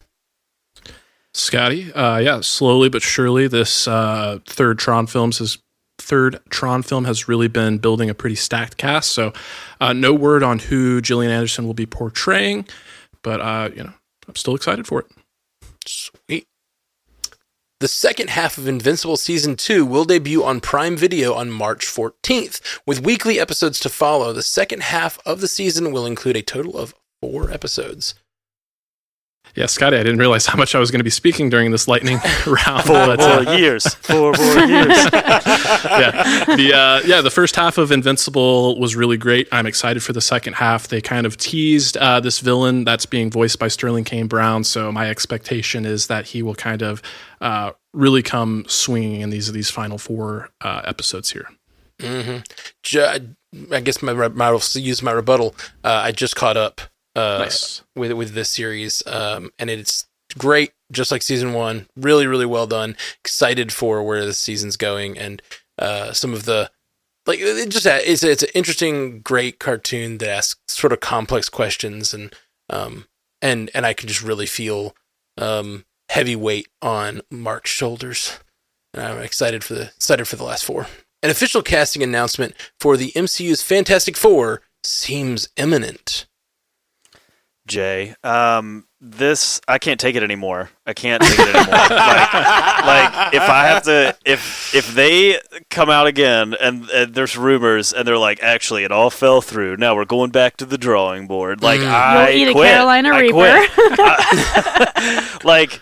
Scotty, 1.32 1.92
uh, 1.92 2.18
yeah, 2.18 2.40
slowly 2.40 2.88
but 2.88 3.02
surely, 3.02 3.46
this 3.46 3.86
uh, 3.86 4.40
third 4.46 4.78
Tron 4.78 5.06
films 5.06 5.38
has 5.38 5.58
third 5.98 6.40
Tron 6.48 6.82
film 6.82 7.04
has 7.04 7.28
really 7.28 7.48
been 7.48 7.78
building 7.78 8.10
a 8.10 8.14
pretty 8.14 8.36
stacked 8.36 8.76
cast. 8.76 9.12
So, 9.12 9.32
uh, 9.80 9.92
no 9.92 10.12
word 10.12 10.42
on 10.42 10.58
who 10.58 11.00
Gillian 11.00 11.30
Anderson 11.30 11.66
will 11.66 11.74
be 11.74 11.86
portraying, 11.86 12.66
but 13.22 13.40
uh, 13.40 13.70
you 13.74 13.84
know, 13.84 13.92
I'm 14.28 14.36
still 14.36 14.54
excited 14.54 14.86
for 14.86 15.00
it. 15.00 15.06
Sweet. 15.86 16.46
The 17.80 17.88
second 17.88 18.30
half 18.30 18.58
of 18.58 18.66
Invincible 18.66 19.16
Season 19.16 19.56
2 19.56 19.86
will 19.86 20.04
debut 20.04 20.44
on 20.44 20.60
Prime 20.60 20.96
Video 20.96 21.32
on 21.32 21.50
March 21.50 21.86
14th, 21.86 22.60
with 22.84 23.04
weekly 23.04 23.38
episodes 23.40 23.78
to 23.80 23.88
follow. 23.88 24.32
The 24.32 24.42
second 24.42 24.82
half 24.82 25.18
of 25.24 25.40
the 25.40 25.48
season 25.48 25.92
will 25.92 26.04
include 26.04 26.36
a 26.36 26.42
total 26.42 26.76
of 26.76 26.94
four 27.22 27.50
episodes. 27.50 28.14
Yeah, 29.54 29.66
Scotty, 29.66 29.96
I 29.96 30.02
didn't 30.02 30.18
realize 30.18 30.46
how 30.46 30.56
much 30.56 30.74
I 30.74 30.78
was 30.78 30.90
going 30.90 31.00
to 31.00 31.04
be 31.04 31.10
speaking 31.10 31.50
during 31.50 31.70
this 31.70 31.88
lightning 31.88 32.18
round. 32.46 32.84
Four 32.84 33.06
but, 33.06 33.18
more 33.18 33.48
uh, 33.48 33.56
years. 33.56 33.86
Four 33.94 34.32
more 34.32 34.64
years. 34.64 34.88
yeah, 35.12 36.44
the 36.56 36.72
uh, 36.74 37.06
yeah 37.06 37.20
the 37.20 37.30
first 37.30 37.56
half 37.56 37.78
of 37.78 37.90
Invincible 37.90 38.78
was 38.78 38.96
really 38.96 39.16
great. 39.16 39.48
I'm 39.52 39.66
excited 39.66 40.02
for 40.02 40.12
the 40.12 40.20
second 40.20 40.54
half. 40.54 40.88
They 40.88 41.00
kind 41.00 41.26
of 41.26 41.36
teased 41.36 41.96
uh, 41.96 42.20
this 42.20 42.40
villain 42.40 42.84
that's 42.84 43.06
being 43.06 43.30
voiced 43.30 43.58
by 43.58 43.68
Sterling 43.68 44.04
K. 44.04 44.22
Brown, 44.22 44.64
so 44.64 44.90
my 44.92 45.08
expectation 45.08 45.86
is 45.86 46.08
that 46.08 46.26
he 46.26 46.42
will 46.42 46.54
kind 46.54 46.82
of 46.82 47.02
uh, 47.40 47.72
really 47.92 48.22
come 48.22 48.64
swinging 48.68 49.20
in 49.20 49.30
these 49.30 49.50
these 49.52 49.70
final 49.70 49.98
four 49.98 50.50
uh, 50.60 50.82
episodes 50.84 51.30
here. 51.30 51.48
Mm-hmm. 52.00 52.38
Ju- 52.82 53.34
I 53.72 53.80
guess 53.80 54.02
my, 54.02 54.12
my 54.12 54.46
I'll 54.46 54.60
use 54.74 55.02
my 55.02 55.12
rebuttal. 55.12 55.54
Uh, 55.82 56.02
I 56.04 56.12
just 56.12 56.36
caught 56.36 56.56
up 56.56 56.80
uh, 57.18 57.38
Nice. 57.38 57.82
with 57.96 58.12
with 58.12 58.34
this 58.34 58.48
series, 58.48 59.02
um, 59.06 59.50
and 59.58 59.70
it's 59.70 60.06
great, 60.36 60.72
just 60.92 61.10
like 61.10 61.22
season 61.22 61.52
one. 61.52 61.88
Really, 61.96 62.26
really 62.26 62.46
well 62.46 62.66
done. 62.66 62.96
Excited 63.24 63.72
for 63.72 64.02
where 64.02 64.24
the 64.24 64.34
season's 64.34 64.76
going, 64.76 65.18
and 65.18 65.42
uh, 65.78 66.12
some 66.12 66.32
of 66.32 66.44
the 66.44 66.70
like 67.26 67.40
it 67.40 67.68
just 67.68 67.86
it's 67.86 68.22
it's 68.22 68.42
an 68.42 68.50
interesting, 68.54 69.20
great 69.20 69.58
cartoon 69.58 70.18
that 70.18 70.30
asks 70.30 70.60
sort 70.68 70.92
of 70.92 71.00
complex 71.00 71.48
questions, 71.48 72.14
and 72.14 72.34
um 72.70 73.06
and 73.42 73.70
and 73.74 73.84
I 73.84 73.94
can 73.94 74.08
just 74.08 74.22
really 74.22 74.46
feel 74.46 74.94
um 75.36 75.84
heavy 76.08 76.36
weight 76.36 76.68
on 76.80 77.20
Mark's 77.30 77.70
shoulders, 77.70 78.38
and 78.94 79.02
I'm 79.04 79.22
excited 79.22 79.64
for 79.64 79.74
the 79.74 79.82
excited 79.96 80.26
for 80.26 80.36
the 80.36 80.44
last 80.44 80.64
four. 80.64 80.86
An 81.22 81.30
official 81.30 81.62
casting 81.62 82.02
announcement 82.04 82.54
for 82.78 82.96
the 82.96 83.10
MCU's 83.16 83.60
Fantastic 83.60 84.16
Four 84.16 84.62
seems 84.84 85.48
imminent. 85.56 86.27
Jay. 87.68 88.14
Um, 88.24 88.84
this 89.00 89.60
I 89.68 89.78
can't 89.78 90.00
take 90.00 90.16
it 90.16 90.24
anymore. 90.24 90.70
I 90.84 90.92
can't 90.92 91.22
take 91.22 91.38
it 91.38 91.54
anymore. 91.54 91.64
like, 91.72 91.90
like 91.92 93.34
if 93.34 93.42
I 93.42 93.66
have 93.68 93.84
to, 93.84 94.16
if 94.24 94.74
if 94.74 94.92
they 94.94 95.38
come 95.70 95.88
out 95.88 96.08
again 96.08 96.54
and, 96.60 96.90
and 96.90 97.14
there's 97.14 97.36
rumors 97.36 97.92
and 97.92 98.08
they're 98.08 98.18
like, 98.18 98.42
actually, 98.42 98.82
it 98.82 98.90
all 98.90 99.10
fell 99.10 99.40
through. 99.40 99.76
Now 99.76 99.94
we're 99.94 100.04
going 100.04 100.30
back 100.30 100.56
to 100.56 100.64
the 100.66 100.78
drawing 100.78 101.28
board. 101.28 101.62
Like 101.62 101.78
Mm. 101.80 101.86
I 101.86 102.30
You'll 102.30 102.40
eat 102.40 102.48
a 102.48 102.52
quit. 102.52 102.66
Carolina 102.72 103.10
I 103.10 103.20
Reaper. 103.20 103.68
quit. 105.36 105.44
like. 105.44 105.80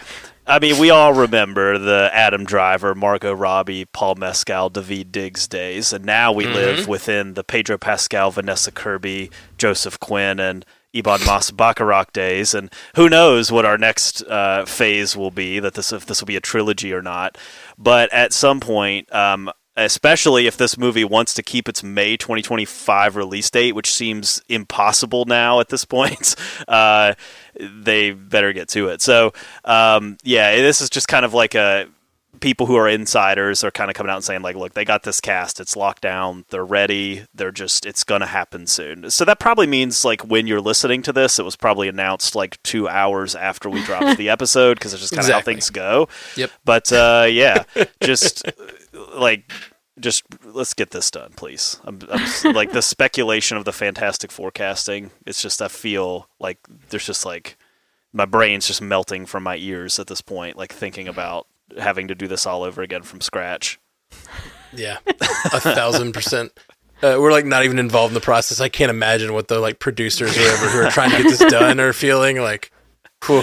I 0.49 0.61
mean, 0.61 0.79
we 0.79 0.91
all 0.91 1.13
remember 1.13 1.77
the 1.77 2.09
Adam 2.13 2.45
Driver, 2.45 2.95
Margot 2.95 3.33
Robbie, 3.33 3.85
Paul 3.87 4.15
Mescal, 4.15 4.71
Daveed 4.71 5.11
Diggs 5.11 5.49
days, 5.49 5.93
and 5.93 6.05
now 6.05 6.31
we 6.31 6.47
live 6.47 6.87
within 6.87 7.35
the 7.35 7.43
Pedro 7.43 7.79
Pascal, 7.79 8.31
Vanessa 8.31 8.71
Kirby, 8.71 9.29
Joseph 9.59 9.99
Quinn, 9.99 10.39
and 10.39 10.65
Ebon 10.97 11.21
Moss-Bachrach 11.25 12.13
days, 12.13 12.55
and 12.55 12.73
who 12.95 13.09
knows 13.09 13.53
what 13.53 13.65
our 13.65 13.79
next 13.79 14.23
uh, 14.23 14.65
phase 14.65 15.17
will 15.17 15.31
be? 15.31 15.59
That 15.59 15.75
this 15.75 15.93
if 15.93 16.07
this 16.07 16.21
will 16.21 16.27
be 16.27 16.37
a 16.37 16.41
trilogy 16.41 16.93
or 16.93 17.03
not. 17.03 17.39
But 17.79 18.13
at 18.13 18.33
some 18.33 18.61
point, 18.61 19.13
um, 19.15 19.51
especially 19.77 20.47
if 20.47 20.57
this 20.57 20.79
movie 20.79 21.05
wants 21.05 21.35
to 21.35 21.43
keep 21.43 21.69
its 21.69 21.83
May 21.83 22.17
2025 22.17 23.17
release 23.17 23.51
date, 23.51 23.75
which 23.75 23.93
seems 23.93 24.43
impossible 24.49 25.27
now 25.27 25.61
at 25.61 25.69
this 25.69 25.85
point, 25.85 26.35
uh, 26.69 27.15
they 27.61 28.13
better 28.13 28.53
get 28.53 28.69
to 28.71 28.89
it. 28.89 29.03
So, 29.03 29.33
um, 29.65 30.17
yeah, 30.23 30.57
this 30.57 30.81
is 30.81 30.89
just 30.89 31.09
kind 31.09 31.25
of 31.25 31.35
like 31.35 31.55
a 31.55 31.89
people 32.41 32.67
who 32.67 32.77
are 32.77 32.89
insiders 32.89 33.63
are 33.65 33.71
kind 33.71 33.91
of 33.91 33.95
coming 33.97 34.11
out 34.11 34.17
and 34.17 34.25
saying 34.25 34.43
like 34.43 34.57
look 34.57 34.75
they 34.75 34.85
got 34.85 35.03
this 35.03 35.21
cast. 35.21 35.61
It's 35.61 35.77
locked 35.77 36.03
down. 36.03 36.45
They're 36.51 36.65
ready. 36.65 37.25
They're 37.35 37.51
just 37.53 37.87
it's 37.87 38.05
gonna 38.05 38.27
happen 38.27 38.67
soon. 38.67 39.11
So 39.11 39.25
that 39.25 39.39
probably 39.41 39.67
means 39.67 40.05
like 40.05 40.23
when 40.23 40.47
you're 40.47 40.61
listening 40.61 41.03
to 41.03 41.13
this 41.13 41.39
it 41.39 41.45
was 41.45 41.57
probably 41.57 41.89
announced 41.89 42.35
like 42.35 42.63
two 42.63 42.89
hours 42.89 43.35
after 43.35 43.69
we 43.71 43.83
dropped 43.85 44.17
the 44.19 44.29
episode 44.37 44.79
because 44.79 44.93
it's 44.93 45.03
just 45.03 45.13
kind 45.13 45.21
of 45.21 45.27
Exactly. 45.27 45.53
how 45.53 45.55
things 45.57 45.71
go. 45.71 46.09
Yep. 46.37 46.51
but 46.65 46.93
uh, 46.93 47.27
yeah 47.31 47.65
just 48.03 48.45
like 49.15 49.51
just 49.99 50.25
let's 50.45 50.75
get 50.75 50.91
this 50.91 51.11
done 51.11 51.33
please. 51.37 51.81
I'm, 51.85 52.01
I'm 52.11 52.53
like 52.55 52.73
the 52.73 52.83
speculation 52.83 53.57
of 53.57 53.65
the 53.65 53.73
Fantastic 53.73 54.31
Four 54.31 54.51
casting 54.51 55.11
it's 55.25 55.41
just 55.41 55.63
i 55.63 55.69
feel 55.69 56.29
like 56.39 56.59
there's 56.91 57.07
just 57.07 57.25
like 57.25 57.57
my 58.13 58.25
brain's 58.27 58.67
just 58.67 58.81
melting 58.83 59.25
from 59.27 59.43
my 59.43 59.57
ears 59.57 59.99
at 59.99 60.07
this 60.07 60.21
point 60.21 60.57
like 60.57 60.73
thinking 60.73 61.09
about 61.09 61.47
having 61.79 62.09
to 62.09 62.15
do 62.15 62.29
this 62.29 62.47
all 62.47 62.63
over 62.63 62.83
again 62.83 63.03
from 63.03 63.21
scratch 63.21 63.79
Yeah, 64.73 64.99
a 65.07 65.61
thousand 65.61 66.13
percent. 66.13 66.53
Uh, 67.03 67.17
we're 67.19 67.33
like 67.33 67.45
not 67.45 67.65
even 67.65 67.79
involved 67.79 68.11
in 68.11 68.15
the 68.15 68.21
process. 68.21 68.61
I 68.61 68.69
can't 68.69 68.91
imagine 68.91 69.33
what 69.35 69.49
the 69.49 69.59
like 69.61 69.79
producers 69.79 70.37
or 70.37 70.41
whatever 70.41 70.69
who 70.69 70.79
are 70.81 70.91
trying 70.91 71.11
to 71.11 71.23
get 71.23 71.29
this 71.29 71.51
done 71.51 71.79
are 71.81 71.93
feeling 71.93 72.41
like. 72.41 72.73
whew, 73.25 73.43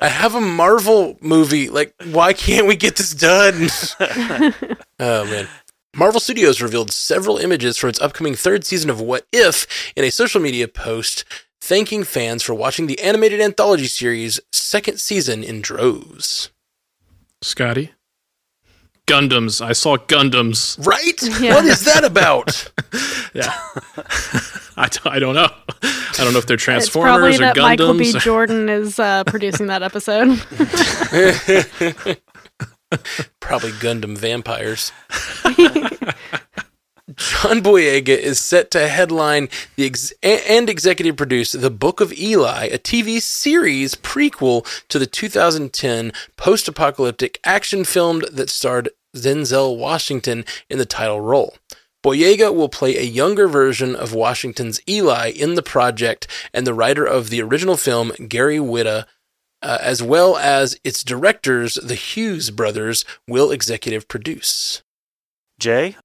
I 0.00 0.08
have 0.08 0.34
a 0.34 0.40
Marvel 0.40 1.16
movie. 1.20 1.68
Like, 1.70 1.94
why 2.10 2.32
can't 2.32 2.66
we 2.66 2.76
get 2.76 2.96
this 2.96 3.14
done? 3.14 3.68
oh 5.00 5.24
man. 5.24 5.48
Marvel 5.96 6.20
Studios 6.20 6.60
revealed 6.60 6.90
several 6.90 7.36
images 7.38 7.78
for 7.78 7.88
its 7.88 8.00
upcoming 8.00 8.34
third 8.34 8.64
season 8.64 8.90
of 8.90 9.00
What 9.00 9.26
If 9.32 9.92
in 9.94 10.04
a 10.04 10.10
social 10.10 10.40
media 10.40 10.66
post, 10.66 11.24
thanking 11.60 12.02
fans 12.04 12.42
for 12.42 12.52
watching 12.52 12.86
the 12.86 13.00
animated 13.00 13.40
anthology 13.40 13.86
series' 13.86 14.40
second 14.52 14.98
season 14.98 15.44
in 15.44 15.60
droves. 15.60 16.50
Scotty, 17.44 17.92
Gundams. 19.06 19.60
I 19.60 19.72
saw 19.74 19.98
Gundams. 19.98 20.84
Right? 20.86 21.22
Yeah. 21.40 21.54
What 21.56 21.66
is 21.66 21.84
that 21.84 22.04
about? 22.04 22.70
Yeah. 23.34 23.52
I, 24.76 24.86
d- 24.88 25.00
I 25.06 25.18
don't 25.18 25.34
know. 25.34 25.48
I 25.82 26.12
don't 26.18 26.32
know 26.32 26.38
if 26.38 26.46
they're 26.46 26.54
It's 26.54 26.88
probably 26.88 27.32
Transformers 27.32 27.40
or 27.40 27.40
that 27.40 27.56
Michael 27.56 27.94
B. 27.94 28.12
Jordan 28.20 28.68
is 28.68 29.00
uh, 29.00 29.24
producing 29.24 29.66
that 29.66 29.82
episode. 29.82 30.38
Probably 33.40 33.72
Gundam 33.72 34.16
vampires. 34.16 34.92
John 37.16 37.62
Boyega 37.62 38.16
is 38.16 38.40
set 38.40 38.70
to 38.72 38.88
headline 38.88 39.48
the 39.76 39.86
ex- 39.86 40.12
and 40.22 40.68
executive 40.68 41.16
produce 41.16 41.52
The 41.52 41.70
Book 41.70 42.00
of 42.00 42.12
Eli, 42.12 42.66
a 42.66 42.78
TV 42.78 43.20
series 43.20 43.94
prequel 43.94 44.66
to 44.88 44.98
the 44.98 45.06
2010 45.06 46.12
post-apocalyptic 46.36 47.40
action 47.44 47.84
film 47.84 48.22
that 48.32 48.50
starred 48.50 48.88
Denzel 49.14 49.76
Washington 49.76 50.44
in 50.68 50.78
the 50.78 50.86
title 50.86 51.20
role. 51.20 51.54
Boyega 52.04 52.54
will 52.54 52.68
play 52.68 52.96
a 52.96 53.02
younger 53.02 53.48
version 53.48 53.94
of 53.94 54.12
Washington's 54.12 54.80
Eli 54.88 55.30
in 55.30 55.54
the 55.54 55.62
project, 55.62 56.26
and 56.52 56.66
the 56.66 56.74
writer 56.74 57.04
of 57.04 57.30
the 57.30 57.40
original 57.40 57.76
film, 57.76 58.12
Gary 58.28 58.58
Whitta, 58.58 59.06
uh, 59.62 59.78
as 59.80 60.02
well 60.02 60.36
as 60.36 60.78
its 60.84 61.02
directors, 61.02 61.74
the 61.74 61.94
Hughes 61.94 62.50
brothers, 62.50 63.04
will 63.26 63.50
executive 63.50 64.08
produce. 64.08 64.82
Jay, 65.58 65.96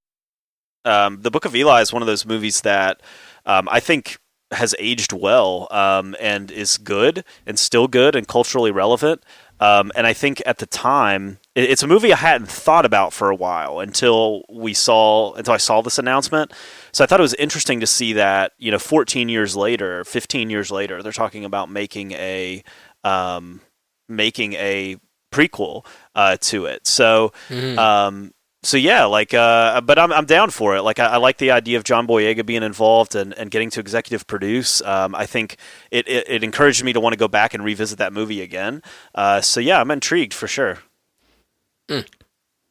um, 0.90 1.22
the 1.22 1.32
Book 1.32 1.46
of 1.46 1.56
Eli 1.56 1.82
is 1.82 1.94
one 1.94 2.02
of 2.02 2.08
those 2.08 2.26
movies 2.26 2.62
that 2.62 3.02
um, 3.46 3.68
I 3.72 3.80
think 3.80 4.18
has 4.52 4.74
aged 4.80 5.14
well 5.14 5.68
um, 5.70 6.16
and 6.20 6.50
is 6.50 6.78
good 6.80 7.24
and 7.46 7.60
still 7.60 7.88
good 7.88 8.16
and 8.16 8.28
culturally 8.28 8.72
relevant. 8.72 9.24
Um, 9.60 9.92
and 9.96 10.08
I 10.08 10.14
think 10.14 10.42
at 10.46 10.58
the 10.58 10.66
time, 10.66 11.38
it- 11.54 11.70
it's 11.70 11.84
a 11.84 11.88
movie 11.88 12.12
I 12.12 12.16
hadn't 12.16 12.50
thought 12.50 12.86
about 12.86 13.14
for 13.14 13.30
a 13.30 13.36
while 13.36 13.80
until 13.80 14.44
we 14.50 14.74
saw 14.74 15.34
until 15.34 15.54
I 15.54 15.58
saw 15.58 15.82
this 15.82 16.00
announcement. 16.00 16.52
So 16.94 17.04
I 17.04 17.08
thought 17.08 17.20
it 17.20 17.30
was 17.30 17.34
interesting 17.36 17.80
to 17.82 17.86
see 17.88 18.14
that 18.14 18.54
you 18.58 18.72
know, 18.72 18.80
14 18.80 19.30
years 19.30 19.56
later, 19.56 20.04
15 20.06 20.50
years 20.50 20.72
later, 20.72 21.04
they're 21.04 21.12
talking 21.12 21.46
about 21.46 21.70
making 21.70 22.14
a 22.14 22.64
um, 23.04 23.62
making 24.08 24.54
a 24.54 24.98
prequel 25.32 25.86
uh, 26.16 26.38
to 26.42 26.66
it. 26.66 26.88
So 26.88 27.32
um, 27.78 28.32
so 28.62 28.78
yeah, 28.78 29.06
like, 29.06 29.34
uh, 29.34 29.80
but 29.82 29.98
I'm 29.98 30.12
I'm 30.12 30.26
down 30.26 30.50
for 30.50 30.76
it. 30.76 30.82
Like, 30.82 31.00
I, 31.00 31.06
I 31.06 31.18
like 31.18 31.38
the 31.38 31.52
idea 31.52 31.78
of 31.78 31.84
John 31.86 32.06
Boyega 32.06 32.46
being 32.46 32.64
involved 32.64 33.16
and, 33.16 33.34
and 33.34 33.50
getting 33.50 33.70
to 33.72 33.80
executive 33.80 34.28
produce. 34.28 34.82
Um, 34.82 35.16
I 35.16 35.26
think 35.26 35.58
it, 35.92 36.08
it 36.10 36.26
it 36.28 36.44
encouraged 36.44 36.84
me 36.84 36.92
to 36.94 37.00
want 37.00 37.14
to 37.14 37.18
go 37.18 37.28
back 37.30 37.54
and 37.54 37.64
revisit 37.64 38.00
that 38.00 38.12
movie 38.12 38.42
again. 38.42 38.84
Uh, 39.16 39.40
so 39.42 39.60
yeah, 39.60 39.80
I'm 39.80 39.92
intrigued 39.92 40.34
for 40.34 40.48
sure. 40.48 40.80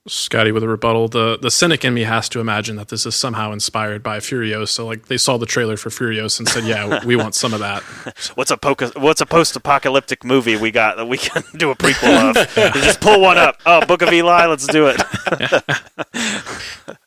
Scotty 0.08 0.50
with 0.52 0.62
a 0.62 0.68
rebuttal. 0.68 1.08
The 1.08 1.38
the 1.40 1.50
cynic 1.50 1.84
in 1.84 1.94
me 1.94 2.02
has 2.02 2.28
to 2.30 2.40
imagine 2.40 2.76
that 2.76 2.88
this 2.88 3.04
is 3.06 3.14
somehow 3.14 3.52
inspired 3.52 4.02
by 4.02 4.18
Furiosa. 4.18 4.68
So, 4.68 4.86
like 4.86 5.06
they 5.06 5.16
saw 5.16 5.36
the 5.36 5.46
trailer 5.46 5.76
for 5.76 5.90
Furiosa 5.90 6.40
and 6.40 6.48
said, 6.48 6.64
"Yeah, 6.64 7.04
we 7.06 7.14
want 7.16 7.34
some 7.34 7.52
of 7.54 7.60
that." 7.60 7.82
What's 8.34 8.50
a 8.50 8.56
poca- 8.56 8.92
What's 8.96 9.20
a 9.20 9.26
post-apocalyptic 9.26 10.24
movie 10.24 10.56
we 10.56 10.70
got 10.70 10.96
that 10.96 11.06
we 11.06 11.18
can 11.18 11.42
do 11.56 11.70
a 11.70 11.76
prequel 11.76 12.30
of? 12.30 12.74
Just 12.82 13.00
pull 13.00 13.20
one 13.20 13.38
up. 13.38 13.56
Oh, 13.66 13.84
Book 13.86 14.02
of 14.02 14.12
Eli, 14.12 14.46
let's 14.46 14.66
do 14.66 14.86
it. 14.88 15.00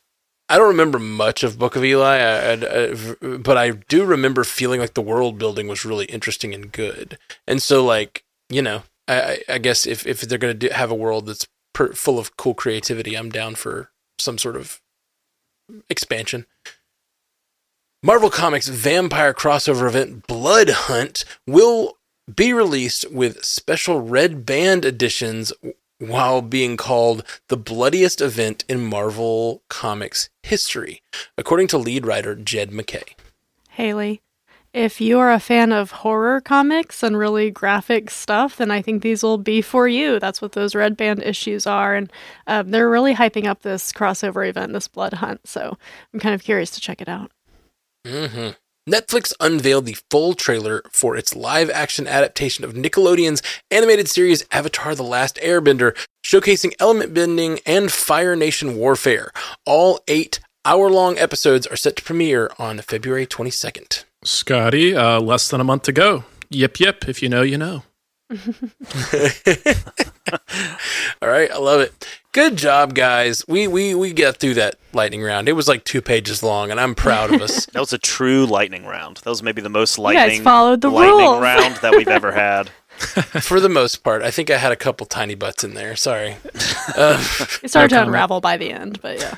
I 0.48 0.58
don't 0.58 0.68
remember 0.68 0.98
much 0.98 1.42
of 1.44 1.58
Book 1.58 1.76
of 1.76 1.84
Eli, 1.84 2.18
I, 2.18 2.52
I- 2.52 2.92
I- 2.92 3.36
but 3.38 3.56
I 3.56 3.70
do 3.88 4.04
remember 4.04 4.44
feeling 4.44 4.80
like 4.80 4.94
the 4.94 5.00
world 5.02 5.38
building 5.38 5.66
was 5.66 5.84
really 5.84 6.04
interesting 6.06 6.52
and 6.52 6.70
good. 6.70 7.18
And 7.46 7.62
so, 7.62 7.84
like 7.84 8.24
you 8.50 8.60
know, 8.60 8.82
I, 9.08 9.20
I- 9.22 9.42
I 9.54 9.58
guess 9.58 9.86
if 9.86 10.06
if 10.06 10.20
they're 10.20 10.38
going 10.38 10.58
to 10.58 10.68
have 10.74 10.90
a 10.90 10.94
world 10.94 11.26
that's 11.26 11.46
per, 11.72 11.92
full 11.92 12.18
of 12.18 12.36
cool 12.36 12.54
creativity, 12.54 13.16
I'm 13.16 13.30
down 13.30 13.54
for 13.54 13.90
some 14.18 14.38
sort 14.38 14.56
of 14.56 14.80
expansion. 15.88 16.46
Marvel 18.02 18.30
Comics 18.30 18.68
vampire 18.68 19.32
crossover 19.32 19.86
event 19.86 20.26
Blood 20.26 20.68
Hunt 20.70 21.24
will 21.46 21.98
be 22.32 22.52
released 22.52 23.10
with 23.10 23.44
special 23.44 24.00
red 24.00 24.44
band 24.44 24.84
editions 24.84 25.52
while 25.98 26.42
being 26.42 26.76
called 26.76 27.22
the 27.48 27.56
bloodiest 27.56 28.20
event 28.20 28.64
in 28.68 28.84
Marvel 28.84 29.62
Comics 29.68 30.30
history, 30.42 31.00
according 31.38 31.68
to 31.68 31.78
lead 31.78 32.04
writer 32.04 32.34
Jed 32.34 32.72
MacKay. 32.72 33.14
Haley, 33.70 34.20
if 34.72 35.00
you 35.00 35.18
are 35.18 35.30
a 35.30 35.40
fan 35.40 35.72
of 35.72 35.90
horror 35.90 36.40
comics 36.40 37.02
and 37.02 37.18
really 37.18 37.50
graphic 37.50 38.10
stuff, 38.10 38.56
then 38.56 38.70
I 38.70 38.80
think 38.80 39.02
these 39.02 39.22
will 39.22 39.38
be 39.38 39.60
for 39.60 39.86
you. 39.86 40.18
That's 40.18 40.40
what 40.40 40.52
those 40.52 40.74
red 40.74 40.96
band 40.96 41.22
issues 41.22 41.66
are, 41.66 41.94
and 41.94 42.10
um, 42.46 42.70
they're 42.70 42.88
really 42.88 43.14
hyping 43.14 43.46
up 43.46 43.62
this 43.62 43.92
crossover 43.92 44.48
event, 44.48 44.72
this 44.72 44.88
Blood 44.88 45.14
Hunt. 45.14 45.46
So 45.46 45.76
I'm 46.12 46.20
kind 46.20 46.34
of 46.34 46.42
curious 46.42 46.70
to 46.70 46.80
check 46.80 47.00
it 47.00 47.08
out. 47.08 47.30
hmm 48.06 48.50
Netflix 48.88 49.32
unveiled 49.38 49.86
the 49.86 49.96
full 50.10 50.34
trailer 50.34 50.82
for 50.90 51.16
its 51.16 51.36
live 51.36 51.70
action 51.70 52.08
adaptation 52.08 52.64
of 52.64 52.72
Nickelodeon's 52.72 53.40
animated 53.70 54.08
series 54.08 54.44
Avatar 54.50 54.96
The 54.96 55.04
Last 55.04 55.36
Airbender, 55.36 55.96
showcasing 56.26 56.72
element 56.80 57.14
bending 57.14 57.60
and 57.64 57.92
Fire 57.92 58.34
Nation 58.34 58.74
warfare. 58.74 59.30
All 59.64 60.00
eight 60.08 60.40
hour 60.64 60.90
long 60.90 61.16
episodes 61.16 61.64
are 61.68 61.76
set 61.76 61.94
to 61.94 62.02
premiere 62.02 62.50
on 62.58 62.78
February 62.78 63.24
22nd. 63.24 64.02
Scotty, 64.24 64.94
uh, 64.94 65.20
less 65.20 65.48
than 65.48 65.60
a 65.60 65.64
month 65.64 65.82
to 65.84 65.92
go. 65.92 66.24
Yip 66.50 66.78
yip. 66.80 67.08
If 67.08 67.22
you 67.22 67.28
know, 67.28 67.42
you 67.42 67.58
know. 67.58 67.82
All 71.20 71.28
right, 71.28 71.50
I 71.50 71.58
love 71.58 71.80
it. 71.80 72.06
Good 72.32 72.56
job, 72.56 72.94
guys. 72.94 73.44
We 73.46 73.68
we 73.68 73.94
we 73.94 74.12
got 74.12 74.38
through 74.38 74.54
that 74.54 74.76
lightning 74.92 75.22
round. 75.22 75.48
It 75.48 75.52
was 75.52 75.68
like 75.68 75.84
two 75.84 76.00
pages 76.00 76.42
long, 76.42 76.70
and 76.70 76.80
I'm 76.80 76.94
proud 76.94 77.32
of 77.34 77.42
us. 77.42 77.66
That 77.72 77.80
was 77.80 77.92
a 77.92 77.98
true 77.98 78.46
lightning 78.46 78.84
round. 78.86 79.18
That 79.18 79.30
was 79.30 79.42
maybe 79.42 79.60
the 79.62 79.68
most 79.68 79.96
guys 79.96 80.02
lightning 80.04 80.42
followed 80.42 80.80
the 80.80 80.90
lightning 80.90 81.18
rules. 81.26 81.42
round 81.42 81.76
that 81.76 81.94
we've 81.96 82.08
ever 82.08 82.32
had. 82.32 82.70
For 83.42 83.58
the 83.60 83.68
most 83.68 84.04
part, 84.04 84.22
I 84.22 84.30
think 84.30 84.50
I 84.50 84.58
had 84.58 84.70
a 84.72 84.76
couple 84.76 85.06
tiny 85.06 85.34
butts 85.34 85.64
in 85.64 85.74
there. 85.74 85.96
Sorry. 85.96 86.36
It 86.44 87.68
started 87.68 87.94
to 87.94 88.02
unravel 88.02 88.40
by 88.40 88.56
the 88.56 88.70
end, 88.70 89.00
but 89.00 89.18
yeah. 89.18 89.34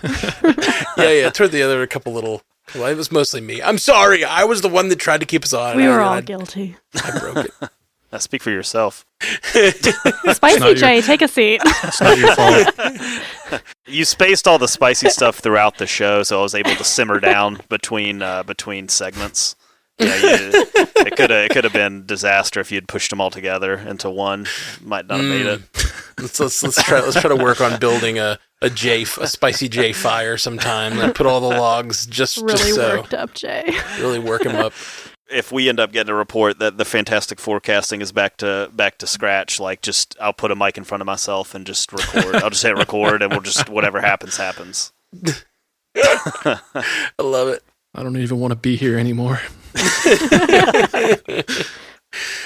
Yeah, 0.98 1.10
yeah. 1.12 1.30
Toward 1.30 1.52
the 1.52 1.62
other, 1.62 1.82
a 1.82 1.86
couple 1.86 2.12
little. 2.12 2.42
Well, 2.74 2.86
it 2.86 2.96
was 2.96 3.12
mostly 3.12 3.40
me. 3.40 3.62
I'm 3.62 3.78
sorry. 3.78 4.24
I 4.24 4.44
was 4.44 4.60
the 4.60 4.68
one 4.68 4.88
that 4.88 4.98
tried 4.98 5.20
to 5.20 5.26
keep 5.26 5.44
us 5.44 5.52
on. 5.52 5.76
we 5.76 5.86
were 5.86 6.00
all 6.00 6.14
I, 6.14 6.20
guilty. 6.20 6.76
I 7.02 7.18
broke 7.18 7.46
it. 7.46 7.52
Now 8.12 8.18
speak 8.18 8.44
for 8.44 8.50
yourself. 8.52 9.04
Spicy 9.20 10.60
not 10.60 10.78
your- 10.78 11.02
take 11.02 11.20
a 11.20 11.26
seat. 11.26 11.60
It's 11.64 12.00
not 12.00 12.16
your 12.16 12.32
fault. 12.36 13.62
You 13.88 14.04
spaced 14.04 14.46
all 14.46 14.58
the 14.58 14.68
spicy 14.68 15.08
stuff 15.10 15.38
throughout 15.38 15.78
the 15.78 15.86
show, 15.86 16.22
so 16.22 16.38
I 16.38 16.42
was 16.42 16.54
able 16.54 16.74
to 16.76 16.84
simmer 16.84 17.18
down 17.18 17.60
between 17.68 18.22
uh, 18.22 18.44
between 18.44 18.88
segments. 18.88 19.56
Yeah, 19.98 20.16
you, 20.16 20.50
it 20.54 21.16
could 21.16 21.30
have 21.30 21.44
it 21.44 21.50
could 21.50 21.64
have 21.64 21.72
been 21.72 22.06
disaster 22.06 22.60
if 22.60 22.72
you'd 22.72 22.88
pushed 22.88 23.10
them 23.10 23.20
all 23.20 23.30
together 23.30 23.74
into 23.74 24.10
one. 24.10 24.46
Might 24.80 25.06
not 25.06 25.18
have 25.18 25.28
made 25.28 25.46
it. 25.46 25.60
Let's 26.18 26.40
let's 26.40 26.62
let's 26.62 26.82
try 26.82 27.00
let's 27.00 27.20
try 27.20 27.28
to 27.28 27.36
work 27.36 27.60
on 27.60 27.78
building 27.78 28.18
a 28.18 28.38
a 28.64 28.70
J 28.70 29.02
a 29.02 29.26
spicy 29.26 29.68
J 29.68 29.92
fire 29.92 30.36
sometime. 30.36 30.96
Like 30.96 31.14
put 31.14 31.26
all 31.26 31.40
the 31.40 31.56
logs 31.56 32.06
just 32.06 32.38
really 32.38 32.52
just 32.52 32.74
so 32.74 32.98
worked 32.98 33.14
up, 33.14 33.34
Jay. 33.34 33.76
really 33.98 34.18
work 34.18 34.42
them 34.42 34.56
up. 34.56 34.72
If 35.30 35.52
we 35.52 35.68
end 35.68 35.80
up 35.80 35.92
getting 35.92 36.10
a 36.10 36.14
report 36.14 36.58
that 36.58 36.78
the 36.78 36.84
Fantastic 36.84 37.38
Four 37.38 37.60
casting 37.60 38.00
is 38.00 38.12
back 38.12 38.36
to 38.38 38.70
back 38.72 38.98
to 38.98 39.06
scratch, 39.06 39.60
like 39.60 39.82
just 39.82 40.16
I'll 40.20 40.32
put 40.32 40.50
a 40.50 40.56
mic 40.56 40.78
in 40.78 40.84
front 40.84 41.02
of 41.02 41.06
myself 41.06 41.54
and 41.54 41.66
just 41.66 41.92
record. 41.92 42.36
I'll 42.36 42.50
just 42.50 42.62
hit 42.62 42.76
record, 42.76 43.22
and 43.22 43.30
we'll 43.30 43.42
just 43.42 43.68
whatever 43.68 44.00
happens 44.00 44.36
happens. 44.36 44.92
I 45.96 46.58
love 47.20 47.48
it. 47.48 47.62
I 47.94 48.02
don't 48.02 48.16
even 48.16 48.40
want 48.40 48.52
to 48.52 48.56
be 48.56 48.76
here 48.76 48.98
anymore. 48.98 49.40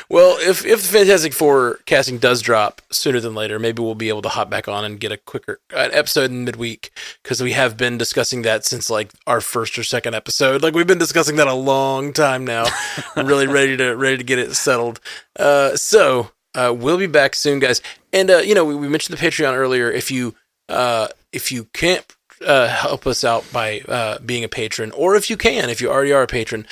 Well, 0.09 0.37
if 0.41 0.65
if 0.65 0.83
the 0.83 0.89
Fantastic 0.89 1.33
Four 1.33 1.81
casting 1.87 2.19
does 2.19 2.43
drop 2.43 2.83
sooner 2.91 3.21
than 3.21 3.35
later, 3.35 3.59
maybe 3.59 3.83
we'll 3.83 3.95
be 3.95 4.09
able 4.09 4.23
to 4.23 4.29
hop 4.29 4.51
back 4.51 4.69
on 4.69 4.85
and 4.85 5.01
get 5.01 5.13
a 5.13 5.17
quicker 5.17 5.61
an 5.71 5.91
episode 5.93 6.31
in 6.31 6.45
midweek 6.45 6.91
because 7.23 7.43
we 7.43 7.53
have 7.53 7.77
been 7.77 7.99
discussing 7.99 8.43
that 8.43 8.65
since 8.65 8.91
like 8.91 9.11
our 9.27 9.41
first 9.41 9.79
or 9.79 9.83
second 9.83 10.15
episode. 10.15 10.63
Like 10.63 10.75
we've 10.75 10.87
been 10.87 10.99
discussing 10.99 11.37
that 11.37 11.47
a 11.47 11.55
long 11.55 12.13
time 12.13 12.45
now. 12.45 12.65
Really 13.17 13.47
ready 13.47 13.77
to 13.77 13.95
ready 13.95 14.17
to 14.17 14.25
get 14.25 14.39
it 14.39 14.55
settled. 14.55 15.01
Uh, 15.39 15.77
so 15.77 16.31
uh, 16.55 16.75
we'll 16.77 16.99
be 16.99 17.07
back 17.07 17.35
soon, 17.35 17.59
guys. 17.59 17.83
And 18.13 18.31
uh, 18.31 18.39
you 18.39 18.55
know, 18.55 18.65
we, 18.65 18.75
we 18.75 18.89
mentioned 18.89 19.17
the 19.17 19.25
Patreon 19.25 19.55
earlier. 19.55 19.91
If 19.91 20.11
you 20.11 20.35
uh, 20.69 21.09
if 21.33 21.53
you 21.53 21.65
can't 21.73 22.05
uh, 22.47 22.69
help 22.69 23.07
us 23.07 23.25
out 23.25 23.45
by 23.53 23.81
uh, 23.81 24.19
being 24.21 24.45
a 24.45 24.49
patron, 24.49 24.93
or 24.93 25.15
if 25.17 25.31
you 25.31 25.37
can, 25.37 25.69
if 25.71 25.81
you 25.81 25.91
already 25.91 26.13
are 26.13 26.23
a 26.23 26.27
patron, 26.27 26.67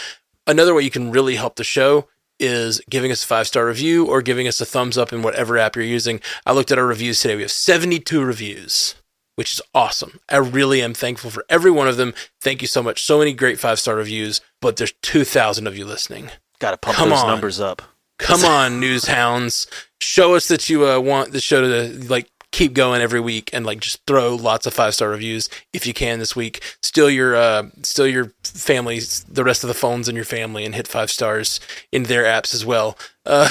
another 0.47 0.74
way 0.74 0.82
you 0.82 0.90
can 0.90 1.10
really 1.10 1.36
help 1.36 1.56
the 1.56 1.64
show 1.64 2.09
is 2.39 2.81
giving 2.91 3.11
us 3.11 3.25
a 3.25 3.27
five 3.27 3.47
star 3.47 3.67
review 3.67 4.07
or 4.07 4.23
giving 4.23 4.47
us 4.49 4.61
a 4.61 4.67
thumbs 4.67 4.99
up 4.99 5.13
in 5.13 5.23
whatever 5.23 5.59
app 5.59 5.77
you're 5.77 5.85
using. 5.85 6.21
I 6.45 6.53
looked 6.53 6.71
at 6.71 6.79
our 6.79 6.87
reviews 6.87 7.21
today. 7.21 7.37
We 7.37 7.43
have 7.43 7.51
72 7.51 8.23
reviews, 8.25 8.95
which 9.37 9.53
is 9.55 9.63
awesome. 9.75 10.21
I 10.29 10.37
really 10.37 10.83
am 10.83 10.95
thankful 10.95 11.31
for 11.31 11.45
every 11.49 11.71
one 11.71 11.89
of 11.89 11.97
them. 11.97 12.15
Thank 12.41 12.63
you 12.63 12.69
so 12.69 12.83
much. 12.83 13.03
So 13.03 13.19
many 13.19 13.33
great 13.33 13.59
five 13.59 13.79
star 13.79 13.97
reviews, 13.97 14.41
but 14.61 14.77
there's 14.77 14.93
2,000 15.03 15.67
of 15.67 15.77
you 15.77 15.85
listening. 15.85 16.31
Got 16.59 16.73
to 16.73 16.77
pump 16.77 16.97
Come 16.97 17.11
those 17.11 17.21
on. 17.21 17.29
numbers 17.29 17.61
up. 17.61 17.83
Come 18.19 18.45
on, 18.47 18.81
news 18.81 19.07
hounds. 19.07 19.67
Show 20.01 20.35
us 20.35 20.49
that 20.49 20.71
you 20.71 20.89
uh, 20.89 20.99
want 20.99 21.33
the 21.33 21.41
show 21.41 21.61
to 21.61 22.09
like 22.09 22.31
keep 22.57 22.73
going 22.73 23.03
every 23.03 23.20
week 23.20 23.51
and 23.53 23.66
like 23.66 23.81
just 23.81 24.01
throw 24.07 24.35
lots 24.35 24.66
of 24.66 24.73
five 24.73 24.95
star 24.95 25.11
reviews 25.11 25.51
if 25.74 25.87
you 25.87 25.93
can 25.93 26.19
this 26.19 26.35
week. 26.35 26.62
Steal 26.83 27.11
your 27.11 27.37
uh, 27.37 27.65
steal 27.83 28.07
your 28.07 28.33
families, 28.43 29.24
the 29.24 29.45
rest 29.45 29.62
of 29.62 29.69
the 29.69 29.74
phones 29.74 30.09
in 30.09 30.16
your 30.16 30.24
family, 30.24 30.65
and 30.65 30.74
hit 30.74 30.89
five 30.89 31.11
stars 31.11 31.61
in 31.93 32.05
their 32.05 32.24
apps 32.24 32.55
as 32.55 32.65
well. 32.65 32.97
Uh, 33.27 33.49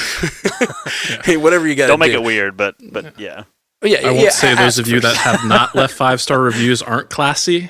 hey, 1.23 1.37
whatever 1.37 1.67
you 1.67 1.75
got. 1.75 1.87
Don't 1.87 1.99
make 1.99 2.13
do. 2.13 2.17
it 2.17 2.23
weird, 2.23 2.57
but 2.57 2.75
but 2.91 3.19
yeah. 3.19 3.43
Oh, 3.83 3.87
yeah, 3.87 3.99
I 3.99 4.05
won't 4.11 4.23
yeah, 4.23 4.29
say 4.29 4.53
a- 4.53 4.55
those 4.55 4.79
of 4.79 4.87
you 4.87 4.99
that 5.01 5.15
have 5.17 5.45
not 5.45 5.75
left 5.75 5.93
five 6.05 6.19
star 6.19 6.39
reviews 6.39 6.81
aren't 6.81 7.11
classy, 7.11 7.69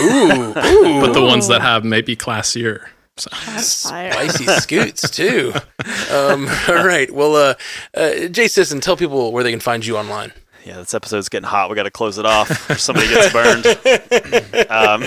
ooh, 0.00 0.04
ooh, 0.06 1.00
but 1.00 1.12
the 1.12 1.24
ones 1.24 1.48
that 1.48 1.62
have 1.62 1.84
may 1.84 2.00
be 2.00 2.14
classier. 2.14 2.86
So, 3.16 3.30
fire. 3.30 4.12
spicy 4.12 4.44
scoots 4.46 5.08
too. 5.16 5.52
Um, 6.10 6.48
all 6.68 6.84
right. 6.84 7.08
Well, 7.12 7.36
uh, 7.36 7.54
uh, 7.96 8.28
Jay 8.28 8.48
Sisson, 8.48 8.80
tell 8.80 8.96
people 8.96 9.32
where 9.32 9.44
they 9.44 9.52
can 9.52 9.60
find 9.60 9.86
you 9.86 9.96
online. 9.96 10.32
Yeah, 10.64 10.78
this 10.78 10.94
episode's 10.94 11.28
getting 11.28 11.46
hot. 11.46 11.68
We 11.68 11.76
got 11.76 11.82
to 11.82 11.90
close 11.90 12.16
it 12.16 12.24
off. 12.24 12.48
before 12.48 12.76
Somebody 12.76 13.08
gets 13.08 13.32
burned. 13.34 13.66
um, 14.70 15.04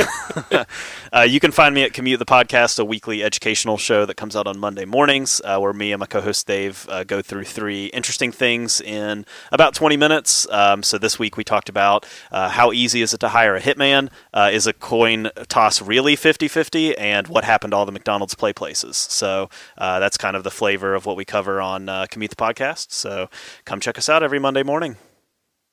uh, 1.11 1.21
you 1.23 1.39
can 1.39 1.51
find 1.51 1.73
me 1.73 1.81
at 1.81 1.93
Commute 1.93 2.19
the 2.19 2.25
Podcast, 2.25 2.77
a 2.77 2.85
weekly 2.85 3.23
educational 3.23 3.77
show 3.77 4.05
that 4.05 4.17
comes 4.17 4.35
out 4.35 4.45
on 4.45 4.59
Monday 4.59 4.85
mornings, 4.85 5.41
uh, 5.43 5.57
where 5.57 5.73
me 5.73 5.91
and 5.91 5.99
my 5.99 6.05
co-host 6.05 6.45
Dave 6.45 6.87
uh, 6.89 7.03
go 7.03 7.23
through 7.23 7.45
three 7.45 7.87
interesting 7.87 8.31
things 8.31 8.79
in 8.81 9.25
about 9.51 9.73
20 9.73 9.97
minutes. 9.97 10.47
Um, 10.51 10.83
so 10.83 10.99
this 10.99 11.17
week 11.17 11.37
we 11.37 11.43
talked 11.43 11.69
about 11.69 12.05
uh, 12.31 12.49
how 12.49 12.71
easy 12.71 13.01
is 13.01 13.15
it 13.15 13.19
to 13.21 13.29
hire 13.29 13.55
a 13.55 13.61
hitman? 13.61 14.09
Uh, 14.31 14.51
is 14.53 14.67
a 14.67 14.73
coin 14.73 15.31
toss 15.47 15.81
really 15.81 16.15
50-50? 16.15 16.93
And 16.99 17.27
what 17.29 17.43
happened 17.45 17.71
to 17.71 17.77
all 17.77 17.87
the 17.87 17.91
McDonald's 17.91 18.35
play 18.35 18.53
places? 18.53 18.95
So 18.95 19.49
uh, 19.75 19.99
that's 19.99 20.17
kind 20.17 20.35
of 20.35 20.43
the 20.43 20.51
flavor 20.51 20.93
of 20.93 21.07
what 21.07 21.17
we 21.17 21.25
cover 21.25 21.59
on 21.59 21.89
uh, 21.89 22.05
Commute 22.11 22.29
the 22.29 22.35
Podcast. 22.35 22.91
So 22.91 23.27
come 23.65 23.79
check 23.79 23.97
us 23.97 24.07
out 24.07 24.21
every 24.21 24.37
Monday 24.37 24.61
morning. 24.61 24.97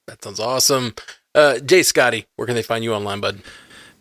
That 0.06 0.22
sounds 0.22 0.40
awesome. 0.40 0.94
Uh, 1.34 1.58
Jay 1.58 1.82
Scotty, 1.82 2.26
where 2.36 2.46
can 2.46 2.54
they 2.54 2.62
find 2.62 2.84
you 2.84 2.94
online, 2.94 3.20
bud? 3.20 3.42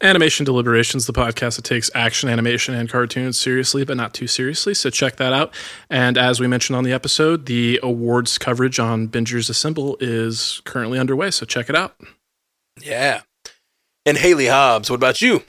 Animation 0.02 0.44
Deliberations, 0.46 1.08
the 1.08 1.14
podcast 1.14 1.56
that 1.56 1.64
takes 1.64 1.90
action, 1.96 2.28
animation, 2.28 2.74
and 2.76 2.90
cartoons 2.90 3.40
seriously, 3.40 3.86
but 3.86 3.96
not 3.96 4.14
too 4.14 4.28
seriously. 4.28 4.74
So 4.74 4.90
check 4.90 5.16
that 5.16 5.32
out. 5.32 5.54
And 5.90 6.18
as 6.18 6.42
we 6.42 6.48
mentioned 6.48 6.76
on 6.76 6.84
the 6.84 6.92
episode, 6.92 7.46
the 7.46 7.80
awards 7.82 8.38
coverage 8.38 8.80
on 8.80 9.08
Bingers 9.08 9.50
Assemble 9.50 9.96
is 10.02 10.62
currently 10.66 11.00
underway. 11.00 11.32
So 11.32 11.46
check 11.46 11.70
it 11.70 11.76
out. 11.76 11.96
Yeah. 12.82 13.22
And 14.06 14.18
Haley 14.18 14.48
Hobbs, 14.48 14.90
what 14.90 14.98
about 14.98 15.22
you? 15.22 15.44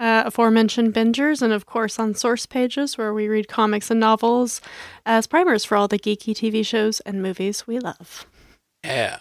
Uh, 0.00 0.22
aforementioned 0.26 0.94
bingers, 0.94 1.42
and 1.42 1.52
of 1.52 1.66
course 1.66 1.98
on 1.98 2.14
source 2.14 2.46
pages 2.46 2.96
where 2.96 3.12
we 3.12 3.26
read 3.26 3.48
comics 3.48 3.90
and 3.90 3.98
novels 3.98 4.60
as 5.04 5.26
primers 5.26 5.64
for 5.64 5.76
all 5.76 5.88
the 5.88 5.98
geeky 5.98 6.32
TV 6.32 6.64
shows 6.64 7.00
and 7.00 7.20
movies 7.20 7.66
we 7.66 7.80
love. 7.80 8.24
Yeah. 8.84 9.18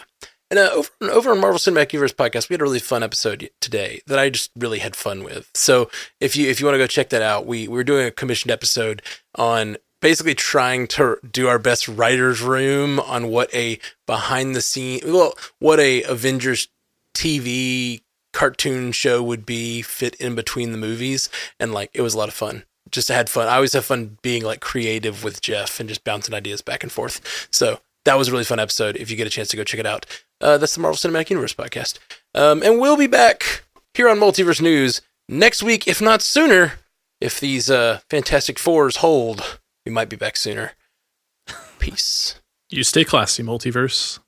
And 0.50 0.60
uh, 0.60 0.70
over, 0.74 0.90
over 1.02 1.32
on 1.32 1.40
Marvel 1.40 1.60
Cinematic 1.60 1.94
Universe 1.94 2.14
podcast, 2.14 2.50
we 2.50 2.54
had 2.54 2.62
a 2.62 2.64
really 2.64 2.80
fun 2.80 3.04
episode 3.04 3.50
today 3.60 4.02
that 4.08 4.18
I 4.18 4.30
just 4.30 4.52
really 4.56 4.80
had 4.80 4.96
fun 4.96 5.24
with. 5.24 5.50
So 5.54 5.90
if 6.22 6.36
you 6.36 6.50
if 6.50 6.60
you 6.60 6.66
want 6.66 6.76
to 6.76 6.80
go 6.80 6.88
check 6.88 7.10
that 7.10 7.22
out, 7.22 7.46
we, 7.46 7.68
we 7.68 7.76
were 7.76 7.84
doing 7.84 8.08
a 8.08 8.12
commissioned 8.12 8.52
episode 8.52 9.02
on 9.36 9.78
basically 10.02 10.36
trying 10.36 10.88
to 10.88 11.18
do 11.30 11.48
our 11.48 11.60
best 11.60 11.88
writers' 11.88 12.42
room 12.42 13.00
on 13.00 13.28
what 13.28 13.54
a 13.54 13.80
behind 14.06 14.56
the 14.56 14.62
scene, 14.62 15.02
well, 15.06 15.34
what 15.60 15.80
a 15.80 16.04
Avengers 16.04 16.70
TV 17.14 18.02
cartoon 18.32 18.92
show 18.92 19.24
would 19.24 19.46
be 19.46 19.82
fit 19.82 20.16
in 20.16 20.36
between 20.36 20.72
the 20.72 20.78
movies, 20.78 21.30
and 21.60 21.74
like 21.74 21.90
it 21.94 22.02
was 22.02 22.14
a 22.14 22.18
lot 22.18 22.30
of 22.30 22.34
fun. 22.34 22.64
Just 22.90 23.10
had 23.10 23.30
fun. 23.30 23.48
I 23.48 23.56
always 23.56 23.74
have 23.74 23.84
fun 23.84 24.18
being 24.22 24.44
like 24.44 24.62
creative 24.62 25.24
with 25.24 25.42
Jeff 25.42 25.80
and 25.80 25.90
just 25.90 26.06
bouncing 26.06 26.34
ideas 26.34 26.62
back 26.62 26.84
and 26.84 26.92
forth. 26.92 27.48
So 27.52 27.82
that 28.06 28.18
was 28.18 28.30
a 28.30 28.32
really 28.32 28.46
fun 28.46 28.60
episode. 28.60 28.96
If 28.96 29.12
you 29.12 29.18
get 29.18 29.28
a 29.28 29.32
chance 29.32 29.50
to 29.50 29.58
go 29.58 29.66
check 29.66 29.82
it 29.82 29.86
out, 29.86 30.06
uh, 30.42 30.58
that's 30.58 30.76
the 30.76 30.82
Marvel 30.82 30.98
Cinematic 30.98 31.30
Universe 31.30 31.54
podcast. 31.54 32.00
Um, 32.34 32.62
and 32.64 32.80
we'll 32.80 32.98
be 32.98 33.08
back 33.08 33.64
here 33.94 34.10
on 34.10 34.20
Multiverse 34.20 34.62
News 34.62 35.02
next 35.28 35.64
week, 35.64 35.88
if 35.88 36.02
not 36.02 36.22
sooner. 36.22 36.74
If 37.20 37.40
these 37.40 37.70
uh, 37.70 38.02
Fantastic 38.10 38.60
Fours 38.60 38.98
hold, 38.98 39.60
we 39.86 39.92
might 39.92 40.10
be 40.10 40.16
back 40.16 40.38
sooner. 40.38 40.74
Peace. 41.80 42.40
You 42.70 42.84
stay 42.84 43.04
classy, 43.04 43.42
multiverse. 43.42 44.20